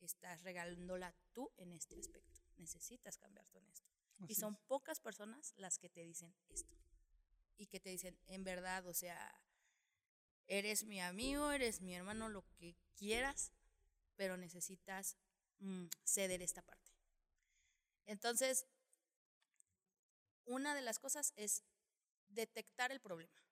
Estás 0.00 0.42
regalándola 0.42 1.14
tú 1.32 1.50
en 1.56 1.72
este 1.72 1.98
aspecto. 1.98 2.40
Necesitas 2.56 3.18
cambiar 3.18 3.46
tú 3.48 3.58
en 3.58 3.68
esto. 3.68 3.88
y 4.26 4.34
son 4.34 4.56
pocas 4.66 5.00
personas 5.00 5.52
las 5.56 5.78
que 5.78 5.88
te 5.88 6.02
dicen 6.02 6.34
esto. 6.48 6.76
Y 7.58 7.66
que 7.66 7.80
te 7.80 7.90
dicen, 7.90 8.18
en 8.28 8.44
verdad, 8.44 8.86
o 8.86 8.94
sea, 8.94 9.42
eres 10.46 10.84
mi 10.84 11.00
amigo, 11.00 11.52
eres 11.52 11.82
mi 11.82 11.94
hermano, 11.94 12.30
lo 12.30 12.42
que 12.56 12.74
quieras, 12.96 13.52
pero 14.16 14.36
necesitas 14.36 15.18
mm, 15.58 15.86
ceder 16.04 16.40
esta 16.40 16.62
parte. 16.62 16.92
Entonces, 18.06 18.66
una 20.46 20.74
de 20.74 20.80
las 20.80 20.98
cosas 20.98 21.34
es 21.36 21.62
detectar 22.28 22.90
el 22.90 23.00
problema. 23.00 23.42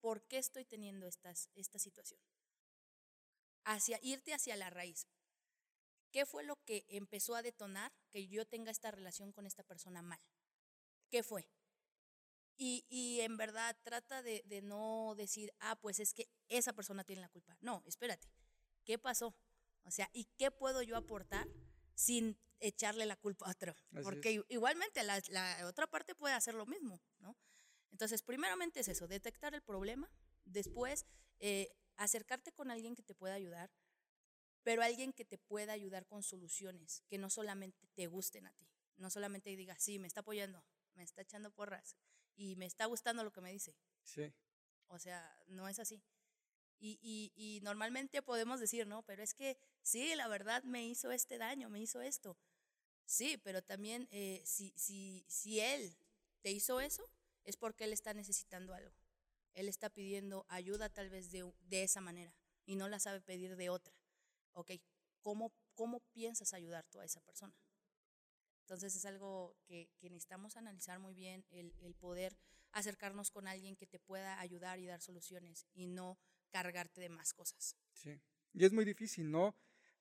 ¿Por 0.00 0.22
qué 0.28 0.38
estoy 0.38 0.64
teniendo 0.64 1.06
esta 1.08 1.34
situación? 1.34 2.20
Hacia, 3.64 3.98
irte 4.02 4.34
hacia 4.34 4.56
la 4.56 4.70
raíz. 4.70 5.08
¿Qué 6.12 6.26
fue 6.26 6.44
lo 6.44 6.62
que 6.64 6.84
empezó 6.90 7.34
a 7.34 7.42
detonar 7.42 7.92
que 8.10 8.28
yo 8.28 8.46
tenga 8.46 8.70
esta 8.70 8.92
relación 8.92 9.32
con 9.32 9.46
esta 9.46 9.64
persona 9.64 10.00
mal? 10.00 10.20
¿Qué 11.10 11.24
fue? 11.24 11.48
Y, 12.56 12.86
y 12.88 13.20
en 13.20 13.36
verdad 13.36 13.76
trata 13.82 14.22
de, 14.22 14.42
de, 14.46 14.62
no 14.62 15.14
decir, 15.16 15.52
ah, 15.58 15.76
pues 15.76 15.98
es 15.98 16.14
que 16.14 16.28
esa 16.48 16.72
persona 16.72 17.02
tiene 17.04 17.22
la 17.22 17.28
culpa. 17.28 17.56
No, 17.60 17.82
espérate, 17.86 18.28
¿qué 18.84 18.98
pasó? 18.98 19.34
O 19.82 19.90
sea, 19.90 20.08
¿y 20.12 20.26
qué 20.36 20.50
puedo 20.50 20.82
yo 20.82 20.96
aportar 20.96 21.48
sin 21.94 22.38
echarle 22.60 23.06
la 23.06 23.16
culpa 23.16 23.46
a 23.46 23.50
otro? 23.50 23.74
Porque 24.02 24.44
igualmente 24.48 25.02
la, 25.02 25.20
la, 25.28 25.66
otra 25.66 25.86
parte 25.86 26.14
puede 26.14 26.34
hacer 26.34 26.54
lo 26.54 26.66
mismo, 26.66 27.00
¿no? 27.18 27.36
Entonces, 27.90 28.22
primeramente 28.22 28.80
es 28.80 28.88
eso, 28.88 29.06
detectar 29.06 29.54
el 29.54 29.62
problema, 29.62 30.10
después 30.44 31.06
eh, 31.38 31.70
acercarte 31.96 32.52
con 32.52 32.70
alguien 32.70 32.94
que 32.94 33.02
te 33.02 33.14
pueda 33.14 33.34
ayudar, 33.34 33.70
pero 34.62 34.82
alguien 34.82 35.12
que 35.12 35.24
te 35.24 35.38
pueda 35.38 35.72
ayudar 35.72 36.06
con 36.06 36.22
soluciones, 36.22 37.02
que 37.08 37.18
no 37.18 37.30
solamente 37.30 37.86
te 37.94 38.06
gusten 38.06 38.46
a 38.46 38.52
ti, 38.52 38.68
no 38.96 39.10
solamente 39.10 39.54
digas, 39.54 39.82
sí, 39.82 39.98
me 39.98 40.06
está 40.06 40.20
apoyando, 40.20 40.64
me 40.94 41.02
está 41.02 41.22
echando 41.22 41.50
porras 41.52 41.96
y 42.36 42.56
me 42.56 42.66
está 42.66 42.86
gustando 42.86 43.24
lo 43.24 43.32
que 43.32 43.40
me 43.40 43.52
dice. 43.52 43.74
Sí. 44.02 44.32
O 44.88 44.98
sea, 44.98 45.36
no 45.46 45.68
es 45.68 45.78
así. 45.78 46.02
Y, 46.78 46.98
y, 47.00 47.32
y, 47.34 47.60
normalmente 47.62 48.20
podemos 48.20 48.60
decir, 48.60 48.86
no, 48.86 49.02
pero 49.02 49.22
es 49.22 49.32
que 49.32 49.56
sí, 49.82 50.14
la 50.16 50.28
verdad 50.28 50.62
me 50.64 50.86
hizo 50.86 51.12
este 51.12 51.38
daño, 51.38 51.70
me 51.70 51.80
hizo 51.80 52.02
esto. 52.02 52.36
Sí, 53.06 53.38
pero 53.38 53.62
también 53.62 54.08
eh, 54.10 54.42
si, 54.44 54.72
si, 54.76 55.24
si 55.28 55.60
él 55.60 55.96
te 56.42 56.50
hizo 56.50 56.80
eso, 56.80 57.08
es 57.44 57.56
porque 57.56 57.84
él 57.84 57.92
está 57.92 58.12
necesitando 58.12 58.74
algo. 58.74 58.94
Él 59.54 59.68
está 59.68 59.88
pidiendo 59.88 60.44
ayuda 60.48 60.88
tal 60.88 61.10
vez 61.10 61.30
de, 61.30 61.50
de 61.60 61.84
esa 61.84 62.00
manera 62.00 62.34
y 62.66 62.76
no 62.76 62.88
la 62.88 62.98
sabe 62.98 63.20
pedir 63.20 63.56
de 63.56 63.70
otra. 63.70 63.94
Ok, 64.52 64.72
¿cómo, 65.20 65.52
cómo 65.74 66.00
piensas 66.12 66.54
ayudar 66.54 66.86
tú 66.88 67.00
a 67.00 67.04
esa 67.04 67.20
persona? 67.20 67.54
Entonces 68.64 68.96
es 68.96 69.04
algo 69.04 69.54
que, 69.66 69.90
que 69.98 70.08
necesitamos 70.08 70.56
analizar 70.56 70.98
muy 70.98 71.12
bien, 71.12 71.44
el, 71.50 71.74
el 71.82 71.94
poder 71.94 72.34
acercarnos 72.72 73.30
con 73.30 73.46
alguien 73.46 73.76
que 73.76 73.86
te 73.86 73.98
pueda 73.98 74.40
ayudar 74.40 74.78
y 74.78 74.86
dar 74.86 75.02
soluciones 75.02 75.66
y 75.74 75.86
no 75.86 76.18
cargarte 76.50 77.02
de 77.02 77.10
más 77.10 77.34
cosas. 77.34 77.76
Sí, 77.92 78.18
y 78.54 78.64
es 78.64 78.72
muy 78.72 78.86
difícil, 78.86 79.30
¿no? 79.30 79.54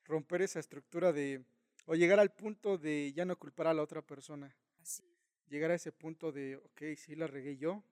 Romper 0.05 0.43
esa 0.43 0.61
estructura 0.61 1.11
de, 1.11 1.43
o 1.85 1.95
llegar 1.95 2.21
al 2.21 2.33
punto 2.33 2.77
de 2.77 3.11
ya 3.13 3.25
no 3.25 3.37
culpar 3.37 3.67
a 3.67 3.73
la 3.73 3.83
otra 3.83 4.01
persona. 4.01 4.55
Así. 4.79 5.03
Llegar 5.49 5.71
a 5.71 5.75
ese 5.75 5.91
punto 5.91 6.31
de, 6.31 6.55
ok, 6.55 6.81
sí 6.95 7.15
la 7.17 7.27
regué 7.27 7.57
yo, 7.57 7.83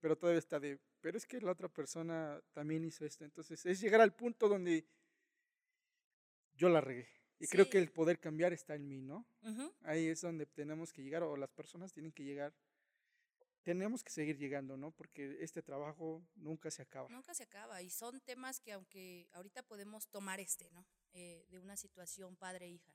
pero 0.00 0.16
todavía 0.16 0.38
está 0.38 0.58
de, 0.58 0.80
pero 1.02 1.18
es 1.18 1.26
que 1.26 1.38
la 1.38 1.52
otra 1.52 1.68
persona 1.68 2.42
también 2.54 2.82
hizo 2.82 3.04
esto. 3.04 3.26
Entonces 3.26 3.66
es 3.66 3.78
llegar 3.78 4.00
al 4.00 4.14
punto 4.14 4.48
donde 4.48 4.86
yo 6.54 6.70
la 6.70 6.80
regué. 6.80 7.08
Y 7.44 7.48
creo 7.48 7.68
que 7.68 7.78
el 7.78 7.90
poder 7.90 8.18
cambiar 8.18 8.52
está 8.52 8.74
en 8.74 8.88
mí, 8.88 9.00
¿no? 9.00 9.26
Ahí 9.82 10.06
es 10.06 10.20
donde 10.20 10.46
tenemos 10.46 10.92
que 10.92 11.02
llegar, 11.02 11.22
o 11.22 11.36
las 11.36 11.50
personas 11.50 11.92
tienen 11.92 12.12
que 12.12 12.24
llegar 12.24 12.54
tenemos 13.64 14.04
que 14.04 14.12
seguir 14.12 14.36
llegando, 14.36 14.76
¿no? 14.76 14.92
Porque 14.92 15.38
este 15.40 15.62
trabajo 15.62 16.22
nunca 16.36 16.70
se 16.70 16.82
acaba. 16.82 17.08
Nunca 17.08 17.34
se 17.34 17.44
acaba. 17.44 17.80
Y 17.82 17.90
son 17.90 18.20
temas 18.20 18.60
que 18.60 18.72
aunque 18.72 19.26
ahorita 19.32 19.62
podemos 19.62 20.06
tomar 20.08 20.38
este, 20.38 20.70
¿no? 20.70 20.86
Eh, 21.14 21.46
de 21.50 21.58
una 21.58 21.76
situación 21.76 22.36
padre-hija. 22.36 22.92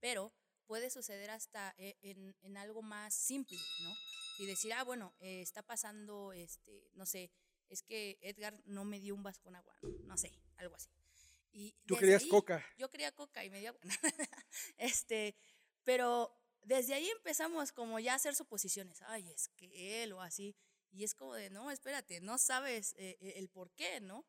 Pero 0.00 0.32
puede 0.66 0.88
suceder 0.88 1.30
hasta 1.30 1.74
eh, 1.76 1.96
en, 2.00 2.34
en, 2.42 2.56
algo 2.56 2.80
más 2.80 3.12
simple, 3.12 3.58
¿no? 3.82 3.92
Y 4.38 4.46
decir, 4.46 4.72
ah, 4.72 4.84
bueno, 4.84 5.14
eh, 5.18 5.42
está 5.42 5.62
pasando, 5.62 6.32
este, 6.32 6.90
no 6.94 7.06
sé, 7.06 7.30
es 7.68 7.82
que 7.82 8.18
Edgar 8.20 8.54
no 8.66 8.84
me 8.84 9.00
dio 9.00 9.14
un 9.14 9.22
vaso 9.22 9.42
con 9.42 9.56
agua, 9.56 9.76
no, 9.82 9.90
no 10.06 10.16
sé, 10.16 10.32
algo 10.56 10.76
así. 10.76 10.90
Y 11.54 11.72
Tú 11.86 11.96
querías 11.96 12.26
coca. 12.26 12.66
Yo 12.76 12.90
quería 12.90 13.12
coca 13.12 13.44
y 13.44 13.50
me 13.50 13.60
dio 13.60 13.78
este, 14.76 15.36
pero 15.84 16.36
desde 16.62 16.94
ahí 16.94 17.08
empezamos 17.10 17.70
como 17.70 18.00
ya 18.00 18.12
a 18.12 18.16
hacer 18.16 18.34
suposiciones, 18.34 19.02
ay, 19.02 19.30
es 19.30 19.48
que 19.50 20.02
él 20.02 20.12
o 20.14 20.20
así, 20.20 20.56
y 20.90 21.04
es 21.04 21.14
como 21.14 21.34
de, 21.34 21.50
no, 21.50 21.70
espérate, 21.70 22.20
no 22.20 22.38
sabes 22.38 22.94
eh, 22.94 23.16
eh, 23.20 23.34
el 23.36 23.48
por 23.48 23.70
qué, 23.72 24.00
¿no? 24.00 24.26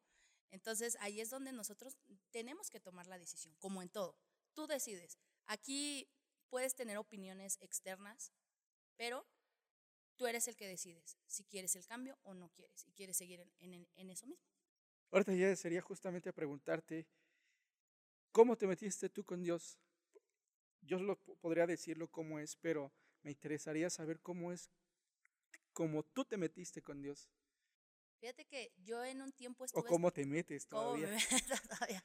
Entonces 0.52 0.98
ahí 1.00 1.20
es 1.20 1.32
donde 1.32 1.52
nosotros 1.52 1.98
tenemos 2.30 2.70
que 2.70 2.80
tomar 2.80 3.08
la 3.08 3.18
decisión, 3.18 3.56
como 3.56 3.82
en 3.82 3.90
todo. 3.90 4.16
Tú 4.54 4.68
decides. 4.68 5.18
Aquí 5.48 6.08
puedes 6.50 6.76
tener 6.76 6.98
opiniones 6.98 7.58
externas, 7.60 8.34
pero 8.96 9.28
tú 10.16 10.28
eres 10.28 10.48
el 10.48 10.56
que 10.56 10.68
decides 10.68 11.18
si 11.26 11.44
quieres 11.44 11.76
el 11.76 11.88
cambio 11.88 12.20
o 12.22 12.36
no 12.36 12.50
quieres 12.50 12.86
y 12.86 12.92
quieres 12.92 13.18
seguir 13.18 13.42
en, 13.42 13.74
en, 13.74 13.90
en 13.96 14.10
eso 14.12 14.28
mismo. 14.28 14.55
Ahorita 15.12 15.34
ya 15.34 15.56
sería 15.56 15.82
justamente 15.82 16.34
preguntarte, 16.34 17.08
¿cómo 18.32 18.58
te 18.58 18.68
metiste 18.68 19.10
tú 19.10 19.24
con 19.24 19.42
Dios? 19.42 19.80
yo 20.86 21.00
solo 21.00 21.18
podría 21.42 21.68
decirlo 21.68 22.10
como 22.10 22.40
es, 22.40 22.56
pero 22.56 22.94
me 23.24 23.32
interesaría 23.32 23.90
saber 23.90 24.20
cómo 24.22 24.52
es, 24.52 24.70
cómo 25.74 26.04
tú 26.04 26.26
te 26.26 26.38
metiste 26.38 26.82
con 26.82 27.02
Dios. 27.02 27.30
Fíjate 28.20 28.46
que 28.46 28.72
yo 28.78 29.04
en 29.04 29.22
un 29.22 29.32
tiempo 29.32 29.66
estuve... 29.66 29.82
¿O 29.82 29.86
cómo 29.86 30.12
te 30.12 30.26
metes 30.26 30.68
todavía? 30.68 31.08
todavía. 31.70 32.04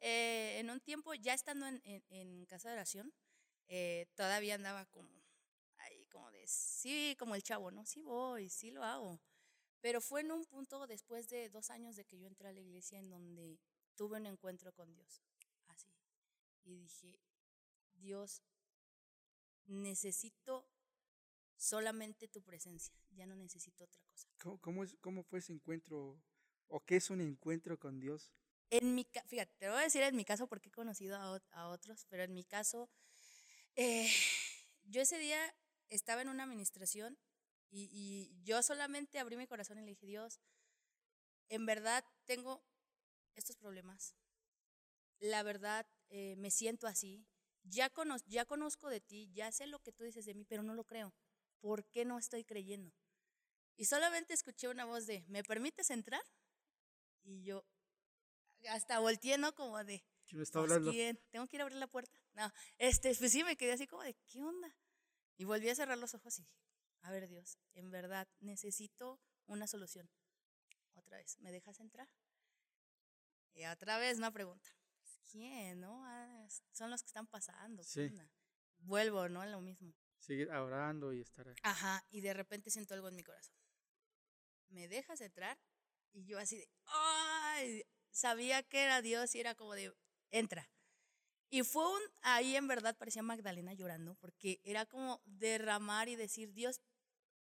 Eh, 0.00 0.58
en 0.58 0.70
un 0.70 0.80
tiempo, 0.80 1.12
ya 1.14 1.34
estando 1.34 1.66
en, 1.66 1.82
en, 1.84 2.46
casa 2.46 2.68
de 2.68 2.74
oración, 2.74 3.12
eh, 3.68 4.06
todavía 4.14 4.54
andaba 4.54 4.86
como 4.86 5.10
ahí, 5.76 6.06
como 6.06 6.30
de, 6.30 6.46
sí, 6.46 7.14
como 7.18 7.34
el 7.34 7.42
chavo, 7.42 7.70
¿no? 7.70 7.84
Sí 7.84 8.00
voy, 8.00 8.48
sí 8.48 8.70
lo 8.70 8.82
hago. 8.82 9.20
Pero 9.80 10.00
fue 10.00 10.20
en 10.20 10.32
un 10.32 10.44
punto 10.44 10.86
después 10.86 11.28
de 11.28 11.48
dos 11.48 11.70
años 11.70 11.96
de 11.96 12.04
que 12.04 12.18
yo 12.18 12.26
entré 12.26 12.48
a 12.48 12.52
la 12.52 12.60
iglesia 12.60 12.98
en 12.98 13.10
donde 13.10 13.58
tuve 13.96 14.18
un 14.18 14.26
encuentro 14.26 14.72
con 14.72 14.92
Dios, 14.92 15.22
así. 15.66 15.88
Y 16.64 16.76
dije, 16.76 17.18
Dios, 17.94 18.42
necesito 19.66 20.66
solamente 21.56 22.28
tu 22.28 22.42
presencia, 22.42 22.94
ya 23.10 23.26
no 23.26 23.36
necesito 23.36 23.84
otra 23.84 24.02
cosa. 24.02 24.28
¿Cómo, 24.60 24.84
es, 24.84 24.96
cómo 25.00 25.22
fue 25.22 25.38
ese 25.38 25.52
encuentro 25.52 26.22
o 26.68 26.84
qué 26.84 26.96
es 26.96 27.10
un 27.10 27.20
encuentro 27.20 27.78
con 27.78 28.00
Dios? 28.00 28.32
En 28.70 28.94
mi, 28.94 29.06
fíjate, 29.26 29.52
te 29.58 29.68
voy 29.68 29.78
a 29.78 29.82
decir 29.82 30.02
en 30.02 30.16
mi 30.16 30.24
caso 30.24 30.46
porque 30.46 30.68
he 30.68 30.72
conocido 30.72 31.16
a, 31.16 31.42
a 31.50 31.68
otros, 31.68 32.06
pero 32.08 32.22
en 32.22 32.32
mi 32.32 32.44
caso, 32.44 32.88
eh, 33.76 34.08
yo 34.84 35.00
ese 35.02 35.18
día 35.18 35.54
estaba 35.88 36.22
en 36.22 36.28
una 36.28 36.44
administración 36.44 37.18
y, 37.70 37.88
y 37.92 38.42
yo 38.42 38.62
solamente 38.62 39.18
abrí 39.18 39.36
mi 39.36 39.46
corazón 39.46 39.78
y 39.78 39.82
le 39.82 39.90
dije, 39.90 40.06
Dios, 40.06 40.40
en 41.48 41.66
verdad 41.66 42.04
tengo 42.24 42.62
estos 43.34 43.56
problemas. 43.56 44.14
La 45.18 45.42
verdad, 45.42 45.86
eh, 46.08 46.34
me 46.36 46.50
siento 46.50 46.86
así 46.86 47.26
ya, 47.64 47.92
ya 48.26 48.44
conozco 48.44 48.88
de 48.88 49.00
ti, 49.00 49.30
ya 49.32 49.52
sé 49.52 49.66
lo 49.66 49.80
que 49.80 49.92
tú 49.92 50.04
dices 50.04 50.24
de 50.24 50.34
mí, 50.34 50.44
pero 50.44 50.62
no 50.62 50.74
lo 50.74 50.84
creo. 50.84 51.14
¿Por 51.60 51.84
qué 51.86 52.04
no 52.04 52.18
estoy 52.18 52.44
creyendo? 52.44 52.94
Y 53.76 53.84
solamente 53.84 54.34
escuché 54.34 54.68
una 54.68 54.84
voz 54.84 55.06
de, 55.06 55.24
¿me 55.28 55.42
permites 55.42 55.90
entrar? 55.90 56.22
Y 57.22 57.42
yo 57.42 57.64
hasta 58.68 58.98
volteé, 58.98 59.38
¿no? 59.38 59.54
Como 59.54 59.82
de, 59.84 60.04
¿Quién 60.26 60.38
me 60.38 60.44
está 60.44 60.58
hablando? 60.60 60.90
¿quién? 60.90 61.18
¿Tengo 61.30 61.46
que 61.46 61.56
ir 61.56 61.60
a 61.60 61.64
abrir 61.64 61.78
la 61.78 61.86
puerta? 61.86 62.18
No, 62.34 62.52
este, 62.78 63.14
pues 63.14 63.32
sí, 63.32 63.44
me 63.44 63.56
quedé 63.56 63.72
así 63.72 63.86
como 63.86 64.02
de, 64.02 64.14
¿qué 64.26 64.42
onda? 64.42 64.74
Y 65.36 65.44
volví 65.44 65.68
a 65.68 65.74
cerrar 65.74 65.98
los 65.98 66.14
ojos 66.14 66.38
y 66.38 66.42
dije, 66.42 66.54
a 67.02 67.10
ver 67.10 67.28
Dios, 67.28 67.58
en 67.74 67.90
verdad 67.90 68.28
necesito 68.40 69.20
una 69.46 69.66
solución. 69.66 70.10
Otra 70.94 71.18
vez, 71.18 71.38
¿me 71.38 71.52
dejas 71.52 71.80
entrar? 71.80 72.08
Y 73.54 73.64
otra 73.66 73.98
vez 73.98 74.18
una 74.18 74.30
pregunta. 74.30 74.70
Pues, 74.98 75.18
¿Quién, 75.30 75.80
no? 75.80 76.04
Ah, 76.04 76.46
son 76.72 76.90
los 76.90 77.02
que 77.02 77.08
están 77.08 77.26
pasando. 77.26 77.82
¿qué 77.82 77.88
Sí. 77.88 78.12
Vuelvo, 78.78 79.28
¿no? 79.28 79.40
A 79.42 79.46
lo 79.46 79.60
mismo. 79.60 79.94
Seguir 80.18 80.50
orando 80.50 81.12
y 81.12 81.20
estar 81.20 81.48
ahí. 81.48 81.54
Ajá, 81.62 82.04
y 82.10 82.20
de 82.20 82.34
repente 82.34 82.70
siento 82.70 82.94
algo 82.94 83.08
en 83.08 83.16
mi 83.16 83.22
corazón. 83.22 83.54
¿Me 84.68 84.88
dejas 84.88 85.20
entrar? 85.20 85.58
Y 86.12 86.24
yo 86.24 86.38
así 86.38 86.58
de, 86.58 86.68
¡ay! 86.86 87.84
Sabía 88.10 88.62
que 88.62 88.82
era 88.82 89.02
Dios 89.02 89.34
y 89.34 89.40
era 89.40 89.54
como 89.54 89.74
de, 89.74 89.94
entra. 90.30 90.70
Y 91.48 91.62
fue 91.64 91.84
un, 91.84 92.00
ahí 92.22 92.54
en 92.54 92.68
verdad 92.68 92.96
parecía 92.96 93.22
Magdalena 93.22 93.74
llorando, 93.74 94.14
porque 94.16 94.60
era 94.62 94.86
como 94.86 95.20
derramar 95.24 96.08
y 96.08 96.16
decir, 96.16 96.52
Dios, 96.52 96.80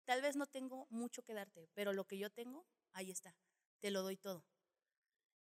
tal 0.05 0.21
vez 0.21 0.35
no 0.35 0.45
tengo 0.47 0.87
mucho 0.89 1.23
que 1.23 1.33
darte, 1.33 1.67
pero 1.73 1.93
lo 1.93 2.05
que 2.05 2.17
yo 2.17 2.29
tengo, 2.29 2.65
ahí 2.93 3.11
está, 3.11 3.35
te 3.79 3.91
lo 3.91 4.01
doy 4.01 4.17
todo. 4.17 4.45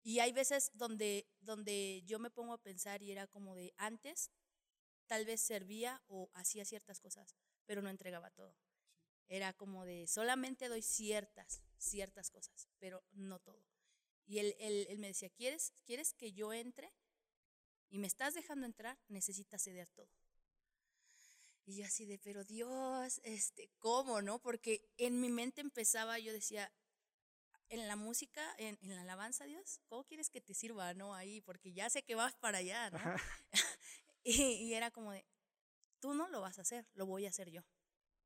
Y 0.03 0.19
hay 0.19 0.31
veces 0.33 0.71
donde, 0.73 1.27
donde 1.39 2.03
yo 2.05 2.19
me 2.19 2.31
pongo 2.31 2.53
a 2.53 2.61
pensar 2.61 3.01
y 3.01 3.11
era 3.11 3.27
como 3.27 3.55
de, 3.55 3.73
antes 3.77 4.31
tal 5.07 5.25
vez 5.25 5.41
servía 5.41 6.01
o 6.07 6.29
hacía 6.33 6.65
ciertas 6.65 6.99
cosas, 6.99 7.35
pero 7.65 7.81
no 7.81 7.89
entregaba 7.89 8.31
todo. 8.31 8.55
Era 9.27 9.53
como 9.53 9.85
de, 9.85 10.07
solamente 10.07 10.67
doy 10.67 10.81
ciertas, 10.81 11.63
ciertas 11.77 12.29
cosas, 12.29 12.67
pero 12.79 13.03
no 13.11 13.39
todo. 13.39 13.63
Y 14.25 14.39
él, 14.39 14.55
él, 14.59 14.87
él 14.89 14.99
me 14.99 15.07
decía, 15.07 15.29
¿quieres, 15.29 15.73
¿quieres 15.85 16.13
que 16.13 16.33
yo 16.33 16.53
entre? 16.53 16.91
Y 17.89 17.99
me 17.99 18.07
estás 18.07 18.33
dejando 18.33 18.65
entrar, 18.65 18.97
necesitas 19.07 19.63
ceder 19.63 19.89
todo. 19.89 20.09
Y 21.65 21.75
yo 21.77 21.85
así 21.85 22.05
de, 22.05 22.17
pero 22.19 22.43
Dios, 22.43 23.19
este, 23.23 23.69
¿cómo, 23.79 24.21
no? 24.21 24.39
Porque 24.39 24.89
en 24.97 25.19
mi 25.21 25.29
mente 25.29 25.61
empezaba, 25.61 26.17
yo 26.19 26.33
decía, 26.33 26.71
en 27.69 27.87
la 27.87 27.95
música, 27.95 28.43
en, 28.57 28.77
en 28.81 28.95
la 28.95 29.01
alabanza, 29.03 29.45
Dios, 29.45 29.79
¿cómo 29.87 30.03
quieres 30.05 30.29
que 30.29 30.41
te 30.41 30.53
sirva, 30.53 30.93
no? 30.93 31.13
Ahí, 31.15 31.39
porque 31.41 31.71
ya 31.71 31.89
sé 31.89 32.03
que 32.03 32.15
vas 32.15 32.35
para 32.35 32.59
allá, 32.59 32.89
¿no? 32.89 32.99
Y, 34.23 34.33
y 34.53 34.73
era 34.75 34.91
como 34.91 35.11
de, 35.13 35.25
tú 35.99 36.13
no 36.13 36.27
lo 36.29 36.41
vas 36.41 36.59
a 36.59 36.61
hacer, 36.61 36.87
lo 36.93 37.07
voy 37.07 37.25
a 37.25 37.29
hacer 37.29 37.49
yo. 37.49 37.63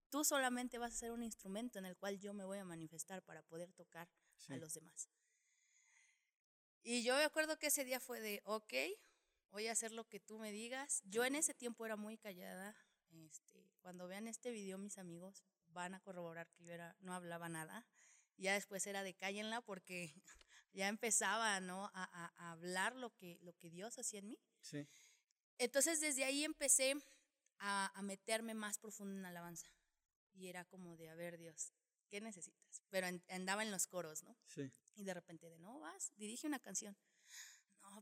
Tú 0.09 0.25
solamente 0.25 0.77
vas 0.77 0.93
a 0.93 0.97
ser 0.97 1.11
un 1.11 1.23
instrumento 1.23 1.79
en 1.79 1.85
el 1.85 1.95
cual 1.95 2.19
yo 2.19 2.33
me 2.33 2.43
voy 2.43 2.57
a 2.57 2.65
manifestar 2.65 3.21
para 3.23 3.43
poder 3.43 3.71
tocar 3.73 4.09
Sí. 4.37 4.51
a 4.53 4.57
los 4.57 4.73
demás. 4.73 5.09
Y 6.83 7.03
yo 7.03 7.15
me 7.15 7.23
acuerdo 7.23 7.57
que 7.57 7.67
ese 7.67 7.85
día 7.85 7.99
fue 7.99 8.19
de, 8.19 8.41
ok, 8.43 8.73
voy 9.51 9.67
a 9.67 9.71
hacer 9.71 9.91
lo 9.93 10.07
que 10.07 10.19
tú 10.19 10.37
me 10.37 10.51
digas. 10.51 11.01
Yo 11.05 11.23
en 11.25 11.35
ese 11.35 11.53
tiempo 11.53 11.85
era 11.85 11.95
muy 11.95 12.17
callada. 12.17 12.75
Este, 13.23 13.71
cuando 13.81 14.07
vean 14.07 14.27
este 14.27 14.51
video, 14.51 14.77
mis 14.77 14.97
amigos 14.97 15.43
van 15.67 15.93
a 15.93 15.99
corroborar 16.01 16.49
que 16.51 16.63
yo 16.63 16.73
era, 16.73 16.95
no 16.99 17.13
hablaba 17.13 17.49
nada. 17.49 17.85
Ya 18.37 18.53
después 18.53 18.85
era 18.87 19.03
de 19.03 19.13
cállenla 19.13 19.61
porque 19.61 20.13
ya 20.73 20.87
empezaba 20.89 21.59
¿no? 21.61 21.85
a, 21.85 21.91
a- 21.93 22.33
a 22.35 22.51
hablar 22.51 22.95
lo 22.95 23.15
que, 23.15 23.39
lo 23.41 23.53
que 23.57 23.69
Dios 23.69 23.97
hacía 23.97 24.19
en 24.19 24.27
mí. 24.27 24.39
Sí. 24.61 24.87
Entonces 25.57 26.01
desde 26.01 26.25
ahí 26.25 26.43
empecé 26.43 26.95
a, 27.59 27.91
a 27.97 28.01
meterme 28.01 28.53
más 28.53 28.77
profundo 28.77 29.15
en 29.17 29.25
alabanza. 29.25 29.67
Y 30.33 30.47
era 30.49 30.65
como 30.65 30.97
de, 30.97 31.09
a 31.09 31.15
ver 31.15 31.37
Dios, 31.37 31.71
¿qué 32.09 32.19
necesitas? 32.19 32.81
Pero 32.89 33.07
en- 33.07 33.23
andaba 33.29 33.63
en 33.63 33.71
los 33.71 33.87
coros, 33.87 34.23
¿no? 34.23 34.37
Sí. 34.47 34.69
Y 34.95 35.05
de 35.05 35.13
repente 35.13 35.49
de, 35.49 35.57
no, 35.59 35.79
vas, 35.79 36.11
dirige 36.17 36.45
una 36.47 36.59
canción. 36.59 36.97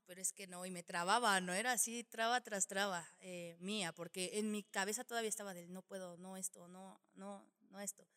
Pero 0.06 0.22
es 0.22 0.34
que 0.34 0.48
no, 0.48 0.66
y 0.66 0.72
me 0.72 0.84
trababa, 0.84 1.40
no 1.42 1.54
era 1.54 1.74
así, 1.74 2.04
traba 2.04 2.42
tras 2.42 2.68
traba 2.68 3.08
eh, 3.20 3.56
mía, 3.60 3.94
porque 3.94 4.40
en 4.40 4.52
mi 4.52 4.64
cabeza 4.64 5.04
todavía 5.04 5.30
estaba 5.30 5.54
de, 5.54 5.68
no 5.68 5.82
puedo, 5.82 6.18
no 6.18 6.38
esto, 6.38 6.68
no, 6.68 7.02
no, 7.16 7.46
no 7.70 7.80
esto. 7.80 8.08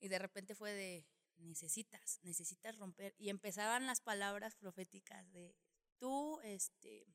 Y 0.00 0.08
de 0.08 0.18
repente 0.18 0.54
fue 0.54 0.72
de, 0.72 1.06
necesitas, 1.38 2.20
necesitas 2.22 2.76
romper. 2.78 3.14
Y 3.18 3.28
empezaban 3.28 3.86
las 3.86 4.00
palabras 4.00 4.56
proféticas 4.56 5.30
de, 5.32 5.54
tú, 5.98 6.40
este, 6.42 7.06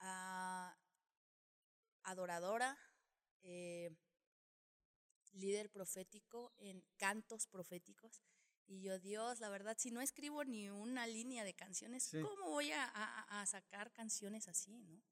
ah, 0.00 0.76
adoradora, 2.02 2.78
eh, 3.42 3.90
líder 5.32 5.70
profético 5.70 6.52
en 6.58 6.82
cantos 6.96 7.46
proféticos. 7.46 8.22
Y 8.68 8.82
yo, 8.82 8.98
Dios, 8.98 9.40
la 9.40 9.48
verdad, 9.48 9.76
si 9.78 9.90
no 9.90 10.00
escribo 10.02 10.44
ni 10.44 10.68
una 10.68 11.06
línea 11.06 11.42
de 11.42 11.54
canciones, 11.54 12.02
Sí. 12.04 12.20
¿cómo 12.20 12.50
voy 12.50 12.70
a, 12.70 12.84
a- 12.84 13.40
a 13.40 13.46
sacar 13.46 13.90
canciones 13.92 14.46
así, 14.46 14.76
no? 14.78 15.02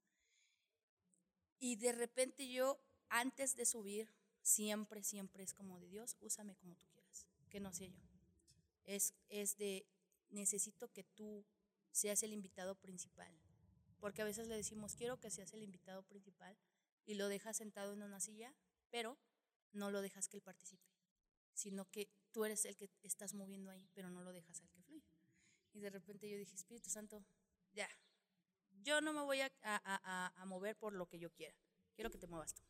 Y 1.59 1.75
de 1.77 1.91
repente 1.91 2.47
yo, 2.47 2.79
antes 3.09 3.55
de 3.55 3.65
subir, 3.65 4.13
siempre, 4.43 5.03
siempre 5.03 5.43
es 5.43 5.53
como 5.55 5.79
de 5.79 5.87
Dios, 5.87 6.15
úsame 6.19 6.55
como 6.55 6.75
tú 6.75 6.85
quieras, 6.91 7.25
que 7.49 7.59
no 7.59 7.73
sea 7.73 7.87
yo. 7.87 8.03
Es, 8.83 9.13
es 9.29 9.57
de, 9.57 9.87
necesito 10.29 10.87
que 10.91 11.03
tú 11.03 11.43
seas 11.91 12.21
el 12.21 12.33
invitado 12.33 12.75
principal. 12.75 13.33
Porque 13.99 14.21
a 14.21 14.25
veces 14.25 14.47
le 14.47 14.55
decimos, 14.55 14.95
quiero 14.95 15.19
que 15.19 15.31
seas 15.31 15.51
el 15.53 15.63
invitado 15.63 16.03
principal 16.03 16.55
y 17.07 17.15
lo 17.15 17.27
dejas 17.27 17.57
sentado 17.57 17.93
en 17.93 18.03
una 18.03 18.19
silla, 18.19 18.53
pero 18.91 19.17
no 19.71 19.89
lo 19.89 20.01
dejas 20.03 20.27
que 20.27 20.37
él 20.37 20.43
participe, 20.43 20.87
sino 21.53 21.89
que 21.89 22.07
tú 22.37 22.45
eres 22.45 22.65
el 22.65 22.77
que 22.77 22.87
estás 23.01 23.33
moviendo 23.33 23.71
ahí, 23.71 23.89
pero 23.95 24.11
no 24.11 24.21
lo 24.21 24.31
dejas 24.31 24.61
al 24.61 24.69
que 24.69 24.79
fluya. 24.83 25.09
Y 25.73 25.79
de 25.79 25.89
repente 25.89 26.29
yo 26.29 26.37
dije, 26.37 26.53
Espíritu 26.53 26.87
Santo, 26.87 27.25
ya, 27.73 27.89
yo 28.83 29.01
no 29.01 29.11
me 29.11 29.21
voy 29.23 29.41
a, 29.41 29.51
a- 29.63 29.81
a- 29.83 30.33
a 30.39 30.45
mover 30.45 30.77
por 30.77 30.93
lo 30.93 31.07
que 31.09 31.17
yo 31.17 31.31
quiera, 31.31 31.55
quiero 31.95 32.11
que 32.11 32.19
te 32.19 32.27
muevas 32.27 32.53
tú. 32.53 32.61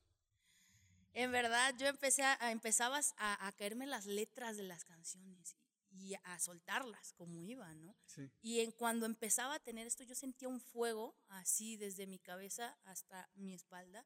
En 1.12 1.34
verdad, 1.34 1.76
yo 1.78 1.88
empecé 1.88 2.24
a, 2.24 2.38
empezabas 2.50 3.14
a, 3.18 3.46
a 3.46 3.52
caerme 3.52 3.86
las 3.88 4.06
letras 4.06 4.56
de 4.56 4.64
las 4.64 4.86
canciones 4.86 5.58
y 5.90 6.14
a 6.24 6.40
soltarlas 6.40 7.12
como 7.12 7.44
iba, 7.44 7.76
¿no? 7.76 7.94
Sí. 8.06 8.32
Y 8.42 8.62
en 8.62 8.72
cuando 8.72 9.06
empezaba 9.06 9.56
a 9.56 9.60
tener 9.60 9.86
esto, 9.86 10.06
yo 10.06 10.16
sentía 10.16 10.48
un 10.48 10.62
fuego 10.62 11.18
así 11.28 11.76
desde 11.76 12.08
mi 12.08 12.20
cabeza 12.20 12.78
hasta 12.86 13.30
mi 13.36 13.54
espalda. 13.54 14.06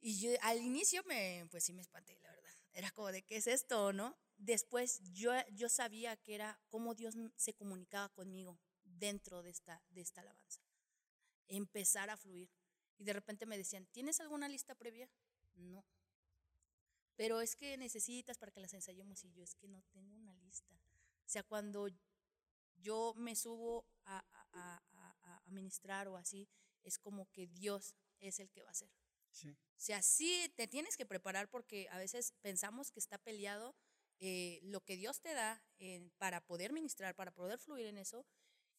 Y 0.00 0.20
yo 0.20 0.30
al 0.42 0.58
inicio 0.60 1.02
me, 1.08 1.48
pues 1.50 1.64
sí 1.64 1.72
me 1.72 1.82
espanté, 1.82 2.16
la 2.22 2.30
verdad. 2.30 2.52
Era 2.72 2.90
como 2.92 3.10
de, 3.12 3.22
¿qué 3.22 3.36
es 3.36 3.48
esto, 3.48 3.92
no? 3.92 4.16
Después 4.44 5.00
yo, 5.12 5.30
yo 5.52 5.68
sabía 5.68 6.16
que 6.16 6.34
era 6.34 6.58
cómo 6.68 6.96
Dios 6.96 7.14
se 7.36 7.54
comunicaba 7.54 8.08
conmigo 8.08 8.58
dentro 8.82 9.40
de 9.40 9.50
esta, 9.50 9.80
de 9.90 10.00
esta 10.00 10.20
alabanza. 10.20 10.60
Empezar 11.46 12.10
a 12.10 12.16
fluir. 12.16 12.50
Y 12.98 13.04
de 13.04 13.12
repente 13.12 13.46
me 13.46 13.56
decían, 13.56 13.86
¿tienes 13.92 14.20
alguna 14.20 14.48
lista 14.48 14.74
previa? 14.74 15.08
No. 15.54 15.84
Pero 17.14 17.40
es 17.40 17.54
que 17.54 17.76
necesitas 17.76 18.36
para 18.36 18.50
que 18.50 18.58
las 18.60 18.74
ensayemos 18.74 19.22
y 19.22 19.30
yo 19.30 19.44
es 19.44 19.54
que 19.54 19.68
no 19.68 19.80
tengo 19.92 20.16
una 20.16 20.34
lista. 20.34 20.74
O 20.74 21.28
sea, 21.28 21.44
cuando 21.44 21.86
yo 22.74 23.14
me 23.16 23.36
subo 23.36 23.86
a, 24.04 24.18
a- 24.18 24.48
a- 24.52 24.82
a- 25.22 25.36
a 25.46 25.50
ministrar 25.50 26.08
o 26.08 26.16
así, 26.16 26.48
es 26.82 26.98
como 26.98 27.30
que 27.30 27.46
Dios 27.46 27.94
es 28.18 28.40
el 28.40 28.50
que 28.50 28.62
va 28.62 28.70
a 28.70 28.72
hacer. 28.72 28.90
Sí. 29.30 29.50
O 29.50 29.56
sea, 29.76 30.02
sí 30.02 30.52
te 30.56 30.66
tienes 30.66 30.96
que 30.96 31.06
preparar 31.06 31.48
porque 31.48 31.88
a 31.90 31.98
veces 31.98 32.32
pensamos 32.40 32.90
que 32.90 32.98
está 32.98 33.18
peleado 33.18 33.76
eh, 34.24 34.60
lo 34.62 34.80
que 34.84 34.96
Dios 34.96 35.20
te 35.20 35.34
da 35.34 35.60
eh, 35.80 36.08
para 36.16 36.40
poder 36.40 36.72
ministrar, 36.72 37.16
para 37.16 37.32
poder 37.32 37.58
fluir 37.58 37.86
en 37.86 37.98
eso, 37.98 38.24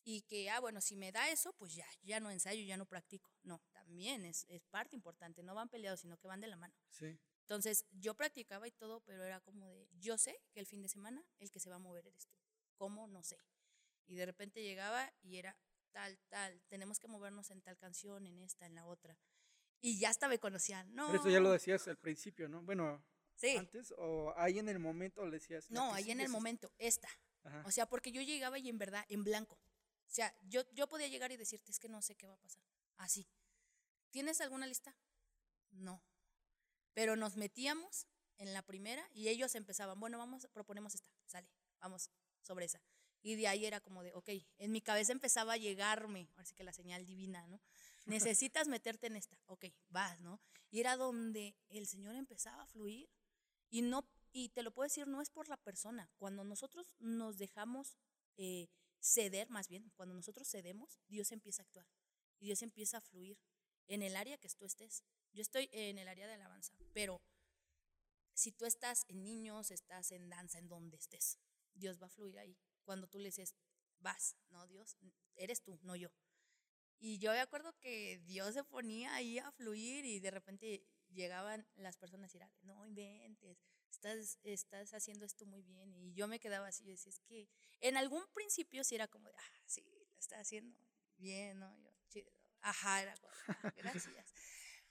y 0.05 0.21
que, 0.21 0.49
ah, 0.49 0.61
bueno, 0.61 0.79
si 0.79 0.95
me 0.95 1.11
da 1.11 1.29
eso, 1.31 1.51
pues 1.53 1.75
ya, 1.75 1.87
ya 2.01 2.21
no 2.21 2.31
ensayo, 2.31 2.63
ya 2.63 2.77
no 2.77 2.85
practico. 2.85 3.29
No, 3.43 3.61
también 3.73 4.23
es, 4.23 4.45
es 4.47 4.65
parte 4.67 4.95
importante, 4.95 5.43
no 5.43 5.53
van 5.53 5.67
peleados, 5.67 5.99
sino 5.99 6.17
que 6.17 6.27
van 6.27 6.39
de 6.39 6.47
la 6.47 6.55
mano. 6.55 6.73
Sí. 6.89 7.19
Entonces, 7.41 7.85
yo 7.91 8.15
practicaba 8.15 8.69
y 8.69 8.71
todo, 8.71 9.01
pero 9.01 9.23
era 9.25 9.41
como 9.41 9.67
de, 9.67 9.89
yo 9.99 10.17
sé 10.17 10.41
que 10.53 10.61
el 10.61 10.65
fin 10.65 10.81
de 10.81 10.87
semana 10.87 11.21
el 11.39 11.51
que 11.51 11.59
se 11.59 11.69
va 11.69 11.75
a 11.75 11.79
mover 11.79 12.07
eres 12.07 12.25
tú. 12.25 12.37
¿Cómo? 12.77 13.07
No 13.07 13.21
sé. 13.21 13.37
Y 14.05 14.15
de 14.15 14.25
repente 14.25 14.63
llegaba 14.63 15.13
y 15.21 15.37
era 15.37 15.57
tal, 15.91 16.17
tal, 16.29 16.61
tenemos 16.69 16.99
que 16.99 17.09
movernos 17.09 17.51
en 17.51 17.61
tal 17.61 17.77
canción, 17.77 18.27
en 18.27 18.39
esta, 18.39 18.65
en 18.65 18.75
la 18.75 18.85
otra. 18.85 19.17
Y 19.81 19.99
ya 19.99 20.09
hasta 20.09 20.29
me 20.29 20.39
conocían. 20.39 20.95
No. 20.95 21.07
Pero 21.07 21.17
esto 21.17 21.29
ya 21.29 21.41
lo 21.41 21.51
decías 21.51 21.85
al 21.89 21.97
principio, 21.97 22.47
¿no? 22.47 22.61
Bueno, 22.61 23.03
Sí. 23.35 23.57
antes 23.57 23.93
o 23.97 24.33
ahí 24.37 24.59
en 24.59 24.69
el 24.69 24.79
momento 24.79 25.25
le 25.25 25.31
decías. 25.31 25.69
No, 25.69 25.93
ahí 25.93 26.11
en 26.11 26.21
el 26.21 26.29
momento, 26.29 26.71
esta. 26.77 27.09
Ajá. 27.43 27.63
O 27.65 27.71
sea, 27.71 27.87
porque 27.87 28.11
yo 28.11 28.21
llegaba 28.21 28.57
y 28.59 28.69
en 28.69 28.77
verdad, 28.77 29.05
en 29.09 29.23
blanco. 29.23 29.55
O 29.55 30.15
sea, 30.15 30.33
yo, 30.43 30.61
yo 30.71 30.87
podía 30.87 31.07
llegar 31.07 31.31
y 31.31 31.37
decirte, 31.37 31.71
es 31.71 31.79
que 31.79 31.89
no 31.89 32.01
sé 32.01 32.15
qué 32.15 32.27
va 32.27 32.33
a 32.33 32.39
pasar. 32.39 32.63
Así. 32.97 33.27
¿Tienes 34.11 34.41
alguna 34.41 34.67
lista? 34.67 34.95
No. 35.71 36.03
Pero 36.93 37.15
nos 37.15 37.35
metíamos 37.35 38.07
en 38.37 38.53
la 38.53 38.61
primera 38.61 39.07
y 39.13 39.29
ellos 39.29 39.55
empezaban, 39.55 39.99
bueno, 39.99 40.17
vamos, 40.17 40.47
proponemos 40.53 40.93
esta, 40.93 41.09
sale, 41.25 41.49
vamos 41.79 42.11
sobre 42.41 42.65
esa. 42.65 42.81
Y 43.21 43.35
de 43.35 43.47
ahí 43.47 43.65
era 43.65 43.79
como 43.79 44.03
de, 44.03 44.13
ok, 44.13 44.29
en 44.57 44.71
mi 44.71 44.81
cabeza 44.81 45.13
empezaba 45.13 45.53
a 45.53 45.57
llegarme, 45.57 46.29
así 46.35 46.53
que 46.53 46.63
la 46.63 46.73
señal 46.73 47.05
divina, 47.05 47.47
¿no? 47.47 47.61
Necesitas 48.05 48.67
meterte 48.67 49.07
en 49.07 49.15
esta, 49.15 49.37
ok, 49.47 49.65
vas, 49.89 50.19
¿no? 50.21 50.41
Y 50.69 50.81
era 50.81 50.97
donde 50.97 51.55
el 51.69 51.87
Señor 51.87 52.15
empezaba 52.15 52.63
a 52.63 52.67
fluir 52.67 53.09
y 53.73 53.81
no, 53.81 54.07
y 54.31 54.49
te 54.49 54.61
lo 54.61 54.69
puedo 54.71 54.85
decir, 54.85 55.07
no 55.07 55.19
es 55.19 55.31
por 55.31 55.49
la 55.49 55.57
persona. 55.57 56.07
Cuando 56.17 56.43
nosotros 56.43 56.93
nos 56.99 57.39
dejamos 57.39 57.97
eh, 58.37 58.69
ceder, 58.99 59.49
más 59.49 59.67
bien, 59.67 59.91
cuando 59.95 60.13
nosotros 60.13 60.47
cedemos, 60.47 60.99
Dios 61.07 61.31
empieza 61.31 61.63
a 61.63 61.65
actuar 61.65 61.87
y 62.39 62.45
Dios 62.45 62.61
empieza 62.61 62.97
a 62.97 63.01
fluir 63.01 63.39
en 63.87 64.03
el 64.03 64.15
área 64.15 64.37
que 64.37 64.47
tú 64.49 64.65
estés. 64.65 65.03
Yo 65.31 65.41
estoy 65.41 65.69
en 65.71 65.97
el 65.97 66.07
área 66.07 66.27
de 66.27 66.33
alabanza, 66.33 66.71
pero 66.93 67.19
si 68.35 68.51
tú 68.51 68.65
estás 68.65 69.05
en 69.07 69.23
niños, 69.23 69.71
estás 69.71 70.11
en 70.11 70.29
danza, 70.29 70.59
en 70.59 70.69
donde 70.69 70.97
estés, 70.97 71.39
Dios 71.73 71.99
va 71.99 72.05
a 72.05 72.11
fluir 72.11 72.37
ahí. 72.37 72.55
Cuando 72.83 73.07
tú 73.07 73.17
le 73.17 73.29
dices, 73.29 73.55
vas, 73.97 74.35
no, 74.51 74.67
Dios, 74.67 74.97
eres 75.33 75.63
tú, 75.63 75.79
no 75.81 75.95
yo. 75.95 76.11
Y 76.99 77.17
yo 77.17 77.31
me 77.31 77.39
acuerdo 77.39 77.73
que 77.79 78.19
Dios 78.19 78.53
se 78.53 78.63
ponía 78.63 79.15
ahí 79.15 79.39
a 79.39 79.51
fluir 79.51 80.05
y 80.05 80.19
de 80.19 80.29
repente 80.29 80.83
llegaban 81.13 81.65
las 81.75 81.97
personas 81.97 82.33
y 82.33 82.37
eran, 82.37 82.51
no 82.61 82.85
inventes, 82.85 83.57
estás, 83.89 84.39
estás 84.43 84.93
haciendo 84.93 85.25
esto 85.25 85.45
muy 85.45 85.61
bien. 85.61 85.93
Y 85.93 86.13
yo 86.13 86.27
me 86.27 86.39
quedaba 86.39 86.67
así, 86.67 86.83
y 86.83 86.91
decía, 86.91 87.11
es 87.11 87.19
que 87.21 87.47
en 87.79 87.97
algún 87.97 88.23
principio 88.33 88.83
sí 88.83 88.95
era 88.95 89.07
como 89.07 89.29
de, 89.29 89.35
ah, 89.37 89.61
sí, 89.65 89.83
lo 90.11 90.19
está 90.19 90.39
haciendo 90.39 90.77
bien, 91.17 91.59
¿no? 91.59 91.75
Yo, 91.79 91.91
chido. 92.09 92.31
Ajá, 92.61 93.01
era 93.01 93.15
como, 93.17 93.33
ah, 93.47 93.73
gracias. 93.75 94.33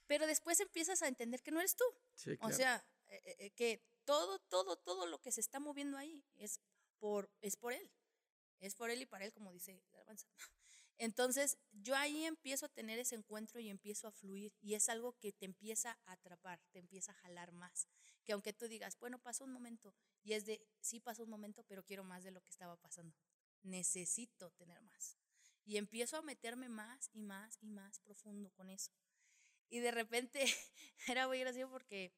Pero 0.06 0.26
después 0.26 0.60
empiezas 0.60 1.02
a 1.02 1.08
entender 1.08 1.42
que 1.42 1.50
no 1.50 1.60
eres 1.60 1.76
tú. 1.76 1.84
O 2.40 2.50
sea, 2.50 2.84
eh, 3.08 3.22
eh, 3.24 3.36
eh, 3.38 3.50
que 3.52 3.82
todo, 4.04 4.38
todo, 4.40 4.76
todo 4.76 5.06
lo 5.06 5.20
que 5.20 5.32
se 5.32 5.40
está 5.40 5.60
moviendo 5.60 5.96
ahí 5.96 6.24
es 6.36 6.60
por, 6.98 7.30
es 7.40 7.56
por 7.56 7.72
Él. 7.72 7.90
Es 8.60 8.74
por 8.74 8.90
Él 8.90 9.00
y 9.02 9.06
para 9.06 9.24
Él, 9.24 9.32
como 9.32 9.52
dice 9.52 9.82
la 9.90 9.98
alabanza. 9.98 10.26
Entonces, 10.98 11.58
yo 11.72 11.96
ahí 11.96 12.24
empiezo 12.24 12.66
a 12.66 12.68
tener 12.68 12.98
ese 12.98 13.14
encuentro 13.14 13.60
y 13.60 13.68
empiezo 13.68 14.06
a 14.06 14.12
fluir. 14.12 14.54
Y 14.60 14.74
es 14.74 14.88
algo 14.88 15.18
que 15.18 15.32
te 15.32 15.44
empieza 15.44 15.98
a 16.06 16.12
atrapar, 16.12 16.60
te 16.70 16.78
empieza 16.78 17.12
a 17.12 17.16
jalar 17.16 17.52
más. 17.52 17.88
Que 18.24 18.32
aunque 18.32 18.52
tú 18.52 18.68
digas, 18.68 18.98
bueno, 18.98 19.18
pasó 19.18 19.44
un 19.44 19.52
momento, 19.52 19.94
y 20.22 20.34
es 20.34 20.44
de, 20.44 20.64
sí 20.80 21.00
pasó 21.00 21.24
un 21.24 21.30
momento, 21.30 21.64
pero 21.64 21.84
quiero 21.84 22.04
más 22.04 22.22
de 22.22 22.30
lo 22.30 22.40
que 22.42 22.50
estaba 22.50 22.76
pasando. 22.76 23.16
Necesito 23.62 24.50
tener 24.52 24.80
más. 24.82 25.18
Y 25.64 25.76
empiezo 25.76 26.16
a 26.16 26.22
meterme 26.22 26.68
más 26.68 27.10
y 27.12 27.20
más 27.20 27.58
y 27.60 27.68
más 27.68 27.98
profundo 28.00 28.50
con 28.50 28.70
eso. 28.70 28.92
Y 29.68 29.80
de 29.80 29.90
repente 29.90 30.44
era 31.08 31.26
muy 31.26 31.40
gracioso 31.40 31.70
porque 31.70 32.12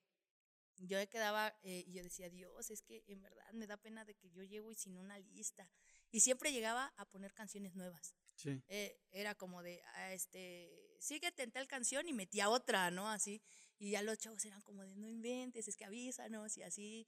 yo 0.79 0.99
quedaba 1.09 1.57
eh, 1.63 1.85
y 1.87 1.93
yo 1.93 2.03
decía, 2.03 2.29
Dios, 2.31 2.71
es 2.71 2.83
que 2.83 3.05
en 3.07 3.23
verdad 3.23 3.53
me 3.53 3.67
da 3.67 3.77
pena 3.77 4.05
de 4.05 4.15
que 4.15 4.31
yo 4.31 4.43
llego 4.43 4.73
y 4.73 4.75
sin 4.75 4.97
una 4.97 5.19
lista. 5.19 5.71
Y 6.11 6.21
siempre 6.21 6.53
llegaba 6.53 6.93
a 6.97 7.05
poner 7.07 7.33
canciones 7.33 7.75
nuevas. 7.75 8.15
Sí. 8.37 8.63
Eh, 8.69 9.01
era 9.11 9.35
como 9.35 9.63
de, 9.63 9.83
ah, 9.95 10.13
este, 10.13 10.97
síguete 11.01 11.43
en 11.43 11.53
tal 11.53 11.69
canción 11.69 12.09
y 12.09 12.13
metía 12.13 12.49
otra, 12.49 12.91
¿no? 12.91 13.09
Así. 13.09 13.43
Y 13.79 13.91
ya 13.91 14.03
los 14.03 14.19
chavos 14.19 14.45
eran 14.45 14.63
como 14.63 14.85
de, 14.85 14.97
no 14.97 15.09
inventes, 15.09 15.69
es 15.69 15.77
que 15.77 15.85
avísanos 15.85 16.57
y 16.57 16.63
así. 16.63 17.07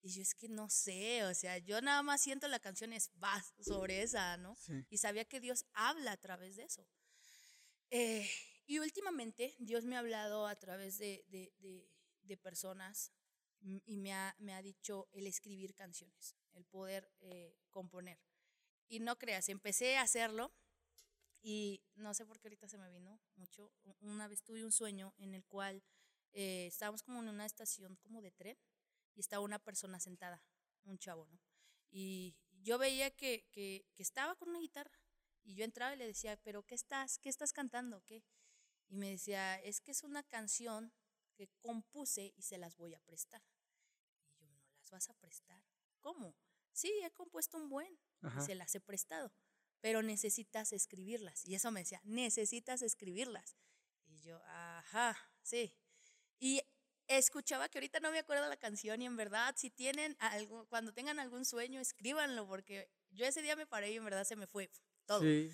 Y 0.00 0.10
yo 0.10 0.20
es 0.20 0.34
que 0.34 0.48
no 0.50 0.68
sé, 0.68 1.24
o 1.24 1.34
sea, 1.34 1.56
yo 1.56 1.80
nada 1.80 2.02
más 2.02 2.20
siento 2.20 2.46
la 2.46 2.58
canción 2.58 2.92
es 2.92 3.10
vas 3.14 3.54
sobre 3.58 4.02
esa, 4.02 4.36
¿no? 4.36 4.54
Y 4.90 4.98
sabía 4.98 5.24
que 5.24 5.40
Dios 5.40 5.64
habla 5.72 6.12
a 6.12 6.16
través 6.18 6.56
de 6.56 6.64
eso. 6.64 6.86
Eh, 7.88 8.28
y 8.66 8.80
últimamente 8.80 9.54
Dios 9.58 9.84
me 9.86 9.96
ha 9.96 10.00
hablado 10.00 10.46
a 10.46 10.56
través 10.56 10.98
de, 10.98 11.24
de, 11.28 11.54
de, 12.22 12.36
personas 12.36 13.12
y 13.62 13.96
me 13.96 14.12
ha, 14.12 14.34
me 14.38 14.52
ha, 14.52 14.60
dicho 14.60 15.08
el 15.12 15.26
escribir 15.26 15.74
canciones, 15.74 16.36
el 16.52 16.66
poder 16.66 17.10
eh, 17.20 17.56
componer. 17.70 18.18
Y 18.88 19.00
no 19.00 19.16
creas, 19.16 19.48
empecé 19.48 19.96
a 19.96 20.02
hacerlo 20.02 20.52
y 21.42 21.82
no 21.94 22.14
sé 22.14 22.24
por 22.24 22.38
qué 22.38 22.48
ahorita 22.48 22.68
se 22.68 22.78
me 22.78 22.90
vino 22.90 23.20
mucho. 23.36 23.72
Una 24.00 24.28
vez 24.28 24.42
tuve 24.42 24.64
un 24.64 24.72
sueño 24.72 25.14
en 25.18 25.34
el 25.34 25.44
cual 25.44 25.82
eh, 26.32 26.66
estábamos 26.66 27.02
como 27.02 27.20
en 27.22 27.28
una 27.28 27.44
estación 27.44 27.96
como 27.96 28.22
de 28.22 28.30
tren 28.30 28.58
y 29.14 29.20
estaba 29.20 29.42
una 29.44 29.58
persona 29.58 30.00
sentada, 30.00 30.42
un 30.84 30.98
chavo, 30.98 31.26
¿no? 31.26 31.40
Y 31.90 32.34
yo 32.62 32.78
veía 32.78 33.10
que, 33.10 33.46
que, 33.50 33.84
que 33.94 34.02
estaba 34.02 34.34
con 34.36 34.48
una 34.48 34.58
guitarra 34.58 34.98
y 35.44 35.54
yo 35.54 35.64
entraba 35.64 35.94
y 35.94 35.98
le 35.98 36.06
decía, 36.06 36.36
pero 36.42 36.62
¿qué 36.62 36.74
estás? 36.74 37.18
¿Qué 37.18 37.28
estás 37.28 37.52
cantando? 37.52 38.02
¿Qué? 38.04 38.24
Y 38.88 38.96
me 38.96 39.10
decía, 39.10 39.60
es 39.60 39.80
que 39.80 39.92
es 39.92 40.02
una 40.02 40.22
canción 40.22 40.92
que 41.34 41.48
compuse 41.60 42.32
y 42.36 42.42
se 42.42 42.58
las 42.58 42.76
voy 42.76 42.94
a 42.94 43.00
prestar. 43.00 43.42
Y 44.40 44.46
yo, 44.46 44.56
¿no 44.56 44.72
las 44.76 44.90
vas 44.90 45.10
a 45.10 45.14
prestar? 45.14 45.62
¿Cómo? 46.00 46.34
Sí, 46.74 46.92
he 47.04 47.10
compuesto 47.12 47.56
un 47.56 47.68
buen 47.68 47.98
y 48.20 48.40
se 48.42 48.54
las 48.54 48.74
he 48.74 48.80
prestado, 48.80 49.32
pero 49.80 50.02
necesitas 50.02 50.72
escribirlas. 50.72 51.46
Y 51.46 51.54
eso 51.54 51.70
me 51.70 51.80
decía, 51.80 52.00
necesitas 52.04 52.82
escribirlas. 52.82 53.56
Y 54.06 54.20
yo, 54.20 54.42
ajá, 54.44 55.16
sí. 55.42 55.72
Y 56.38 56.60
escuchaba 57.06 57.68
que 57.68 57.78
ahorita 57.78 58.00
no 58.00 58.10
me 58.10 58.18
acuerdo 58.18 58.48
la 58.48 58.56
canción 58.56 59.00
y 59.00 59.06
en 59.06 59.16
verdad, 59.16 59.54
si 59.56 59.70
tienen 59.70 60.16
algo, 60.18 60.66
cuando 60.66 60.92
tengan 60.92 61.20
algún 61.20 61.44
sueño, 61.44 61.80
escríbanlo, 61.80 62.46
porque 62.46 62.90
yo 63.10 63.24
ese 63.24 63.40
día 63.40 63.56
me 63.56 63.66
paré 63.66 63.92
y 63.92 63.96
en 63.96 64.04
verdad 64.04 64.24
se 64.24 64.36
me 64.36 64.46
fue 64.46 64.70
todo. 65.06 65.20
Sí. 65.20 65.52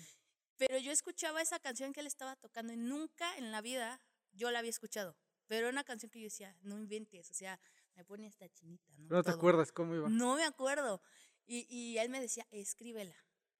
Pero 0.57 0.77
yo 0.79 0.91
escuchaba 0.91 1.41
esa 1.41 1.59
canción 1.59 1.93
que 1.93 1.99
él 1.99 2.07
estaba 2.07 2.35
tocando 2.35 2.73
y 2.73 2.77
nunca 2.77 3.37
en 3.37 3.51
la 3.51 3.61
vida 3.61 4.01
yo 4.31 4.49
la 4.49 4.59
había 4.59 4.71
escuchado. 4.71 5.15
Pero 5.47 5.67
era 5.67 5.69
una 5.69 5.83
canción 5.83 6.09
que 6.09 6.19
yo 6.19 6.25
decía, 6.25 6.57
no 6.61 6.77
inventes, 6.77 7.29
o 7.29 7.33
sea, 7.33 7.59
me 7.95 8.05
pone 8.05 8.27
esta 8.27 8.49
chinita, 8.49 8.91
¿no? 8.97 9.09
¿No 9.09 9.23
te 9.23 9.31
acuerdas 9.31 9.71
cómo 9.71 9.95
iba? 9.95 10.09
No 10.09 10.35
me 10.35 10.43
acuerdo. 10.43 11.01
Y, 11.45 11.65
y 11.69 11.97
él 11.97 12.09
me 12.09 12.21
decía, 12.21 12.47
escríbela, 12.51 13.15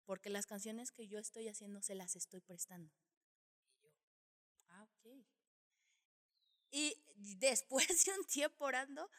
porque 0.05 0.29
las 0.29 0.45
canciones 0.45 0.91
que 0.91 1.07
yo 1.07 1.19
estoy 1.19 1.47
haciendo 1.47 1.81
se 1.81 1.95
las 1.95 2.15
estoy 2.15 2.41
prestando. 2.41 2.93
Y 3.69 3.83
yo, 3.83 3.89
ah, 4.67 4.83
ok. 4.83 5.25
Y 6.71 6.95
después 7.15 8.05
de 8.05 8.13
un 8.13 8.25
tiempo 8.25 8.65
orando, 8.65 9.09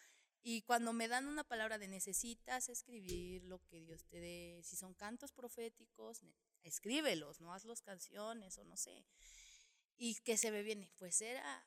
y 0.44 0.62
cuando 0.62 0.92
me 0.92 1.06
dan 1.06 1.28
una 1.28 1.44
palabra 1.44 1.78
de 1.78 1.86
necesitas 1.86 2.68
escribir 2.68 3.44
lo 3.44 3.60
que 3.68 3.80
Dios 3.80 4.04
te 4.06 4.18
dé, 4.18 4.60
si 4.64 4.76
son 4.76 4.92
cantos 4.94 5.30
proféticos, 5.32 6.20
escríbelos, 6.64 7.40
no 7.40 7.52
hazlos 7.52 7.80
canciones 7.80 8.58
o 8.58 8.64
no 8.64 8.76
sé. 8.76 9.06
Y 9.96 10.16
que 10.22 10.36
se 10.36 10.50
me 10.50 10.62
viene, 10.62 10.90
pues 10.96 11.20
era, 11.22 11.64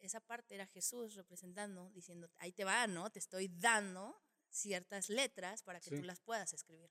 esa 0.00 0.20
parte 0.20 0.54
era 0.54 0.66
Jesús 0.66 1.14
representando, 1.14 1.90
diciendo, 1.90 2.30
ahí 2.38 2.52
te 2.52 2.64
va, 2.64 2.86
¿no? 2.86 3.10
Te 3.10 3.18
estoy 3.18 3.48
dando 3.48 4.20
ciertas 4.50 5.08
letras 5.08 5.62
para 5.62 5.80
que 5.80 5.90
tú 5.90 6.02
las 6.02 6.20
puedas 6.20 6.52
escribir. 6.52 6.90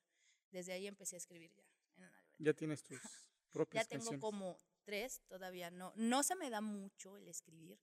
Desde 0.52 0.74
ahí 0.74 0.88
empecé 0.88 1.16
a 1.16 1.18
escribir 1.18 1.52
ya. 1.96 2.12
ya 2.38 2.54
tienes 2.54 2.84
tus 2.84 3.00
propias 3.52 3.88
Ya 3.88 3.98
tengo 3.98 4.20
como 4.20 4.58
tres, 4.84 5.22
todavía 5.28 5.72
no. 5.72 5.94
No 5.96 6.24
se 6.24 6.36
me 6.36 6.50
da 6.50 6.62
mucho 6.62 7.18
el 7.18 7.28
escribir, 7.28 7.80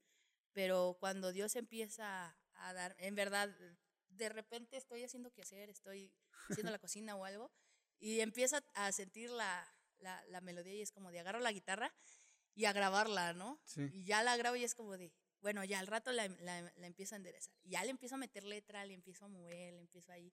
pero 0.53 0.97
cuando 0.99 1.33
Dios 1.33 1.57
empieza 1.57 2.37
a 2.55 2.73
dar, 2.73 2.95
en 2.99 3.15
verdad, 3.15 3.55
de 4.09 4.29
repente 4.29 4.77
estoy 4.77 5.05
haciendo 5.05 5.33
que 5.33 5.43
hacer, 5.43 5.71
estoy 5.71 6.13
haciendo 6.49 6.71
la 6.71 6.79
cocina 6.81 7.17
o 7.17 7.25
algo, 7.25 7.51
y 7.99 8.21
empiezo 8.21 8.59
a 8.75 8.93
sentir 8.93 9.31
la, 9.31 9.77
la, 9.99 10.25
la, 10.27 10.41
melodía 10.41 10.75
y 10.75 10.83
es 10.83 10.91
como 10.91 11.11
de 11.11 11.21
agarro 11.21 11.39
la 11.41 11.53
guitarra 11.53 11.95
y 12.55 12.65
a 12.67 12.73
grabarla, 12.73 13.33
¿no? 13.33 13.61
Y 13.93 14.05
ya 14.05 14.23
la 14.23 14.37
grabo 14.37 14.57
y 14.57 14.65
es 14.65 14.75
como 14.75 14.97
de, 14.97 15.13
bueno, 15.41 15.65
ya 15.65 15.79
al 15.79 15.87
rato 15.87 16.13
la, 16.13 16.29
la, 16.29 16.73
la 16.77 16.87
empiezo 16.87 17.15
a 17.15 17.19
enderezar. 17.19 17.55
Ya 17.65 17.83
le 17.85 17.91
empiezo 17.91 18.15
a 18.15 18.19
meter 18.19 18.45
letra, 18.45 18.85
le 18.85 18.95
empiezo 18.95 19.25
a 19.25 19.29
mover, 19.29 19.75
le 19.75 19.81
empiezo 19.81 20.13
ahí. 20.13 20.31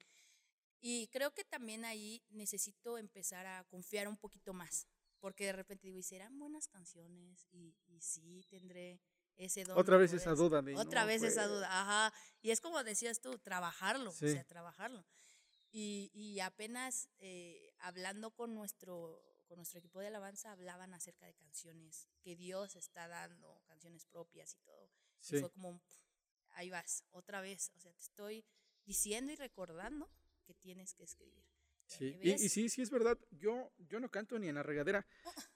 Y 0.81 1.07
creo 1.07 1.33
que 1.33 1.43
también 1.43 1.83
ahí 1.85 2.23
necesito 2.29 2.97
empezar 2.97 3.45
a 3.45 3.63
confiar 3.65 4.07
un 4.07 4.17
poquito 4.17 4.53
más, 4.53 4.87
porque 5.19 5.45
de 5.45 5.53
repente 5.53 5.87
digo, 5.87 5.99
y 5.99 6.03
serán 6.03 6.39
buenas 6.39 6.67
canciones, 6.67 7.47
y, 7.51 7.75
y 7.87 7.99
sí 8.01 8.45
tendré 8.49 9.01
ese 9.35 9.63
don. 9.63 9.77
Otra 9.77 9.97
vez 9.97 10.13
esa 10.13 10.35
duda. 10.35 10.63
Otra 10.77 11.05
vez 11.05 11.23
esa 11.23 11.47
duda, 11.47 11.67
ajá. 11.69 12.13
Y 12.41 12.51
es 12.51 12.61
como 12.61 12.83
decías 12.83 13.19
tú, 13.19 13.37
trabajarlo, 13.39 14.09
o 14.09 14.13
sea, 14.13 14.43
trabajarlo. 14.45 15.05
Y, 15.71 16.11
y 16.13 16.39
apenas 16.39 17.09
eh, 17.19 17.73
hablando 17.79 18.31
con 18.31 18.55
nuestro, 18.55 19.21
con 19.49 19.57
nuestro 19.57 19.79
equipo 19.79 19.99
de 19.99 20.07
alabanza, 20.07 20.51
hablaban 20.53 20.93
acerca 20.93 21.25
de 21.25 21.33
canciones 21.33 22.07
que 22.21 22.37
Dios 22.37 22.77
está 22.77 23.09
dando, 23.09 23.61
canciones 23.67 24.05
propias 24.05 24.53
y 24.53 24.59
todo. 24.59 24.89
Y 25.21 25.39
fue 25.39 25.51
como, 25.51 25.81
ahí 26.51 26.69
vas, 26.69 27.03
otra 27.11 27.41
vez. 27.41 27.71
O 27.75 27.79
sea, 27.81 27.91
te 27.91 27.99
estoy 27.99 28.45
diciendo 28.85 29.33
y 29.33 29.35
recordando 29.35 30.09
que 30.45 30.53
tienes 30.53 30.93
que 30.93 31.03
escribir. 31.03 31.43
Sí, 31.85 32.17
y, 32.21 32.31
y, 32.31 32.49
sí, 32.49 32.69
sí 32.69 32.81
es 32.81 32.89
verdad. 32.89 33.17
Yo, 33.31 33.73
yo 33.77 33.99
no 33.99 34.09
canto 34.09 34.39
ni 34.39 34.47
en 34.47 34.55
la 34.55 34.63
regadera, 34.63 35.05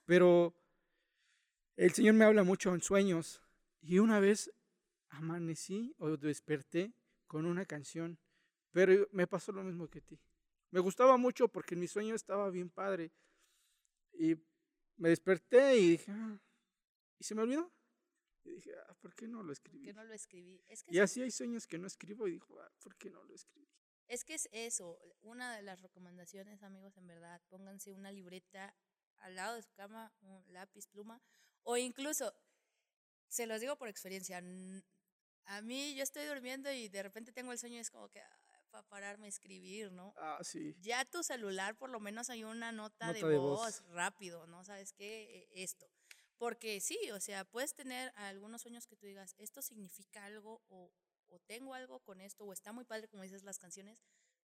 pero 0.04 0.54
el 1.76 1.94
Señor 1.94 2.14
me 2.14 2.26
habla 2.26 2.42
mucho 2.42 2.74
en 2.74 2.82
sueños. 2.82 3.40
Y 3.80 4.00
una 4.00 4.20
vez 4.20 4.52
amanecí 5.08 5.94
o 5.98 6.16
desperté 6.18 6.92
con 7.26 7.46
una 7.46 7.64
canción 7.64 8.18
pero 8.74 9.06
me 9.12 9.28
pasó 9.28 9.52
lo 9.52 9.62
mismo 9.62 9.88
que 9.88 10.00
a 10.00 10.02
ti. 10.02 10.18
Me 10.72 10.80
gustaba 10.80 11.16
mucho 11.16 11.46
porque 11.46 11.76
mi 11.76 11.86
sueño 11.86 12.16
estaba 12.16 12.50
bien 12.50 12.68
padre. 12.68 13.12
Y 14.18 14.36
me 14.96 15.08
desperté 15.08 15.76
y 15.76 15.90
dije, 15.92 16.12
ah", 16.12 16.40
y 17.18 17.24
se 17.24 17.34
me 17.34 17.42
olvidó. 17.42 17.72
Y 18.44 18.56
dije, 18.56 18.72
ah, 18.86 18.94
¿por 19.00 19.14
qué 19.14 19.26
no 19.26 19.42
lo 19.42 19.52
escribí? 19.52 19.86
¿Por 19.86 19.86
qué 19.86 19.94
no 19.94 20.04
lo 20.04 20.14
escribí? 20.14 20.62
y 20.88 20.98
así 20.98 21.22
hay 21.22 21.30
sueños 21.30 21.66
que 21.66 21.78
no 21.78 21.86
escribo 21.86 22.28
y 22.28 22.32
digo, 22.32 22.60
ah, 22.60 22.70
¿por 22.80 22.94
qué 22.96 23.10
no 23.10 23.22
lo 23.24 23.34
escribí? 23.34 23.68
Es 24.06 24.24
que 24.24 24.34
es 24.34 24.48
eso, 24.52 25.00
una 25.22 25.56
de 25.56 25.62
las 25.62 25.80
recomendaciones, 25.80 26.62
amigos, 26.62 26.96
en 26.98 27.06
verdad, 27.06 27.40
pónganse 27.48 27.92
una 27.92 28.12
libreta 28.12 28.76
al 29.16 29.34
lado 29.34 29.56
de 29.56 29.62
su 29.62 29.72
cama, 29.72 30.12
un 30.20 30.44
lápiz, 30.52 30.86
pluma, 30.88 31.22
o 31.62 31.78
incluso, 31.78 32.34
se 33.28 33.46
los 33.46 33.60
digo 33.62 33.78
por 33.78 33.88
experiencia, 33.88 34.42
a 35.46 35.62
mí 35.62 35.94
yo 35.94 36.02
estoy 36.02 36.26
durmiendo 36.26 36.70
y 36.70 36.88
de 36.88 37.02
repente 37.02 37.32
tengo 37.32 37.52
el 37.52 37.58
sueño 37.58 37.76
y 37.76 37.80
es 37.80 37.90
como 37.90 38.10
que, 38.10 38.20
para 38.74 38.88
pararme 38.88 39.26
a 39.26 39.28
escribir, 39.28 39.92
¿no? 39.92 40.12
Ah, 40.16 40.40
sí. 40.42 40.74
Ya 40.80 41.04
tu 41.04 41.22
celular 41.22 41.76
por 41.76 41.90
lo 41.90 42.00
menos 42.00 42.28
hay 42.28 42.42
una 42.42 42.72
nota, 42.72 43.12
de, 43.12 43.20
Nota 43.20 43.28
de 43.28 43.38
voz, 43.38 43.80
voz. 43.82 43.94
rápido, 43.94 44.48
¿no? 44.48 44.64
¿Sabes 44.64 44.92
qué? 44.92 45.48
E- 45.52 45.62
Esto. 45.62 45.88
Porque 46.38 46.80
sí, 46.80 46.98
o 47.12 47.20
sea, 47.20 47.44
puedes 47.44 47.72
tener 47.74 48.12
algunos 48.16 48.62
sueños 48.62 48.88
que 48.88 48.96
tú 48.96 49.06
digas, 49.06 49.36
esto 49.38 49.62
significa 49.62 50.24
algo 50.24 50.60
o, 50.66 50.92
o 51.28 51.38
tengo 51.38 51.72
algo 51.74 52.00
con 52.00 52.20
esto 52.20 52.44
o 52.44 52.52
está 52.52 52.72
muy 52.72 52.84
padre 52.84 53.06
como 53.06 53.22
dices 53.22 53.44
las 53.44 53.60
canciones, 53.60 53.96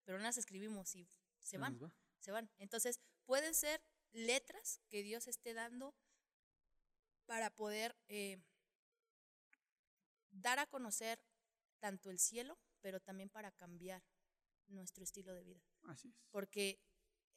pero 0.04 0.16
no 0.18 0.22
las 0.22 0.38
escribimos 0.38 0.94
y 0.94 1.08
se 1.40 1.58
van 1.58 1.76
va. 1.82 1.92
se 2.20 2.30
van. 2.30 2.48
Entonces, 2.58 3.00
pueden 3.26 3.52
ser 3.52 3.82
letras 4.12 4.80
que 4.88 5.02
Dios 5.02 5.26
esté 5.26 5.54
dando 5.54 5.92
para 7.26 7.50
poder 7.50 7.96
eh, 8.06 8.40
dar 10.30 10.60
a 10.60 10.66
conocer 10.66 11.20
tanto 11.80 12.10
el 12.10 12.20
cielo, 12.20 12.60
pero 12.80 13.00
también 13.00 13.28
para 13.28 13.50
cambiar 13.50 14.04
nuestro 14.70 15.04
estilo 15.04 15.32
de 15.34 15.44
vida. 15.44 15.62
Así 15.84 16.08
es. 16.08 16.14
Porque 16.30 16.80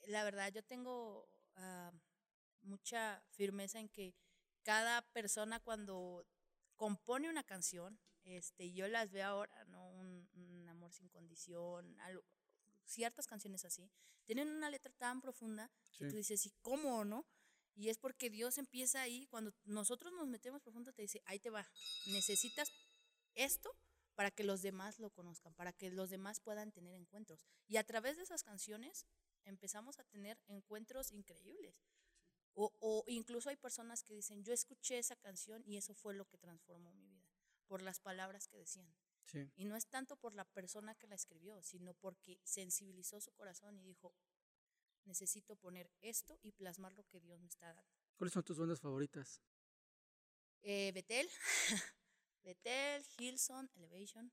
la 0.07 0.23
verdad 0.23 0.51
yo 0.51 0.63
tengo 0.63 1.27
ah, 1.55 1.91
mucha 2.61 3.21
firmeza 3.31 3.79
en 3.79 3.89
que 3.89 4.15
cada 4.63 5.01
persona 5.11 5.59
cuando 5.59 6.25
compone 6.75 7.29
una 7.29 7.43
canción, 7.43 7.99
este, 8.23 8.71
yo 8.71 8.87
las 8.87 9.11
veo 9.11 9.27
ahora, 9.27 9.65
¿no? 9.65 9.89
Un, 9.91 10.29
un 10.33 10.69
amor 10.69 10.93
sin 10.93 11.09
condición, 11.09 11.99
algo- 12.01 12.23
ciertas 12.85 13.27
canciones 13.27 13.65
así, 13.65 13.89
tienen 14.25 14.47
una 14.49 14.69
letra 14.69 14.91
tan 14.93 15.21
profunda 15.21 15.69
que 15.97 16.05
Sí. 16.05 16.09
tú 16.11 16.15
dices, 16.17 16.45
¿y 16.45 16.51
cómo, 16.61 17.03
no? 17.05 17.25
Y 17.75 17.89
es 17.89 17.97
porque 17.97 18.29
Dios 18.29 18.57
empieza 18.57 19.01
ahí, 19.01 19.25
cuando 19.27 19.53
nosotros 19.65 20.13
nos 20.13 20.27
metemos 20.27 20.61
profundo, 20.61 20.93
te 20.93 21.01
dice, 21.01 21.21
ahí 21.25 21.39
te 21.39 21.49
va, 21.49 21.67
necesitas 22.07 22.71
esto 23.35 23.75
para 24.15 24.31
que 24.31 24.43
los 24.43 24.61
demás 24.61 24.99
lo 24.99 25.09
conozcan, 25.09 25.53
para 25.53 25.73
que 25.73 25.89
los 25.89 26.09
demás 26.09 26.39
puedan 26.39 26.71
tener 26.71 26.93
encuentros. 26.93 27.45
Y 27.67 27.77
a 27.77 27.83
través 27.83 28.17
de 28.17 28.23
esas 28.23 28.43
canciones 28.43 29.05
empezamos 29.45 29.99
a 29.99 30.03
tener 30.03 30.39
encuentros 30.47 31.11
increíbles. 31.11 31.75
O, 32.53 32.71
o 32.79 33.03
incluso 33.07 33.49
hay 33.49 33.57
personas 33.57 34.03
que 34.03 34.13
dicen, 34.13 34.43
yo 34.43 34.53
escuché 34.53 34.99
esa 34.99 35.15
canción 35.15 35.63
y 35.65 35.77
eso 35.77 35.95
fue 35.95 36.13
lo 36.13 36.25
que 36.25 36.37
transformó 36.37 36.93
mi 36.93 37.07
vida, 37.07 37.27
por 37.67 37.81
las 37.81 37.99
palabras 37.99 38.47
que 38.47 38.57
decían. 38.57 38.93
Sí. 39.25 39.49
Y 39.55 39.65
no 39.65 39.75
es 39.75 39.87
tanto 39.87 40.17
por 40.17 40.33
la 40.35 40.45
persona 40.45 40.93
que 40.95 41.07
la 41.07 41.15
escribió, 41.15 41.61
sino 41.63 41.95
porque 41.95 42.39
sensibilizó 42.43 43.19
su 43.21 43.31
corazón 43.31 43.79
y 43.79 43.83
dijo, 43.83 44.13
necesito 45.05 45.55
poner 45.55 45.91
esto 46.01 46.39
y 46.43 46.51
plasmar 46.51 46.93
lo 46.93 47.03
que 47.07 47.19
Dios 47.19 47.39
me 47.39 47.47
está 47.47 47.73
dando. 47.73 47.91
¿Cuáles 48.15 48.33
son 48.33 48.43
tus 48.43 48.57
bandas 48.57 48.79
favoritas? 48.79 49.41
Eh, 50.61 50.91
Betel, 50.93 51.27
Betel, 52.43 53.03
Hilson, 53.17 53.69
Elevation. 53.75 54.31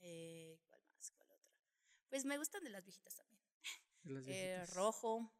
Eh, 0.00 0.58
¿Cuál 0.66 0.82
más? 0.86 1.10
¿Cuál 1.12 1.30
otra? 1.32 1.52
Pues 2.08 2.24
me 2.24 2.38
gustan 2.38 2.64
de 2.64 2.70
las 2.70 2.84
viejitas 2.84 3.14
también. 3.16 3.40
Eh, 4.26 4.66
rojo, 4.74 5.32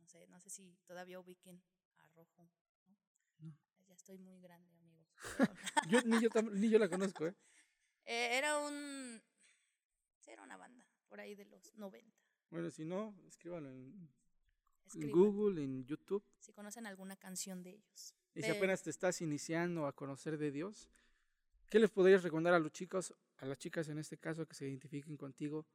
no 0.00 0.06
sé, 0.08 0.26
no 0.26 0.40
sé 0.40 0.50
si 0.50 0.76
todavía 0.86 1.20
ubiquen 1.20 1.62
a 1.98 2.08
Rojo. 2.08 2.50
¿no? 2.86 2.96
No. 3.38 3.56
Ya 3.86 3.94
estoy 3.94 4.18
muy 4.18 4.40
grande, 4.40 4.74
amigos. 4.74 5.06
Yo, 5.88 6.02
ni, 6.02 6.20
yo 6.20 6.28
tam- 6.30 6.50
ni 6.52 6.68
yo 6.68 6.78
la 6.80 6.88
conozco, 6.88 7.26
¿eh? 7.26 7.34
Eh, 8.10 8.38
era 8.38 8.58
un. 8.58 9.22
sí, 10.18 10.30
Era 10.30 10.42
una 10.42 10.56
banda, 10.56 10.84
por 11.08 11.20
ahí 11.20 11.34
de 11.34 11.44
los 11.44 11.74
90. 11.76 12.16
Bueno, 12.50 12.70
si 12.70 12.84
no, 12.84 13.14
escríbanlo 13.26 13.68
en, 13.70 14.10
Google, 15.12 15.62
en 15.62 15.84
YouTube. 15.84 16.24
si 16.38 16.52
conocen 16.54 16.86
alguna 16.86 17.16
canción 17.16 17.62
de 17.62 17.72
ellos. 17.74 18.14
Y 18.34 18.42
si 18.42 18.50
apenas 18.50 18.82
te 18.82 18.90
estás 18.90 19.20
iniciando 19.20 19.86
a 19.86 19.92
conocer 19.92 20.38
de 20.38 20.50
Dios, 20.50 20.88
¿qué 21.68 21.78
les 21.78 21.90
podrías 21.90 22.22
recomendar 22.22 22.54
a 22.54 22.58
los 22.58 22.72
chicos, 22.72 23.14
a 23.38 23.46
las 23.46 23.58
chicas 23.58 23.88
en 23.88 23.98
este 23.98 24.18
caso, 24.18 24.46
que 24.46 24.54
se 24.54 24.66
identifiquen 24.68 25.16
contigo, 25.16 25.66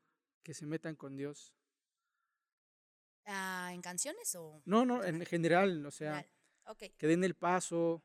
que 0.43 0.53
se 0.53 0.65
metan 0.65 0.95
con 0.95 1.15
Dios? 1.17 1.53
Ah, 3.25 3.71
¿En 3.73 3.81
canciones 3.81 4.35
o.? 4.35 4.61
No, 4.65 4.85
no, 4.85 5.03
en 5.03 5.25
general, 5.25 5.85
o 5.85 5.91
sea, 5.91 6.25
que 6.97 7.07
den 7.07 7.23
el 7.23 7.35
paso. 7.35 8.03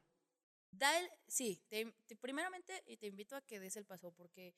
Da 0.70 0.98
el, 0.98 1.08
sí, 1.26 1.60
te, 1.68 1.92
te- 2.06 2.16
primeramente 2.16 2.82
y 2.86 2.96
te 2.96 3.06
invito 3.06 3.36
a 3.36 3.40
que 3.42 3.58
des 3.60 3.76
el 3.76 3.84
paso 3.86 4.12
porque 4.12 4.54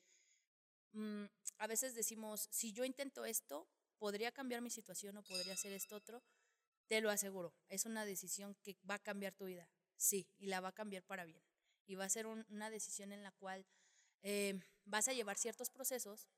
mm, 0.92 1.24
a 1.58 1.66
veces 1.66 1.94
decimos, 1.94 2.48
si 2.50 2.72
yo 2.72 2.84
intento 2.84 3.24
esto, 3.24 3.68
podría 3.98 4.32
cambiar 4.32 4.62
mi 4.62 4.70
situación 4.70 5.16
o 5.18 5.22
podría 5.22 5.54
hacer 5.54 5.72
esto 5.72 5.96
otro, 5.96 6.22
te 6.88 7.00
lo 7.00 7.10
aseguro, 7.10 7.54
es 7.68 7.86
una 7.86 8.04
decisión 8.04 8.56
que 8.62 8.76
va 8.88 8.96
a 8.96 8.98
cambiar 8.98 9.34
tu 9.34 9.46
vida, 9.46 9.68
sí, 9.96 10.28
y 10.38 10.46
la 10.46 10.60
va 10.60 10.68
a 10.70 10.72
cambiar 10.74 11.04
para 11.04 11.24
bien. 11.24 11.42
Y 11.86 11.94
va 11.96 12.04
a 12.04 12.08
ser 12.08 12.26
un- 12.26 12.46
una 12.50 12.70
decisión 12.70 13.12
en 13.12 13.22
la 13.22 13.32
cual 13.32 13.66
eh, 14.22 14.60
vas 14.84 15.08
a 15.08 15.12
llevar 15.12 15.38
ciertos 15.38 15.70
procesos, 15.70 16.28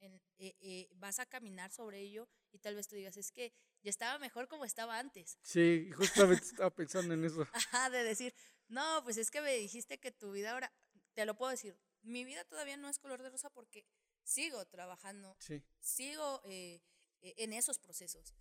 en- 0.00 0.14
eh, 0.38 0.54
eh, 0.60 0.88
vas 0.94 1.18
a 1.18 1.26
caminar 1.26 1.72
sobre 1.72 2.00
ello 2.00 2.28
y 2.52 2.58
tal 2.58 2.74
vez 2.76 2.86
tú 2.88 2.94
digas, 2.96 3.16
es 3.16 3.32
que 3.32 3.52
ya 3.82 3.90
estaba 3.90 4.18
mejor 4.18 4.46
como 4.48 4.64
estaba 4.64 4.98
antes. 4.98 5.38
Sí, 5.42 5.90
justamente 5.92 6.44
estaba 6.44 6.70
pensando 6.74 7.14
en 7.14 7.24
eso. 7.24 7.46
Ajá, 7.82 7.90
de 7.90 8.04
decir, 8.04 8.34
no, 8.68 9.02
pues 9.04 9.16
es 9.16 9.30
que 9.30 9.40
me 9.40 9.54
dijiste 9.56 9.98
que 9.98 10.12
tu 10.12 10.32
vida 10.32 10.52
ahora, 10.52 10.72
te 11.14 11.24
lo 11.26 11.34
puedo 11.36 11.50
decir, 11.50 11.76
mi 12.02 12.24
vida 12.24 12.44
todavía 12.44 12.76
no 12.76 12.88
es 12.88 12.98
color 12.98 13.22
de 13.22 13.30
rosa 13.30 13.50
porque 13.50 13.84
sigo 14.22 14.64
trabajando, 14.66 15.36
Sí, 15.40 15.64
sigo 15.80 16.42
eh, 16.44 16.82
eh, 17.22 17.34
en 17.38 17.52
esos 17.52 17.78
procesos, 17.78 18.34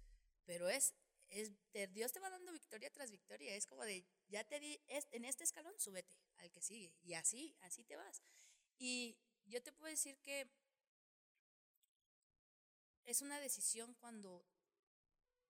pero 0.45 0.69
es, 0.69 0.93
es 1.41 1.51
Dios 1.93 2.11
te 2.13 2.19
va 2.19 2.29
dando 2.29 2.51
victoria 2.51 2.89
tras 2.91 3.11
victoria, 3.11 3.55
es 3.55 3.67
como 3.67 3.83
de, 3.83 4.05
ya 4.27 4.43
te 4.43 4.59
di, 4.59 4.79
es- 4.88 5.07
en 5.11 5.25
este 5.25 5.43
escalón, 5.43 5.73
súbete 5.77 6.15
al 6.38 6.51
que 6.51 6.61
sigue, 6.61 6.93
y 7.01 7.13
así, 7.13 7.55
así 7.61 7.83
te 7.83 7.95
vas. 7.95 8.21
Y 8.77 9.17
yo 9.45 9.61
te 9.63 9.71
puedo 9.73 9.89
decir 9.91 10.17
que 10.19 10.49
es 13.05 13.21
una 13.21 13.39
decisión 13.39 13.93
cuando 13.93 14.45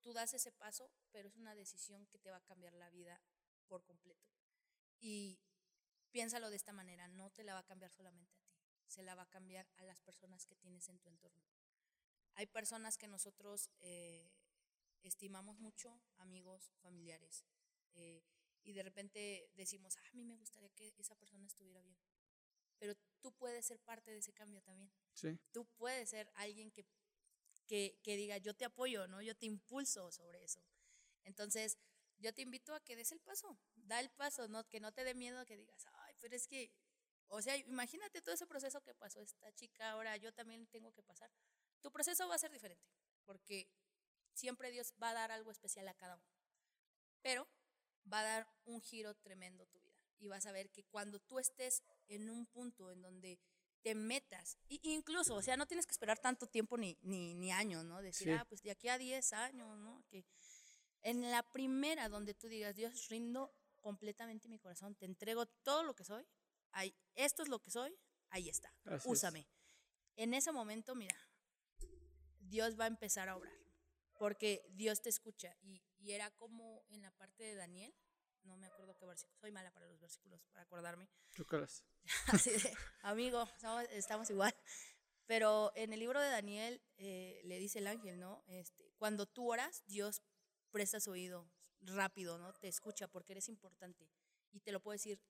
tú 0.02 0.12
das 0.12 0.34
ese 0.34 0.52
paso, 0.52 0.90
pero 1.10 1.28
es 1.28 1.36
una 1.36 1.54
decisión 1.54 2.06
que 2.06 2.18
te 2.18 2.30
va 2.30 2.36
a 2.38 2.44
cambiar 2.44 2.74
la 2.74 2.90
vida 2.90 3.20
por 3.66 3.82
completo. 3.84 4.26
Y 5.00 5.40
piénsalo 6.12 6.50
de 6.50 6.56
esta 6.56 6.72
manera, 6.72 7.08
no 7.08 7.30
te 7.30 7.44
la 7.44 7.54
va 7.54 7.60
a 7.60 7.66
cambiar 7.66 7.92
solamente 7.92 8.34
a 8.34 8.40
ti, 8.40 8.52
se 8.86 9.02
la 9.02 9.14
va 9.14 9.22
a 9.22 9.30
cambiar 9.30 9.68
a 9.76 9.84
las 9.84 10.00
personas 10.00 10.46
que 10.46 10.56
tienes 10.56 10.88
en 10.88 10.98
tu 11.00 11.08
entorno. 11.08 11.42
Hay 12.34 12.46
personas 12.46 12.98
que 12.98 13.08
nosotros 13.08 13.70
eh, 13.80 14.30
estimamos 15.08 15.58
mucho, 15.58 16.00
amigos, 16.18 16.72
familiares, 16.80 17.44
eh, 17.94 18.22
y 18.62 18.72
de 18.72 18.82
repente 18.82 19.48
decimos, 19.54 19.96
"Ah, 19.96 20.08
a 20.08 20.12
mí 20.14 20.24
me 20.24 20.36
gustaría 20.36 20.70
que 20.70 20.92
esa 20.98 21.14
persona 21.16 21.46
estuviera 21.46 21.80
bien, 21.82 21.98
pero 22.78 22.94
tú 23.20 23.32
puedes 23.32 23.66
ser 23.66 23.80
parte 23.80 24.10
de 24.10 24.18
ese 24.18 24.32
cambio 24.32 24.62
también 24.62 24.90
sí. 25.14 25.38
tú 25.52 25.66
puedes 25.76 26.10
ser 26.10 26.30
alguien 26.34 26.70
que, 26.70 26.86
que, 27.66 27.98
que 28.02 28.16
diga, 28.16 28.38
yo 28.38 28.54
te 28.54 28.64
apoyo, 28.64 29.06
¿no? 29.08 29.22
Yo 29.22 29.34
te 29.36 29.46
impulso 29.46 30.12
sobre 30.12 30.44
eso. 30.44 30.60
Entonces, 31.24 31.78
yo 32.18 32.32
te 32.32 32.42
invito 32.42 32.74
a 32.74 32.80
que 32.80 32.96
des 32.96 33.12
el 33.12 33.20
paso, 33.20 33.58
da 33.74 34.00
el 34.00 34.10
paso, 34.10 34.48
¿no? 34.48 34.68
Que 34.68 34.80
no 34.80 34.92
te 34.92 35.04
dé 35.04 35.14
miedo 35.14 35.44
que 35.46 35.56
digas, 35.56 35.86
ay, 35.92 36.14
pero 36.20 36.36
es 36.36 36.46
que, 36.46 36.70
o 37.28 37.42
sea, 37.42 37.56
imagínate 37.56 38.22
todo 38.22 38.34
ese 38.34 38.46
proceso 38.46 38.80
que 38.82 38.94
pasó 38.94 39.20
esta 39.20 39.52
chica, 39.52 39.90
ahora 39.90 40.16
yo 40.16 40.32
también 40.32 40.66
tengo 40.68 40.92
que 40.92 41.02
pasar. 41.02 41.30
Tu 41.80 41.90
proceso 41.90 42.28
va 42.28 42.36
a 42.36 42.38
ser 42.38 42.52
diferente, 42.52 42.88
porque 43.24 43.68
siempre 44.36 44.70
Dios 44.70 44.92
va 45.02 45.10
a 45.10 45.14
dar 45.14 45.30
algo 45.32 45.50
especial 45.50 45.88
a 45.88 45.94
cada 45.94 46.16
uno, 46.16 46.24
pero 47.22 47.48
va 48.12 48.20
a 48.20 48.24
dar 48.24 48.48
un 48.64 48.80
giro 48.80 49.14
tremendo 49.16 49.64
a 49.64 49.66
tu 49.66 49.80
vida. 49.80 49.94
Y 50.18 50.28
vas 50.28 50.46
a 50.46 50.52
ver 50.52 50.70
que 50.70 50.84
cuando 50.84 51.18
tú 51.20 51.38
estés 51.38 51.82
en 52.08 52.30
un 52.30 52.46
punto 52.46 52.90
en 52.90 53.02
donde 53.02 53.38
te 53.82 53.94
metas, 53.94 54.58
incluso, 54.68 55.34
o 55.34 55.42
sea, 55.42 55.56
no 55.56 55.66
tienes 55.66 55.86
que 55.86 55.92
esperar 55.92 56.18
tanto 56.18 56.46
tiempo 56.46 56.76
ni, 56.78 56.96
ni, 57.02 57.34
ni 57.34 57.52
años, 57.52 57.84
¿no? 57.84 58.00
Decir, 58.02 58.28
Sí. 58.28 58.32
ah, 58.32 58.44
pues 58.48 58.62
de 58.62 58.70
aquí 58.70 58.88
a 58.88 58.98
10 58.98 59.32
años, 59.32 59.78
¿no? 59.78 60.04
Que 60.08 60.24
en 61.02 61.30
la 61.30 61.42
primera 61.42 62.08
donde 62.08 62.34
tú 62.34 62.48
digas, 62.48 62.74
Dios, 62.74 63.08
rindo 63.08 63.54
completamente 63.80 64.48
mi 64.48 64.58
corazón, 64.58 64.94
te 64.96 65.04
entrego 65.06 65.46
todo 65.46 65.82
lo 65.84 65.94
que 65.94 66.04
soy, 66.04 66.26
ahí, 66.72 66.94
esto 67.14 67.42
es 67.44 67.48
lo 67.48 67.60
que 67.60 67.70
soy, 67.70 67.96
ahí 68.30 68.48
está, 68.48 68.72
Así 68.86 68.96
es. 68.96 69.06
úsame. 69.06 69.46
En 70.16 70.34
ese 70.34 70.50
momento, 70.50 70.94
mira, 70.96 71.16
Dios 72.40 72.78
va 72.78 72.84
a 72.84 72.88
empezar 72.88 73.28
a 73.28 73.36
obrar, 73.36 73.54
porque 74.18 74.64
Dios 74.70 75.02
te 75.02 75.08
escucha. 75.08 75.56
Y, 75.62 75.82
y 75.98 76.12
era 76.12 76.30
como 76.32 76.84
en 76.88 77.02
la 77.02 77.10
parte 77.12 77.44
de 77.44 77.54
Daniel, 77.54 77.94
no 78.44 78.56
me 78.56 78.66
acuerdo 78.66 78.96
qué 78.96 79.06
versículo, 79.06 79.38
soy 79.40 79.50
mala 79.50 79.72
para 79.72 79.86
los 79.86 80.00
versículos, 80.00 80.40
para 80.52 80.62
acordarme, 80.62 81.08
Chócalas. 81.32 81.84
así 82.28 82.50
de, 82.50 82.72
amigo, 83.02 83.42
estamos, 83.42 83.84
estamos 83.90 84.30
igual. 84.30 84.54
Pero 85.26 85.72
en 85.74 85.92
el 85.92 86.00
libro 86.00 86.20
de 86.20 86.30
Daniel 86.30 86.80
eh, 86.96 87.40
le 87.44 87.58
dice 87.58 87.80
el 87.80 87.88
ángel, 87.88 88.18
¿no? 88.20 88.44
Este, 88.46 88.92
cuando 88.96 89.26
tú 89.26 89.52
oras, 89.52 89.82
Dios 89.86 90.22
presta 90.70 91.00
su 91.00 91.10
oído 91.10 91.50
rápido, 91.80 92.38
¿no? 92.38 92.52
Te 92.54 92.68
escucha 92.68 93.08
porque 93.08 93.32
eres 93.32 93.48
importante. 93.48 94.08
Y 94.52 94.60
te 94.60 94.72
lo 94.72 94.80
puedo 94.80 94.92
decir, 94.92 95.20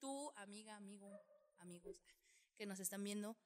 tú, 0.00 0.32
amiga, 0.36 0.76
amigo, 0.76 1.24
amigos 1.58 2.04
que 2.56 2.66
nos 2.66 2.80
están 2.80 3.02
viendo, 3.04 3.36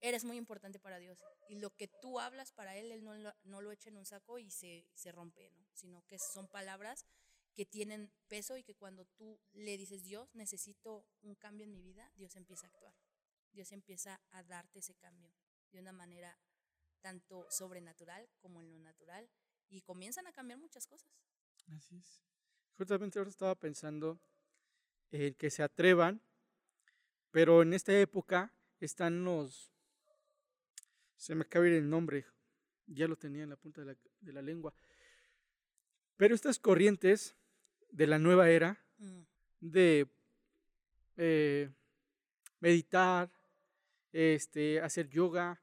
eres 0.00 0.24
muy 0.24 0.36
importante 0.36 0.78
para 0.78 0.98
Dios. 0.98 1.22
Y 1.48 1.56
lo 1.56 1.70
que 1.70 1.88
tú 1.88 2.20
hablas 2.20 2.52
para 2.52 2.76
Él, 2.76 2.92
Él 2.92 3.04
no 3.04 3.14
lo, 3.14 3.34
no 3.44 3.60
lo 3.60 3.72
echa 3.72 3.88
en 3.88 3.96
un 3.96 4.06
saco 4.06 4.38
y 4.38 4.50
se, 4.50 4.86
se 4.94 5.12
rompe, 5.12 5.50
¿no? 5.50 5.66
Sino 5.74 6.04
que 6.06 6.18
son 6.18 6.48
palabras 6.48 7.06
que 7.54 7.66
tienen 7.66 8.12
peso 8.28 8.56
y 8.56 8.62
que 8.62 8.74
cuando 8.74 9.04
tú 9.04 9.40
le 9.52 9.76
dices, 9.76 10.02
Dios, 10.02 10.34
necesito 10.34 11.06
un 11.22 11.34
cambio 11.34 11.64
en 11.64 11.72
mi 11.72 11.82
vida, 11.82 12.10
Dios 12.14 12.36
empieza 12.36 12.66
a 12.66 12.70
actuar. 12.70 12.94
Dios 13.52 13.72
empieza 13.72 14.20
a 14.30 14.42
darte 14.42 14.78
ese 14.78 14.94
cambio. 14.94 15.32
de 15.72 15.78
una 15.78 15.92
manera 15.92 16.36
tanto 17.00 17.46
sobrenatural 17.50 18.28
como 18.40 18.60
en 18.60 18.70
lo 18.70 18.78
natural 18.78 19.30
y 19.68 19.82
comienzan 19.82 20.26
a 20.26 20.32
cambiar 20.32 20.58
muchas 20.58 20.86
cosas. 20.86 21.08
Así 21.68 21.96
es. 21.96 22.22
Justamente 22.76 23.18
ahora 23.18 23.30
estaba 23.30 23.54
pensando 23.54 24.20
en 25.10 25.34
que 25.34 25.50
se 25.50 25.62
atrevan, 25.62 26.22
pero 27.30 27.62
en 27.62 27.72
esta 27.72 27.98
época 27.98 28.52
están 28.80 29.24
los, 29.24 29.72
se 31.20 31.34
me 31.34 31.42
acaba 31.42 31.66
de 31.66 31.72
ir 31.72 31.76
el 31.76 31.90
nombre, 31.90 32.24
ya 32.86 33.06
lo 33.06 33.14
tenía 33.16 33.42
en 33.42 33.50
la 33.50 33.56
punta 33.56 33.82
de 33.82 33.88
la, 33.92 33.96
de 34.20 34.32
la 34.32 34.40
lengua, 34.40 34.72
pero 36.16 36.34
estas 36.34 36.58
corrientes 36.58 37.36
de 37.90 38.06
la 38.06 38.18
nueva 38.18 38.48
era, 38.50 38.78
Mm, 38.98 39.22
de 39.60 40.06
eh, 41.16 41.70
meditar, 42.60 43.30
este, 44.12 44.80
hacer 44.80 45.08
yoga, 45.08 45.60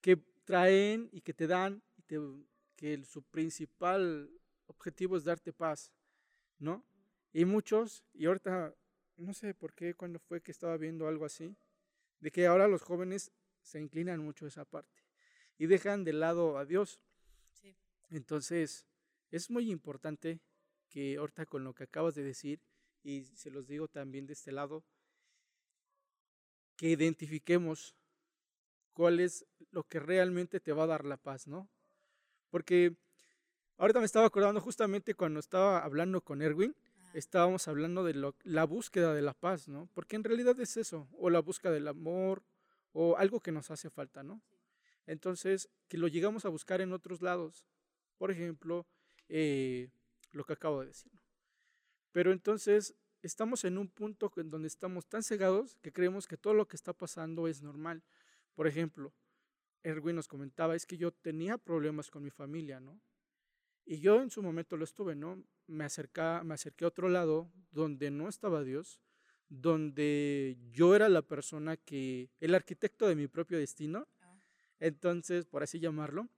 que 0.00 0.16
traen 0.44 1.08
y 1.12 1.20
que 1.20 1.34
te 1.34 1.46
dan, 1.46 1.82
y 1.98 2.02
te- 2.02 2.18
que 2.76 2.94
el- 2.94 3.04
su 3.04 3.22
principal 3.22 4.30
objetivo 4.66 5.16
es 5.16 5.24
darte 5.24 5.52
paz, 5.52 5.92
¿no? 6.58 6.84
Y 7.32 7.44
muchos, 7.44 8.04
y 8.14 8.26
ahorita, 8.26 8.74
no 9.16 9.34
sé 9.34 9.54
por 9.54 9.74
qué, 9.74 9.94
cuando 9.94 10.18
fue 10.18 10.40
que 10.42 10.50
estaba 10.50 10.76
viendo 10.76 11.06
algo 11.08 11.24
así, 11.26 11.56
de 12.20 12.30
que 12.30 12.46
ahora 12.46 12.68
los 12.68 12.82
jóvenes 12.82 13.32
se 13.62 13.80
inclinan 13.80 14.20
mucho 14.20 14.44
a 14.44 14.48
esa 14.48 14.64
parte 14.64 15.02
y 15.58 15.66
dejan 15.66 16.04
de 16.04 16.12
lado 16.12 16.58
a 16.58 16.64
Dios. 16.64 17.00
sí, 17.52 17.76
Entonces, 18.10 18.86
es 19.30 19.50
muy 19.50 19.70
importante 19.70 20.40
que 20.88 21.16
ahorita 21.16 21.46
con 21.46 21.64
lo 21.64 21.74
que 21.74 21.84
acabas 21.84 22.14
de 22.14 22.22
decir, 22.24 22.60
y 23.02 23.24
se 23.24 23.50
los 23.50 23.66
digo 23.68 23.88
también 23.88 24.26
de 24.26 24.32
este 24.32 24.52
lado, 24.52 24.84
que 26.76 26.88
identifiquemos 26.90 27.94
cuál 28.92 29.20
es 29.20 29.46
lo 29.70 29.84
que 29.84 30.00
realmente 30.00 30.60
te 30.60 30.72
va 30.72 30.84
a 30.84 30.88
dar 30.88 31.04
la 31.04 31.16
paz, 31.16 31.46
¿no? 31.46 31.68
Porque 32.50 32.96
ahorita 33.78 34.00
me 34.00 34.06
estaba 34.06 34.26
acordando 34.26 34.60
justamente 34.60 35.14
cuando 35.14 35.40
estaba 35.40 35.84
hablando 35.84 36.22
con 36.22 36.42
Erwin, 36.42 36.74
ah, 36.76 37.10
estábamos 37.14 37.68
hablando 37.68 38.04
de 38.04 38.14
lo- 38.14 38.34
la 38.44 38.64
búsqueda 38.64 39.14
de 39.14 39.22
la 39.22 39.34
paz, 39.34 39.68
¿no? 39.68 39.88
Porque 39.94 40.16
en 40.16 40.24
realidad 40.24 40.58
es 40.60 40.76
eso, 40.76 41.08
o 41.18 41.30
la 41.30 41.40
búsqueda 41.40 41.72
del 41.72 41.88
amor, 41.88 42.42
o 42.92 43.16
algo 43.16 43.40
que 43.40 43.52
nos 43.52 43.70
hace 43.70 43.90
falta, 43.90 44.22
¿no? 44.22 44.42
Entonces, 45.06 45.68
que 45.88 45.98
lo 45.98 46.08
llegamos 46.08 46.44
a 46.44 46.48
buscar 46.48 46.80
en 46.80 46.92
otros 46.92 47.20
lados. 47.20 47.66
Por 48.16 48.30
ejemplo, 48.30 48.86
eh, 49.28 49.88
lo 50.32 50.44
que 50.44 50.52
acabo 50.52 50.80
de 50.80 50.88
decir. 50.88 51.12
Pero 52.12 52.32
entonces, 52.32 52.94
estamos 53.22 53.64
en 53.64 53.78
un 53.78 53.88
punto 53.88 54.32
en 54.36 54.50
donde 54.50 54.68
estamos 54.68 55.06
tan 55.06 55.22
cegados 55.22 55.76
que 55.82 55.92
creemos 55.92 56.26
que 56.26 56.36
todo 56.36 56.54
lo 56.54 56.68
que 56.68 56.76
está 56.76 56.92
pasando 56.92 57.48
es 57.48 57.62
normal. 57.62 58.02
Por 58.54 58.66
ejemplo, 58.66 59.12
Erwin 59.82 60.16
nos 60.16 60.28
comentaba, 60.28 60.76
es 60.76 60.86
que 60.86 60.96
yo 60.96 61.12
tenía 61.12 61.58
problemas 61.58 62.10
con 62.10 62.22
mi 62.22 62.30
familia, 62.30 62.80
¿no? 62.80 63.00
Y 63.84 64.00
yo 64.00 64.22
en 64.22 64.30
su 64.30 64.42
momento 64.42 64.76
lo 64.76 64.84
estuve, 64.84 65.14
¿no? 65.14 65.42
Me, 65.66 65.84
acerca, 65.84 66.42
me 66.44 66.54
acerqué 66.54 66.84
a 66.84 66.88
otro 66.88 67.08
lado 67.08 67.50
donde 67.70 68.10
no 68.10 68.28
estaba 68.28 68.62
Dios, 68.62 69.00
donde 69.50 70.56
yo 70.72 70.96
era 70.96 71.10
la 71.10 71.22
persona 71.22 71.76
que, 71.76 72.30
el 72.40 72.54
arquitecto 72.54 73.08
de 73.08 73.16
mi 73.16 73.28
propio 73.28 73.58
destino, 73.58 74.08
ah, 74.22 74.38
entonces, 74.80 75.46
por 75.46 75.62
así 75.62 75.80
llamarlo, 75.80 76.28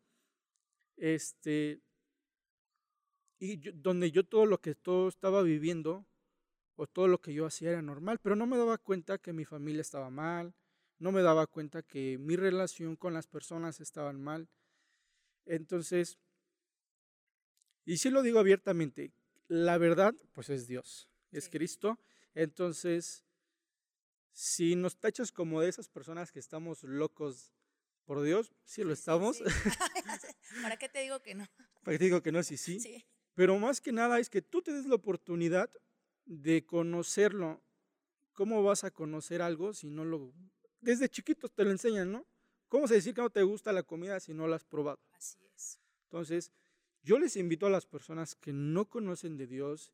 este, 0.97 1.81
y 3.39 3.59
yo- 3.59 3.73
donde 3.75 4.11
yo 4.11 4.25
todo 4.25 4.47
lo 4.47 4.61
que 4.61 4.75
todo 4.75 5.09
estaba 5.09 5.43
viviendo 5.43 6.07
o 6.77 6.87
todo 6.87 7.09
lo 7.09 7.21
que 7.21 7.35
yo 7.35 7.47
hacía 7.47 7.71
era 7.71 7.83
normal, 7.83 8.19
pero 8.23 8.37
no 8.37 8.47
me 8.47 8.59
daba 8.59 8.79
cuenta 8.79 9.19
que 9.19 9.33
mi 9.33 9.45
familia 9.45 9.83
estaba 9.83 10.11
mal, 10.11 10.55
no 10.99 11.13
me 11.13 11.23
daba 11.23 11.47
cuenta 11.47 11.83
que 11.83 12.19
mi 12.19 12.37
relación 12.37 12.97
con 12.97 13.15
las 13.15 13.27
personas 13.29 13.81
estaban 13.81 14.23
mal. 14.23 14.49
Entonces, 15.47 16.19
y 17.85 17.97
sí 17.99 18.11
lo 18.11 18.23
digo 18.23 18.39
abiertamente, 18.39 19.13
la 19.49 19.79
verdad 19.79 20.15
pues 20.33 20.51
es 20.51 20.67
Dios, 20.67 21.09
es 21.33 21.45
Sí. 21.45 21.51
Cristo. 21.51 21.99
Entonces, 22.35 23.24
si 24.33 24.76
nos 24.76 24.97
tachas 24.97 25.33
como 25.33 25.61
de 25.61 25.68
esas 25.68 25.89
personas 25.89 26.33
que 26.33 26.39
estamos 26.39 26.83
locos 26.83 27.53
por 28.05 28.22
Dios, 28.22 28.53
sí 28.64 28.83
lo 28.85 28.93
estamos. 28.93 29.39
sí. 29.39 29.45
¿Para 30.62 30.76
qué 30.76 30.89
te 30.89 31.01
digo 31.01 31.20
que 31.22 31.35
no? 31.35 31.47
Para 31.83 31.95
que 31.95 31.99
te 31.99 32.05
digo 32.05 32.22
que 32.22 32.33
no, 32.33 32.43
sí, 32.43 32.57
sí. 32.57 32.80
Sí, 32.80 33.05
Pero 33.35 33.59
más 33.59 33.80
que 33.80 33.93
nada 33.93 34.18
es 34.18 34.28
que 34.30 34.43
tú 34.43 34.62
te 34.62 34.72
des 34.72 34.87
la 34.87 34.97
oportunidad 34.97 35.70
de 36.24 36.64
conocerlo. 36.64 37.62
¿Cómo 38.33 38.62
vas 38.62 38.85
a 38.85 38.91
conocer 38.91 39.43
algo 39.43 39.74
si 39.74 39.91
no 39.91 40.05
lo... 40.05 40.33
Desde 40.80 41.09
chiquitos 41.09 41.53
te 41.53 41.64
lo 41.64 41.70
enseñan, 41.70 42.11
¿no? 42.11 42.26
¿Cómo 42.68 42.89
se 42.89 42.95
decir 42.95 43.14
que 43.14 43.20
no 43.20 43.28
te 43.28 43.43
gusta 43.43 43.72
la 43.72 43.83
comida 43.83 44.18
si 44.20 44.33
no 44.33 44.47
la 44.47 44.57
has 44.57 44.64
probado? 44.64 44.99
así 45.12 45.39
es. 45.55 45.78
Entonces, 46.05 46.51
yo 47.03 47.18
les 47.18 47.37
invito 47.37 47.66
a 47.66 47.70
las 47.70 47.85
personas 47.85 48.35
que 48.35 48.53
no 48.53 48.89
conocen 48.89 49.37
de 49.37 49.47
Dios 49.47 49.93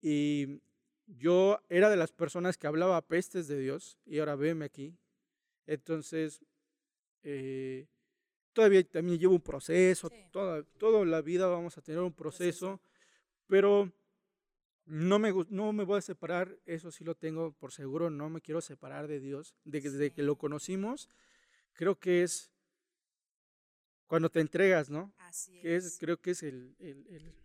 y 0.00 0.60
yo 1.06 1.60
era 1.68 1.90
de 1.90 1.96
las 1.96 2.12
personas 2.12 2.56
que 2.56 2.66
hablaba 2.66 3.00
pestes 3.06 3.48
de 3.48 3.58
Dios 3.58 3.98
y 4.04 4.18
ahora 4.18 4.36
veme 4.36 4.64
aquí. 4.64 4.96
Entonces, 5.66 6.40
eh, 7.22 7.86
todavía 8.52 8.82
también 8.88 9.18
llevo 9.18 9.34
un 9.34 9.40
proceso, 9.40 10.08
Sí. 10.08 10.16
toda, 10.30 10.62
toda 10.78 11.04
la 11.04 11.20
vida 11.22 11.46
vamos 11.46 11.76
a 11.78 11.82
tener 11.82 12.00
un 12.00 12.12
Proceso. 12.12 12.78
proceso, 12.78 12.80
pero 13.46 13.92
no 14.84 15.18
me, 15.18 15.32
no 15.50 15.72
me 15.72 15.84
voy 15.84 15.98
a 15.98 16.02
separar, 16.02 16.58
eso 16.66 16.90
sí 16.90 17.04
lo 17.04 17.14
tengo 17.14 17.52
por 17.52 17.72
seguro, 17.72 18.10
no 18.10 18.28
me 18.28 18.40
quiero 18.40 18.60
separar 18.60 19.06
de 19.06 19.20
Dios, 19.20 19.54
desde 19.64 20.12
que 20.12 20.22
lo 20.22 20.36
conocimos, 20.36 21.08
creo 21.72 21.98
que 21.98 22.22
es 22.24 22.50
cuando 24.06 24.28
te 24.30 24.40
entregas, 24.40 24.90
¿no? 24.90 25.12
Así 25.18 25.60
que 25.60 25.76
es, 25.76 25.84
es. 25.84 25.98
creo 25.98 26.20
que 26.20 26.32
es 26.32 26.42
el, 26.42 26.74
el- 26.80 27.06
el- 27.08 27.41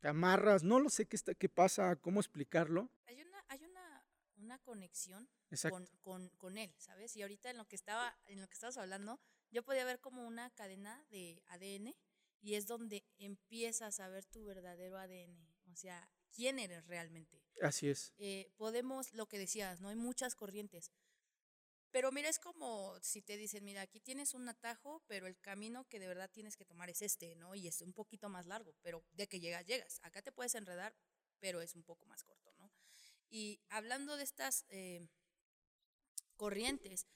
te 0.00 0.08
amarras, 0.08 0.62
no 0.62 0.80
lo 0.80 0.90
sé 0.90 1.06
qué, 1.06 1.16
está, 1.16 1.34
qué 1.34 1.48
pasa, 1.48 1.96
cómo 1.96 2.20
explicarlo. 2.20 2.90
Hay 3.06 3.20
una, 3.20 3.44
hay 3.48 3.64
una, 3.64 4.04
una 4.36 4.58
conexión 4.58 5.28
con, 5.68 5.86
con, 6.00 6.28
con 6.38 6.58
él, 6.58 6.74
¿sabes? 6.78 7.16
Y 7.16 7.22
ahorita 7.22 7.50
en 7.50 7.58
lo 7.58 7.66
que 7.66 7.76
estaba, 7.76 8.16
en 8.26 8.40
lo 8.40 8.48
que 8.48 8.54
estabas 8.54 8.78
hablando, 8.78 9.20
yo 9.50 9.62
podía 9.62 9.84
ver 9.84 10.00
como 10.00 10.26
una 10.26 10.50
cadena 10.50 11.04
de 11.10 11.42
ADN 11.48 11.94
y 12.40 12.54
es 12.54 12.66
donde 12.66 13.04
empiezas 13.18 14.00
a 14.00 14.08
ver 14.08 14.24
tu 14.24 14.44
verdadero 14.44 14.98
ADN, 14.98 15.36
o 15.70 15.76
sea, 15.76 16.10
quién 16.30 16.58
eres 16.58 16.86
realmente. 16.86 17.42
Así 17.60 17.88
es. 17.88 18.14
Eh, 18.16 18.50
podemos, 18.56 19.12
lo 19.12 19.26
que 19.26 19.38
decías, 19.38 19.80
¿no? 19.80 19.88
Hay 19.88 19.96
muchas 19.96 20.34
corrientes. 20.34 20.90
Pero 21.90 22.12
mira, 22.12 22.28
es 22.28 22.38
como 22.38 22.98
si 23.02 23.20
te 23.20 23.36
dicen, 23.36 23.64
mira, 23.64 23.82
aquí 23.82 24.00
tienes 24.00 24.34
un 24.34 24.48
atajo, 24.48 25.02
pero 25.06 25.26
el 25.26 25.38
camino 25.40 25.88
que 25.88 25.98
de 25.98 26.06
verdad 26.06 26.30
tienes 26.30 26.56
que 26.56 26.64
tomar 26.64 26.88
es 26.88 27.02
este, 27.02 27.34
¿no? 27.34 27.54
Y 27.54 27.66
es 27.66 27.80
un 27.80 27.92
poquito 27.92 28.28
más 28.28 28.46
largo, 28.46 28.74
pero 28.82 29.04
de 29.12 29.26
que 29.26 29.40
llegas, 29.40 29.66
llegas. 29.66 29.98
Acá 30.02 30.22
te 30.22 30.30
puedes 30.30 30.54
enredar, 30.54 30.94
pero 31.40 31.60
es 31.60 31.74
un 31.74 31.82
poco 31.82 32.06
más 32.06 32.22
corto, 32.22 32.52
¿no? 32.58 32.70
Y 33.28 33.60
hablando 33.68 34.16
de 34.16 34.22
estas 34.22 34.64
eh, 34.68 35.06
corrientes, 36.36 37.06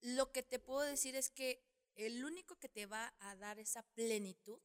lo 0.00 0.32
que 0.32 0.42
te 0.42 0.58
puedo 0.58 0.82
decir 0.82 1.16
es 1.16 1.30
que 1.30 1.64
el 1.94 2.24
único 2.24 2.56
que 2.56 2.68
te 2.68 2.86
va 2.86 3.14
a 3.20 3.36
dar 3.36 3.58
esa 3.58 3.82
plenitud 3.94 4.60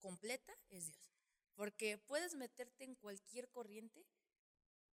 completa 0.00 0.56
es 0.70 0.92
Dios. 0.92 1.12
Porque 1.54 1.98
puedes 1.98 2.36
meterte 2.36 2.84
en 2.84 2.94
cualquier 2.94 3.48
corriente 3.50 4.06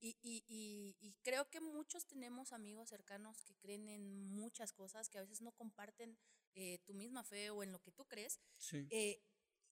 y, 0.07 0.17
y- 0.23 0.45
y- 0.47 0.97
y 1.01 1.15
creo 1.23 1.49
que 1.49 1.61
muchos 1.61 2.05
tenemos 2.07 2.53
amigos 2.53 2.89
cercanos 2.91 3.43
que 3.45 3.55
creen 3.57 3.89
en 3.89 4.29
muchas 4.29 4.73
cosas, 4.73 5.09
que 5.09 5.19
a 5.19 5.23
veces 5.23 5.41
no 5.41 5.53
comparten 5.53 6.19
eh, 6.55 6.79
tu 6.85 6.93
misma 6.95 7.25
fe 7.25 7.51
o 7.51 7.63
en 7.63 7.73
lo 7.73 7.81
que 7.81 7.91
tú 7.91 8.05
crees. 8.05 8.39
Sí. 8.59 8.87
eh, 8.91 9.21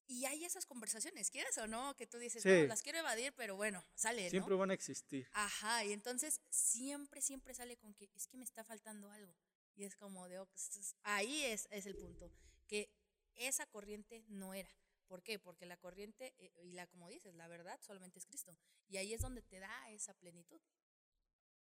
y 0.05 0.25
hay 0.25 0.43
esas 0.43 0.65
conversaciones, 0.65 1.31
quieres 1.31 1.57
o 1.59 1.65
no, 1.67 1.95
que 1.95 2.05
tú 2.07 2.17
dices, 2.17 2.43
Sí. 2.43 2.49
no, 2.49 2.63
las 2.65 2.81
quiero 2.81 2.97
evadir, 2.99 3.31
pero 3.37 3.55
bueno, 3.55 3.85
sale, 3.95 4.29
Siempre 4.29 4.51
¿no? 4.51 4.57
van 4.57 4.71
a 4.71 4.73
existir. 4.73 5.29
Ajá, 5.31 5.85
y 5.85 5.93
entonces 5.93 6.41
siempre, 6.49 7.21
siempre 7.21 7.53
sale 7.53 7.77
con 7.77 7.93
que 7.93 8.09
es 8.13 8.27
que 8.27 8.35
me 8.35 8.43
está 8.43 8.63
faltando 8.65 9.09
algo. 9.11 9.33
Y 9.75 9.85
es 9.85 9.95
como 9.95 10.27
de, 10.27 10.39
"Oh, 10.39 10.45
pues, 10.47 10.75
es- 10.75 10.95
ahí 11.03 11.43
es, 11.45 11.67
es 11.71 11.85
el 11.85 11.95
punto, 11.95 12.29
que 12.67 12.89
esa 13.35 13.65
corriente 13.67 14.25
no 14.27 14.53
era. 14.53 14.69
¿Por 15.13 15.21
qué? 15.21 15.37
Porque 15.37 15.67
la 15.67 15.77
corriente, 15.77 16.33
eh, 16.39 16.51
y 16.63 16.71
la 16.71 16.87
como 16.87 17.07
dices, 17.07 17.35
la 17.35 17.47
verdad 17.47 17.79
solamente 17.83 18.17
es 18.17 18.25
Cristo. 18.25 18.57
Y 18.87 18.97
ahí 18.97 19.13
es 19.13 19.21
donde 19.21 19.43
te 19.43 19.59
da 19.59 19.91
esa 19.91 20.15
plenitud. 20.15 20.59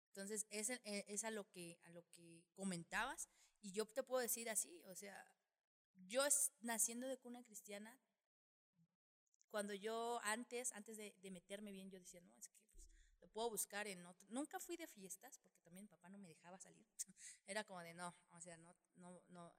Entonces, 0.07 0.47
es, 0.51 0.69
eh, 0.69 0.79
es 0.85 1.25
a, 1.25 1.31
lo 1.31 1.45
que, 1.49 1.77
a 1.83 1.89
lo 1.89 2.07
que 2.11 2.45
comentabas. 2.53 3.27
Y 3.61 3.73
yo 3.73 3.85
te 3.87 4.03
puedo 4.03 4.21
decir 4.21 4.49
así, 4.49 4.81
o 4.85 4.95
sea, 4.95 5.29
yo 6.07 6.23
naciendo 6.61 7.09
de 7.09 7.17
cuna 7.17 7.43
cristiana, 7.43 7.99
cuando 9.49 9.73
yo 9.73 10.21
antes, 10.23 10.71
antes 10.71 10.95
de, 10.95 11.13
de 11.17 11.29
meterme 11.29 11.73
bien, 11.73 11.91
yo 11.91 11.99
decía, 11.99 12.21
no, 12.21 12.33
es 12.37 12.47
que 12.47 12.55
pues, 12.55 13.19
lo 13.19 13.27
puedo 13.27 13.49
buscar 13.49 13.85
en 13.85 14.05
otro. 14.05 14.25
Nunca 14.29 14.61
fui 14.61 14.77
de 14.77 14.87
fiestas, 14.87 15.39
porque 15.39 15.59
también 15.59 15.89
papá 15.89 16.07
no 16.07 16.19
me 16.19 16.29
dejaba 16.29 16.57
salir. 16.57 16.87
Era 17.47 17.65
como 17.65 17.81
de, 17.81 17.93
no, 17.95 18.15
o 18.29 18.39
sea, 18.39 18.55
no, 18.55 18.77
no, 18.95 19.21
no, 19.27 19.53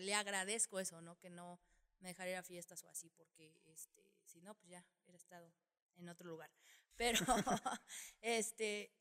le 0.00 0.14
agradezco 0.14 0.80
eso, 0.80 1.02
¿no? 1.02 1.18
Que 1.18 1.28
no 1.28 1.60
me 2.00 2.10
dejara 2.10 2.30
ir 2.30 2.36
a 2.36 2.42
fiestas 2.42 2.82
o 2.84 2.88
así, 2.88 3.10
porque 3.10 3.60
este, 3.66 4.14
si 4.24 4.40
no, 4.40 4.54
pues 4.54 4.70
ya 4.70 4.84
hubiera 5.04 5.18
estado 5.18 5.52
en 5.96 6.08
otro 6.08 6.28
lugar. 6.28 6.50
Pero, 6.96 7.18
este, 8.20 8.92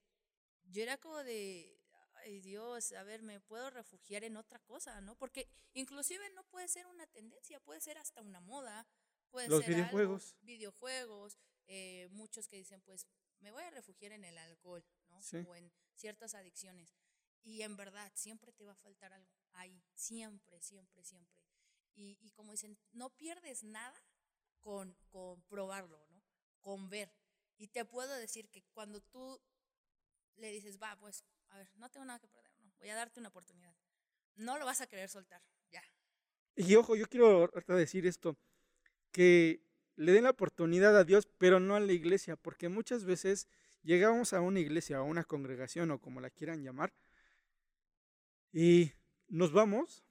yo 0.66 0.84
era 0.84 0.98
como 0.98 1.24
de, 1.24 1.80
ay 2.16 2.42
Dios, 2.42 2.92
a 2.94 3.04
ver, 3.04 3.24
me 3.24 3.40
puedo 3.40 3.70
refugiar 3.70 4.24
en 4.24 4.38
otra 4.38 4.60
cosa, 4.60 5.00
¿no? 5.02 5.16
Porque 5.16 5.48
inclusive 5.74 6.30
no 6.32 6.44
puede 6.46 6.68
ser 6.68 6.86
una 6.88 7.08
tendencia, 7.08 7.60
puede 7.60 7.82
ser 7.82 7.98
hasta 7.98 8.22
una 8.22 8.40
moda, 8.42 8.88
puede 9.30 9.48
Los 9.48 9.62
ser 9.64 9.76
videojuegos. 9.76 10.34
algo, 10.34 10.46
videojuegos, 10.46 11.38
eh, 11.68 12.08
muchos 12.12 12.48
que 12.48 12.58
dicen, 12.58 12.82
pues 12.82 13.08
me 13.40 13.52
voy 13.52 13.64
a 13.64 13.72
refugiar 13.72 14.12
en 14.12 14.24
el 14.24 14.38
alcohol, 14.38 14.86
¿no? 15.10 15.22
Sí. 15.22 15.38
O 15.48 15.56
en 15.56 15.72
ciertas 15.96 16.34
adicciones. 16.34 16.96
Y 17.44 17.62
en 17.62 17.78
verdad, 17.78 18.12
siempre 18.16 18.52
te 18.52 18.66
va 18.66 18.74
a 18.74 18.76
faltar 18.76 19.14
algo 19.14 19.32
ahí, 19.54 19.84
siempre, 19.94 20.62
siempre, 20.62 21.04
siempre. 21.04 21.47
Y, 21.98 22.18
y 22.22 22.32
como 22.32 22.52
dicen, 22.52 22.78
no 22.94 23.10
pierdes 23.10 23.64
nada 23.64 24.02
con, 24.62 24.96
con 25.10 25.42
probarlo, 25.44 26.00
¿no? 26.12 26.24
Con 26.62 26.90
ver. 26.90 27.12
Y 27.58 27.68
te 27.68 27.84
puedo 27.86 28.14
decir 28.16 28.50
que 28.50 28.64
cuando 28.74 29.02
tú 29.02 29.42
le 30.36 30.52
dices, 30.52 30.80
va, 30.82 30.96
pues, 31.00 31.26
a 31.50 31.58
ver, 31.58 31.70
no 31.76 31.90
tengo 31.90 32.06
nada 32.06 32.20
que 32.20 32.28
perder, 32.28 32.54
¿no? 32.60 32.72
Voy 32.78 32.90
a 32.90 32.96
darte 32.96 33.20
una 33.20 33.30
oportunidad. 33.30 33.76
No 34.36 34.60
lo 34.60 34.66
vas 34.66 34.82
a 34.82 34.88
querer 34.88 35.10
soltar, 35.10 35.42
ya. 35.72 35.84
Y 36.56 36.76
ojo, 36.76 36.96
yo 36.96 37.08
quiero 37.08 37.50
decir 37.68 38.06
esto, 38.06 38.38
que 39.12 39.64
le 39.96 40.12
den 40.12 40.26
la 40.26 40.30
oportunidad 40.30 40.96
a 40.96 41.04
Dios, 41.04 41.28
pero 41.40 41.60
no 41.60 41.76
a 41.76 41.80
la 41.80 41.94
iglesia, 41.94 42.36
porque 42.36 42.70
muchas 42.70 43.04
veces 43.06 43.48
llegamos 43.82 44.34
a 44.34 44.42
una 44.42 44.60
iglesia, 44.60 44.98
a 44.98 45.02
una 45.04 45.24
congregación 45.24 45.90
o 45.90 46.00
como 46.00 46.22
la 46.22 46.30
quieran 46.30 46.64
llamar, 46.64 46.94
y 48.54 48.92
nos 49.28 49.52
vamos 49.52 50.04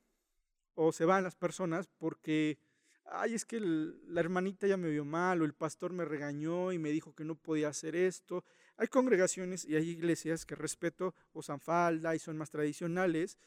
o 0.76 0.92
se 0.92 1.04
van 1.04 1.24
las 1.24 1.34
personas 1.34 1.88
porque, 1.98 2.58
ay, 3.06 3.34
es 3.34 3.44
que 3.44 3.56
el- 3.56 4.00
la 4.14 4.20
hermanita 4.20 4.66
ya 4.68 4.76
me 4.76 4.90
vio 4.90 5.04
mal 5.04 5.42
o 5.42 5.44
el 5.44 5.54
pastor 5.54 5.92
me 5.92 6.04
regañó 6.04 6.72
y 6.72 6.78
me 6.78 6.90
dijo 6.90 7.14
que 7.14 7.24
no 7.24 7.34
podía 7.34 7.68
hacer 7.68 7.96
esto. 7.96 8.44
Hay 8.76 8.86
congregaciones 8.88 9.64
y 9.64 9.74
hay 9.74 9.88
iglesias 9.90 10.46
que 10.46 10.54
respeto, 10.54 11.14
usan 11.32 11.60
falda 11.60 12.14
y 12.14 12.18
son 12.20 12.36
más 12.36 12.50
tradicionales 12.50 13.38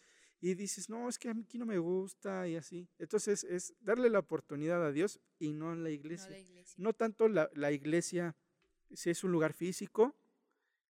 y 0.41 0.55
dices, 0.55 0.89
no, 0.89 1.07
es 1.09 1.19
que 1.19 1.29
a 1.29 1.33
mí 1.33 1.43
aquí 1.43 1.57
no 1.57 1.65
me 1.65 1.77
gusta 1.77 2.47
y 2.47 2.55
así. 2.55 2.89
Entonces 2.97 3.43
es 3.43 3.73
darle 3.79 4.09
la 4.09 4.19
oportunidad 4.19 4.83
a 4.85 4.91
Dios 4.91 5.19
y 5.37 5.53
no 5.53 5.71
a 5.71 5.75
la 5.75 5.83
No 5.83 5.89
iglesia. 5.89 6.29
la 6.31 6.39
iglesia. 6.39 6.75
No 6.77 6.93
tanto 6.93 7.27
la, 7.27 7.49
la 7.53 7.71
iglesia, 7.71 8.35
si 8.93 9.09
es 9.09 9.23
un 9.23 9.31
lugar 9.31 9.53
físico 9.53 10.15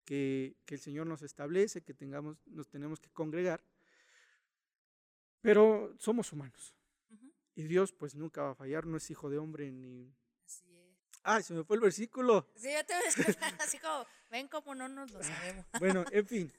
que, 0.06 0.56
que 0.66 0.76
el 0.76 0.82
Señor 0.82 1.08
nos 1.08 1.22
establece, 1.22 1.82
que 1.82 1.94
tengamos, 1.94 2.38
nos 2.48 2.70
tenemos 2.70 3.00
que 3.00 3.10
congregar, 3.10 3.64
pero 5.42 5.96
somos 5.98 6.32
humanos. 6.32 6.76
Y 7.56 7.64
Dios 7.64 7.92
pues 7.92 8.16
nunca 8.16 8.44
va 8.44 8.52
a 8.52 8.56
fallar, 8.56 8.86
no 8.86 8.98
es 8.98 9.10
hijo 9.12 9.30
de 9.30 9.38
hombre 9.38 9.70
ni... 9.72 10.16
Así 10.46 10.74
es. 10.78 10.98
¡Ay, 11.24 11.44
se 11.44 11.54
me 11.54 11.64
fue 11.64 11.76
el 11.76 11.82
versículo! 11.82 12.48
Sí, 12.56 12.70
ya 12.70 12.84
te 12.86 12.94
ves 12.94 13.16
así 13.60 13.80
como, 13.80 14.06
ven 14.32 14.48
como 14.48 14.76
no 14.76 14.88
nos 14.88 15.12
lo 15.12 15.22
sabemos. 15.22 15.66
Bueno, 15.80 16.06
en 16.12 16.26
fin, 16.26 16.54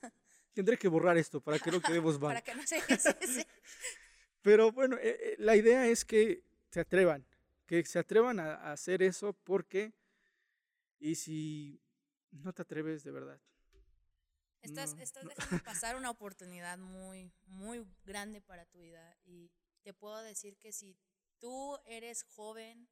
tendré 0.53 0.76
que 0.76 0.89
borrar 0.89 1.16
esto 1.16 1.41
para 1.41 1.59
que 1.59 1.70
no 1.70 1.81
quedemos 1.81 2.14
mal. 2.20 2.28
Para 2.35 2.43
que 2.43 2.55
no 2.55 2.66
se 2.66 2.81
sí, 2.81 3.26
sí. 3.26 3.47
Pero 4.43 4.72
bueno, 4.72 4.97
eh, 4.97 5.18
eh, 5.20 5.37
la 5.39 5.57
idea 5.57 5.87
es 5.87 6.05
que 6.05 6.45
se 6.70 6.81
atrevan, 6.81 7.26
que 7.66 7.85
se 7.85 7.99
atrevan 7.99 8.39
a, 8.39 8.55
a 8.55 8.72
hacer 8.72 9.03
eso 9.03 9.33
porque, 9.33 9.95
y 10.99 11.14
si 11.14 11.81
no 12.31 12.53
te 12.53 12.62
atreves 12.62 13.05
de 13.05 13.11
verdad, 13.11 13.41
Estás, 14.62 14.94
No, 14.94 15.02
estás 15.02 15.24
dejando 15.26 15.64
pasar 15.64 15.96
una 15.96 16.11
oportunidad 16.11 16.78
muy, 16.78 17.32
muy 17.46 17.86
grande 18.04 18.40
para 18.40 18.66
tu 18.66 18.80
vida. 18.80 19.16
Y 19.24 19.50
te 19.82 19.94
puedo 19.94 20.18
decir 20.22 20.58
que 20.58 20.72
si 20.72 20.96
tú 21.38 21.78
eres 21.86 22.22
joven, 22.24 22.88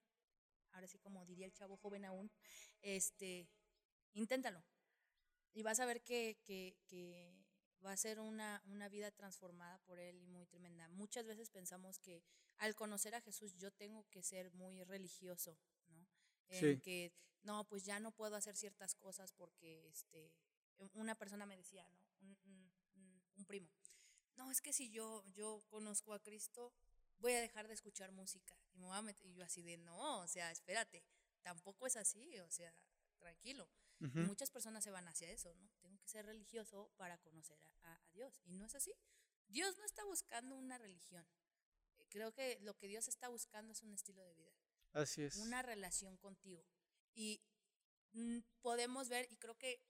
ahora 0.73 0.87
sí 0.87 0.99
como 0.99 1.25
diría 1.27 1.47
el 1.47 1.53
chavo 1.53 1.77
joven 1.77 2.05
aún, 2.05 2.31
este, 2.83 3.49
inténtalo. 4.15 4.65
Y 5.53 5.63
vas 5.63 5.81
a 5.81 5.87
ver 5.87 6.03
que, 6.03 6.39
que, 6.45 6.77
que 6.87 7.35
va 7.85 7.93
a 7.93 7.97
ser 7.97 8.21
una, 8.21 8.63
una 8.67 8.89
vida 8.89 9.11
transformada 9.11 9.79
por 9.81 9.99
él 9.99 10.21
y 10.23 10.27
muy 10.27 10.47
tremenda. 10.47 10.89
Muchas 10.89 11.27
veces 11.27 11.51
pensamos 11.51 11.99
que 11.99 12.23
al 12.59 12.75
conocer 12.75 13.15
a 13.15 13.21
Jesús 13.21 13.55
yo 13.57 13.71
tengo 13.73 14.07
que 14.11 14.23
ser 14.23 14.51
muy 14.53 14.83
religioso, 14.85 15.59
¿no? 15.89 16.07
En 16.49 16.61
Sí. 16.77 16.81
que 16.81 17.13
no, 17.43 17.65
pues 17.69 17.85
ya 17.85 18.01
no 18.01 18.13
puedo 18.13 18.37
hacer 18.37 18.57
ciertas 18.57 18.95
cosas 18.95 19.33
porque 19.33 19.89
este 19.89 20.33
una 20.95 21.15
persona 21.17 21.47
me 21.47 21.57
decía, 21.57 21.89
¿no? 21.89 22.01
Un, 22.21 22.39
un- 22.45 22.73
un- 22.95 23.23
un 23.37 23.45
primo. 23.47 23.71
No, 24.37 24.51
es 24.51 24.61
que 24.61 24.73
si 24.73 24.91
yo 24.91 25.25
yo 25.33 25.65
conozco 25.69 26.15
a 26.15 26.21
Cristo, 26.23 26.73
voy 27.19 27.33
a 27.33 27.41
dejar 27.41 27.67
de 27.69 27.75
escuchar 27.75 28.13
música 28.13 28.57
y 28.73 28.79
me 28.79 28.87
voy 28.87 28.97
a 28.97 29.03
meter 29.03 29.27
y 29.27 29.35
yo 29.35 29.45
así 29.45 29.63
de, 29.63 29.77
no, 29.79 30.21
o 30.21 30.29
sea, 30.29 30.51
espérate, 30.53 31.05
tampoco 31.43 31.87
es 31.87 31.97
así, 31.97 32.39
o 32.41 32.51
sea, 32.51 32.75
tranquilo. 33.19 33.69
Muchas 34.29 34.51
personas 34.51 34.85
se 34.85 34.93
van 34.93 35.09
hacia 35.09 35.29
eso, 35.31 35.53
¿no? 35.55 35.69
Tengo 35.81 35.99
que 35.99 36.09
ser 36.09 36.25
religioso 36.25 36.93
para 36.97 37.19
conocer 37.19 37.59
a, 37.61 37.67
a- 37.91 38.07
a 38.07 38.13
Dios. 38.13 38.41
Y 38.45 38.53
no 38.55 38.65
es 38.65 38.75
así. 38.77 38.93
Dios 39.49 39.77
no 39.77 39.85
está 39.85 40.05
buscando 40.05 40.55
una 40.57 40.79
religión. 40.79 41.27
Creo 42.11 42.33
que 42.33 42.59
lo 42.61 42.75
que 42.77 42.87
Dios 42.87 43.09
está 43.09 43.29
buscando 43.29 43.73
es 43.73 43.83
un 43.83 43.93
estilo 43.93 44.23
de 44.23 44.35
vida, 44.35 44.55
así 44.93 45.23
es. 45.23 45.37
una 45.37 45.63
relación 45.63 46.17
contigo. 46.17 46.65
Y 47.15 47.43
mm, 48.13 48.39
podemos 48.63 49.09
ver, 49.09 49.27
y 49.33 49.37
creo 49.37 49.57
que, 49.59 49.83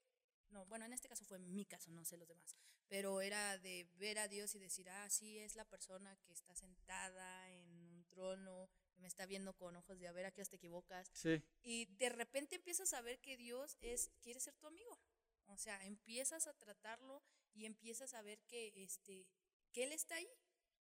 no, 0.51 0.65
bueno, 0.67 0.85
en 0.85 0.93
este 0.93 1.09
caso 1.09 1.25
fue 1.25 1.39
mi 1.39 1.65
caso, 1.65 1.91
no 1.91 2.05
sé 2.05 2.17
los 2.17 2.29
demás, 2.29 2.57
pero 2.89 3.21
era 3.21 3.59
de 3.59 3.89
ver 3.97 4.19
a 4.19 4.29
Dios 4.29 4.55
y 4.55 4.59
decir, 4.59 4.89
ah, 4.89 5.11
sí, 5.11 5.39
es 5.39 5.57
la 5.57 5.65
persona 5.65 6.17
que 6.25 6.33
está 6.33 6.55
sentada 6.55 7.51
en 7.51 7.71
un 7.71 8.05
trono, 8.07 8.71
que 8.93 9.01
me 9.01 9.09
está 9.09 9.27
viendo 9.27 9.55
con 9.55 9.77
ojos 9.77 9.99
de 9.99 10.09
a 10.09 10.13
ver 10.13 10.27
a 10.27 10.31
qué 10.31 10.45
te 10.45 10.57
equivocas. 10.57 11.11
Sí, 11.13 11.43
Y 11.63 11.87
de 11.97 12.09
repente 12.09 12.57
empiezas 12.57 12.93
a 12.95 13.03
ver 13.03 13.21
que 13.21 13.37
Dios 13.37 13.77
es, 13.81 14.11
quiere 14.21 14.41
ser 14.41 14.55
tu 14.57 14.67
amigo. 14.67 14.99
O 15.47 15.57
sea, 15.57 15.85
empiezas 15.87 16.47
a 16.47 16.55
tratarlo 16.55 17.23
y 17.55 17.67
empiezas 17.67 18.15
a 18.15 18.23
ver 18.23 18.41
que, 18.45 18.73
este, 18.77 19.27
que 19.73 19.85
Él 19.85 19.93
está 19.93 20.17
ahí. 20.17 20.29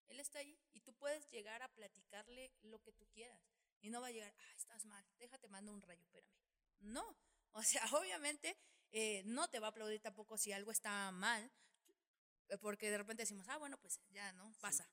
Él 0.08 0.20
está 0.20 0.40
ahí. 0.40 0.60
Y 0.72 0.82
tú 0.82 0.94
puedes 0.94 1.28
llegar 1.30 1.62
a 1.62 1.74
platicarle 1.74 2.52
lo 2.62 2.80
que 2.82 2.92
tú 2.94 3.08
quieras. 3.08 3.42
Y 3.82 3.90
no 3.90 4.02
va 4.02 4.08
a 4.08 4.12
llegar, 4.12 4.34
ah, 4.38 4.54
estás 4.56 4.86
mal, 4.86 5.06
déjate, 5.18 5.48
mando 5.48 5.72
un 5.72 5.82
rayo, 5.82 6.02
espérame. 6.02 6.32
No. 6.80 7.18
O 7.52 7.64
sea, 7.64 7.82
obviamente 8.02 8.58
eh, 8.92 9.24
no 9.26 9.48
te 9.50 9.60
va 9.60 9.68
a 9.68 9.70
aplaudir 9.72 10.02
tampoco 10.02 10.38
si 10.38 10.52
algo 10.52 10.72
está 10.72 11.12
mal, 11.12 11.52
eh, 12.50 12.58
porque 12.58 12.90
de 12.90 12.98
repente 12.98 13.24
decimos, 13.24 13.48
ah, 13.50 13.58
bueno, 13.58 13.78
pues 13.78 14.00
ya, 14.10 14.32
¿no? 14.34 14.54
Pasa. 14.60 14.88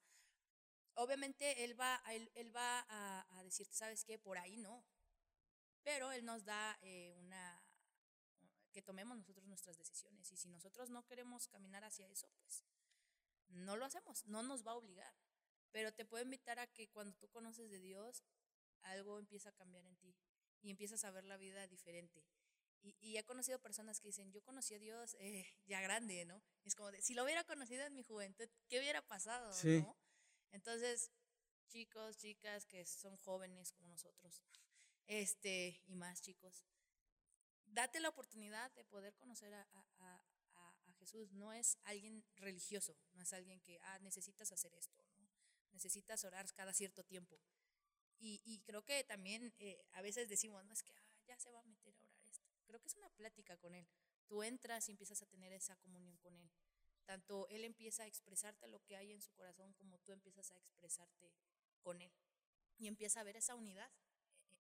Obviamente 0.95 1.65
él 1.65 1.79
va, 1.79 2.03
él, 2.11 2.31
él 2.35 2.55
va 2.55 2.81
a, 2.89 3.39
a 3.39 3.43
decirte, 3.43 3.75
¿sabes 3.75 4.05
qué? 4.05 4.19
Por 4.19 4.39
ahí 4.39 4.57
no. 4.57 4.85
Pero 5.83 6.13
él 6.13 6.25
nos 6.25 6.45
da 6.45 6.79
eh, 6.83 7.13
una, 7.17 7.63
que 8.73 8.83
tomemos 8.83 9.17
nosotros 9.17 9.47
nuestras 9.47 9.77
decisiones. 9.77 10.31
Y 10.33 10.37
si 10.37 10.49
nosotros 10.49 10.91
no 10.91 11.05
queremos 11.07 11.49
caminar 11.49 11.85
hacia 11.85 12.09
eso, 12.09 12.29
pues 12.41 12.65
no 13.49 13.77
lo 13.77 13.85
hacemos, 13.85 14.25
no 14.27 14.43
nos 14.43 14.67
va 14.67 14.73
a 14.73 14.77
obligar. 14.77 15.15
Pero 15.71 15.93
te 15.93 16.05
puedo 16.05 16.23
invitar 16.23 16.59
a 16.59 16.67
que 16.67 16.89
cuando 16.89 17.15
tú 17.17 17.29
conoces 17.29 17.71
de 17.71 17.81
Dios, 17.81 18.23
algo 18.83 19.19
empieza 19.19 19.51
a 19.51 19.53
cambiar 19.53 19.85
en 19.87 19.97
ti 19.97 20.15
y 20.61 20.71
empiezas 20.71 21.05
a 21.05 21.11
ver 21.11 21.25
la 21.25 21.37
vida 21.37 21.67
diferente. 21.67 22.25
Y, 22.83 22.97
y 23.01 23.17
he 23.17 23.25
conocido 23.25 23.61
personas 23.61 24.01
que 24.01 24.09
dicen, 24.09 24.33
yo 24.33 24.43
conocí 24.43 24.75
a 24.75 24.79
Dios 24.79 25.15
eh, 25.21 25.47
ya 25.67 25.81
grande, 25.81 26.25
¿no? 26.25 26.43
Es 26.65 26.75
como 26.75 26.91
de, 26.91 27.01
si 27.01 27.15
lo 27.15 27.23
hubiera 27.25 27.45
conocido 27.45 27.85
en 27.85 27.95
mi 27.95 28.03
juventud, 28.03 28.49
¿qué 28.69 28.79
hubiera 28.81 29.01
pasado? 29.07 29.53
Sí. 29.55 29.81
¿no? 29.83 29.97
Entonces, 30.51 31.11
chicos, 31.69 32.17
chicas 32.17 32.67
que 32.67 32.85
son 32.85 33.17
jóvenes 33.19 33.73
como 33.73 33.89
nosotros, 33.89 34.43
este, 35.07 35.81
y 35.87 35.95
más 35.95 36.21
chicos, 36.23 36.65
date 37.67 38.01
la 38.01 38.09
oportunidad 38.09 38.71
de 38.73 38.85
poder 38.85 39.15
conocer 39.15 39.55
a, 39.55 39.63
a- 39.63 39.87
a- 39.99 40.27
a- 40.55 40.89
a 40.89 40.93
Jesús. 40.95 41.33
No 41.33 41.53
es 41.53 41.79
alguien 41.85 42.25
religioso, 42.37 42.97
no 43.13 43.23
es 43.23 43.33
alguien 43.33 43.61
que, 43.61 43.79
ah, 43.83 43.99
necesitas 44.01 44.51
hacer 44.53 44.75
esto, 44.75 45.03
¿no? 45.19 45.31
necesitas 45.73 46.23
orar 46.25 46.53
cada 46.53 46.75
cierto 46.75 47.03
tiempo. 47.05 47.41
Y, 48.19 48.41
y 48.45 48.61
creo 48.61 48.85
que 48.85 49.03
también 49.05 49.55
eh, 49.59 49.83
a 49.93 50.03
veces 50.03 50.29
decimos, 50.29 50.65
no 50.65 50.73
es 50.73 50.83
que 50.83 50.93
ah, 50.95 51.07
ya 51.27 51.39
se 51.39 51.51
va 51.51 51.61
a 51.61 51.65
meter. 51.65 51.95
Creo 52.73 52.81
que 52.81 52.89
es 52.89 52.95
una 52.97 53.11
plática 53.11 53.59
con 53.59 53.75
Él. 53.75 53.87
Tú 54.27 54.43
entras 54.43 54.89
y 54.89 54.93
empiezas 54.93 55.21
a 55.21 55.27
tener 55.27 55.53
esa 55.53 55.77
comunión 55.77 56.17
con 56.17 56.35
Él. 56.39 56.51
Tanto 57.05 57.47
Él 57.49 57.65
empieza 57.65 58.05
a 58.05 58.07
expresarte 58.07 58.67
lo 58.67 58.83
que 58.83 58.97
hay 58.97 59.13
en 59.13 59.21
su 59.21 59.31
corazón 59.35 59.75
como 59.75 59.99
tú 59.99 60.13
empiezas 60.13 60.51
a 60.53 60.57
expresarte 60.57 61.31
con 61.83 62.01
Él. 62.01 62.11
Y 62.79 62.87
empieza 62.87 63.21
a 63.21 63.25
ver 63.25 63.37
esa 63.37 63.55
unidad 63.57 63.93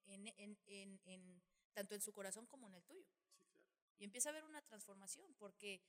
en, 0.05 0.29
en- 0.37 0.59
en- 0.67 1.01
en- 1.07 1.43
tanto 1.73 1.95
en 1.95 2.03
su 2.03 2.13
corazón 2.13 2.45
como 2.47 2.67
en 2.67 2.75
el 2.75 2.85
tuyo. 2.85 3.09
Y 3.99 4.05
empieza 4.05 4.29
a 4.29 4.33
haber 4.33 4.45
una 4.45 4.61
transformación 4.61 5.33
porque 5.39 5.81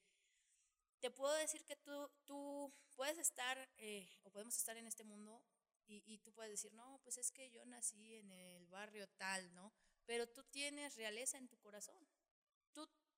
te 1.02 1.12
puedo 1.12 1.34
decir 1.34 1.66
que 1.66 1.76
tú, 1.76 2.10
tú 2.24 2.74
puedes 2.96 3.18
estar 3.18 3.70
eh, 3.76 4.08
o 4.24 4.32
podemos 4.32 4.56
estar 4.56 4.78
en 4.78 4.88
este 4.88 5.04
mundo 5.04 5.44
y, 5.88 6.02
y 6.06 6.20
tú 6.20 6.32
puedes 6.32 6.52
decir, 6.52 6.72
no, 6.74 7.02
pues 7.04 7.18
es 7.18 7.32
que 7.32 7.50
yo 7.52 7.66
nací 7.66 8.16
en 8.16 8.32
el 8.32 8.66
barrio 8.68 9.10
tal, 9.18 9.54
¿no? 9.54 9.74
Pero 10.06 10.30
tú 10.30 10.42
tienes 10.46 10.96
realeza 10.96 11.38
en 11.38 11.50
tu 11.50 11.58
corazón. 11.58 12.08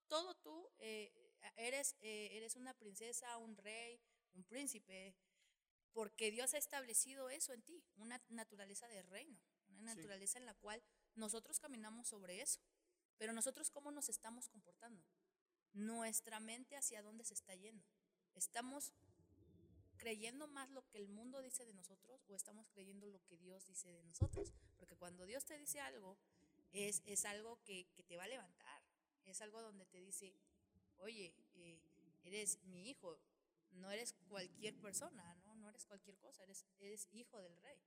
Todo 0.07 0.35
tú 0.35 0.69
eh, 0.79 1.11
eres, 1.55 1.95
eh, 2.01 2.29
eres 2.33 2.55
una 2.55 2.73
princesa, 2.73 3.37
un 3.37 3.57
rey, 3.57 3.99
un 4.33 4.43
príncipe, 4.43 5.15
porque 5.93 6.31
Dios 6.31 6.53
ha 6.53 6.57
establecido 6.57 7.29
eso 7.29 7.53
en 7.53 7.61
ti, 7.63 7.83
una 7.95 8.21
naturaleza 8.29 8.87
de 8.87 9.01
reino, 9.03 9.39
una 9.79 9.91
Sí. 9.93 9.97
naturaleza 9.97 10.37
en 10.39 10.45
la 10.45 10.53
cual 10.55 10.83
nosotros 11.15 11.59
caminamos 11.59 12.07
sobre 12.07 12.41
eso. 12.41 12.59
Pero 13.17 13.31
nosotros 13.33 13.71
cómo 13.71 13.91
nos 13.91 14.09
estamos 14.09 14.49
comportando, 14.49 15.05
nuestra 15.73 16.39
mente 16.39 16.75
hacia 16.75 17.01
dónde 17.01 17.23
se 17.25 17.33
está 17.33 17.55
yendo. 17.55 17.85
¿estamos 18.33 18.91
creyendo 19.95 20.45
más 20.47 20.69
lo 20.71 20.85
que 20.89 20.97
el 20.97 21.07
mundo 21.07 21.41
dice 21.41 21.63
de 21.65 21.73
nosotros 21.73 22.25
o 22.27 22.35
estamos 22.35 22.67
creyendo 22.69 23.07
lo 23.07 23.23
que 23.23 23.37
Dios 23.37 23.65
dice 23.65 23.93
de 23.93 24.03
nosotros? 24.03 24.51
Porque 24.75 24.97
cuando 24.97 25.25
Dios 25.25 25.45
te 25.45 25.57
dice 25.57 25.79
algo, 25.79 26.17
es, 26.73 27.01
es 27.05 27.23
algo 27.23 27.63
que, 27.63 27.87
que 27.95 28.03
te 28.03 28.17
va 28.17 28.25
a 28.25 28.27
levantar, 28.27 28.74
es 29.31 29.41
algo 29.41 29.61
donde 29.61 29.85
te 29.85 29.99
dice, 29.99 30.33
oye, 30.97 31.33
eh, 31.55 31.79
eres 32.23 32.59
mi 32.65 32.89
hijo, 32.89 33.19
no 33.71 33.91
eres 33.91 34.13
cualquier 34.27 34.75
persona, 34.75 35.35
¿no? 35.43 35.55
No 35.55 35.69
eres 35.69 35.85
cualquier 35.85 36.17
cosa, 36.17 36.43
eres, 36.43 36.65
eres 36.79 37.07
hijo 37.11 37.41
del 37.41 37.55
rey. 37.57 37.79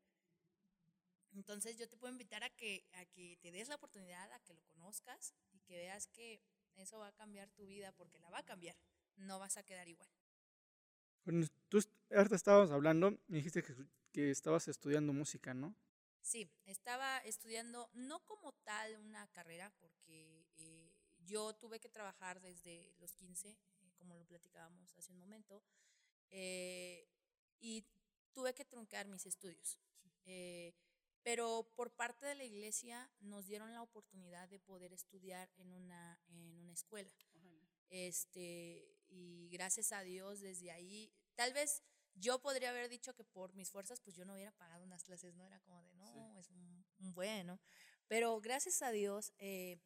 Entonces 1.32 1.76
yo 1.76 1.88
te 1.88 1.96
puedo 1.96 2.12
invitar 2.12 2.42
a 2.42 2.50
que, 2.50 2.84
a 2.94 3.04
que 3.06 3.36
te 3.40 3.52
des 3.52 3.68
la 3.68 3.76
oportunidad, 3.76 4.32
a 4.32 4.40
que 4.40 4.54
lo 4.54 4.62
conozcas 4.64 5.34
y 5.52 5.60
que 5.60 5.76
veas 5.76 6.06
que 6.08 6.40
eso 6.76 6.98
va 6.98 7.08
a 7.08 7.12
cambiar 7.12 7.50
tu 7.50 7.66
vida 7.66 7.92
porque 7.92 8.18
la 8.18 8.30
va 8.30 8.38
a 8.38 8.44
cambiar, 8.44 8.76
no 9.16 9.38
vas 9.38 9.56
a 9.56 9.62
quedar 9.62 9.88
igual. 9.88 10.08
Bueno, 11.24 11.46
tú 11.68 11.80
ahorita 12.10 12.36
estábamos 12.36 12.70
hablando, 12.70 13.18
me 13.26 13.38
dijiste 13.38 13.62
que, 13.62 13.74
que 14.12 14.30
estabas 14.30 14.68
estudiando 14.68 15.12
música, 15.12 15.52
¿no? 15.52 15.74
Sí, 16.22 16.50
estaba 16.66 17.18
estudiando 17.18 17.90
no 17.94 18.24
como 18.24 18.52
tal 18.52 18.96
una 18.96 19.26
carrera 19.28 19.70
porque 19.80 20.37
yo 21.28 21.54
tuve 21.54 21.78
que 21.78 21.88
trabajar 21.88 22.40
desde 22.40 22.92
los 22.98 23.14
15, 23.14 23.50
eh, 23.50 23.92
como 23.96 24.16
lo 24.16 24.24
platicábamos 24.24 24.96
hace 24.96 25.12
un 25.12 25.18
momento, 25.18 25.62
eh, 26.30 27.06
y 27.60 27.84
tuve 28.32 28.54
que 28.54 28.64
truncar 28.64 29.06
mis 29.06 29.26
estudios. 29.26 29.78
Eh, 30.24 30.74
pero 31.22 31.70
por 31.76 31.90
parte 31.90 32.24
de 32.26 32.34
la 32.34 32.44
iglesia 32.44 33.10
nos 33.20 33.46
dieron 33.46 33.72
la 33.74 33.82
oportunidad 33.82 34.48
de 34.48 34.58
poder 34.58 34.92
estudiar 34.92 35.50
en 35.56 35.72
una, 35.72 36.18
en 36.28 36.54
una 36.56 36.72
escuela. 36.72 37.12
Este, 37.90 38.98
y 39.08 39.48
gracias 39.50 39.92
a 39.92 40.02
Dios 40.02 40.40
desde 40.40 40.70
ahí, 40.70 41.10
tal 41.34 41.52
vez 41.54 41.82
yo 42.14 42.40
podría 42.40 42.70
haber 42.70 42.88
dicho 42.88 43.14
que 43.14 43.24
por 43.24 43.54
mis 43.54 43.70
fuerzas, 43.70 44.00
pues 44.00 44.16
yo 44.16 44.24
no 44.24 44.34
hubiera 44.34 44.52
pagado 44.52 44.84
unas 44.84 45.04
clases, 45.04 45.34
no 45.34 45.44
era 45.44 45.60
como 45.60 45.82
de, 45.82 45.94
no, 45.94 46.38
es 46.38 46.50
un, 46.50 46.84
bueno. 46.98 47.60
Pero 48.08 48.40
gracias 48.40 48.82
a 48.82 48.90
Dios, 48.90 49.32
eh, 49.38 49.78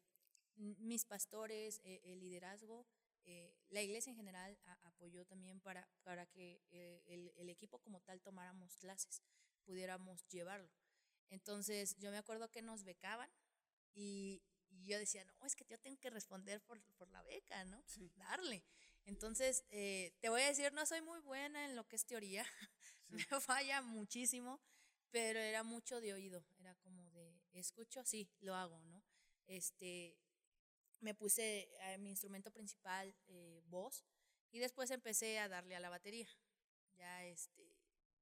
mis 0.56 1.04
pastores, 1.04 1.80
eh, 1.84 2.00
el 2.04 2.20
liderazgo, 2.20 2.86
eh, 3.24 3.54
la 3.68 3.82
iglesia 3.82 4.10
en 4.10 4.16
general 4.16 4.58
apoyó 4.82 5.24
también 5.24 5.60
para, 5.60 5.88
para 6.02 6.26
que 6.26 6.60
el, 7.06 7.32
el, 7.36 7.48
equipo 7.48 7.78
como 7.78 8.00
tal 8.00 8.20
tomáramos 8.20 8.76
clases, 8.76 9.22
pudiéramos 9.64 10.26
llevarlo. 10.28 10.70
Entonces 11.30 11.96
yo 11.98 12.10
me 12.10 12.18
acuerdo 12.18 12.50
que 12.50 12.62
nos 12.62 12.84
becaban 12.84 13.30
y, 13.94 14.42
y 14.72 14.86
yo 14.86 14.98
decía, 14.98 15.24
no, 15.24 15.46
es 15.46 15.54
que 15.54 15.64
yo 15.68 15.78
tengo 15.78 15.98
que 15.98 16.10
responder 16.10 16.60
por, 16.62 16.80
por 16.96 17.08
la 17.10 17.22
beca, 17.22 17.64
¿no? 17.64 17.82
Darle. 18.16 18.64
Entonces, 19.04 19.64
eh, 19.70 20.12
te 20.20 20.28
voy 20.28 20.42
a 20.42 20.48
decir, 20.48 20.72
no 20.72 20.86
soy 20.86 21.02
muy 21.02 21.20
buena 21.20 21.64
en 21.64 21.76
lo 21.76 21.86
que 21.86 21.96
es 21.96 22.06
teoría, 22.06 22.46
me 23.08 23.24
falla 23.40 23.82
muchísimo, 23.82 24.60
pero 25.10 25.40
era 25.40 25.62
mucho 25.62 26.00
de 26.00 26.14
oído, 26.14 26.44
era 26.58 26.74
como 26.76 27.10
de, 27.10 27.40
escucho, 27.52 28.04
sí, 28.04 28.30
lo 28.40 28.54
hago, 28.54 28.80
¿no? 28.84 29.02
Este, 29.46 30.16
me 31.02 31.14
puse 31.14 31.68
a 31.80 31.98
mi 31.98 32.10
instrumento 32.10 32.50
principal 32.50 33.14
eh, 33.26 33.62
voz 33.66 34.04
y 34.50 34.58
después 34.60 34.90
empecé 34.90 35.38
a 35.38 35.48
darle 35.48 35.76
a 35.76 35.80
la 35.80 35.90
batería, 35.90 36.28
ya 36.96 37.24
este, 37.24 37.78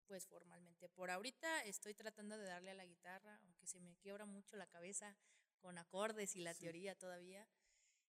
pues 0.07 0.27
formalmente. 0.27 0.89
Por 0.89 1.11
ahorita 1.11 1.65
estoy 1.65 1.95
tratando 1.95 2.37
de 2.37 2.45
darle 2.45 2.71
a 2.71 2.75
la 2.75 2.87
guitarra, 2.87 3.39
aunque 3.45 3.67
se 3.67 3.81
me 3.81 3.97
quiebra 3.97 4.27
mucho 4.27 4.57
la 4.57 4.67
cabeza 4.67 5.17
con 5.59 5.79
acordes 5.79 6.35
y 6.37 6.41
la 6.41 6.55
teoría 6.55 6.97
todavía. 6.97 7.47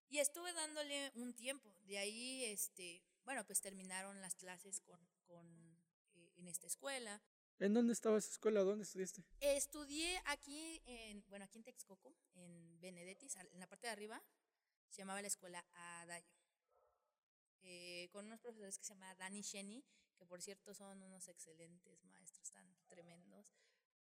Y 0.08 0.20
estuve 0.20 0.52
dándole 0.54 1.12
un 1.16 1.34
tiempo. 1.34 1.74
De 1.84 1.98
ahí, 1.98 2.44
este, 2.46 3.04
bueno, 3.24 3.46
pues 3.46 3.62
terminaron 3.62 4.20
las 4.22 4.36
clases 4.36 4.82
con, 4.82 5.00
con 5.26 5.48
eh, 6.14 6.34
en 6.38 6.48
esta 6.48 6.68
escuela. 6.68 7.22
¿En 7.60 7.74
dónde 7.74 7.94
estaba 7.94 8.18
esa 8.18 8.32
escuela? 8.32 8.62
¿Dónde 8.62 8.84
estudiaste? 8.84 9.24
Estudié 9.40 10.20
aquí, 10.26 10.82
en, 10.86 11.24
bueno, 11.30 11.46
aquí 11.46 11.60
en 11.60 11.64
Texcoco, 11.64 12.16
en 12.34 12.80
Benedetti, 12.80 13.28
en 13.52 13.60
la 13.60 13.68
parte 13.68 13.88
de 13.88 13.94
arriba, 13.94 14.22
se 14.92 15.02
llamaba 15.02 15.22
la 15.22 15.28
escuela 15.28 15.66
Adayo. 15.74 16.36
Eh, 17.64 18.10
con 18.12 18.26
unos 18.26 18.40
profesores 18.40 18.78
que 18.78 18.84
se 18.84 18.94
llama 18.94 19.16
Dani 19.16 19.42
Sheni, 19.42 19.84
que 20.18 20.26
por 20.26 20.42
cierto 20.42 20.74
son 20.74 21.02
unos 21.02 21.28
excelentes 21.28 22.04
maestros 22.06 22.52
tan 22.52 22.68
tremendos, 22.88 23.54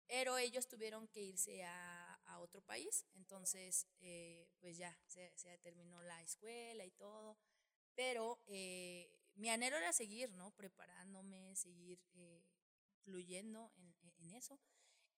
pero 0.07 0.38
ellos 0.38 0.66
tuvieron 0.66 1.07
que 1.09 1.22
irse 1.22 1.62
a, 1.62 2.14
a 2.26 2.41
otro 2.41 2.62
país, 2.62 3.07
entonces 3.14 3.86
eh, 4.01 4.49
pues 4.59 4.76
ya 4.76 4.99
se, 5.07 5.32
se, 5.36 5.57
terminó 5.59 6.03
la 6.03 6.20
escuela 6.22 6.84
y 6.84 6.91
todo, 6.91 7.38
pero 7.95 8.43
eh, 8.47 9.09
mi 9.36 9.51
anhelo 9.51 9.76
era 9.76 9.93
seguir, 9.93 10.32
¿no? 10.32 10.51
Preparándome, 10.51 11.55
seguir 11.55 12.01
eh, 12.14 12.43
fluyendo 13.05 13.72
en, 13.76 13.95
en, 14.18 14.34
eso. 14.34 14.59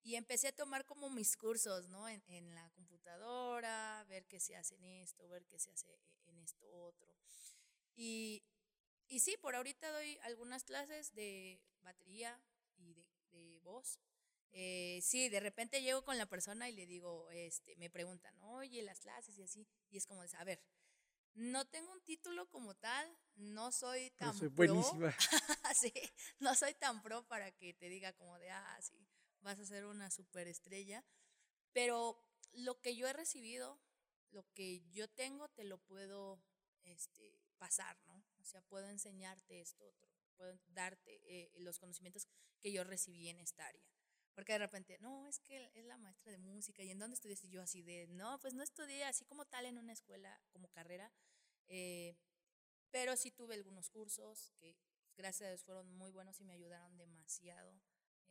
Y 0.03 0.17
empecé 0.17 0.49
a 0.49 0.53
tomar 0.53 0.85
como 0.85 1.09
mis 1.11 1.37
cursos, 1.37 1.89
¿no? 1.89 2.09
En, 2.09 2.23
en, 2.27 2.55
la 2.55 2.69
computadora, 2.71 4.05
ver 4.09 4.27
qué 4.27 4.41
se 4.41 4.57
hace 4.57 4.75
en 4.75 4.85
esto, 4.85 5.29
ver 5.29 5.47
qué 5.47 5.59
se 5.59 5.71
hace 5.71 6.01
en 6.27 6.39
esto 6.39 6.67
otro. 6.71 7.15
Y, 7.95 8.43
y 9.07 9.21
sí, 9.21 9.37
por 9.37 9.55
ahorita 9.55 9.93
doy 9.93 10.19
algunas 10.23 10.65
clases 10.65 11.15
de 11.15 11.61
batería 11.83 12.41
y 12.77 12.95
de, 12.95 13.07
de 13.31 13.61
voz. 13.61 14.01
Eh, 14.53 15.01
sí, 15.03 15.29
de 15.29 15.41
repente 15.41 15.83
llego 15.83 16.05
con 16.05 16.19
la 16.19 16.27
persona 16.27 16.69
y 16.69 16.73
le 16.73 16.87
digo, 16.87 17.31
este, 17.31 17.77
me 17.77 17.89
preguntan, 17.89 18.39
oye, 18.43 18.83
las 18.83 19.01
clases 19.01 19.39
y 19.39 19.43
así. 19.43 19.67
Y 19.89 19.97
es 19.97 20.07
como 20.07 20.23
de, 20.23 20.29
a 20.37 20.45
ver, 20.45 20.63
no 21.35 21.67
tengo 21.67 21.91
un 21.93 22.03
título 22.03 22.49
como 22.51 22.75
tal, 22.75 23.17
no 23.37 23.73
soy 23.73 24.11
tan 24.11 24.37
soy 24.37 24.49
buenísima. 24.49 25.15
sí, 25.75 25.93
no 26.39 26.55
soy 26.55 26.75
tan 26.75 27.03
pro 27.03 27.27
para 27.27 27.51
que 27.53 27.73
te 27.73 27.89
diga 27.89 28.13
como 28.13 28.39
de, 28.39 28.51
ah, 28.51 28.79
sí, 28.83 28.99
vas 29.43 29.59
a 29.59 29.67
ser 29.67 29.85
una 29.85 30.11
superestrella, 30.11 31.05
pero 31.73 32.23
lo 32.53 32.81
que 32.81 32.97
yo 32.97 33.09
he 33.09 33.13
recibido, 33.13 33.81
lo 34.31 34.45
que 34.55 34.83
yo 34.91 35.09
tengo, 35.09 35.49
te 35.49 35.65
lo 35.65 35.79
puedo 35.79 36.43
este, 36.85 37.39
pasar, 37.59 37.99
¿no? 38.07 38.25
O 38.41 38.45
sea, 38.45 38.61
puedo 38.63 38.89
enseñarte 38.89 39.61
esto 39.61 39.87
otro, 39.87 40.11
puedo 40.37 40.59
darte 40.69 41.21
eh, 41.25 41.53
los 41.57 41.79
conocimientos 41.79 42.27
que 42.61 42.73
yo 42.73 42.85
recibí 42.85 43.29
en 43.29 43.41
esta 43.41 43.67
área. 43.67 43.85
Porque 44.35 44.53
de 44.53 44.59
repente, 44.59 44.99
no, 45.01 45.29
es 45.29 45.41
que 45.41 45.71
es 45.75 45.85
la 45.85 45.99
maestra 45.99 46.33
de 46.33 46.39
música, 46.39 46.83
¿y 46.83 46.91
en 46.91 46.99
dónde 46.99 47.15
estudiaste? 47.15 47.49
yo 47.49 47.61
así 47.63 47.83
de, 47.83 48.07
no, 48.09 48.39
pues 48.41 48.55
no 48.55 48.63
estudié 48.63 49.05
así 49.05 49.25
como 49.27 49.45
tal 49.45 49.67
en 49.67 49.79
una 49.79 49.93
escuela, 49.93 50.41
como 50.53 50.69
carrera, 50.69 51.13
eh, 51.69 52.17
pero 52.91 53.17
sí 53.17 53.31
tuve 53.31 53.55
algunos 53.55 53.91
cursos 53.91 54.53
que 54.59 54.77
gracias 55.17 55.47
a 55.47 55.51
Dios 55.51 55.65
fueron 55.65 55.93
muy 55.93 56.11
buenos 56.11 56.41
y 56.41 56.45
me 56.45 56.55
ayudaron 56.55 56.97
demasiado. 56.97 57.79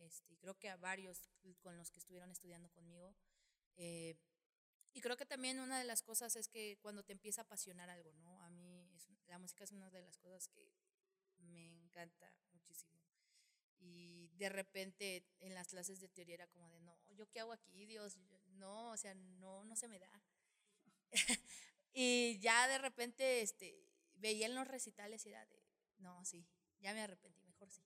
Este, 0.02 0.38
creo 0.38 0.58
que 0.58 0.70
a 0.70 0.78
varios 0.78 1.30
con 1.62 1.78
los 1.78 1.92
que 1.92 2.00
estuvieron 2.00 2.32
estudiando 2.32 2.70
conmigo. 2.70 3.16
Eh, 3.78 4.16
y 4.94 5.02
creo 5.02 5.16
que 5.16 5.26
también 5.26 5.60
una 5.60 5.80
de 5.80 5.86
las 5.86 6.04
cosas 6.04 6.36
es 6.36 6.48
que 6.48 6.78
cuando 6.82 7.04
te 7.04 7.14
empieza 7.14 7.42
a 7.42 7.44
apasionar 7.46 7.90
algo, 7.90 8.14
¿no? 8.18 8.42
A 8.42 8.50
mí 8.50 8.90
es, 8.94 9.08
la 9.28 9.40
música 9.40 9.64
es 9.64 9.72
una 9.72 9.90
de 9.90 10.02
las 10.02 10.18
cosas 10.18 10.48
que 10.50 10.74
me 11.38 11.70
encanta 11.70 12.34
muchísimo. 12.52 13.00
Y 13.80 14.28
de 14.34 14.50
repente 14.50 15.24
en 15.40 15.54
las 15.54 15.70
clases 15.70 16.00
de 16.00 16.10
teoría 16.10 16.36
era 16.36 16.48
como 16.48 16.70
de, 16.70 16.82
no, 16.82 16.98
¿yo 17.10 17.28
qué 17.30 17.40
hago 17.40 17.54
aquí, 17.54 17.86
Dios? 17.86 18.18
No, 18.48 18.92
o 18.92 18.98
sea, 18.98 19.16
no, 19.16 19.64
no 19.64 19.76
se 19.76 19.88
me 19.88 20.00
da. 20.00 20.22
y 21.94 22.38
ya 22.40 22.68
de 22.68 22.78
repente 22.78 23.42
este, 23.42 23.88
veía 24.16 24.46
en 24.46 24.56
los 24.56 24.68
recitales 24.68 25.26
y 25.26 25.30
era 25.30 25.46
de, 25.46 25.64
no, 25.98 26.24
sí, 26.26 26.46
ya 26.80 26.94
me 26.94 27.02
arrepentí, 27.02 27.44
mejor 27.44 27.70
sí. 27.72 27.84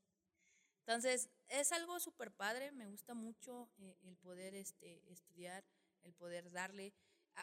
Entonces, 0.79 1.29
es 1.49 1.71
algo 1.71 1.99
súper 1.99 2.31
padre, 2.31 2.71
me 2.71 2.87
gusta 2.87 3.13
mucho 3.13 3.69
eh, 3.79 3.97
el 4.03 4.17
poder 4.17 4.55
este, 4.55 5.11
estudiar, 5.11 5.63
el 6.03 6.13
poder 6.13 6.51
darle, 6.51 6.93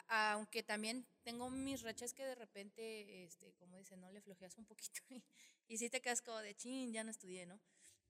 aunque 0.09 0.63
también 0.63 1.07
tengo 1.23 1.51
mis 1.51 1.83
rachas 1.83 2.15
que 2.15 2.25
de 2.25 2.35
repente, 2.35 3.25
este, 3.25 3.53
como 3.55 3.77
dicen, 3.77 4.01
no 4.01 4.11
le 4.11 4.21
flojeas 4.23 4.57
un 4.57 4.65
poquito 4.65 5.01
y, 5.11 5.23
y 5.69 5.79
sí 5.79 5.91
te 5.91 6.01
quedas 6.01 6.23
como 6.23 6.39
de 6.39 6.55
chin, 6.55 6.93
ya 6.93 7.05
no 7.05 7.11
estudié, 7.11 7.47
¿no? 7.47 7.61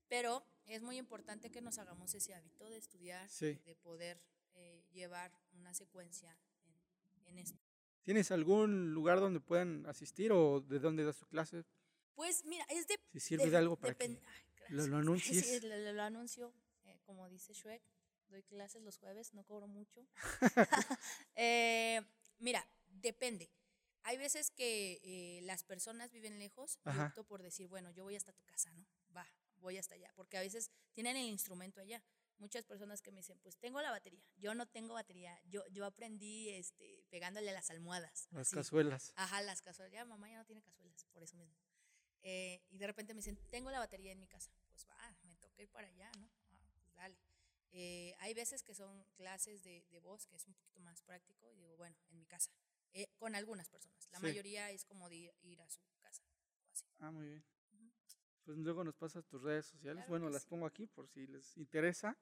Pero 0.09 0.47
es 0.66 0.82
muy 0.82 0.99
importante 0.99 1.51
que 1.51 1.61
nos 1.61 1.78
hagamos 1.78 2.14
ese 2.14 2.34
hábito 2.34 2.68
de 2.68 2.76
estudiar, 2.76 3.28
de 3.30 3.76
poder 3.82 4.22
eh, 4.55 4.84
llevar 4.93 5.32
una 5.53 5.72
secuencia 5.72 6.36
en, 6.66 7.28
en 7.28 7.38
esto. 7.38 7.59
¿Tienes 8.03 8.30
algún 8.30 8.93
lugar 8.93 9.20
donde 9.20 9.40
puedan 9.40 9.86
asistir 9.86 10.32
o 10.32 10.61
de 10.61 10.80
dónde 10.80 11.05
das 11.05 11.16
su 11.16 11.26
clase? 11.26 11.64
Pues 12.14 12.45
mira, 12.45 12.64
es 12.68 12.86
de... 12.86 12.99
Si 13.12 13.20
sirve 13.20 13.49
de, 13.49 13.57
algo 13.57 13.76
para 13.76 13.95
que 13.95 14.20
lo, 14.69 15.03
lo. 15.03 15.17
Sí, 15.19 15.61
lo, 15.61 15.93
lo 15.93 16.03
anuncio, 16.03 16.53
eh, 16.85 16.99
como 17.05 17.29
dice 17.29 17.53
Shrek, 17.53 17.83
doy 18.29 18.43
clases 18.43 18.83
los 18.83 18.99
jueves, 18.99 19.35
no 19.35 19.45
cobro 19.45 19.69
mucho. 19.69 20.07
eh, 21.37 22.03
mira, 22.39 22.67
depende. 22.87 23.51
Hay 24.05 24.17
veces 24.17 24.51
que 24.51 25.01
eh, 25.05 25.41
las 25.43 25.63
personas 25.63 26.11
viven 26.11 26.39
lejos 26.39 26.81
y 26.85 26.99
opto 26.99 27.25
por 27.25 27.43
decir, 27.43 27.69
bueno, 27.69 27.91
yo 27.93 28.03
voy 28.03 28.17
hasta 28.17 28.33
tu 28.33 28.43
casa, 28.43 28.73
¿no? 28.73 28.85
Va, 29.17 29.29
voy 29.59 29.79
hasta 29.79 29.95
allá, 29.95 30.13
porque 30.17 30.37
a 30.37 30.41
veces 30.41 30.73
tienen 30.93 31.17
el 31.17 31.27
instrumento 31.27 31.81
allá. 31.81 32.03
Muchas 32.39 32.65
personas 32.65 33.01
que 33.01 33.13
me 33.13 33.19
dicen, 33.19 33.39
pues 33.39 33.57
tengo 33.59 33.81
la 33.81 33.93
batería, 33.93 34.25
yo 34.37 34.53
no 34.57 34.67
tengo 34.67 34.95
batería, 34.95 35.41
yo, 35.45 35.65
yo 35.69 35.85
aprendí 35.85 36.49
este, 36.49 37.05
pegándole 37.09 37.51
a 37.51 37.53
las 37.53 37.71
almohadas. 37.71 38.27
Las 38.33 38.51
cazuelas. 38.51 39.13
Ajá, 39.15 39.41
las 39.43 39.63
cazuelas, 39.63 39.93
ya 39.93 40.05
mamá 40.05 40.29
ya 40.29 40.39
no 40.39 40.45
tiene 40.45 40.61
cazuelas, 40.61 41.05
por 41.13 41.23
eso 41.23 41.37
mismo. 41.37 41.57
Eh, 42.23 42.62
y 42.70 42.79
de 42.79 42.87
repente 42.87 43.14
me 43.14 43.18
dicen, 43.18 43.37
tengo 43.51 43.70
la 43.70 43.81
batería 43.81 44.12
en 44.12 44.20
mi 44.20 44.29
casa. 44.29 44.53
Pues 44.70 44.87
va, 44.89 45.16
me 45.25 45.37
toca 45.37 45.61
ir 45.61 45.68
para 45.68 45.89
allá, 45.89 46.11
¿no? 46.18 46.31
Ah, 46.51 46.70
pues 46.75 46.95
dale. 46.95 47.18
Eh, 47.73 48.14
hay 48.18 48.35
veces 48.35 48.62
que 48.62 48.75
son 48.75 49.05
clases 49.16 49.62
de, 49.64 49.85
de, 49.91 50.01
voz, 50.01 50.27
que 50.27 50.37
es 50.37 50.47
un 50.47 50.55
poquito 50.55 50.81
más 50.81 51.03
práctico, 51.03 51.51
y 51.53 51.57
digo, 51.57 51.77
bueno, 51.77 51.97
en 52.11 52.18
mi 52.18 52.27
casa, 52.27 52.53
eh, 52.93 53.09
con 53.18 53.35
algunas 53.35 53.68
personas. 53.68 54.09
La 54.11 54.20
mayoría 54.20 54.70
es 54.70 54.85
como 54.85 55.09
de 55.09 55.35
ir, 55.43 55.61
a 55.61 55.70
su 55.70 55.81
casa. 56.01 56.23
Ah, 57.01 57.11
muy 57.11 57.27
bien. 57.27 57.45
Pues 58.45 58.59
luego 58.59 58.85
nos 58.85 58.95
pasas 58.97 59.25
tus 59.25 59.41
redes 59.43 59.66
sociales. 59.66 60.05
bueno, 60.09 60.29
las 60.29 60.45
pongo 60.45 60.66
aquí 60.66 60.87
por 60.87 61.09
si 61.09 61.27
les 61.27 61.57
interesa. 61.57 62.18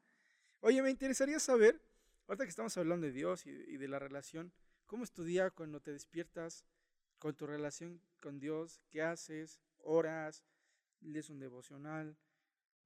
Oye, 0.60 0.82
me 0.82 0.90
interesaría 0.90 1.40
saber, 1.40 1.82
ahorita 2.26 2.44
que 2.44 2.50
estamos 2.50 2.76
hablando 2.76 3.06
de 3.06 3.12
Dios 3.12 3.46
y, 3.46 3.50
y 3.50 3.76
de 3.76 3.88
la 3.88 3.98
relación, 3.98 4.52
¿cómo 4.86 5.02
es 5.02 5.12
tu 5.12 5.24
día 5.24 5.50
cuando 5.50 5.80
te 5.80 5.92
despiertas 5.92 6.66
con 7.18 7.34
tu 7.34 7.46
relación 7.46 8.02
con 8.20 8.38
Dios? 8.38 8.82
¿Qué 8.90 9.02
haces? 9.02 9.60
¿Horas? 9.82 10.44
¿Lees 11.00 11.30
un 11.30 11.38
devocional? 11.38 12.16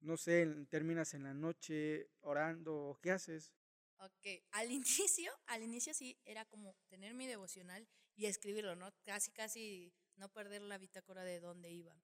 No 0.00 0.16
sé, 0.16 0.46
terminas 0.68 1.14
en 1.14 1.22
la 1.24 1.34
noche 1.34 2.10
orando, 2.20 2.98
¿qué 3.02 3.10
haces? 3.10 3.54
Ok, 3.98 4.26
al 4.52 4.70
inicio, 4.72 5.32
al 5.46 5.62
inicio 5.62 5.94
sí, 5.94 6.18
era 6.24 6.44
como 6.44 6.74
tener 6.88 7.14
mi 7.14 7.26
devocional 7.26 7.88
y 8.16 8.26
escribirlo, 8.26 8.76
¿no? 8.76 8.92
Casi, 9.04 9.30
casi 9.32 9.92
no 10.16 10.28
perder 10.28 10.62
la 10.62 10.78
bitácora 10.78 11.24
de 11.24 11.40
dónde 11.40 11.70
iba. 11.70 11.96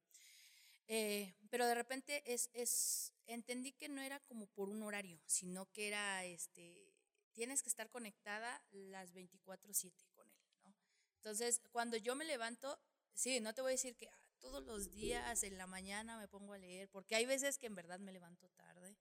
Eh, 0.88 1.34
pero 1.50 1.66
de 1.66 1.74
repente 1.74 2.22
es, 2.24 2.50
es, 2.52 3.12
entendí 3.26 3.72
que 3.72 3.88
no 3.88 4.00
era 4.00 4.18
como 4.20 4.48
por 4.48 4.68
un 4.68 4.82
horario, 4.82 5.20
sino 5.26 5.66
que 5.66 5.86
era, 5.86 6.24
este, 6.24 6.92
tienes 7.32 7.62
que 7.62 7.68
estar 7.68 7.90
conectada 7.90 8.60
las 8.70 9.12
24/7 9.14 10.08
con 10.14 10.28
él, 10.28 10.42
¿no? 10.64 10.74
Entonces, 11.16 11.60
cuando 11.70 11.96
yo 11.96 12.16
me 12.16 12.24
levanto, 12.24 12.80
sí, 13.14 13.40
no 13.40 13.54
te 13.54 13.62
voy 13.62 13.70
a 13.70 13.72
decir 13.72 13.94
que 13.94 14.08
todos 14.40 14.64
los 14.64 14.90
días 14.90 15.42
en 15.44 15.56
la 15.58 15.66
mañana 15.66 16.18
me 16.18 16.28
pongo 16.28 16.54
a 16.54 16.58
leer, 16.58 16.88
porque 16.88 17.14
hay 17.14 17.26
veces 17.26 17.58
que 17.58 17.66
en 17.66 17.74
verdad 17.74 17.98
me 17.98 18.12
levanto 18.12 18.48
tarde, 18.50 18.96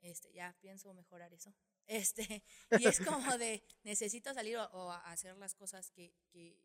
este, 0.00 0.32
ya 0.32 0.54
pienso 0.60 0.92
mejorar 0.94 1.32
eso. 1.32 1.54
Este, 1.90 2.42
y 2.78 2.86
es 2.86 3.00
como 3.00 3.38
de, 3.38 3.62
necesito 3.82 4.34
salir 4.34 4.58
o, 4.58 4.92
hacer 4.92 5.34
las 5.38 5.54
cosas 5.54 5.90
que, 5.90 6.12
que, 6.28 6.62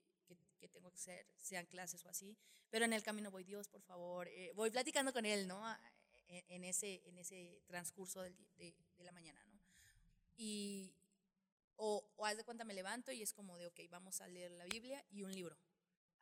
que 0.60 0.68
tengo 0.68 0.92
que 0.92 0.98
hacer, 0.98 1.26
sean 1.38 1.66
clases 1.66 2.06
o 2.06 2.10
así, 2.10 2.38
pero 2.70 2.84
en 2.84 2.92
el 2.92 3.04
camino 3.04 3.32
voy, 3.32 3.46
Dios, 3.46 3.70
por 3.70 3.82
favor, 3.84 4.28
eh, 4.28 4.52
voy 4.54 4.70
platicando 4.70 5.14
con 5.14 5.26
Él, 5.26 5.48
¿no? 5.48 5.64
En, 6.28 6.66
ese, 6.66 7.04
en 7.06 7.18
ese 7.20 7.62
transcurso 7.68 8.22
de, 8.22 8.34
de, 8.58 8.76
la 8.98 9.14
mañana, 9.14 9.42
¿no? 9.46 9.62
Y, 10.36 10.94
o, 11.78 12.04
o 12.18 12.26
haz 12.26 12.36
de 12.36 12.44
cuenta, 12.44 12.66
me 12.66 12.74
levanto 12.74 13.12
y 13.14 13.22
es 13.22 13.32
como 13.32 13.58
de, 13.58 13.68
ok, 13.68 13.80
vamos 13.90 14.20
a 14.20 14.28
leer 14.28 14.52
la 14.52 14.66
Biblia 14.66 15.06
y 15.10 15.24
un 15.24 15.32
libro. 15.32 15.58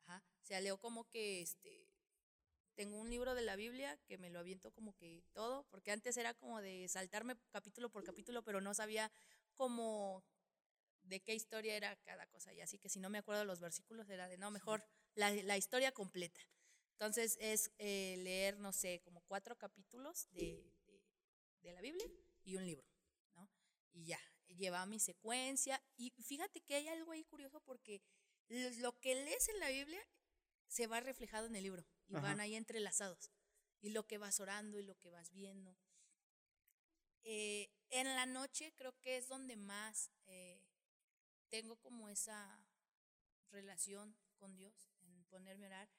Ajá. 0.04 0.22
O 0.42 0.44
sea, 0.44 0.60
leo 0.60 0.78
como 0.78 1.08
que, 1.08 1.40
este, 1.40 1.91
tengo 2.74 2.98
un 2.98 3.10
libro 3.10 3.34
de 3.34 3.42
la 3.42 3.56
Biblia 3.56 3.98
que 4.06 4.18
me 4.18 4.30
lo 4.30 4.38
aviento 4.40 4.72
como 4.72 4.94
que 4.96 5.22
todo, 5.32 5.64
porque 5.70 5.92
antes 5.92 6.16
era 6.16 6.34
como 6.34 6.60
de 6.60 6.88
saltarme 6.88 7.36
capítulo 7.50 7.90
por 7.90 8.04
capítulo, 8.04 8.42
pero 8.42 8.60
no 8.60 8.74
sabía 8.74 9.10
cómo 9.54 10.24
de 11.02 11.20
qué 11.20 11.34
historia 11.34 11.76
era 11.76 11.96
cada 11.96 12.26
cosa. 12.26 12.52
Y 12.54 12.60
así 12.60 12.78
que 12.78 12.88
si 12.88 13.00
no 13.00 13.10
me 13.10 13.18
acuerdo 13.18 13.44
los 13.44 13.60
versículos, 13.60 14.08
era 14.08 14.28
de 14.28 14.38
no, 14.38 14.50
mejor 14.50 14.84
la, 15.14 15.30
la 15.30 15.56
historia 15.56 15.92
completa. 15.92 16.40
Entonces 16.92 17.36
es 17.40 17.72
eh, 17.78 18.16
leer, 18.18 18.58
no 18.58 18.72
sé, 18.72 19.00
como 19.04 19.20
cuatro 19.22 19.56
capítulos 19.56 20.28
de, 20.30 20.64
de, 21.60 21.72
la 21.72 21.80
Biblia 21.80 22.06
y 22.44 22.56
un 22.56 22.64
libro, 22.64 22.86
¿no? 23.34 23.50
Y 23.92 24.04
ya, 24.04 24.20
lleva 24.46 24.86
mi 24.86 25.00
secuencia. 25.00 25.82
Y 25.96 26.10
fíjate 26.22 26.60
que 26.60 26.76
hay 26.76 26.88
algo 26.88 27.12
ahí 27.12 27.24
curioso 27.24 27.60
porque 27.60 28.02
lo 28.78 28.98
que 29.00 29.14
lees 29.14 29.48
en 29.48 29.58
la 29.58 29.70
Biblia 29.70 30.00
se 30.68 30.86
va 30.86 31.00
reflejado 31.00 31.46
en 31.46 31.56
el 31.56 31.64
libro 31.64 31.84
y 32.12 32.20
van 32.20 32.40
ahí 32.40 32.54
entrelazados. 32.54 33.30
Y 33.80 33.90
lo 33.90 34.06
que 34.06 34.18
vas 34.18 34.40
orando 34.40 34.78
y 34.78 34.82
lo 34.82 34.98
que 34.98 35.10
vas 35.10 35.32
viendo. 35.32 35.76
Eh, 37.24 37.70
en 37.90 38.06
la 38.14 38.26
noche 38.26 38.72
creo 38.74 38.98
que 39.00 39.16
es 39.16 39.28
donde 39.28 39.56
más 39.56 40.10
eh, 40.26 40.60
tengo 41.48 41.76
como 41.76 42.08
esa 42.08 42.64
relación 43.50 44.16
con 44.38 44.56
Dios, 44.56 44.90
en 45.02 45.24
ponerme 45.26 45.66
a 45.66 45.68
orar, 45.68 45.90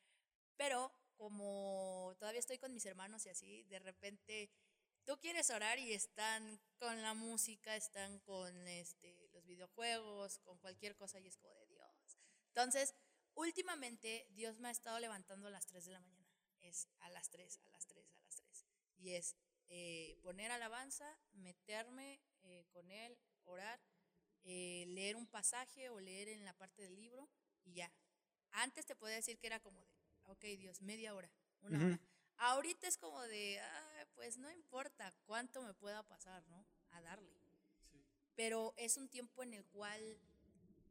pero 0.57 0.91
como 1.15 2.15
todavía 2.17 2.39
estoy 2.39 2.57
con 2.57 2.73
mis 2.73 2.85
hermanos 2.85 3.25
y 3.25 3.29
así, 3.29 3.63
de 3.63 3.79
repente 3.79 4.49
tú 5.05 5.17
quieres 5.19 5.49
orar 5.49 5.79
y 5.79 5.93
están 5.93 6.59
con 6.77 7.01
la 7.01 7.13
música, 7.13 7.75
están 7.75 8.19
con 8.19 8.67
este, 8.67 9.29
los 9.31 9.45
videojuegos, 9.45 10.39
con 10.39 10.57
cualquier 10.59 10.95
cosa 10.95 11.19
y 11.19 11.27
es 11.27 11.37
como 11.37 11.53
de 11.55 11.67
Dios. 11.67 12.17
Entonces, 12.47 12.95
últimamente 13.35 14.27
Dios 14.31 14.59
me 14.59 14.67
ha 14.69 14.71
estado 14.71 14.99
levantando 14.99 15.47
a 15.47 15.51
las 15.51 15.65
3 15.65 15.85
de 15.85 15.91
la 15.91 15.99
mañana. 15.99 16.31
Es 16.61 16.87
a 16.99 17.09
las 17.09 17.29
3, 17.29 17.59
a 17.65 17.69
las 17.69 17.87
3, 17.87 18.05
a 18.15 18.21
las 18.21 18.35
3. 18.35 18.65
Y 18.97 19.13
es 19.13 19.35
eh, 19.69 20.17
poner 20.21 20.51
alabanza, 20.51 21.17
meterme 21.33 22.21
eh, 22.43 22.65
con 22.71 22.89
Él, 22.91 23.17
orar 23.45 23.79
eh, 24.45 24.85
leer 24.89 25.15
un 25.15 25.25
pasaje 25.25 25.89
o 25.89 26.01
leer 26.01 26.27
en 26.27 26.43
la 26.43 26.53
parte 26.53 26.81
del 26.81 26.95
libro 26.95 27.29
y 27.63 27.73
ya. 27.75 27.91
Antes 28.51 28.85
te 28.85 28.95
podía 28.95 29.15
decir 29.15 29.37
que 29.37 29.47
era 29.47 29.59
como 29.61 29.81
de, 29.81 29.87
ok, 30.25 30.43
Dios, 30.57 30.81
media 30.81 31.15
hora, 31.15 31.31
una 31.61 31.85
hora. 31.85 31.99
Ahorita 32.37 32.87
es 32.87 32.97
como 32.97 33.21
de, 33.21 33.61
pues 34.15 34.37
no 34.37 34.51
importa 34.51 35.13
cuánto 35.25 35.61
me 35.61 35.73
pueda 35.73 36.03
pasar, 36.03 36.45
¿no? 36.47 36.65
A 36.91 37.01
darle. 37.01 37.31
Pero 38.35 38.73
es 38.75 38.97
un 38.97 39.07
tiempo 39.07 39.43
en 39.43 39.53
el 39.53 39.65
cual 39.65 40.19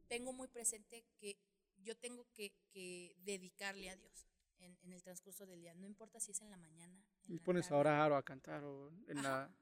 tengo 0.07 0.33
muy 0.33 0.47
presente 0.47 1.05
que 1.19 1.37
yo 1.83 1.95
tengo 1.97 2.25
que, 2.33 2.53
que 2.71 3.15
dedicarle 3.19 3.89
a 3.89 3.95
Dios 3.95 4.27
en, 4.59 4.77
en, 4.81 4.93
el 4.93 5.03
transcurso 5.03 5.45
del 5.45 5.61
día. 5.61 5.73
No 5.75 5.85
importa 5.85 6.19
si 6.19 6.31
es 6.31 6.41
en 6.41 6.49
la 6.49 6.57
mañana. 6.57 7.03
y 7.27 7.39
pones 7.39 7.71
a 7.71 7.77
orar 7.77 8.11
o 8.11 8.15
a 8.15 8.23
cantar 8.23 8.63
o 8.63 8.89
en 9.07 9.21
la... 9.21 9.53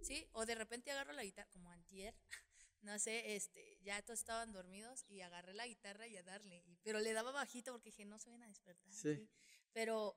Sí, 0.00 0.28
o 0.32 0.44
de 0.44 0.54
repente 0.54 0.90
agarro 0.90 1.12
la 1.12 1.24
guitarra, 1.24 1.48
como 1.50 1.70
antier, 1.70 2.14
no 2.82 2.98
sé, 2.98 3.36
este, 3.36 3.78
ya 3.82 4.02
todos 4.02 4.20
estaban 4.20 4.52
dormidos 4.52 5.04
y 5.08 5.20
agarré 5.22 5.54
la 5.54 5.66
guitarra 5.66 6.06
y 6.06 6.16
a 6.16 6.22
darle, 6.22 6.62
pero 6.82 7.00
le 7.00 7.12
daba 7.12 7.32
bajito 7.32 7.72
porque 7.72 7.90
dije, 7.90 8.04
no 8.04 8.18
se 8.18 8.30
van 8.30 8.42
a 8.42 8.48
despertar. 8.48 8.92
Sí. 8.92 9.28
Pero 9.72 10.16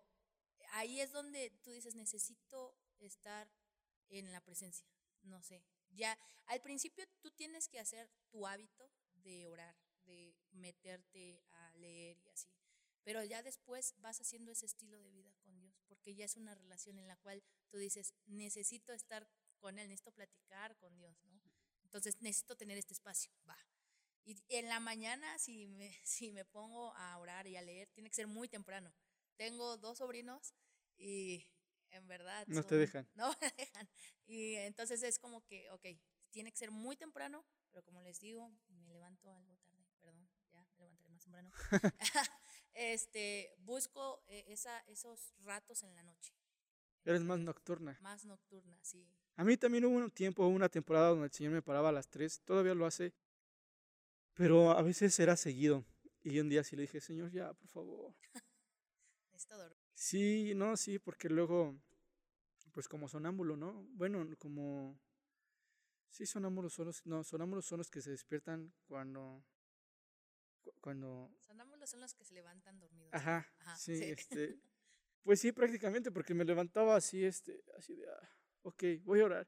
ahí 0.74 1.00
es 1.00 1.12
donde 1.12 1.52
tú 1.64 1.72
dices, 1.72 1.96
necesito 1.96 2.78
estar 3.00 3.50
en 4.10 4.32
la 4.32 4.42
presencia, 4.42 4.88
no 5.24 5.42
sé. 5.42 5.64
Ya, 5.90 6.18
al 6.48 6.62
principio 6.62 7.06
tú 7.22 7.32
tienes 7.32 7.70
que 7.70 7.80
hacer 7.80 8.10
tu 8.30 8.46
hábito 8.46 8.92
de 9.14 9.48
orar, 9.48 9.76
de 10.08 10.36
meterte 10.52 11.44
a 11.52 11.72
leer 11.76 12.18
y 12.18 12.30
así. 12.30 12.50
Pero 13.04 13.24
ya 13.24 13.44
después 13.44 13.94
vas 14.00 14.20
haciendo 14.20 14.52
ese 14.52 14.66
estilo 14.66 15.00
de 15.00 15.12
vida 15.12 15.34
con 15.44 15.58
Dios, 15.60 15.80
porque 15.88 16.16
ya 16.16 16.26
es 16.26 16.36
una 16.36 16.56
relación 16.56 17.00
en 17.00 17.08
la 17.08 17.16
cual 17.18 17.44
tú 17.70 17.78
dices, 17.78 18.14
necesito 18.26 18.92
estar 18.92 19.30
con 19.60 19.80
Él, 19.80 19.88
necesito 19.88 20.12
platicar 20.12 20.76
con 20.78 20.98
Dios, 20.98 21.24
¿no? 21.24 21.42
Entonces 21.84 22.22
necesito 22.22 22.58
tener 22.58 22.78
este 22.78 22.94
espacio, 22.94 23.32
va. 23.48 23.58
Y 24.26 24.36
en 24.50 24.68
la 24.68 24.82
mañana, 24.82 25.40
si 25.40 25.68
me, 25.68 25.90
si 26.04 26.32
me 26.32 26.44
pongo 26.44 26.94
a 26.96 27.18
orar 27.18 27.48
y 27.48 27.56
a 27.56 27.62
leer, 27.62 27.90
tiene 27.92 28.10
que 28.10 28.16
ser 28.16 28.28
muy 28.28 28.50
temprano. 28.50 28.94
Tengo 29.38 29.78
dos 29.78 30.00
sobrinos 30.00 30.54
y 30.98 31.48
en 31.92 32.08
verdad... 32.08 32.46
No 32.48 32.64
te 32.64 32.76
dejan. 32.76 33.08
No 33.16 33.34
me 33.40 33.54
dejan. 33.58 33.90
Y 34.26 34.56
entonces 34.56 35.02
es 35.04 35.18
como 35.18 35.46
que, 35.46 35.70
ok, 35.72 35.86
tiene 36.32 36.52
que 36.52 36.58
ser 36.58 36.72
muy 36.72 36.98
temprano, 36.98 37.46
pero 37.72 37.84
como 37.84 38.02
les 38.02 38.20
digo, 38.20 38.52
me 38.68 38.86
levanto 38.88 39.32
algo 39.32 39.56
tarde, 39.58 39.67
este, 42.74 43.54
busco 43.60 44.24
eh, 44.28 44.46
esa, 44.48 44.80
esos 44.88 45.34
ratos 45.40 45.84
en 45.84 45.94
la 45.96 46.04
noche. 46.04 46.34
Eres 47.06 47.22
más 47.22 47.40
nocturna. 47.40 47.98
Más 48.02 48.26
nocturna, 48.26 48.78
sí. 48.84 49.08
A 49.36 49.44
mí 49.44 49.56
también 49.56 49.86
hubo 49.86 49.96
un 49.96 50.12
tiempo, 50.12 50.46
una 50.48 50.68
temporada 50.68 51.10
donde 51.10 51.28
el 51.28 51.32
Señor 51.32 51.54
me 51.54 51.62
paraba 51.62 51.90
a 51.90 51.92
las 51.92 52.10
3, 52.10 52.42
todavía 52.42 52.74
lo 52.74 52.86
hace, 52.86 53.14
pero 54.34 54.72
a 54.72 54.82
veces 54.82 55.18
era 55.20 55.38
seguido. 55.38 55.86
Y 56.24 56.40
un 56.40 56.50
día 56.50 56.64
sí 56.64 56.76
le 56.76 56.82
dije, 56.82 57.00
Señor, 57.00 57.32
ya, 57.32 57.54
por 57.54 57.70
favor. 57.70 58.16
Sí, 59.94 60.54
no, 60.56 60.78
sí, 60.78 61.00
porque 61.00 61.28
luego, 61.28 61.76
pues 62.72 62.88
como 62.88 63.08
sonámbulo, 63.08 63.58
¿no? 63.58 63.84
Bueno, 63.94 64.28
como... 64.38 65.00
Sí, 66.10 66.26
sonámbulos 66.28 66.74
son 66.74 66.86
los, 66.86 67.06
no, 67.06 67.24
sonámbulos 67.24 67.66
son 67.66 67.80
los 67.80 67.90
que 67.90 68.02
se 68.02 68.12
despiertan 68.12 68.74
cuando... 68.88 69.44
cuando... 70.82 71.32
Sonámbulos 71.40 71.90
son 71.90 72.02
los 72.02 72.14
que 72.14 72.24
se 72.24 72.34
levantan 72.34 72.80
dormidos. 72.80 73.14
Ajá, 73.14 73.48
sí, 73.78 73.94
este... 73.94 74.60
Pues 75.24 75.42
sí, 75.42 75.52
prácticamente, 75.52 76.10
porque 76.10 76.34
me 76.34 76.46
levantaba 76.46 76.96
así, 76.96 77.26
este, 77.26 77.62
así 77.78 77.94
de... 77.96 78.08
Ah, 78.10 78.30
ok, 78.62 78.84
voy 79.04 79.20
a 79.20 79.26
orar. 79.26 79.48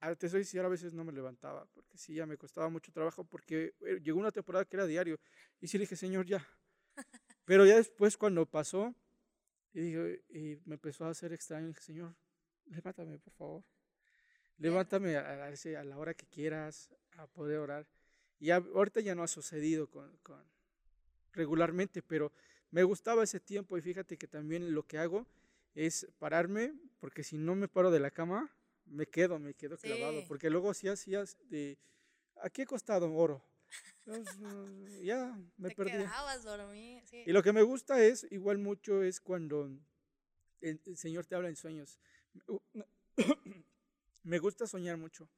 Ah, 0.00 0.14
te 0.14 0.30
soy 0.30 0.44
sincero, 0.44 0.66
a 0.66 0.70
veces 0.70 0.94
no 0.94 1.04
me 1.04 1.12
levantaba, 1.12 1.66
porque 1.74 1.98
sí, 1.98 2.14
ya 2.14 2.24
me 2.24 2.38
costaba 2.38 2.70
mucho 2.70 2.90
trabajo, 2.90 3.22
porque 3.22 3.74
eh, 3.82 4.00
llegó 4.02 4.18
una 4.18 4.30
temporada 4.30 4.64
que 4.64 4.76
era 4.76 4.86
diario, 4.86 5.20
y 5.60 5.68
sí 5.68 5.76
le 5.76 5.82
dije, 5.82 5.96
Señor, 5.96 6.24
ya. 6.24 6.46
Pero 7.44 7.66
ya 7.66 7.76
después, 7.76 8.16
cuando 8.16 8.46
pasó, 8.46 8.94
y, 9.74 9.94
y 10.30 10.58
me 10.64 10.76
empezó 10.76 11.04
a 11.04 11.10
hacer 11.10 11.34
extraño, 11.34 11.68
dije, 11.68 11.82
Señor, 11.82 12.16
levántame, 12.66 13.18
por 13.18 13.32
favor. 13.34 13.64
Levántame 14.58 15.16
a, 15.16 15.46
a, 15.46 15.84
la 15.84 15.98
hora 15.98 16.14
que 16.14 16.26
quieras, 16.26 16.94
a 17.16 17.26
poder 17.26 17.58
orar. 17.58 17.86
Y 18.40 18.50
ahorita 18.50 19.00
ya 19.00 19.14
no 19.14 19.22
ha 19.22 19.28
sucedido 19.28 19.88
con, 19.88 20.16
con 20.18 20.42
regularmente, 21.32 22.02
pero 22.02 22.32
me 22.70 22.82
gustaba 22.82 23.24
ese 23.24 23.40
tiempo 23.40 23.78
y 23.78 23.82
fíjate 23.82 24.16
que 24.16 24.26
también 24.26 24.74
lo 24.74 24.86
que 24.86 24.98
hago 24.98 25.26
es 25.74 26.06
pararme, 26.18 26.74
porque 27.00 27.24
si 27.24 27.36
no 27.36 27.54
me 27.54 27.68
paro 27.68 27.90
de 27.90 28.00
la 28.00 28.10
cama, 28.10 28.50
me 28.86 29.06
quedo, 29.06 29.38
me 29.38 29.54
quedo 29.54 29.76
clavado, 29.78 30.24
porque 30.28 30.50
luego 30.50 30.74
si 30.74 30.88
hacías 30.88 31.36
de, 31.48 31.78
aquí 32.42 32.62
he 32.62 32.66
costado 32.66 33.12
oro. 33.12 33.42
ya 35.02 35.36
me 35.56 35.70
Te 35.70 35.74
perdí. 35.74 35.92
quedabas 35.92 36.44
sí. 37.06 37.24
Y 37.26 37.32
lo 37.32 37.42
que 37.42 37.52
me 37.52 37.62
gusta 37.62 38.02
es, 38.04 38.26
igual 38.30 38.58
mucho, 38.58 39.02
es 39.02 39.20
cuando 39.20 39.70
el, 40.60 40.80
el 40.84 40.96
Señor 40.96 41.26
te 41.26 41.34
habla 41.34 41.48
en 41.48 41.56
sueños. 41.56 41.98
Me 44.22 44.38
gusta 44.38 44.66
soñar 44.66 44.96
mucho. 44.96 45.28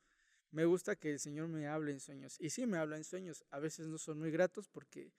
Me 0.51 0.64
gusta 0.64 0.97
que 0.97 1.12
el 1.12 1.18
Señor 1.18 1.48
me 1.48 1.68
hable 1.68 1.93
en 1.93 2.01
sueños. 2.01 2.36
Y 2.40 2.51
sí 2.51 2.66
me 2.66 2.78
habla 2.78 2.97
en 2.97 3.05
sueños. 3.05 3.44
A 3.51 3.59
veces 3.59 3.89
no 3.89 3.98
son 3.98 4.18
muy 4.18 4.31
gratos 4.31 4.68
porque 4.68 5.12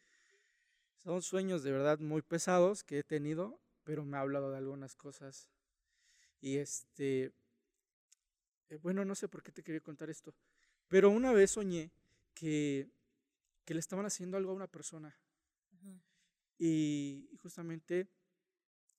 son 0.97 1.21
sueños 1.21 1.63
de 1.63 1.71
verdad 1.71 1.99
muy 1.99 2.21
pesados 2.21 2.83
que 2.83 2.99
he 2.99 3.03
tenido, 3.03 3.59
pero 3.83 4.03
me 4.03 4.17
ha 4.17 4.21
hablado 4.21 4.51
de 4.51 4.57
algunas 4.57 4.95
cosas. 4.95 5.49
Y 6.41 6.57
este, 6.57 7.31
eh, 8.69 8.77
bueno, 8.81 9.05
no 9.05 9.15
sé 9.15 9.27
por 9.27 9.43
qué 9.43 9.51
te 9.51 9.63
quería 9.63 9.81
contar 9.81 10.09
esto, 10.09 10.35
pero 10.87 11.09
una 11.09 11.31
vez 11.31 11.51
soñé 11.51 11.91
que, 12.33 12.89
que 13.65 13.73
le 13.73 13.79
estaban 13.79 14.05
haciendo 14.05 14.37
algo 14.37 14.51
a 14.51 14.55
una 14.55 14.67
persona. 14.67 15.17
Y 16.59 17.29
justamente 17.41 18.07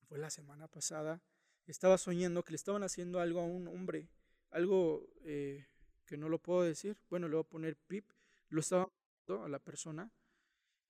fue 0.09 0.19
la 0.19 0.31
semana 0.31 0.69
pasada, 0.69 1.21
estaba 1.67 1.99
soñando 1.99 2.45
que 2.45 2.53
le 2.53 2.57
estaban 2.57 2.83
haciendo 2.85 3.21
algo 3.21 3.41
a 3.41 3.45
un 3.45 3.67
hombre, 3.69 4.09
algo 4.51 5.07
eh, 5.25 5.67
que 6.09 6.17
no 6.17 6.29
lo 6.29 6.39
puedo 6.39 6.63
decir, 6.63 6.97
bueno, 7.11 7.29
le 7.29 7.35
voy 7.37 7.45
a 7.45 7.49
poner 7.49 7.77
pip, 7.77 8.11
lo 8.49 8.61
estaba 8.61 8.85
haciendo 8.91 9.45
a 9.45 9.49
la 9.49 9.59
persona, 9.59 10.11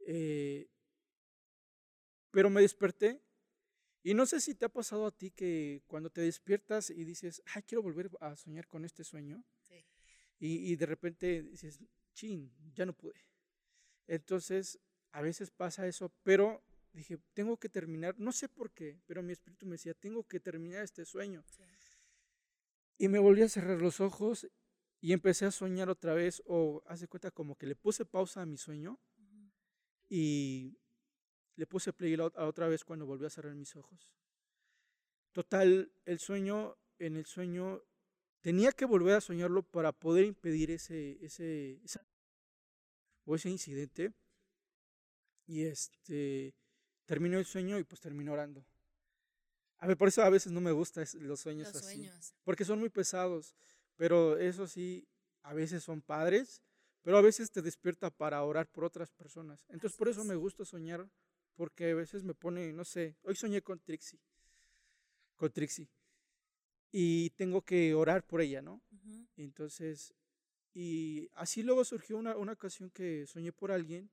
eh, 0.06 0.68
pero 2.30 2.50
me 2.50 2.60
desperté 2.62 3.20
y 4.04 4.14
no 4.14 4.26
sé 4.26 4.40
si 4.40 4.54
te 4.54 4.64
ha 4.64 4.68
pasado 4.68 5.06
a 5.06 5.10
ti 5.10 5.32
que 5.32 5.82
cuando 5.88 6.08
te 6.08 6.20
despiertas 6.20 6.90
y 6.90 7.04
dices, 7.04 7.42
ay, 7.46 7.62
quiero 7.64 7.82
volver 7.82 8.10
a 8.20 8.36
soñar 8.36 8.68
con 8.68 8.84
este 8.84 9.02
sueño, 9.02 9.44
Sí. 9.62 9.84
y, 10.38 10.72
y 10.72 10.76
de 10.76 10.86
repente 10.86 11.42
dices, 11.42 11.80
chin, 12.14 12.52
ya 12.74 12.86
no 12.86 12.92
pude. 12.92 13.26
Entonces, 14.06 14.78
a 15.10 15.20
veces 15.20 15.50
pasa 15.50 15.86
eso, 15.88 16.12
pero 16.22 16.62
dije, 16.92 17.18
tengo 17.34 17.58
que 17.58 17.68
terminar, 17.68 18.14
no 18.18 18.30
sé 18.32 18.48
por 18.48 18.70
qué, 18.70 19.00
pero 19.06 19.22
mi 19.22 19.32
espíritu 19.32 19.66
me 19.66 19.72
decía, 19.72 19.94
tengo 19.94 20.22
que 20.26 20.38
terminar 20.38 20.84
este 20.84 21.04
sueño. 21.04 21.44
Sí. 21.48 21.64
Y 22.98 23.08
me 23.08 23.18
volví 23.18 23.42
a 23.42 23.48
cerrar 23.48 23.80
los 23.80 24.00
ojos 24.00 24.48
y 25.00 25.12
empecé 25.12 25.46
a 25.46 25.50
soñar 25.50 25.88
otra 25.88 26.14
vez, 26.14 26.42
o 26.46 26.82
hace 26.86 27.06
cuenta 27.08 27.30
como 27.30 27.56
que 27.56 27.66
le 27.66 27.76
puse 27.76 28.04
pausa 28.04 28.42
a 28.42 28.46
mi 28.46 28.56
sueño 28.56 28.98
y 30.08 30.78
le 31.56 31.66
puse 31.66 31.92
play 31.92 32.14
a 32.14 32.44
otra 32.46 32.68
vez 32.68 32.84
cuando 32.84 33.06
volví 33.06 33.26
a 33.26 33.30
cerrar 33.30 33.54
mis 33.54 33.74
ojos. 33.76 34.12
Total, 35.32 35.92
el 36.04 36.18
sueño, 36.18 36.76
en 36.98 37.16
el 37.16 37.26
sueño, 37.26 37.82
tenía 38.40 38.72
que 38.72 38.84
volver 38.86 39.16
a 39.16 39.20
soñarlo 39.20 39.62
para 39.62 39.92
poder 39.92 40.24
impedir 40.24 40.70
ese, 40.70 41.24
ese, 41.24 41.80
esa- 41.84 42.06
o 43.24 43.34
ese 43.34 43.50
incidente. 43.50 44.12
Y 45.46 45.64
este, 45.64 46.54
terminó 47.06 47.38
el 47.38 47.44
sueño 47.44 47.78
y 47.78 47.84
pues 47.84 48.00
terminó 48.00 48.32
orando. 48.32 48.64
A 49.78 49.86
ver, 49.86 49.96
por 49.96 50.08
eso 50.08 50.22
a 50.22 50.30
veces 50.30 50.50
no 50.52 50.60
me 50.60 50.72
gustan 50.72 51.06
los 51.20 51.40
sueños 51.40 51.68
Los 51.72 51.76
así 51.84 51.96
sueños. 51.96 52.34
porque 52.42 52.64
son 52.64 52.80
muy 52.80 52.88
pesados, 52.88 53.54
pero 53.98 54.38
eso 54.38 54.68
sí, 54.68 55.08
a 55.44 55.54
veces 55.54 55.84
son 55.84 56.02
padres, 56.02 56.62
pero 57.02 57.18
a 57.18 57.22
veces 57.22 57.52
te 57.52 57.62
despierta 57.62 58.10
para 58.10 58.44
orar 58.44 58.68
por 58.68 58.84
otras 58.86 59.12
personas. 59.12 59.66
Entonces 59.70 59.98
por 59.98 60.08
eso 60.10 60.22
es. 60.22 60.28
me 60.28 60.36
gusta 60.36 60.64
soñar, 60.66 61.08
porque 61.56 61.92
a 61.92 61.96
veces 61.96 62.24
me 62.24 62.34
pone, 62.34 62.72
no 62.74 62.86
sé, 62.86 63.16
hoy 63.24 63.36
soñé 63.36 63.62
con 63.62 63.80
Trixie, 63.80 64.20
con 65.36 65.50
Trixie, 65.52 65.88
y 66.92 67.30
tengo 67.30 67.62
que 67.62 67.94
orar 67.94 68.24
por 68.24 68.40
ella, 68.40 68.62
¿no? 68.62 68.82
Entonces, 69.36 70.14
y 70.74 71.30
así 71.34 71.62
luego 71.62 71.84
surgió 71.84 72.18
una, 72.18 72.36
una 72.36 72.52
ocasión 72.54 72.90
que 72.90 73.26
soñé 73.26 73.52
por 73.52 73.72
alguien, 73.72 74.10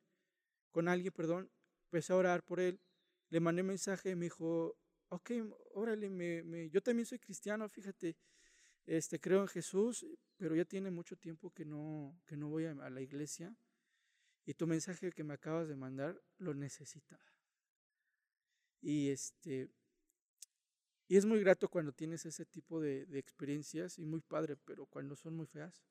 con 0.72 0.88
alguien, 0.90 1.14
perdón, 1.14 1.52
empecé 1.86 2.14
a 2.14 2.18
orar 2.18 2.44
por 2.44 2.60
él, 2.62 2.80
le 3.30 3.42
mandé 3.42 3.64
mensaje 3.64 4.16
me 4.16 4.26
dijo, 4.26 4.78
ok, 5.10 5.32
órale, 5.74 6.10
me, 6.10 6.44
me- 6.44 6.70
yo 6.70 6.82
también 6.82 7.06
soy 7.08 7.20
cristiano, 7.20 7.70
fíjate, 7.70 8.18
este, 8.86 9.20
creo 9.20 9.42
en 9.42 9.48
Jesús, 9.48 10.06
pero 10.38 10.56
ya 10.56 10.66
tiene 10.66 10.92
mucho 10.92 11.16
tiempo 11.16 11.52
que 11.52 11.66
no, 11.66 12.20
que 12.26 12.38
no 12.38 12.50
voy 12.50 12.66
a, 12.66 12.72
a 12.72 12.90
la 12.90 13.02
iglesia 13.02 13.56
y 14.46 14.54
tu 14.54 14.68
mensaje 14.68 15.12
que 15.12 15.24
me 15.24 15.34
acabas 15.34 15.68
de 15.68 15.76
mandar 15.76 16.22
lo 16.38 16.54
necesitaba. 16.54 17.24
Y 18.82 19.10
este, 19.10 19.70
y 21.08 21.18
es 21.18 21.26
muy 21.26 21.40
grato 21.40 21.70
cuando 21.70 21.92
tienes 21.94 22.26
ese 22.26 22.46
tipo 22.46 22.80
de, 22.80 23.06
de 23.06 23.20
experiencias 23.20 23.98
y 23.98 24.06
muy 24.06 24.22
padre, 24.22 24.56
pero 24.58 24.86
cuando 24.86 25.16
son 25.16 25.36
muy 25.36 25.48
feas, 25.48 25.84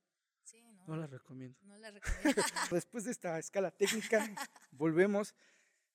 Sí, 0.45 0.61
no. 0.61 0.85
no 0.87 0.97
las 0.97 1.11
recomiendo. 1.11 1.59
No 1.62 1.77
la 1.79 1.91
recomiendo. 1.91 2.43
Después 2.71 3.05
de 3.05 3.12
esta 3.12 3.39
escala 3.39 3.71
técnica, 3.71 4.29
volvemos. 4.73 5.35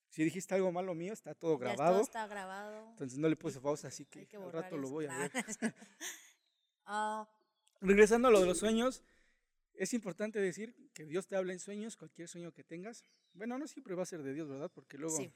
Si 0.08 0.24
dijiste 0.24 0.56
algo 0.56 0.72
malo 0.72 0.92
mío, 0.92 1.12
está 1.12 1.36
todo 1.36 1.52
Ya 1.56 1.66
grabado. 1.66 1.92
todo 1.92 2.02
está 2.02 2.26
grabado. 2.26 2.90
Entonces 2.90 3.16
no 3.16 3.28
le 3.28 3.36
puse 3.36 3.60
pausa, 3.60 3.86
así 3.88 4.06
que, 4.06 4.26
que 4.26 4.36
al 4.36 4.50
rato 4.50 4.76
lo 4.76 4.88
voy 4.90 5.06
a 5.06 5.16
ver. 5.16 5.30
Ah, 6.92 7.24
Regresando 7.80 8.26
a 8.28 8.30
lo 8.32 8.40
de 8.40 8.46
los 8.46 8.58
sueños, 8.58 9.02
es 9.74 9.94
importante 9.94 10.40
decir 10.40 10.74
que 10.92 11.04
Dios 11.04 11.28
te 11.28 11.36
habla 11.36 11.52
en 11.52 11.60
sueños, 11.60 11.96
cualquier 11.96 12.28
sueño 12.28 12.52
que 12.52 12.64
tengas. 12.64 13.04
Bueno, 13.32 13.56
no 13.58 13.68
siempre 13.68 13.94
va 13.94 14.02
a 14.02 14.06
ser 14.06 14.22
de 14.24 14.34
Dios, 14.34 14.48
¿verdad? 14.48 14.70
Porque 14.74 14.98
luego 14.98 15.16
sí. 15.16 15.32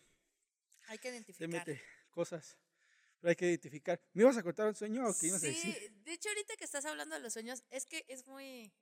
Hay 0.89 0.99
que 0.99 1.09
te 1.11 1.15
identificar. 1.15 1.49
mete 1.49 1.81
cosas. 2.11 2.59
Pero 3.21 3.31
hay 3.31 3.37
que 3.37 3.47
identificar. 3.47 4.01
¿Me 4.13 4.23
ibas 4.23 4.37
a 4.37 4.43
contar 4.43 4.67
un 4.67 4.75
sueño 4.75 5.09
o 5.09 5.15
qué 5.17 5.29
ibas 5.29 5.45
a 5.45 5.47
Sí, 5.47 5.55
decir? 5.55 5.93
de 6.05 6.13
hecho 6.13 6.29
ahorita 6.29 6.57
que 6.57 6.65
estás 6.65 6.85
hablando 6.87 7.15
de 7.15 7.21
los 7.23 7.33
sueños, 7.33 7.63
es 7.71 7.87
que 7.87 8.05
es 8.09 8.27
muy... 8.27 8.73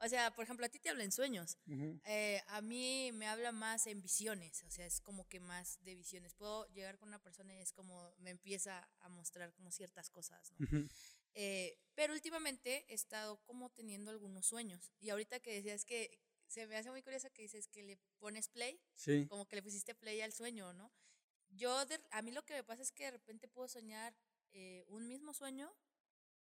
O 0.00 0.08
sea, 0.08 0.34
por 0.34 0.44
ejemplo, 0.44 0.66
a 0.66 0.68
ti 0.68 0.80
te 0.80 0.90
habla 0.90 1.04
en 1.04 1.12
sueños. 1.12 1.56
Eh, 2.04 2.42
a 2.48 2.60
mí 2.60 3.12
me 3.14 3.26
habla 3.28 3.52
más 3.52 3.86
en 3.86 4.02
visiones, 4.02 4.62
o 4.64 4.70
sea, 4.70 4.84
es 4.84 5.00
como 5.00 5.26
que 5.28 5.38
más 5.40 5.78
de 5.84 5.94
visiones. 5.94 6.34
Puedo 6.34 6.66
llegar 6.74 6.98
con 6.98 7.08
una 7.08 7.20
persona 7.22 7.54
y 7.54 7.60
es 7.60 7.72
como 7.72 8.12
me 8.18 8.30
empieza 8.30 8.86
a 9.00 9.08
mostrar 9.08 9.52
como 9.54 9.70
ciertas 9.70 10.10
cosas, 10.10 10.52
¿no? 10.58 10.66
Ujú. 10.66 10.88
Eh, 11.34 11.76
pero 11.94 12.12
últimamente 12.12 12.84
he 12.88 12.94
estado 12.94 13.36
como 13.44 13.70
teniendo 13.70 14.10
algunos 14.10 14.46
sueños. 14.46 14.92
Y 15.00 15.10
ahorita 15.10 15.40
que 15.40 15.54
decías 15.54 15.84
que 15.84 16.18
se 16.46 16.66
me 16.66 16.76
hace 16.76 16.90
muy 16.90 17.02
curioso 17.02 17.30
que 17.32 17.42
dices 17.42 17.68
que 17.68 17.82
le 17.82 17.96
pones 18.18 18.48
play, 18.48 18.80
Sí. 18.94 19.26
como 19.28 19.46
que 19.46 19.56
le 19.56 19.62
pusiste 19.62 19.94
play 19.94 20.20
al 20.20 20.32
sueño, 20.32 20.72
¿no? 20.74 20.92
Yo, 21.48 21.84
de- 21.86 22.00
a 22.10 22.22
mí 22.22 22.30
lo 22.32 22.44
que 22.44 22.54
me 22.54 22.64
pasa 22.64 22.82
es 22.82 22.92
que 22.92 23.04
de 23.04 23.10
repente 23.12 23.48
puedo 23.48 23.68
soñar 23.68 24.14
eh, 24.56 24.84
un 24.86 25.08
mismo 25.08 25.34
sueño, 25.34 25.74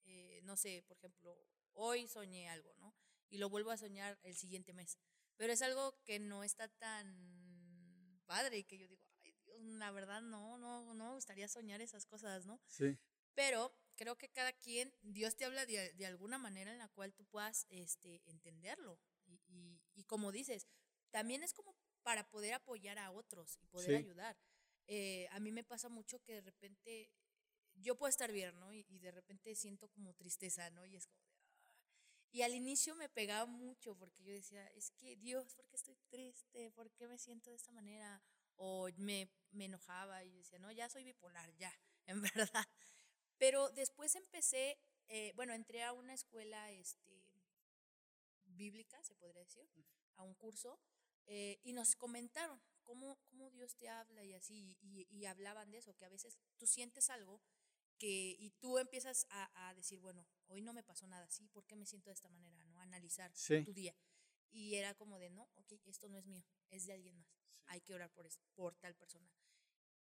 eh, 0.06 0.42
no 0.44 0.56
sé, 0.56 0.84
por 0.88 0.98
ejemplo, 0.98 1.36
hoy 1.74 2.08
soñé 2.08 2.48
algo, 2.48 2.72
¿no? 2.76 2.94
Y 3.30 3.38
lo 3.40 3.50
vuelvo 3.50 3.72
a 3.72 3.78
soñar 3.78 4.20
el 4.22 4.36
siguiente 4.36 4.72
mes. 4.74 5.00
Pero 5.36 5.52
es 5.52 5.64
algo 5.64 5.98
que 6.04 6.20
no 6.20 6.44
está 6.44 6.68
tan 6.68 8.22
padre 8.28 8.60
y 8.60 8.64
que 8.66 8.78
yo 8.78 8.88
digo, 8.88 9.04
ay 9.24 9.32
Dios, 9.44 9.60
la 9.62 9.90
verdad 9.92 10.22
no, 10.22 10.60
no, 10.60 10.94
no 10.94 11.08
me 11.08 11.14
gustaría 11.16 11.48
soñar 11.48 11.82
esas 11.82 12.06
cosas, 12.06 12.46
¿no? 12.46 12.62
Sí. 12.68 12.96
Pero 13.34 13.76
creo 13.96 14.18
que 14.18 14.30
cada 14.30 14.54
quien, 14.54 14.94
Dios 15.02 15.36
te 15.36 15.46
habla 15.46 15.66
de, 15.66 15.94
de 15.94 16.06
alguna 16.06 16.38
manera 16.38 16.72
en 16.72 16.78
la 16.80 16.90
cual 16.90 17.14
tú 17.14 17.26
puedas 17.26 17.66
este, 17.70 18.22
entenderlo. 18.26 19.00
Y, 19.26 19.42
y- 19.48 19.82
y 19.96 20.04
como 20.06 20.32
dices, 20.32 20.68
también 21.12 21.44
es 21.44 21.54
como 21.54 21.76
para 22.04 22.30
poder 22.30 22.54
apoyar 22.54 23.00
a 23.00 23.12
otros 23.12 23.58
y 23.62 23.66
poder 23.68 23.90
Sí. 23.92 23.96
ayudar. 23.96 24.38
Eh, 24.88 25.28
a 25.32 25.40
mí 25.40 25.52
me 25.52 25.64
pasa 25.64 25.90
mucho 25.90 26.22
que 26.24 26.34
de 26.36 26.42
repente 26.42 27.10
yo 27.76 27.96
puedo 27.98 28.10
estar 28.10 28.32
bien, 28.32 28.60
¿no? 28.60 28.74
Y, 28.74 28.86
y 28.90 29.00
de 29.00 29.12
repente 29.12 29.56
siento 29.56 29.90
como 29.90 30.14
tristeza, 30.14 30.70
¿no? 30.72 30.86
Y 30.86 30.96
es 30.96 31.08
como 31.08 31.24
de, 31.28 31.34
"Ah". 31.38 31.78
Y 32.32 32.42
al 32.42 32.54
inicio 32.56 32.96
me 32.96 33.10
pegaba 33.10 33.46
mucho 33.46 33.96
porque 33.98 34.24
yo 34.24 34.34
decía, 34.34 34.68
es 34.70 34.92
que 34.92 35.16
Dios, 35.18 35.54
¿por 35.56 35.68
qué 35.68 35.76
estoy 35.76 35.98
triste? 36.10 36.72
¿Por 36.72 36.92
qué 36.92 37.08
me 37.08 37.18
siento 37.20 37.50
de 37.52 37.56
esta 37.58 37.72
manera? 37.72 38.22
O 38.56 38.90
me, 38.98 39.30
me 39.52 39.66
enojaba 39.66 40.24
y 40.24 40.32
decía, 40.32 40.60
no, 40.60 40.72
ya 40.72 40.90
soy 40.90 41.04
bipolar, 41.04 41.54
ya, 41.58 41.72
en 42.08 42.22
verdad. 42.22 42.68
Pero 43.44 43.70
después 43.72 44.16
empecé, 44.16 44.80
eh, 45.10 45.34
bueno, 45.36 45.54
entré 45.54 45.84
a 45.84 45.92
una 45.92 46.14
escuela 46.14 46.72
este, 46.72 47.12
bíblica, 48.46 49.04
se 49.04 49.16
podría 49.16 49.42
decir, 49.44 49.68
a 50.16 50.24
un 50.24 50.34
curso, 50.34 50.80
eh, 51.26 51.60
y 51.62 51.74
nos 51.74 51.98
comentaron 51.98 52.62
cómo, 52.84 53.20
cómo 53.26 53.50
Dios 53.50 53.76
te 53.76 53.90
habla 53.90 54.24
y 54.24 54.34
así, 54.34 54.78
y, 54.80 55.06
y 55.10 55.26
hablaban 55.26 55.72
de 55.72 55.80
eso, 55.80 55.94
que 55.94 56.06
a 56.06 56.10
veces 56.10 56.40
tú 56.58 56.66
sientes 56.68 57.10
algo 57.10 57.42
que, 57.98 58.38
y 58.40 58.52
tú 58.62 58.78
empiezas 58.78 59.28
a, 59.30 59.68
a 59.68 59.74
decir, 59.74 60.00
bueno, 60.00 60.26
hoy 60.48 60.62
no 60.62 60.72
me 60.72 60.82
pasó 60.82 61.06
nada 61.08 61.26
así, 61.26 61.46
¿por 61.50 61.66
qué 61.66 61.76
me 61.76 61.86
siento 61.86 62.12
de 62.12 62.14
esta 62.14 62.30
manera? 62.30 62.64
¿no? 62.68 62.80
Analizar 62.80 63.30
Sí. 63.36 63.62
tu 63.66 63.74
día. 63.74 63.94
Y 64.52 64.76
era 64.76 64.94
como 64.96 65.20
de, 65.20 65.30
no, 65.30 65.50
ok, 65.56 65.74
esto 65.84 66.08
no 66.08 66.18
es 66.18 66.28
mío, 66.28 66.46
es 66.70 66.86
de 66.86 66.94
alguien 66.94 67.18
más. 67.18 67.28
Hay 67.66 67.82
que 67.82 67.94
orar 67.94 68.10
por, 68.14 68.26
por 68.56 68.74
tal 68.78 68.96
persona. 68.96 69.30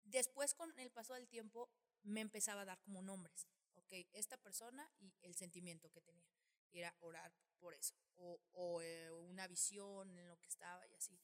Después, 0.03 0.55
con 0.55 0.73
el 0.79 0.89
paso 0.89 1.13
del 1.13 1.27
tiempo, 1.27 1.69
me 2.03 2.21
empezaba 2.21 2.61
a 2.61 2.65
dar 2.65 2.79
como 2.81 3.01
nombres. 3.01 3.47
Ok, 3.75 3.93
esta 4.13 4.37
persona 4.37 4.91
y 4.99 5.13
el 5.21 5.35
sentimiento 5.35 5.89
que 5.91 6.01
tenía. 6.01 6.29
Era 6.71 6.95
orar 6.99 7.33
por 7.59 7.73
eso. 7.73 7.95
O, 8.15 8.39
o, 8.51 8.81
eh, 8.81 9.11
una 9.11 9.47
visión 9.47 10.17
en 10.17 10.27
lo 10.27 10.37
que 10.39 10.47
estaba 10.47 10.87
y 10.87 10.93
así. 10.93 11.19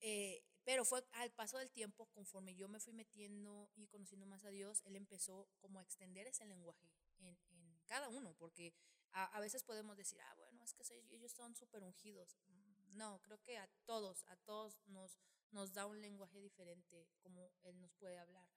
Eh, 0.00 0.42
pero 0.64 0.84
fue 0.84 1.04
al 1.12 1.32
paso 1.32 1.58
del 1.58 1.70
tiempo, 1.70 2.06
conforme 2.06 2.54
yo 2.54 2.68
me 2.68 2.80
fui 2.80 2.92
metiendo 2.92 3.70
y 3.74 3.88
conociendo 3.88 4.26
más 4.26 4.44
a 4.44 4.50
Dios, 4.50 4.82
Él 4.84 4.96
empezó 4.96 5.48
como 5.58 5.80
a 5.80 5.82
extender 5.82 6.26
ese 6.26 6.44
lenguaje 6.44 6.88
en, 7.18 7.36
en 7.50 7.80
cada 7.86 8.08
uno, 8.08 8.34
porque 8.34 8.72
a, 9.10 9.24
a, 9.24 9.40
veces 9.40 9.64
podemos 9.64 9.96
decir, 9.96 10.20
ah, 10.20 10.34
bueno, 10.36 10.62
es 10.62 10.74
que 10.74 10.84
ellos 11.10 11.32
son 11.32 11.56
súper 11.56 11.82
ungidos. 11.82 12.36
Mm, 12.46 12.96
no, 12.96 13.20
creo 13.22 13.40
que 13.42 13.58
a 13.58 13.68
todos, 13.84 14.24
a 14.28 14.36
todos 14.36 14.78
nos, 14.86 15.18
nos 15.50 15.72
da 15.72 15.86
un 15.86 16.00
lenguaje 16.00 16.40
diferente, 16.40 17.08
como 17.20 17.52
Él 17.62 17.80
nos 17.80 17.92
puede 17.94 18.18
hablar 18.18 18.48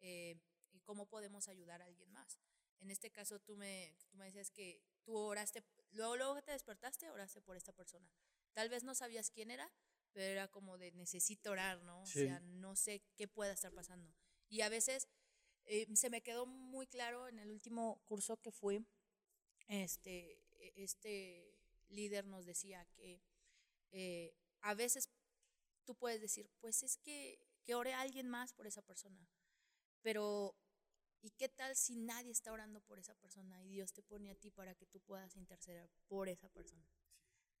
eh, 0.00 0.36
y 0.72 0.80
cómo 0.80 1.06
podemos 1.06 1.48
ayudar 1.48 1.82
a 1.82 1.86
alguien 1.86 2.10
más. 2.12 2.38
En 2.80 2.90
este 2.90 3.10
caso, 3.10 3.40
tú 3.40 3.56
me, 3.56 3.94
tú 4.08 4.16
me 4.16 4.26
decías 4.26 4.50
que 4.50 4.82
tú 5.04 5.16
oraste, 5.16 5.64
luego, 5.90 6.16
luego 6.16 6.34
que 6.36 6.42
te 6.42 6.52
despertaste, 6.52 7.10
oraste 7.10 7.42
por 7.42 7.56
esta 7.56 7.72
persona. 7.72 8.10
Tal 8.52 8.68
vez 8.68 8.84
no 8.84 8.94
sabías 8.94 9.30
quién 9.30 9.50
era, 9.50 9.70
pero 10.12 10.26
era 10.26 10.48
como 10.48 10.78
de 10.78 10.92
necesito 10.92 11.50
orar, 11.52 11.82
¿no? 11.82 12.02
O 12.02 12.06
sea, 12.06 12.40
no 12.40 12.74
sé 12.76 13.02
qué 13.16 13.28
pueda 13.28 13.52
estar 13.52 13.72
pasando. 13.72 14.12
Y 14.48 14.62
a 14.62 14.68
veces 14.68 15.08
eh, 15.66 15.86
se 15.94 16.10
me 16.10 16.22
quedó 16.22 16.46
muy 16.46 16.86
claro 16.86 17.28
en 17.28 17.38
el 17.38 17.50
último 17.50 18.00
curso 18.04 18.36
que 18.38 18.50
fui, 18.50 18.84
este, 19.68 20.42
e, 20.58 20.72
este 20.76 21.54
líder 21.88 22.26
nos 22.26 22.44
decía 22.44 22.84
que 22.96 23.22
eh, 23.92 24.34
a 24.60 24.74
veces 24.74 25.10
tú 25.84 25.94
puedes 25.94 26.20
decir, 26.20 26.50
pues 26.60 26.82
es 26.82 26.96
que, 26.98 27.46
que 27.62 27.74
ore 27.74 27.92
a 27.92 28.00
alguien 28.00 28.28
más 28.28 28.52
por 28.52 28.66
esa 28.66 28.82
persona, 28.82 29.28
pero 30.02 30.56
¿y 31.22 31.30
qué 31.30 31.48
tal 31.48 31.76
si 31.76 31.96
nadie 31.96 32.30
está 32.30 32.52
orando 32.52 32.80
por 32.80 32.98
esa 32.98 33.14
persona 33.14 33.62
y 33.62 33.68
Dios 33.68 33.92
te 33.92 34.02
pone 34.02 34.30
a 34.30 34.34
ti 34.34 34.50
para 34.50 34.74
que 34.74 34.86
tú 34.86 35.00
puedas 35.00 35.36
interceder 35.36 35.90
por 36.08 36.28
esa 36.28 36.48
persona? 36.48 36.86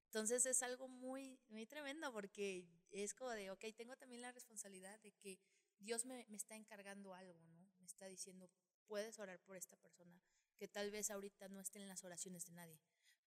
Entonces 0.06 0.44
es 0.46 0.62
algo 0.62 0.88
muy, 0.88 1.38
muy 1.48 1.66
tremendo 1.66 2.12
porque 2.12 2.66
es 2.90 3.14
como 3.14 3.30
de, 3.30 3.50
ok, 3.50 3.64
tengo 3.76 3.96
también 3.96 4.22
la 4.22 4.32
responsabilidad 4.32 4.98
de 5.00 5.12
que 5.12 5.38
Dios 5.78 6.04
me, 6.04 6.26
me 6.28 6.36
está 6.36 6.56
encargando 6.56 7.14
algo, 7.14 7.40
¿no? 7.44 7.70
Me 7.78 7.86
está 7.86 8.06
diciendo, 8.06 8.50
puedes 8.86 9.18
orar 9.18 9.38
por 9.40 9.56
esta 9.56 9.76
persona, 9.76 10.20
que 10.56 10.66
tal 10.66 10.90
vez 10.90 11.10
ahorita 11.10 11.48
no 11.48 11.60
esté 11.60 11.78
en 11.78 11.88
las 11.88 12.02
oraciones 12.02 12.44
de 12.46 12.52
nadie, 12.52 12.80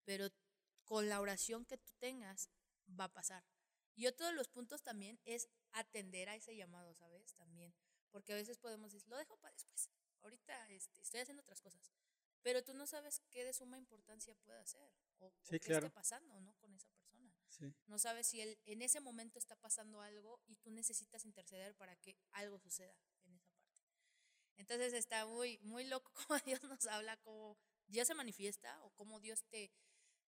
pero 0.03 0.29
con 0.83 1.07
la 1.07 1.21
oración 1.21 1.65
que 1.65 1.77
tú 1.77 1.93
tengas 1.99 2.49
va 2.99 3.05
a 3.05 3.13
pasar. 3.13 3.45
Y 3.95 4.07
otro 4.07 4.25
de 4.25 4.33
los 4.33 4.49
puntos 4.49 4.81
también 4.81 5.19
es 5.23 5.47
atender 5.71 6.27
a 6.27 6.35
ese 6.35 6.55
llamado, 6.55 6.93
¿sabes? 6.95 7.33
También, 7.35 7.73
porque 8.11 8.33
a 8.33 8.35
veces 8.35 8.57
podemos 8.57 8.91
decir, 8.91 9.07
lo 9.07 9.17
dejo 9.17 9.37
para 9.37 9.53
después, 9.53 9.89
ahorita 10.23 10.69
este, 10.71 11.01
estoy 11.01 11.21
haciendo 11.21 11.41
otras 11.41 11.61
cosas, 11.61 11.91
pero 12.41 12.63
tú 12.63 12.73
no 12.73 12.87
sabes 12.87 13.21
qué 13.29 13.45
de 13.45 13.53
suma 13.53 13.77
importancia 13.77 14.35
puede 14.43 14.65
ser 14.65 14.91
o, 15.19 15.33
qué 15.43 15.55
esté 15.57 15.89
pasando 15.91 16.39
¿no? 16.41 16.53
con 16.55 16.73
esa 16.73 16.89
persona. 16.89 17.03
No 17.87 17.99
sabes 17.99 18.27
si 18.27 18.41
él 18.41 18.59
en 18.65 18.81
ese 18.81 18.99
momento 18.99 19.37
está 19.37 19.55
pasando 19.55 20.01
algo 20.01 20.41
y 20.47 20.55
tú 20.57 20.71
necesitas 20.71 21.23
interceder 21.23 21.75
para 21.75 21.95
que 21.97 22.17
algo 22.31 22.59
suceda 22.59 22.97
en 23.25 23.35
esa 23.35 23.51
parte. 23.51 23.81
Entonces 24.57 24.93
está 24.93 25.25
muy, 25.25 25.59
muy 25.59 25.85
loco 25.85 26.11
cómo 26.27 26.39
Dios 26.45 26.63
nos 26.63 26.85
habla, 26.87 27.17
cómo 27.17 27.57
Dios 27.87 28.07
se 28.07 28.15
manifiesta 28.15 28.81
o 28.83 28.89
cómo 28.91 29.19
Dios 29.19 29.43
te, 29.49 29.71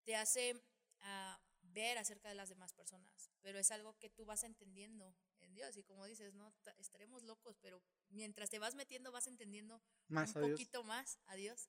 te 0.04 0.16
hace 0.16 0.54
uh, 0.54 1.36
ver 1.62 1.98
acerca 1.98 2.28
de 2.28 2.34
las 2.34 2.48
demás 2.48 2.72
personas. 2.72 3.30
Pero 3.40 3.58
es 3.58 3.70
algo 3.70 3.96
que 3.98 4.10
tú 4.10 4.24
vas 4.24 4.42
entendiendo 4.42 5.14
Dios. 5.52 5.76
Y 5.76 5.82
como 5.82 6.04
dices, 6.06 6.34
no 6.34 6.52
estaremos 6.78 7.22
locos, 7.22 7.58
pero 7.60 7.82
mientras 8.10 8.50
te 8.50 8.58
vas 8.58 8.74
metiendo 8.74 9.12
vas 9.12 9.26
entendiendo 9.26 9.80
más 10.08 10.34
un 10.36 10.50
poquito 10.50 10.82
más 10.84 11.18
a 11.26 11.36
Dios. 11.36 11.68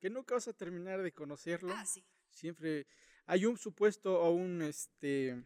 Que 0.00 0.10
nunca 0.10 0.34
vas 0.34 0.48
a 0.48 0.52
terminar 0.52 1.02
de 1.02 1.12
conocerlo. 1.12 1.72
Ah, 1.74 1.86
sí. 1.86 2.04
Siempre 2.30 2.86
hay 3.26 3.44
un 3.44 3.58
supuesto 3.58 4.20
o 4.20 4.30
un, 4.30 4.62
este, 4.62 5.44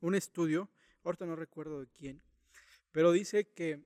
un 0.00 0.14
estudio, 0.14 0.70
ahorita 1.04 1.26
no 1.26 1.36
recuerdo 1.36 1.80
de 1.80 1.88
quién, 1.88 2.22
pero 2.92 3.12
dice 3.12 3.48
que, 3.48 3.84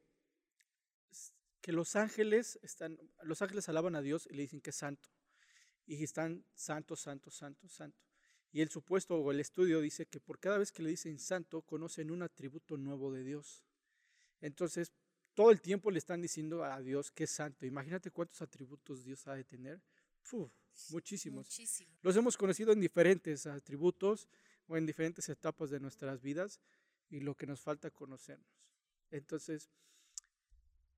que 1.61 1.73
los 1.73 1.97
ángeles 1.97 2.61
están, 2.63 2.99
los 3.23 3.43
ángeles 3.43 3.69
alaban 3.69 3.97
a 3.97 4.03
Dios 4.03 4.29
y 4.31 4.35
le 4.35 4.43
dicen 4.43 4.61
que 4.61 4.71
es 4.71 4.77
santo. 4.77 5.09
Y 5.85 6.05
están 6.05 6.45
santo, 6.55 6.95
santo, 6.95 7.31
santo, 7.31 7.69
santo. 7.69 8.10
Y 8.53 8.63
el 8.63 8.71
supuesto 8.71 9.17
o 9.17 9.31
el 9.31 9.41
estudio 9.41 9.81
dice 9.81 10.07
que 10.07 10.21
por 10.21 10.39
cada 10.39 10.59
vez 10.59 10.73
que 10.73 10.83
le 10.83 10.91
dicen 10.91 11.19
santo, 11.19 11.63
conocen 11.63 12.11
un 12.11 12.23
atributo 12.23 12.77
nuevo 12.77 13.13
de 13.13 13.23
Dios. 13.23 13.65
Entonces, 14.41 14.93
todo 15.35 15.51
el 15.51 15.61
tiempo 15.61 15.91
le 15.91 15.99
están 15.99 16.21
diciendo 16.21 16.65
a 16.65 16.81
Dios 16.81 17.11
que 17.11 17.25
es 17.25 17.31
santo. 17.31 17.65
Imagínate 17.65 18.11
cuántos 18.11 18.43
atributos 18.43 19.05
Dios 19.05 19.27
ha 19.29 19.35
de 19.35 19.45
tener. 19.45 19.81
muchísimos. 21.47 21.99
Los 22.03 22.17
hemos 22.17 22.37
conocido 22.37 22.73
en 22.73 22.81
diferentes 22.81 23.47
atributos 23.47 24.29
o 24.67 24.77
en 24.77 24.87
diferentes 24.87 25.29
etapas 25.29 25.71
de 25.71 25.81
nuestras 25.81 26.21
vidas 26.21 26.61
y 27.09 27.21
lo 27.21 27.35
que 27.37 27.47
nos 27.47 27.61
falta 27.61 27.91
conocernos. 27.91 28.47
Entonces, 29.11 29.71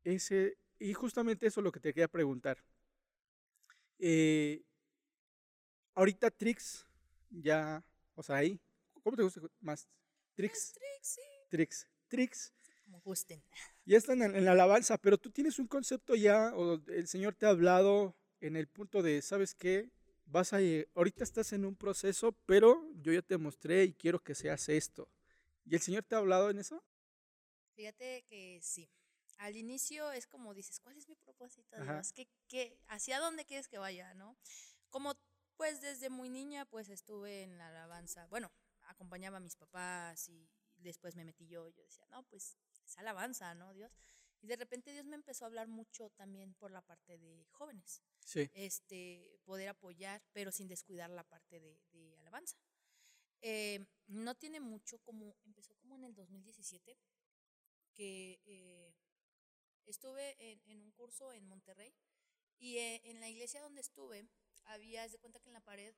ese, 0.05 0.59
y 0.79 0.93
justamente 0.93 1.47
eso 1.47 1.61
es 1.61 1.65
lo 1.65 1.73
que 1.73 1.81
te 1.81 1.93
quería 1.93 2.09
preguntar. 2.09 2.62
Eh, 3.99 4.62
ahorita 5.95 6.31
Trix, 6.31 6.87
ya, 7.32 7.84
o 8.14 8.22
sea, 8.22 8.36
ahí, 8.36 8.60
¿cómo 9.02 9.16
te 9.16 9.22
gusta 9.22 9.40
más? 9.60 9.88
Trix. 10.34 10.72
Trix, 10.72 10.98
sí. 11.02 11.20
Trix. 11.48 11.86
Trix. 12.09 12.52
Como 12.84 13.00
gusten. 13.00 13.42
Ya 13.84 13.98
están 13.98 14.22
en, 14.22 14.44
la 14.44 14.52
alabanza, 14.52 14.98
pero 14.98 15.18
tú 15.18 15.30
tienes 15.30 15.59
un 15.59 15.66
concepto 15.66 16.14
ya, 16.14 16.54
o 16.54 16.80
el 16.88 17.09
Señor 17.09 17.34
te 17.34 17.46
ha 17.46 17.50
hablado 17.50 18.16
en 18.40 18.56
el 18.56 18.68
punto 18.68 19.02
de, 19.02 19.22
¿sabes 19.22 19.54
qué? 19.54 19.90
Vas 20.24 20.52
a, 20.52 20.59
ahorita 20.94 21.24
estás 21.24 21.52
en 21.52 21.64
un 21.64 21.76
proceso, 21.76 22.32
pero 22.46 22.88
yo 22.94 23.12
ya 23.12 23.22
te 23.22 23.36
mostré 23.38 23.84
y 23.84 23.92
quiero 23.92 24.22
que 24.22 24.34
seas 24.34 24.68
esto. 24.68 25.09
¿Y 25.64 25.74
el 25.74 25.80
Señor 25.80 26.04
te 26.04 26.14
ha 26.14 26.18
hablado 26.18 26.50
en 26.50 26.59
eso? 26.59 26.82
Fíjate 27.74 28.24
que 28.28 28.60
sí. 28.62 28.88
Al 29.38 29.56
inicio 29.56 30.12
es 30.12 30.26
como 30.26 30.54
dices, 30.54 30.78
¿cuál 30.80 30.96
es 30.96 31.09
mi 31.09 31.16
propósito? 31.16 31.76
Dios? 31.82 32.12
¿Qué, 32.12 32.28
qué, 32.46 32.78
hacia 32.88 33.18
dónde 33.18 33.44
quieres 33.44 33.68
que 33.68 33.78
vaya? 33.78 34.14
¿no? 34.14 34.36
Como 34.90 35.14
pues 35.57 35.81
desde 35.81 36.11
muy 36.11 36.29
niña 36.29 36.65
pues 36.65 36.89
estuve 36.89 37.43
en 37.43 37.59
la 37.59 37.69
alabanza. 37.69 38.27
Bueno, 38.29 38.51
acompañaba 38.83 39.39
a 39.39 39.41
mis 39.41 39.57
papás 39.57 40.29
y 40.29 40.49
después 40.77 41.15
me 41.16 41.24
metí 41.24 41.47
yo. 41.47 41.69
Yo 41.69 41.83
decía, 41.83 42.07
no, 42.11 42.23
pues 42.24 42.57
es 42.85 42.99
alabanza, 42.99 43.55
¿no, 43.55 43.73
Dios? 43.73 43.93
Y 44.41 44.49
de 44.49 44.57
repente 44.57 44.93
Dios 44.93 45.07
me 45.07 45.15
empezó 45.15 45.45
a 45.45 45.49
hablar 45.49 45.69
mucho 45.69 46.11
también 46.11 46.55
por 46.55 46.73
la 46.73 46.83
parte 46.83 47.16
de 47.16 47.47
jóvenes. 47.53 48.03
Sí. 48.24 48.51
Este, 48.55 49.39
poder 49.45 49.69
apoyar, 49.69 50.23
pero 50.33 50.51
sin 50.51 50.66
descuidar 50.66 51.11
la 51.11 51.23
parte 51.23 51.61
de, 51.61 51.79
de 51.93 52.19
alabanza. 52.19 52.59
Eh, 53.41 53.85
no 54.07 54.35
tiene 54.35 54.61
mucho, 54.61 54.99
como 55.01 55.37
empezó 55.45 55.74
como 55.77 55.97
en 55.97 56.05
el 56.05 56.15
2017, 56.15 56.97
que 57.95 58.41
eh, 58.45 58.95
estuve 59.87 60.37
en, 60.39 60.61
en, 60.66 60.81
un 60.81 60.91
curso 60.93 61.33
en 61.33 61.47
Monterrey 61.47 61.95
y 62.59 62.79
eh, 62.79 63.01
en 63.05 63.20
la 63.20 63.29
iglesia 63.29 63.61
donde 63.61 63.81
estuve 63.81 64.29
había, 64.64 65.06
de 65.09 65.18
cuenta 65.18 65.40
que 65.40 65.48
en 65.48 65.55
la 65.55 65.64
pared, 65.64 65.94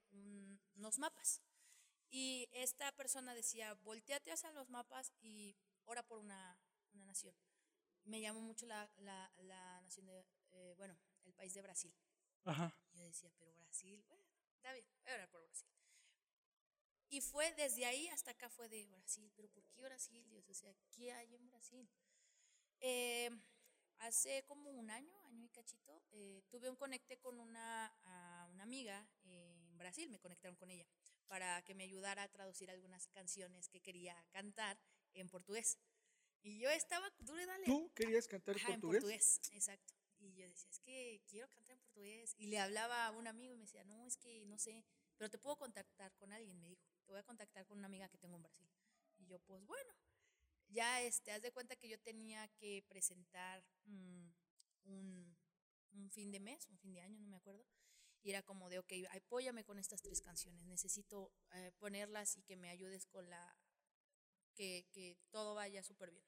unos 0.74 0.98
mapas. 0.98 1.42
Y 2.10 2.48
esta 2.52 2.92
persona 2.92 3.34
decía, 3.34 3.74
volteate 3.82 4.32
hacia 4.32 4.52
los 4.52 4.68
mapas 4.68 5.12
y 5.20 5.56
ora 5.84 6.02
por 6.02 6.18
una, 6.18 6.58
una 6.92 7.04
nación. 7.04 7.34
Me 8.04 8.20
llamó 8.20 8.40
mucho 8.40 8.66
la, 8.66 8.90
la, 8.98 9.32
la 9.38 9.80
nación 9.80 10.06
de, 10.06 10.24
eh, 10.52 10.74
bueno, 10.76 10.96
el 11.24 11.32
país 11.34 11.54
de 11.54 11.62
Brasil. 11.62 11.94
Ajá. 12.44 12.74
Yo 12.92 13.02
decía, 13.04 13.30
pero 13.38 13.54
Brasil, 13.54 14.04
bueno, 14.08 14.24
está 14.54 14.72
bien, 14.72 14.86
voy 15.02 15.12
a 15.12 15.14
orar 15.16 15.30
por 15.30 15.42
Brasil. 15.42 15.68
Y 17.08 17.20
fue 17.20 17.52
desde 17.54 17.86
ahí 17.86 18.08
hasta 18.08 18.32
acá 18.32 18.48
fue 18.48 18.68
de 18.68 18.86
Brasil, 18.86 19.30
pero 19.36 19.48
¿por 19.48 19.64
qué 19.68 19.80
Brasil, 19.82 20.28
Dios? 20.28 20.48
O 20.48 20.54
sea, 20.54 20.74
¿qué 20.90 21.12
hay 21.12 21.34
en 21.34 21.46
Brasil? 21.46 21.88
Eh, 22.80 23.30
hace 23.98 24.44
como 24.44 24.70
un 24.70 24.90
año, 24.90 25.16
año 25.26 25.44
y 25.44 25.48
cachito, 25.48 26.02
eh, 26.12 26.42
tuve 26.50 26.68
un 26.68 26.76
conecte 26.76 27.18
con 27.18 27.38
una, 27.40 27.92
una 28.54 28.64
amiga 28.64 29.06
en 29.24 29.76
Brasil, 29.76 30.08
me 30.10 30.18
conectaron 30.18 30.56
con 30.56 30.70
ella 30.70 30.86
para 31.26 31.62
que 31.62 31.74
me 31.74 31.84
ayudara 31.84 32.22
a 32.22 32.28
traducir 32.28 32.70
algunas 32.70 33.06
canciones 33.08 33.68
que 33.68 33.80
quería 33.80 34.16
cantar 34.30 34.78
en 35.12 35.28
portugués. 35.28 35.78
Y 36.42 36.58
yo 36.58 36.70
estaba, 36.70 37.10
tú 37.24 37.34
dale. 37.34 37.64
¿Tú 37.64 37.90
querías 37.94 38.28
cantar 38.28 38.56
en 38.56 38.62
portugués? 38.62 38.76
en 38.76 39.00
portugués, 39.00 39.40
exacto. 39.52 39.94
Y 40.18 40.34
yo 40.34 40.46
decía, 40.46 40.70
es 40.70 40.80
que 40.80 41.22
quiero 41.26 41.48
cantar 41.48 41.72
en 41.72 41.80
portugués. 41.80 42.34
Y 42.38 42.46
le 42.46 42.58
hablaba 42.58 43.06
a 43.06 43.10
un 43.10 43.26
amigo 43.26 43.54
y 43.54 43.56
me 43.56 43.64
decía, 43.64 43.84
no, 43.84 44.04
es 44.06 44.16
que 44.16 44.46
no 44.46 44.58
sé, 44.58 44.84
pero 45.16 45.30
te 45.30 45.38
puedo 45.38 45.56
contactar 45.56 46.14
con 46.16 46.32
alguien, 46.32 46.58
me 46.60 46.68
dijo. 46.68 46.86
Te 47.04 47.12
voy 47.12 47.20
a 47.20 47.24
contactar 47.24 47.66
con 47.66 47.78
una 47.78 47.86
amiga 47.86 48.08
que 48.08 48.18
tengo 48.18 48.36
en 48.36 48.42
Brasil. 48.42 48.68
Y 49.16 49.26
yo, 49.26 49.38
pues 49.40 49.64
bueno, 49.64 49.94
ya 50.68 51.02
este, 51.02 51.32
haz 51.32 51.42
de 51.42 51.52
cuenta 51.52 51.76
que 51.76 51.88
yo 51.88 51.98
tenía 51.98 52.48
que 52.48 52.84
presentar 52.88 53.64
mm, 53.84 54.28
un, 54.84 55.36
un, 55.92 56.10
fin 56.10 56.30
de 56.30 56.40
mes, 56.40 56.66
un 56.68 56.78
fin 56.78 56.92
de 56.92 57.00
año, 57.00 57.20
no 57.20 57.28
me 57.28 57.36
acuerdo. 57.36 57.64
Y 58.24 58.30
era 58.30 58.42
como 58.42 58.68
de, 58.70 58.80
ok, 58.80 58.92
apóyame 59.10 59.64
con 59.64 59.78
estas 59.78 60.02
tres 60.02 60.20
canciones, 60.20 60.66
necesito 60.66 61.30
eh, 61.52 61.70
ponerlas 61.78 62.36
y 62.36 62.42
que 62.42 62.56
me 62.56 62.70
ayudes 62.70 63.06
con 63.06 63.28
la, 63.30 63.56
que, 64.54 64.86
que 64.90 65.16
todo 65.30 65.54
vaya 65.54 65.82
súper 65.82 66.10
bien. 66.10 66.26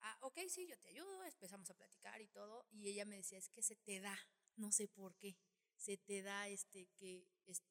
Ah, 0.00 0.16
ok, 0.20 0.38
sí, 0.48 0.68
yo 0.68 0.78
te 0.78 0.90
ayudo, 0.90 1.24
empezamos 1.24 1.70
a 1.70 1.74
platicar 1.74 2.20
y 2.20 2.28
todo. 2.28 2.66
Y 2.70 2.88
ella 2.88 3.04
me 3.04 3.16
decía, 3.16 3.38
es 3.38 3.48
que 3.48 3.62
se 3.62 3.74
te 3.74 4.00
da, 4.00 4.16
no 4.56 4.70
sé 4.70 4.86
por 4.86 5.16
qué, 5.16 5.36
se 5.76 5.96
te 5.96 6.22
da 6.22 6.48
este, 6.48 6.88
que 6.96 7.26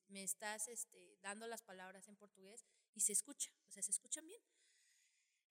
me 0.08 0.24
estás 0.24 0.68
este, 0.68 1.18
dando 1.22 1.46
las 1.48 1.62
palabras 1.62 2.08
en 2.08 2.16
portugués 2.16 2.66
y 2.94 3.02
se 3.02 3.14
escucha, 3.14 3.52
o 3.68 3.72
sea, 3.72 3.84
se 3.84 3.92
escuchan 3.92 4.26
bien. 4.26 4.42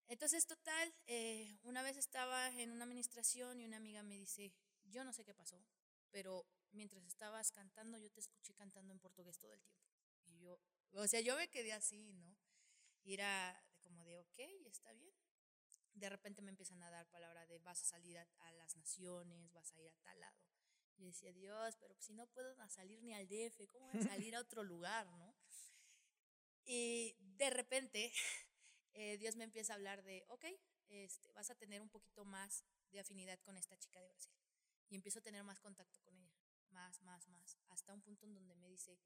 Entonces, 0.09 0.47
total, 0.47 0.95
eh, 1.07 1.59
una 1.63 1.83
vez 1.83 1.97
estaba 1.97 2.49
en 2.49 2.71
una 2.71 2.85
administración 2.85 3.61
y 3.61 3.65
una 3.65 3.77
amiga 3.77 4.03
me 4.03 4.17
dice, 4.17 4.53
yo 4.85 5.05
no 5.05 5.13
sé 5.13 5.25
qué 5.25 5.35
pasó, 5.35 5.65
pero 6.11 6.47
mientras 6.77 7.05
estabas 7.05 7.51
cantando, 7.51 7.99
yo 7.99 8.11
te 8.11 8.21
escuché 8.21 8.55
cantando 8.55 8.93
en 8.93 9.01
portugués 9.01 9.39
todo 9.39 9.53
el 9.53 9.61
tiempo. 9.63 9.87
Y 10.27 10.39
yo, 10.39 10.61
o 10.93 11.07
sea, 11.09 11.21
yo 11.21 11.37
me 11.37 11.49
quedé 11.49 11.73
así, 11.73 12.13
¿no? 12.13 12.37
Y 13.03 13.15
era 13.15 13.63
como 13.81 14.05
de, 14.05 14.19
ok, 14.19 14.39
está 14.67 14.93
bien. 14.93 15.15
De 15.95 16.09
repente 16.09 16.43
me 16.43 16.51
empiezan 16.51 16.83
a 16.83 16.91
dar 16.91 17.09
palabra 17.09 17.47
de, 17.47 17.59
vas 17.61 17.81
a 17.81 17.85
salir 17.85 18.19
a, 18.19 18.53
las 18.53 18.77
naciones, 18.77 19.53
vas 19.53 19.73
a 19.73 19.81
ir 19.81 19.89
a 19.89 19.97
tal 20.03 20.21
lado. 20.21 20.37
Y 20.99 21.07
decía, 21.07 21.33
Dios, 21.33 21.77
pero 21.77 21.95
si 22.01 22.15
no 22.15 22.27
puedo 22.27 22.55
salir 22.69 23.03
ni 23.03 23.15
al 23.15 23.27
DF, 23.29 23.69
¿cómo 23.71 23.91
voy 23.91 24.01
a 24.01 24.05
salir 24.05 24.35
a 24.37 24.41
otro 24.41 24.63
lugar, 24.63 25.07
no? 25.13 25.35
Y 26.65 27.17
de 27.19 27.51
repente, 27.51 28.13
eh, 28.93 29.19
Dios 29.19 29.37
me 29.37 29.45
empieza 29.45 29.73
a 29.73 29.77
hablar 29.77 30.03
de, 30.03 30.25
ok, 30.29 30.45
este, 30.89 31.33
vas 31.33 31.51
a 31.51 31.55
tener 31.55 31.81
un 31.81 31.89
poquito 31.89 32.25
más 32.25 32.65
de 32.91 33.01
afinidad 33.01 33.39
con 33.41 33.57
esta 33.57 33.77
chica 33.79 34.01
de 34.01 34.09
Brasil. 34.09 34.33
Y 34.89 34.95
empiezo 34.97 35.19
a 35.19 35.23
tener 35.23 35.43
más 35.45 35.61
contacto 35.61 36.01
más, 36.77 37.01
más, 37.03 37.27
más, 37.29 37.59
hasta 37.71 37.95
un 37.95 38.03
punto 38.03 38.27
en 38.27 38.35
donde 38.35 38.55
me 38.55 38.69
dice, 38.69 38.99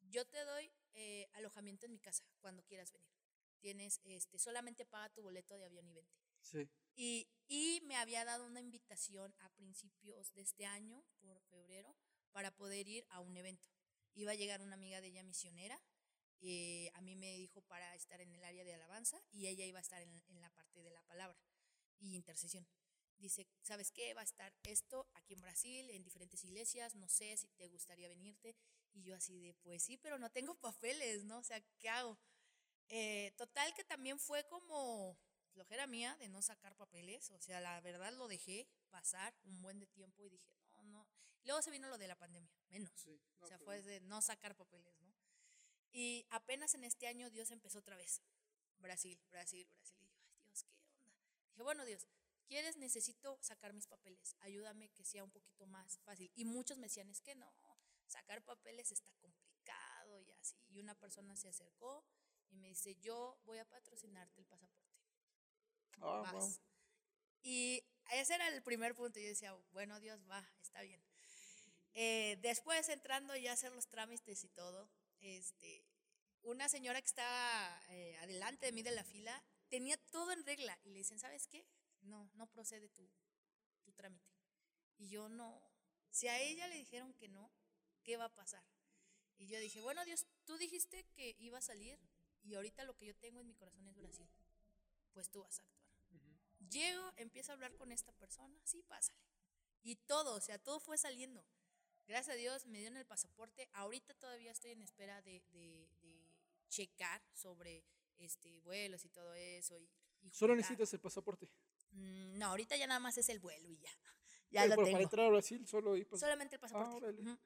yo 0.00 0.24
te 0.24 0.42
doy 0.44 0.72
eh, 0.94 1.28
alojamiento 1.34 1.84
en 1.84 1.92
mi 1.92 2.00
casa 2.00 2.24
cuando 2.40 2.64
quieras 2.64 2.92
venir. 2.92 3.12
Tienes, 3.60 4.00
este, 4.04 4.38
solamente 4.38 4.86
paga 4.86 5.10
tu 5.10 5.22
boleto 5.22 5.56
de 5.58 5.66
avión 5.66 5.86
y 5.86 5.92
vente. 5.94 6.18
Sí. 6.40 6.68
Y, 6.96 7.28
y 7.46 7.80
me 7.84 7.96
había 7.96 8.24
dado 8.24 8.46
una 8.46 8.60
invitación 8.60 9.34
a 9.38 9.50
principios 9.50 10.32
de 10.32 10.42
este 10.42 10.66
año, 10.66 11.04
por 11.20 11.40
febrero, 11.42 11.94
para 12.32 12.50
poder 12.50 12.88
ir 12.88 13.06
a 13.10 13.20
un 13.20 13.36
evento. 13.36 13.68
Iba 14.14 14.32
a 14.32 14.34
llegar 14.34 14.62
una 14.62 14.74
amiga 14.74 15.00
de 15.00 15.08
ella 15.08 15.22
misionera, 15.22 15.80
eh, 16.40 16.90
a 16.94 17.00
mí 17.00 17.16
me 17.16 17.36
dijo 17.38 17.62
para 17.62 17.94
estar 17.94 18.20
en 18.20 18.32
el 18.32 18.44
área 18.44 18.64
de 18.64 18.74
alabanza 18.74 19.18
y 19.30 19.46
ella 19.46 19.64
iba 19.64 19.78
a 19.78 19.82
estar 19.82 20.02
en, 20.02 20.22
en 20.28 20.40
la 20.40 20.50
parte 20.50 20.82
de 20.82 20.90
la 20.90 21.02
palabra 21.02 21.38
y 21.98 22.14
intercesión. 22.14 22.66
Dice, 23.18 23.46
¿sabes 23.62 23.90
qué? 23.90 24.12
Va 24.14 24.20
a 24.20 24.24
estar 24.24 24.52
esto 24.64 25.06
aquí 25.14 25.34
en 25.34 25.40
Brasil, 25.40 25.88
en 25.90 26.02
diferentes 26.02 26.44
iglesias, 26.44 26.94
no 26.94 27.08
sé 27.08 27.36
si 27.36 27.48
te 27.48 27.68
gustaría 27.68 28.08
venirte. 28.08 28.56
Y 28.92 29.02
yo 29.02 29.16
así 29.16 29.38
de, 29.40 29.54
pues 29.54 29.82
sí, 29.82 29.96
pero 29.96 30.18
no 30.18 30.30
tengo 30.30 30.54
papeles, 30.60 31.24
¿no? 31.24 31.38
O 31.38 31.42
sea, 31.44 31.60
¿qué 31.78 31.88
hago? 31.88 32.18
Eh, 32.88 33.32
total 33.36 33.72
que 33.74 33.84
también 33.84 34.18
fue 34.18 34.46
como 34.46 35.16
flojera 35.52 35.86
mía 35.86 36.16
de 36.16 36.28
no 36.28 36.42
sacar 36.42 36.76
papeles, 36.76 37.30
o 37.30 37.40
sea, 37.40 37.60
la 37.60 37.80
verdad 37.80 38.12
lo 38.12 38.28
dejé 38.28 38.68
pasar 38.90 39.34
un 39.44 39.62
buen 39.62 39.78
de 39.78 39.86
tiempo 39.86 40.24
y 40.24 40.28
dije, 40.28 40.52
no, 40.72 40.82
no. 40.84 41.08
Luego 41.44 41.62
se 41.62 41.70
vino 41.70 41.88
lo 41.88 41.98
de 41.98 42.08
la 42.08 42.16
pandemia, 42.16 42.52
menos. 42.68 42.92
Sí, 42.96 43.20
no, 43.38 43.46
o 43.46 43.48
sea, 43.48 43.58
fue 43.58 43.80
de 43.82 44.00
no 44.00 44.20
sacar 44.20 44.56
papeles, 44.56 45.00
¿no? 45.00 45.14
Y 45.92 46.26
apenas 46.30 46.74
en 46.74 46.84
este 46.84 47.06
año 47.06 47.30
Dios 47.30 47.50
empezó 47.50 47.78
otra 47.78 47.96
vez. 47.96 48.20
Brasil, 48.78 49.18
Brasil, 49.30 49.68
Brasil. 49.76 49.96
Y 50.00 50.08
yo, 50.08 50.24
ay 50.26 50.40
Dios, 50.42 50.64
¿qué 50.64 50.74
onda? 50.74 51.14
Dije, 51.50 51.62
bueno, 51.62 51.84
Dios, 51.84 52.08
¿quieres? 52.46 52.76
Necesito 52.76 53.38
sacar 53.40 53.72
mis 53.72 53.86
papeles. 53.86 54.36
Ayúdame 54.40 54.90
que 54.90 55.04
sea 55.04 55.24
un 55.24 55.30
poquito 55.30 55.66
más 55.66 55.98
fácil. 56.00 56.30
Y 56.34 56.44
muchos 56.44 56.78
me 56.78 56.86
decían, 56.86 57.08
es 57.10 57.20
que 57.20 57.34
no, 57.34 57.52
sacar 58.06 58.42
papeles 58.42 58.92
está 58.92 59.12
complicado 59.14 60.20
y 60.20 60.30
así. 60.32 60.56
Y 60.68 60.80
una 60.80 60.94
persona 60.94 61.36
se 61.36 61.48
acercó 61.48 62.04
y 62.50 62.56
me 62.56 62.68
dice, 62.68 62.96
yo 62.96 63.38
voy 63.44 63.58
a 63.58 63.64
patrocinarte 63.64 64.40
el 64.40 64.46
pasaporte. 64.46 65.00
Ah, 66.00 66.20
Vas. 66.22 66.32
wow. 66.32 66.58
Y 67.42 67.84
ese 68.12 68.34
era 68.34 68.48
el 68.48 68.62
primer 68.62 68.94
punto. 68.94 69.20
Yo 69.20 69.28
decía, 69.28 69.54
bueno, 69.72 70.00
Dios, 70.00 70.20
va, 70.30 70.48
está 70.62 70.82
bien. 70.82 71.02
Eh, 71.94 72.38
después 72.40 72.88
entrando 72.88 73.36
ya 73.36 73.50
a 73.50 73.54
hacer 73.54 73.72
los 73.72 73.86
trámites 73.86 74.42
y 74.42 74.48
todo, 74.48 74.90
este, 75.20 75.84
una 76.42 76.68
señora 76.68 77.00
que 77.00 77.06
estaba 77.06 77.82
eh, 77.88 78.16
adelante 78.18 78.66
de 78.66 78.72
mí 78.72 78.82
de 78.82 78.90
la 78.90 79.04
fila 79.04 79.42
tenía 79.68 79.96
todo 80.10 80.32
en 80.32 80.44
regla 80.44 80.78
y 80.84 80.90
le 80.90 80.98
dicen, 80.98 81.18
¿sabes 81.18 81.46
qué? 81.46 81.66
No, 82.04 82.30
no 82.34 82.46
procede 82.46 82.88
tu, 82.88 83.08
tu 83.82 83.92
trámite. 83.92 84.32
Y 84.98 85.08
yo 85.08 85.28
no, 85.28 85.60
si 86.10 86.28
a 86.28 86.40
ella 86.40 86.68
le 86.68 86.76
dijeron 86.76 87.12
que 87.14 87.28
no, 87.28 87.50
¿qué 88.02 88.16
va 88.16 88.26
a 88.26 88.34
pasar? 88.34 88.64
Y 89.36 89.46
yo 89.46 89.58
dije, 89.58 89.80
bueno, 89.80 90.04
Dios, 90.04 90.26
tú 90.44 90.56
dijiste 90.56 91.04
que 91.14 91.34
iba 91.38 91.58
a 91.58 91.62
salir 91.62 91.98
y 92.42 92.54
ahorita 92.54 92.84
lo 92.84 92.96
que 92.96 93.06
yo 93.06 93.16
tengo 93.16 93.40
en 93.40 93.46
mi 93.46 93.54
corazón 93.54 93.86
es 93.88 93.96
Brasil. 93.96 94.28
Pues 95.12 95.30
tú 95.30 95.42
vas 95.42 95.58
a 95.58 95.62
actuar. 95.62 95.84
Llego, 96.70 97.12
empiezo 97.16 97.52
a 97.52 97.54
hablar 97.54 97.74
con 97.76 97.92
esta 97.92 98.12
persona, 98.12 98.58
sí, 98.64 98.82
pásale. 98.82 99.18
Y 99.82 99.96
todo, 99.96 100.34
o 100.36 100.40
sea, 100.40 100.58
todo 100.58 100.80
fue 100.80 100.96
saliendo. 100.96 101.44
Gracias 102.06 102.34
a 102.34 102.38
Dios 102.38 102.66
me 102.66 102.78
dieron 102.78 102.96
el 102.96 103.06
pasaporte. 103.06 103.68
Ahorita 103.72 104.14
todavía 104.14 104.50
estoy 104.50 104.70
en 104.72 104.82
espera 104.82 105.20
de, 105.22 105.42
de- 105.52 105.88
de 106.00 106.32
checar 106.68 107.22
sobre 107.32 107.84
este, 108.18 108.60
vuelos 108.60 109.04
y 109.04 109.08
todo 109.10 109.34
eso. 109.34 109.78
Y, 109.78 109.88
y 110.22 110.30
Solo 110.30 110.56
necesitas 110.56 110.92
el 110.94 111.00
pasaporte. 111.00 111.48
Mm, 111.94 112.38
No, 112.38 112.46
ahorita 112.48 112.76
ya 112.76 112.86
nada 112.86 113.00
más 113.00 113.16
es 113.18 113.28
el 113.28 113.38
vuelo 113.40 113.68
y 113.70 113.78
ya. 113.78 113.90
Ya 114.50 114.66
lo 114.66 114.76
para 114.76 114.86
tengo. 114.86 115.00
entrar 115.00 115.26
a 115.26 115.30
Brasil 115.30 115.66
solo 115.66 115.94
ahí. 115.94 116.04
pues, 116.04 116.20
Solamente 116.20 116.54
el 116.56 116.60
pasaporte. 116.60 117.10
Ujú. 117.22 117.36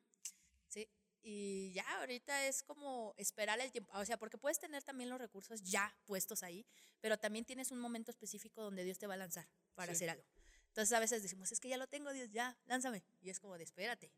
Sí. 0.68 0.86
Y 1.22 1.72
ya 1.72 1.84
ahorita 2.00 2.46
es 2.46 2.62
como 2.62 3.14
esperar 3.16 3.58
el 3.60 3.72
tiempo. 3.72 3.90
O 3.94 4.04
sea, 4.04 4.18
porque 4.18 4.36
puedes 4.36 4.58
tener 4.58 4.82
también 4.82 5.08
los 5.08 5.18
recursos 5.18 5.62
ya 5.62 5.94
puestos 6.04 6.42
ahí, 6.42 6.66
pero 7.00 7.18
también 7.18 7.46
tienes 7.46 7.70
un 7.72 7.78
momento 7.80 8.10
específico 8.10 8.62
donde 8.62 8.84
Dios 8.84 8.98
te 8.98 9.06
va 9.06 9.14
a 9.14 9.16
lanzar 9.16 9.48
para 9.74 9.92
Sí. 9.92 9.96
hacer 10.04 10.10
algo. 10.10 10.24
Entonces 10.68 10.92
a 10.94 11.00
veces 11.00 11.22
decimos, 11.22 11.50
es 11.50 11.60
que 11.60 11.68
ya 11.68 11.78
lo 11.78 11.86
tengo, 11.86 12.12
Dios, 12.12 12.30
ya, 12.30 12.58
lánzame. 12.66 13.02
Y 13.22 13.30
es 13.30 13.40
como 13.40 13.56
de, 13.56 13.64
espérate, 13.64 14.12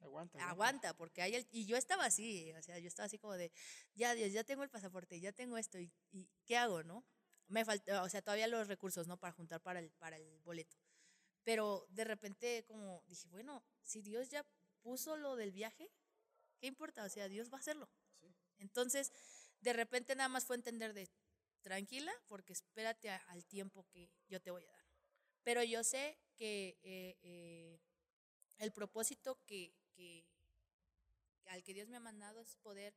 Aguanta. 0.00 0.48
aguanta, 0.50 0.94
porque 0.96 1.22
hay 1.22 1.36
el... 1.36 1.46
Y 1.52 1.64
yo 1.66 1.76
estaba 1.76 2.04
así, 2.06 2.52
o 2.54 2.62
sea, 2.62 2.78
yo 2.80 2.88
estaba 2.88 3.06
así 3.06 3.18
como 3.18 3.34
de, 3.34 3.52
ya, 3.94 4.14
Dios, 4.14 4.32
ya 4.32 4.42
tengo 4.42 4.64
el 4.64 4.68
pasaporte, 4.68 5.20
ya 5.20 5.30
tengo 5.32 5.56
esto, 5.58 5.78
¿y, 5.78 5.92
y 6.10 6.28
qué 6.44 6.56
hago, 6.56 6.82
no? 6.82 7.04
Me 7.52 7.64
falta, 7.64 8.02
o 8.02 8.08
sea, 8.08 8.22
todavía 8.22 8.48
los 8.48 8.68
recursos, 8.68 9.06
¿no? 9.06 9.16
Para 9.18 9.32
juntar 9.34 9.60
para 9.60 9.78
el, 9.80 9.90
para 9.92 10.16
el 10.16 10.40
boleto. 10.40 10.76
Pero 11.44 11.86
de 11.90 12.04
repente 12.04 12.64
como 12.66 13.02
dije, 13.08 13.28
bueno, 13.28 13.64
si 13.82 14.02
Dios 14.02 14.30
ya 14.30 14.46
puso 14.82 15.16
lo 15.16 15.36
del 15.36 15.52
viaje, 15.52 15.90
¿qué 16.60 16.68
importa? 16.68 17.04
O 17.04 17.08
sea, 17.08 17.28
Dios 17.28 17.50
va 17.52 17.58
a 17.58 17.60
hacerlo. 17.60 17.88
Entonces, 18.58 19.12
de 19.60 19.72
repente 19.72 20.16
nada 20.16 20.28
más 20.28 20.46
fue 20.46 20.56
entender 20.56 20.94
de, 20.94 21.10
tranquila, 21.62 22.12
porque 22.28 22.52
espérate 22.54 23.10
a- 23.10 23.18
al 23.28 23.44
tiempo 23.46 23.86
que 23.90 24.10
yo 24.28 24.40
te 24.40 24.50
voy 24.52 24.64
a 24.66 24.72
dar. 24.72 24.86
Pero 25.44 25.62
yo 25.64 25.84
sé 25.84 26.18
que 26.36 26.78
eh, 26.82 27.18
eh, 27.22 27.80
el 28.58 28.72
propósito 28.72 29.38
que, 29.46 29.74
que- 29.94 30.26
al 31.46 31.62
que 31.62 31.74
Dios 31.74 31.88
me 31.88 31.96
ha 31.96 32.00
mandado 32.00 32.40
es 32.40 32.56
poder 32.56 32.94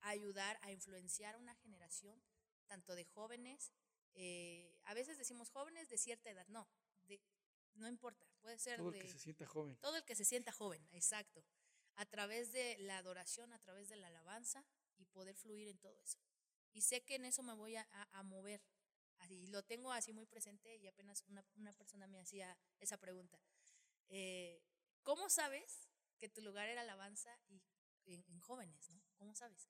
ayudar 0.00 0.58
a 0.62 0.72
influenciar 0.72 1.34
a 1.34 1.38
una 1.38 1.54
generación, 1.56 2.20
tanto 2.66 2.94
de 2.94 3.04
jóvenes, 3.04 3.72
eh, 4.14 4.76
a 4.84 4.94
veces 4.94 5.18
decimos 5.18 5.50
jóvenes 5.50 5.88
de 5.88 5.98
cierta 5.98 6.30
edad, 6.30 6.46
no, 6.48 6.68
de, 7.04 7.20
no 7.74 7.88
importa, 7.88 8.26
puede 8.40 8.58
ser 8.58 8.76
Todo 8.78 8.88
el 8.88 8.94
de 8.94 8.98
que 9.00 9.08
se 9.08 9.18
sienta 9.18 9.46
joven. 9.46 9.76
todo 9.78 9.96
el 9.96 10.04
que 10.04 10.14
se 10.14 10.24
sienta 10.24 10.52
joven, 10.52 10.86
exacto, 10.92 11.44
a 11.96 12.06
través 12.06 12.52
de 12.52 12.76
la 12.78 12.98
adoración, 12.98 13.52
a 13.52 13.58
través 13.58 13.88
de 13.88 13.96
la 13.96 14.08
alabanza 14.08 14.64
y 14.96 15.04
poder 15.06 15.34
fluir 15.36 15.68
en 15.68 15.78
todo 15.78 15.98
eso. 16.00 16.18
Y 16.72 16.82
sé 16.82 17.02
que 17.02 17.16
en 17.16 17.24
eso 17.24 17.42
me 17.42 17.52
voy 17.54 17.76
a, 17.76 17.86
a- 17.90 18.18
a 18.18 18.22
mover. 18.22 18.62
Así, 19.18 19.46
lo 19.48 19.62
tengo 19.62 19.92
así 19.92 20.12
muy 20.14 20.24
presente 20.26 20.76
y 20.76 20.86
apenas 20.86 21.22
una, 21.28 21.44
una 21.56 21.72
persona 21.74 22.06
me 22.06 22.20
hacía 22.20 22.56
esa 22.78 22.96
pregunta. 22.96 23.38
Eh, 24.08 24.62
¿Cómo 25.02 25.28
sabes 25.28 25.88
que 26.18 26.28
tu 26.28 26.40
lugar 26.40 26.68
era 26.68 26.80
alabanza 26.82 27.30
y 27.48 27.62
en, 28.06 28.24
en 28.28 28.40
jóvenes, 28.40 28.88
no? 28.90 29.02
¿Cómo 29.16 29.34
sabes? 29.34 29.68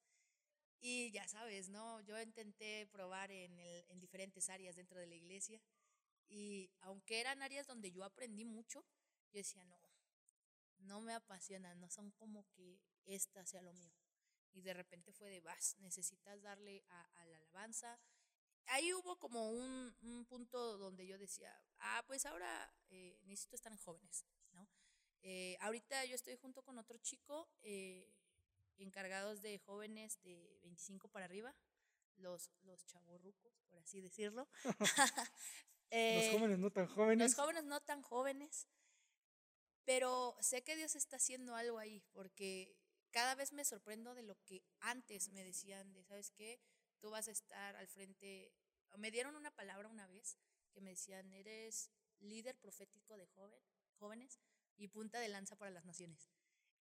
Y 0.81 1.11
ya 1.13 1.29
sabes, 1.29 1.69
¿no? 1.69 2.01
Yo 2.03 2.21
intenté 2.21 2.87
probar 2.93 3.31
en, 3.31 3.59
el- 3.59 3.85
en 3.89 4.01
diferentes 4.01 4.49
áreas 4.49 4.77
dentro 4.77 4.99
de 4.99 5.07
la 5.07 5.15
iglesia 5.15 5.61
y 6.29 6.71
aunque 6.81 7.21
eran 7.21 7.43
áreas 7.43 7.67
donde 7.67 7.93
yo 7.93 8.05
aprendí 8.05 8.45
mucho, 8.45 8.81
yo 9.33 9.39
decía, 9.39 9.65
no, 9.65 9.79
no 10.81 11.01
me 11.01 11.15
apasionan, 11.15 11.81
no 11.81 11.89
son 11.91 12.11
como 12.13 12.47
que 12.53 12.81
esta 13.07 13.45
sea 13.47 13.63
lo 13.63 13.73
mío. 13.75 13.93
Y 14.53 14.63
de 14.63 14.75
repente 14.75 15.13
fue 15.13 15.31
de, 15.31 15.41
vas, 15.41 15.77
necesitas 15.81 16.43
darle 16.43 16.85
a, 16.89 17.03
a 17.23 17.27
la 17.27 17.39
alabanza. 17.39 18.01
Ahí 18.67 18.93
hubo 18.95 19.19
como 19.19 19.51
un, 19.53 19.95
un 20.03 20.25
punto 20.27 20.79
donde 20.79 21.07
yo 21.07 21.19
decía, 21.19 21.53
ah, 21.81 22.05
pues 22.07 22.27
ahora 22.27 22.73
eh, 22.91 23.19
necesito 23.25 23.57
estar 23.57 23.73
en 23.73 23.79
jóvenes, 23.79 24.25
¿no? 24.53 24.69
Eh, 25.23 25.57
ahorita 25.61 26.05
yo 26.07 26.15
estoy 26.15 26.37
junto 26.37 26.63
con 26.63 26.79
otro 26.79 26.99
chico 26.99 27.49
eh, 27.63 28.13
encargados 28.81 29.43
de 29.43 29.59
jóvenes 29.59 30.21
de 30.23 30.59
25 30.63 31.09
para 31.09 31.27
arriba, 31.27 31.55
los, 32.17 32.51
los 32.63 32.87
chavorrucos, 32.87 33.63
por 33.69 33.79
así 33.81 34.01
decirlo. 34.01 34.49
Los 36.09 36.25
Eh, 36.25 36.33
jóvenes 36.33 36.59
no 36.59 36.71
tan 36.71 36.87
jóvenes. 36.87 37.31
los 37.31 37.35
jóvenes 37.35 37.65
no 37.65 37.81
tan 37.81 38.03
jóvenes, 38.03 38.69
pero 39.85 40.37
sé 40.41 40.63
que 40.63 40.77
Dios 40.77 40.95
está 40.95 41.17
haciendo 41.17 41.55
algo 41.57 41.79
ahí, 41.79 42.01
porque 42.13 42.77
cada 43.11 43.35
vez 43.35 43.53
me 43.53 43.65
sorprendo 43.65 44.15
de 44.15 44.23
lo 44.23 44.37
que 44.45 44.63
antes 44.81 45.31
me 45.31 45.45
decían, 45.45 45.93
de, 45.93 46.05
¿sabes 46.05 46.31
qué? 46.31 46.61
Tú 47.01 47.11
vas 47.11 47.29
a 47.29 47.33
estar 47.33 47.77
al 47.77 47.89
frente, 47.89 48.53
me 48.99 49.11
dieron 49.11 49.35
una 49.37 49.51
palabra 49.51 49.89
una 49.89 50.07
vez 50.07 50.39
que 50.73 50.81
me 50.81 50.91
decían, 50.91 51.33
eres 51.33 51.91
líder 52.21 52.57
profético 52.57 53.17
de 53.17 53.27
joven, 53.27 53.63
jóvenes 53.99 54.39
y 54.77 54.89
punta 54.89 55.19
de 55.19 55.29
lanza 55.29 55.57
para 55.57 55.71
las 55.73 55.85
naciones. 55.85 56.31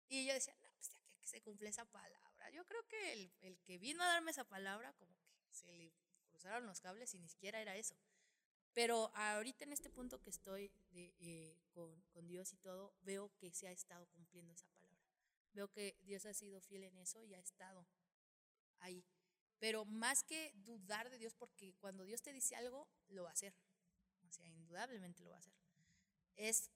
Y 0.08 0.26
yo 0.26 0.34
decía, 0.34 0.56
no, 0.62 0.70
pues 0.72 0.90
ya 0.92 1.00
se 1.26 1.42
cumple 1.42 1.70
esa 1.70 1.86
palabra. 1.86 2.50
Yo 2.52 2.66
creo 2.66 2.88
que 2.88 3.14
el, 3.14 3.34
el 3.42 3.60
que 3.60 3.78
vino 3.78 4.04
a 4.04 4.08
darme 4.08 4.32
esa 4.32 4.44
palabra, 4.46 4.94
como 4.94 5.14
que 5.18 5.54
se 5.54 5.68
le 5.68 5.94
cruzaron 6.30 6.66
los 6.66 6.80
cables 6.80 7.14
y 7.14 7.20
ni 7.20 7.28
siquiera 7.28 7.60
era 7.62 7.76
eso. 7.76 7.96
Pero 8.74 9.10
ahorita 9.16 9.64
en 9.64 9.72
este 9.74 9.90
punto 9.90 10.22
que 10.22 10.30
estoy 10.30 10.70
eh, 10.92 11.58
con, 11.72 12.02
con, 12.14 12.28
Dios 12.28 12.52
y 12.52 12.58
todo, 12.58 12.94
veo 13.02 13.32
que 13.38 13.52
se 13.54 13.68
ha 13.68 13.72
estado 13.72 14.06
cumpliendo 14.08 14.52
esa 14.52 14.68
palabra. 14.68 15.02
Veo 15.54 15.72
que 15.72 15.98
Dios 16.02 16.26
ha 16.26 16.34
sido 16.34 16.60
fiel 16.60 16.84
en 16.84 16.98
eso 16.98 17.24
y 17.24 17.34
ha 17.34 17.40
estado 17.40 17.88
ahí. 18.80 19.06
Pero 19.60 19.86
más 19.86 20.24
que 20.24 20.52
dudar 20.56 21.10
de 21.10 21.18
Dios, 21.18 21.34
porque 21.34 21.74
cuando 21.80 22.04
Dios 22.04 22.22
te 22.22 22.34
dice 22.34 22.58
algo, 22.58 22.90
lo 23.08 23.24
va 23.24 23.30
a 23.30 23.34
hacer. 23.34 23.56
O 24.28 24.32
sea, 24.32 24.46
indudablemente 24.50 25.24
lo 25.24 25.30
va 25.30 25.38
a 25.38 25.40
hacer. 25.40 25.56
Es 26.36 26.70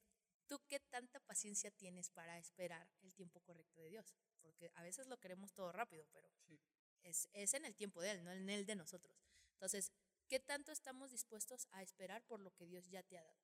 tú 0.47 0.61
qué 0.67 0.79
tanta 0.79 1.19
paciencia 1.19 1.69
tienes 1.69 2.09
para 2.09 2.37
esperar 2.37 2.87
el 3.01 3.13
tiempo 3.13 3.41
correcto 3.41 3.81
de 3.81 3.89
Dios. 3.89 4.15
Porque 4.41 4.71
a 4.75 4.83
veces 4.83 5.07
lo 5.07 5.19
queremos 5.19 5.53
todo 5.53 5.71
rápido, 5.71 6.05
pero 6.11 6.29
es, 7.03 7.29
es 7.33 7.53
en 7.53 7.65
el 7.65 7.75
tiempo 7.75 8.01
de 8.01 8.11
Él, 8.11 8.23
no 8.23 8.31
en 8.31 8.49
el 8.49 8.65
de 8.65 8.75
nosotros. 8.75 9.15
Entonces, 9.53 9.91
¿Qué 10.29 10.39
tanto 10.39 10.71
estamos 10.71 11.09
dispuestos 11.09 11.67
a 11.71 11.81
esperar 11.81 12.21
por 12.21 12.39
lo 12.39 12.53
que 12.53 12.67
Dios 12.67 12.87
ya 12.87 13.01
te 13.01 13.17
ha 13.17 13.23
dado? 13.23 13.41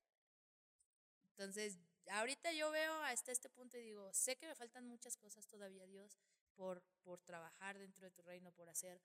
Entonces, 1.32 1.80
ahorita 2.12 2.54
yo 2.54 2.70
veo 2.70 2.94
hasta 3.02 3.32
este 3.32 3.50
punto 3.50 3.76
y 3.76 3.82
digo, 3.82 4.14
sé 4.14 4.36
que 4.36 4.46
me 4.46 4.54
faltan 4.54 4.86
muchas 4.86 5.18
cosas 5.18 5.48
todavía, 5.48 5.88
Dios, 5.88 6.16
por, 6.54 6.84
por 7.02 7.20
trabajar 7.22 7.80
dentro 7.80 8.06
de 8.06 8.12
tu 8.12 8.22
reino, 8.22 8.52
por 8.52 8.70
hacer, 8.70 9.02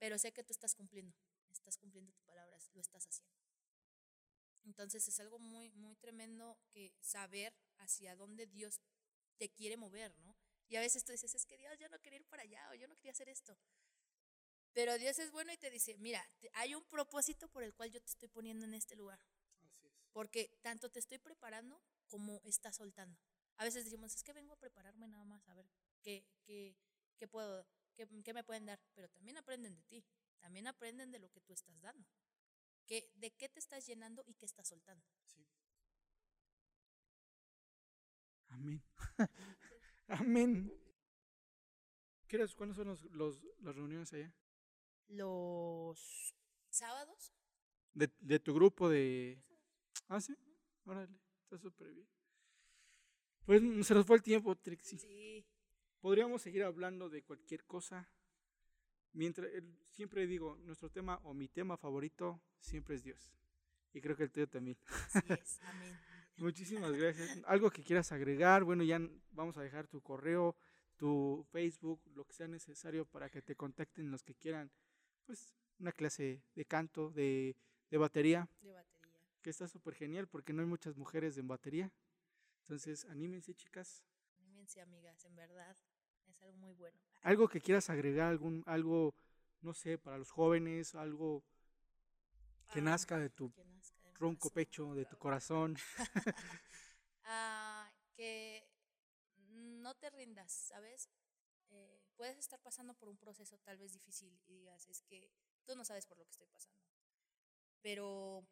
pero 0.00 0.18
sé 0.18 0.32
que 0.32 0.42
tú 0.42 0.52
estás 0.52 0.74
cumpliendo, 0.74 1.14
estás 1.52 1.78
cumpliendo 1.78 2.10
tus 2.10 2.24
palabras, 2.24 2.68
lo 2.74 2.80
estás 2.80 3.06
haciendo. 3.06 3.38
Entonces 4.64 5.06
es 5.06 5.20
algo 5.20 5.38
muy, 5.38 5.70
muy 5.70 5.94
tremendo 5.94 6.58
que 6.72 6.92
saber 7.00 7.54
hacia 7.78 8.16
dónde 8.16 8.48
Dios 8.48 8.80
te 9.38 9.48
quiere 9.50 9.76
mover, 9.76 10.18
¿no? 10.18 10.29
Y 10.70 10.76
a 10.76 10.80
veces 10.80 11.04
tú 11.04 11.10
dices, 11.10 11.34
es 11.34 11.44
que 11.46 11.58
Dios, 11.58 11.76
yo 11.78 11.88
no 11.88 12.00
quería 12.00 12.20
ir 12.20 12.26
para 12.26 12.44
allá 12.44 12.70
o 12.70 12.74
yo 12.74 12.86
no 12.86 12.94
quería 12.94 13.10
hacer 13.10 13.28
esto. 13.28 13.58
Pero 14.72 14.96
Dios 14.98 15.18
es 15.18 15.32
bueno 15.32 15.52
y 15.52 15.56
te 15.56 15.68
dice, 15.68 15.98
mira, 15.98 16.24
hay 16.54 16.76
un 16.76 16.84
propósito 16.84 17.48
por 17.48 17.64
el 17.64 17.74
cual 17.74 17.90
yo 17.90 18.00
te 18.00 18.08
estoy 18.08 18.28
poniendo 18.28 18.64
en 18.66 18.74
este 18.74 18.94
lugar. 18.94 19.18
Porque 20.12 20.56
tanto 20.62 20.88
te 20.88 21.00
estoy 21.00 21.18
preparando 21.18 21.82
como 22.06 22.40
estás 22.44 22.76
soltando. 22.76 23.20
A 23.56 23.64
veces 23.64 23.84
decimos, 23.84 24.14
es 24.14 24.22
que 24.22 24.32
vengo 24.32 24.52
a 24.52 24.60
prepararme 24.60 25.08
nada 25.08 25.24
más 25.24 25.46
a 25.48 25.54
ver 25.54 25.68
qué, 26.02 26.24
qué, 26.44 26.76
qué 27.18 27.26
puedo, 27.26 27.66
qué, 27.96 28.06
qué, 28.22 28.32
me 28.32 28.44
pueden 28.44 28.66
dar. 28.66 28.80
Pero 28.94 29.08
también 29.08 29.38
aprenden 29.38 29.74
de 29.74 29.82
ti, 29.82 30.04
también 30.38 30.68
aprenden 30.68 31.10
de 31.10 31.18
lo 31.18 31.32
que 31.32 31.40
tú 31.40 31.52
estás 31.52 31.80
dando. 31.80 32.08
Que, 32.86 33.10
de 33.16 33.32
qué 33.32 33.48
te 33.48 33.58
estás 33.58 33.84
llenando 33.86 34.22
y 34.24 34.34
qué 34.34 34.46
estás 34.46 34.68
soltando. 34.68 35.04
Sí. 35.26 35.44
Amén. 38.50 38.80
Amén. 40.10 40.72
¿Cuándo 42.56 42.74
son 42.74 42.88
los, 42.88 43.02
los, 43.12 43.42
las 43.60 43.74
reuniones 43.74 44.12
allá? 44.12 44.32
los 45.10 46.34
sábados. 46.70 47.32
De, 47.94 48.10
de 48.20 48.38
tu 48.38 48.54
grupo 48.54 48.88
de... 48.88 49.42
Ah, 50.08 50.20
sí. 50.20 50.36
Órale, 50.84 51.18
está 51.42 51.58
súper 51.58 51.92
bien. 51.92 52.08
Pues 53.44 53.62
mm, 53.62 53.82
se 53.82 53.94
nos 53.94 54.06
fue 54.06 54.16
el 54.16 54.22
tiempo, 54.22 54.56
Trixie. 54.56 54.98
Sí. 54.98 55.46
Podríamos 56.00 56.42
seguir 56.42 56.62
hablando 56.62 57.08
de 57.08 57.22
cualquier 57.22 57.64
cosa. 57.64 58.08
Mientras, 59.12 59.50
siempre 59.90 60.26
digo, 60.26 60.56
nuestro 60.58 60.88
tema 60.90 61.20
o 61.24 61.34
mi 61.34 61.48
tema 61.48 61.76
favorito 61.76 62.40
siempre 62.60 62.94
es 62.94 63.02
Dios. 63.02 63.34
Y 63.92 64.00
creo 64.00 64.16
que 64.16 64.22
el 64.22 64.30
tuyo 64.30 64.48
también. 64.48 64.78
Así 64.86 65.32
es, 65.32 65.60
amén. 65.62 66.00
Muchísimas 66.40 66.92
gracias. 66.92 67.38
Algo 67.44 67.70
que 67.70 67.82
quieras 67.82 68.12
agregar, 68.12 68.64
bueno, 68.64 68.82
ya 68.82 68.98
vamos 69.32 69.58
a 69.58 69.62
dejar 69.62 69.86
tu 69.86 70.00
correo, 70.00 70.56
tu 70.96 71.46
Facebook, 71.52 72.00
lo 72.14 72.24
que 72.24 72.32
sea 72.32 72.48
necesario 72.48 73.04
para 73.04 73.28
que 73.28 73.42
te 73.42 73.54
contacten 73.54 74.10
los 74.10 74.22
que 74.22 74.34
quieran 74.34 74.70
pues 75.26 75.54
una 75.78 75.92
clase 75.92 76.42
de 76.54 76.64
canto, 76.64 77.10
de, 77.10 77.56
de 77.90 77.98
batería. 77.98 78.48
De 78.62 78.72
batería. 78.72 79.20
Que 79.42 79.50
está 79.50 79.68
súper 79.68 79.94
genial 79.94 80.28
porque 80.28 80.54
no 80.54 80.62
hay 80.62 80.68
muchas 80.68 80.96
mujeres 80.96 81.36
en 81.36 81.46
batería. 81.46 81.92
Entonces, 82.62 83.04
anímense, 83.04 83.54
chicas. 83.54 84.02
Anímense, 84.38 84.80
amigas, 84.80 85.22
en 85.26 85.36
verdad. 85.36 85.76
Es 86.26 86.40
algo 86.42 86.56
muy 86.56 86.72
bueno. 86.72 86.98
Algo 87.20 87.48
que 87.48 87.60
quieras 87.60 87.90
agregar, 87.90 88.30
algún, 88.30 88.62
algo, 88.64 89.14
no 89.60 89.74
sé, 89.74 89.98
para 89.98 90.16
los 90.16 90.30
jóvenes, 90.30 90.94
algo 90.94 91.44
que 92.72 92.80
ah, 92.80 92.82
nazca 92.82 93.18
de 93.18 93.28
tu 93.28 93.52
ronco 94.20 94.50
pecho, 94.50 94.94
de 94.94 95.06
tu 95.06 95.16
corazón. 95.18 95.76
ah, 97.24 97.90
que 98.14 98.68
no 99.48 99.96
te 99.96 100.10
rindas, 100.10 100.52
¿sabes? 100.52 101.08
Eh, 101.70 102.00
puedes 102.16 102.38
estar 102.38 102.60
pasando 102.60 102.94
por 102.94 103.08
un 103.08 103.16
proceso 103.16 103.58
tal 103.58 103.78
vez 103.78 103.92
difícil 103.92 104.38
y 104.46 104.54
digas, 104.54 104.88
es 104.88 105.02
que 105.02 105.32
tú 105.64 105.74
no 105.74 105.84
sabes 105.84 106.06
por 106.06 106.18
lo 106.18 106.24
que 106.24 106.32
estoy 106.32 106.46
pasando. 106.48 106.84
Pero 107.80 108.46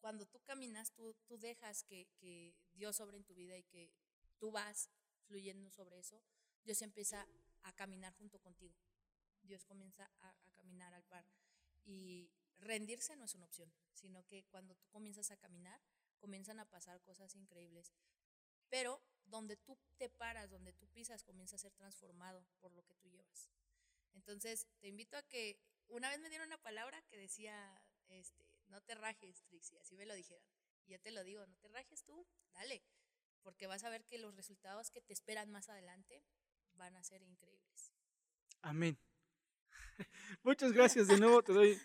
cuando 0.00 0.26
tú 0.26 0.38
caminas, 0.40 0.92
tú, 0.92 1.14
tú 1.26 1.38
dejas 1.38 1.82
que, 1.84 2.06
que 2.18 2.54
Dios 2.74 2.96
sobre 2.96 3.16
en 3.16 3.24
tu 3.24 3.34
vida 3.34 3.56
y 3.56 3.64
que 3.64 3.90
tú 4.38 4.50
vas 4.50 4.90
fluyendo 5.26 5.70
sobre 5.70 5.98
eso, 5.98 6.22
Dios 6.62 6.82
empieza 6.82 7.26
a 7.62 7.72
caminar 7.72 8.12
junto 8.14 8.38
contigo. 8.38 8.76
Dios 9.42 9.64
comienza 9.64 10.10
a, 10.20 10.28
a, 10.28 10.50
caminar 10.50 10.92
al 10.92 11.04
par. 11.04 11.26
Y 11.84 12.30
rendirse 12.58 13.16
no 13.16 13.24
es 13.24 13.34
una 13.34 13.46
opción, 13.46 13.72
sino 13.92 14.24
que 14.26 14.44
cuando 14.44 14.74
tú 14.74 14.88
comienzas 14.88 15.30
a 15.30 15.36
caminar, 15.36 15.80
comienzan 16.18 16.58
a 16.58 16.64
pasar 16.64 17.00
cosas 17.02 17.34
increíbles. 17.34 17.92
Pero 18.68 19.02
donde 19.26 19.56
tú 19.56 19.78
te 19.96 20.08
paras, 20.08 20.50
donde 20.50 20.72
tú 20.72 20.86
pisas, 20.88 21.24
comienza 21.24 21.56
a 21.56 21.58
ser 21.58 21.72
transformado 21.72 22.46
por 22.60 22.72
lo 22.72 22.84
que 22.84 22.94
tú 22.94 23.08
llevas. 23.08 23.50
Entonces, 24.14 24.68
te 24.80 24.88
invito 24.88 25.16
a 25.16 25.22
que 25.22 25.58
una 25.88 26.08
vez 26.08 26.20
me 26.20 26.28
dieron 26.28 26.46
una 26.48 26.62
palabra 26.62 27.02
que 27.02 27.16
decía, 27.16 27.82
este, 28.08 28.46
no 28.68 28.80
te 28.80 28.94
rajes, 28.94 29.42
Trixie, 29.44 29.78
así 29.78 29.96
me 29.96 30.06
lo 30.06 30.14
dijeron. 30.14 30.44
Y 30.86 30.92
yo 30.92 31.00
te 31.00 31.10
lo 31.10 31.24
digo, 31.24 31.46
no 31.46 31.56
te 31.56 31.68
rajes 31.68 32.04
tú, 32.04 32.26
dale, 32.52 32.82
porque 33.42 33.66
vas 33.66 33.84
a 33.84 33.90
ver 33.90 34.04
que 34.04 34.18
los 34.18 34.34
resultados 34.34 34.90
que 34.90 35.00
te 35.00 35.12
esperan 35.12 35.50
más 35.50 35.68
adelante 35.68 36.22
van 36.72 36.96
a 36.96 37.04
ser 37.04 37.22
increíbles. 37.22 37.92
Amén. 38.62 38.98
Muchas 40.42 40.72
gracias 40.72 41.06
de 41.08 41.18
nuevo, 41.18 41.42
te 41.42 41.52
doy 41.52 41.80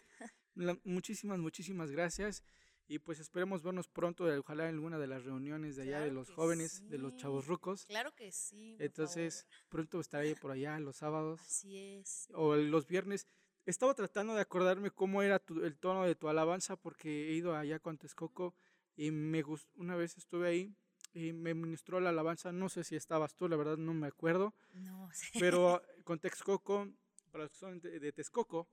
muchísimas, 0.84 1.40
muchísimas 1.40 1.92
gracias. 1.92 2.44
Y 2.88 2.98
pues 2.98 3.20
esperemos 3.20 3.62
vernos 3.62 3.88
pronto, 3.88 4.26
ojalá 4.26 4.68
en 4.68 4.76
alguna 4.76 4.98
de 4.98 5.06
las 5.06 5.24
reuniones 5.24 5.76
de 5.76 5.84
allá 5.84 6.00
de 6.00 6.12
los 6.12 6.32
jóvenes, 6.32 6.90
de 6.90 6.98
los 6.98 7.16
chavos 7.18 7.46
rucos. 7.46 7.86
Claro 7.86 8.16
que 8.16 8.32
sí. 8.32 8.78
Entonces, 8.80 9.46
pronto 9.70 10.00
estaré 10.00 10.36
por 10.36 10.50
allá 10.50 10.80
los 10.80 10.96
sábados. 10.96 11.40
Así 11.40 11.78
es. 11.78 12.28
O 12.34 12.56
los 12.56 12.88
viernes. 12.88 13.28
Estaba 13.68 13.94
tratando 13.94 14.34
de 14.34 14.42
acordarme 14.42 14.90
cómo 14.90 15.22
era 15.22 15.40
el 15.62 15.78
tono 15.78 16.04
de 16.04 16.16
tu 16.16 16.30
alabanza 16.30 16.78
porque 16.78 17.30
he 17.30 17.34
ido 17.34 17.56
allá 17.56 17.78
con 17.78 18.00
Texcoco 18.00 18.56
y 18.96 19.12
me 19.12 19.44
gustó, 19.44 19.70
una 19.76 19.96
vez 19.96 20.18
estuve 20.18 20.48
ahí 20.48 20.76
y 21.14 21.34
me 21.34 21.54
ministró 21.54 22.00
la 22.00 22.10
alabanza, 22.10 22.52
no 22.52 22.70
sé 22.70 22.84
si 22.84 22.96
estabas 22.96 23.36
tú, 23.36 23.48
la 23.48 23.56
verdad 23.56 23.78
no 23.78 23.94
me 23.94 24.08
acuerdo. 24.08 24.54
No 24.74 25.10
sé. 25.14 25.28
Pero 25.40 25.82
con 26.04 26.20
Texcoco, 26.20 26.88
para 27.32 27.44
los 27.44 27.54
que 27.54 27.60
son 27.60 27.80
de, 27.80 28.12
Texcoco, 28.12 28.68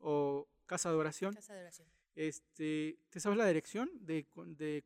o 0.00 0.46
Casa 0.66 0.90
de 0.90 0.96
Oración. 0.96 1.34
Casa 1.34 1.54
de 1.54 1.60
Oración 1.60 1.88
este, 2.16 2.98
¿Te 3.10 3.20
sabes 3.20 3.36
la 3.36 3.46
dirección 3.46 3.90
de, 4.00 4.26
de? 4.46 4.82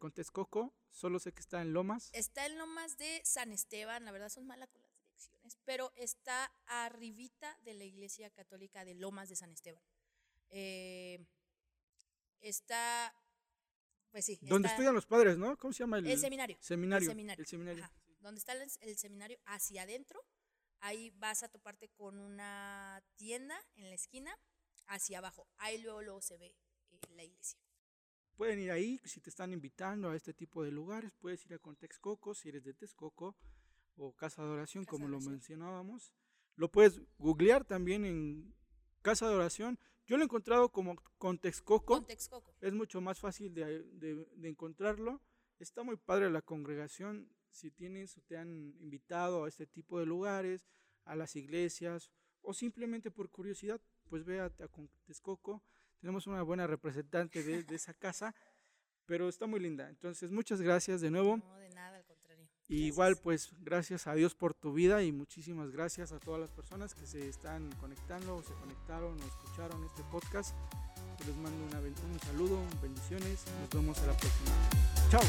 Solo 0.91 1.21
sé 1.21 1.33
que 1.33 1.41
está 1.41 1.63
en 1.63 1.73
Lomas. 1.73 2.11
Está 2.13 2.45
en 2.47 2.59
Lomas 2.59 2.99
de 2.99 3.23
San 3.25 3.53
Esteban, 3.53 4.05
la 4.05 4.11
verdad 4.11 4.29
son 4.29 4.47
malas 4.47 4.69
con 4.69 4.83
las 4.83 4.93
direcciones, 4.97 5.57
pero 5.65 5.93
está 5.95 6.53
arribita 6.67 7.57
de 7.63 7.75
la 7.75 7.85
Iglesia 7.85 8.29
Católica 8.31 8.85
de 8.85 8.95
Lomas 8.95 9.29
de 9.29 9.37
San 9.37 9.53
Esteban. 9.53 9.83
Eh, 10.49 11.25
está, 12.41 13.15
pues 14.11 14.25
sí. 14.25 14.41
Donde 14.43 14.67
estudian 14.67 14.95
los 14.95 15.07
padres, 15.07 15.39
¿no? 15.39 15.57
¿Cómo 15.57 15.73
se 15.73 15.85
llama 15.85 15.99
el, 15.99 16.19
seminario? 16.19 16.59
Seminario. 16.61 17.09
El 17.09 17.11
seminario. 17.13 17.43
El 17.43 17.47
seminario. 17.47 17.91
Donde 18.19 18.41
está 18.41 18.53
el, 18.55 18.99
seminario 18.99 19.39
hacia 19.47 19.83
adentro, 19.83 20.21
ahí 20.81 21.11
vas 21.11 21.45
a 21.45 21.49
toparte 21.49 21.89
con 21.91 22.19
una 22.19 23.01
tienda 23.15 23.57
en 23.77 23.89
la 23.89 23.95
esquina, 23.95 24.37
hacia 24.91 25.19
abajo. 25.19 25.49
Ahí 25.59 25.81
luego, 25.83 26.03
luego 26.03 26.21
se 26.21 26.37
ve 26.37 26.55
la 27.15 27.25
iglesia. 27.25 27.59
Pueden 28.37 28.59
ir 28.59 28.71
ahí, 28.71 29.01
si 29.05 29.21
te 29.21 29.31
están 29.31 29.53
invitando 29.53 30.11
a 30.11 30.17
este 30.17 30.33
tipo 30.33 30.63
de 30.65 30.71
lugares, 30.71 31.13
puedes 31.19 31.45
ir 31.47 31.55
a 31.55 31.59
Contexcoco, 31.59 32.35
si 32.35 32.49
eres 32.49 32.65
de 32.65 32.75
Texcoco, 32.75 33.37
o 33.97 34.15
Casa 34.15 34.43
de 34.43 34.49
Oración, 34.49 34.85
como 34.85 35.09
lo 35.09 35.21
mencionábamos. 35.21 36.13
Lo 36.57 36.71
puedes 36.71 37.03
googlear 37.19 37.65
también 37.65 38.05
en 38.05 38.55
Casa 39.03 39.29
de 39.29 39.35
Oración. 39.35 39.79
Yo 40.07 40.17
lo 40.17 40.23
he 40.23 40.25
encontrado 40.25 40.71
como 40.71 40.97
Contexcoco. 41.19 42.07
Es 42.61 42.73
mucho 42.73 43.01
más 43.01 43.21
fácil 43.21 43.55
de, 43.55 43.83
de, 43.83 44.49
encontrarlo. 44.49 45.21
Está 45.59 45.83
muy 45.83 45.97
padre 45.97 46.31
la 46.31 46.43
congregación. 46.43 47.31
Si 47.51 47.71
tienes 47.71 48.17
o 48.17 48.23
te 48.23 48.39
han 48.39 48.75
invitado 48.81 49.45
a 49.45 49.49
este 49.49 49.67
tipo 49.67 50.01
de 50.01 50.07
lugares, 50.07 50.67
a 51.05 51.15
las 51.15 51.37
iglesias, 51.37 52.11
o 52.43 52.55
simplemente 52.55 53.11
por 53.11 53.29
curiosidad, 53.31 53.81
pues 54.11 54.25
ve 54.25 54.41
a, 54.41 54.47
a 54.47 54.69
tenemos 56.01 56.27
una 56.27 56.43
buena 56.43 56.67
representante 56.67 57.43
de, 57.43 57.65
esa 57.75 57.95
casa, 57.95 58.35
pero 59.07 59.29
está 59.29 59.47
muy 59.47 59.61
linda. 59.61 59.89
Entonces, 59.89 60.33
muchas 60.33 60.61
gracias 60.61 61.01
de 61.01 61.11
nuevo. 61.11 61.37
No, 61.37 61.57
de 61.57 61.69
nada, 61.71 61.99
al 61.99 62.05
contrario. 62.05 62.49
Y 62.69 62.87
igual, 62.87 63.17
pues 63.23 63.53
gracias 63.61 64.07
a 64.07 64.15
Dios 64.15 64.35
por 64.35 64.55
tu 64.55 64.73
vida 64.73 65.03
y 65.03 65.13
muchísimas 65.13 65.71
gracias 65.71 66.13
a 66.13 66.19
todas 66.19 66.41
las 66.41 66.51
personas 66.53 66.95
que 66.95 67.07
se 67.07 67.29
están 67.29 67.71
conectando 67.73 68.37
o 68.37 68.43
se 68.43 68.55
conectaron 68.55 69.21
o 69.21 69.25
escucharon 69.27 69.85
este 69.85 70.03
podcast. 70.11 70.57
Les 71.27 71.37
mando 71.37 71.65
un 71.65 72.21
saludo, 72.21 72.59
bendiciones. 72.81 73.45
Nos 73.61 73.71
vemos 73.71 73.99
a 73.99 74.07
la 74.07 74.17
próxima. 74.17 74.53
Chao. 75.11 75.21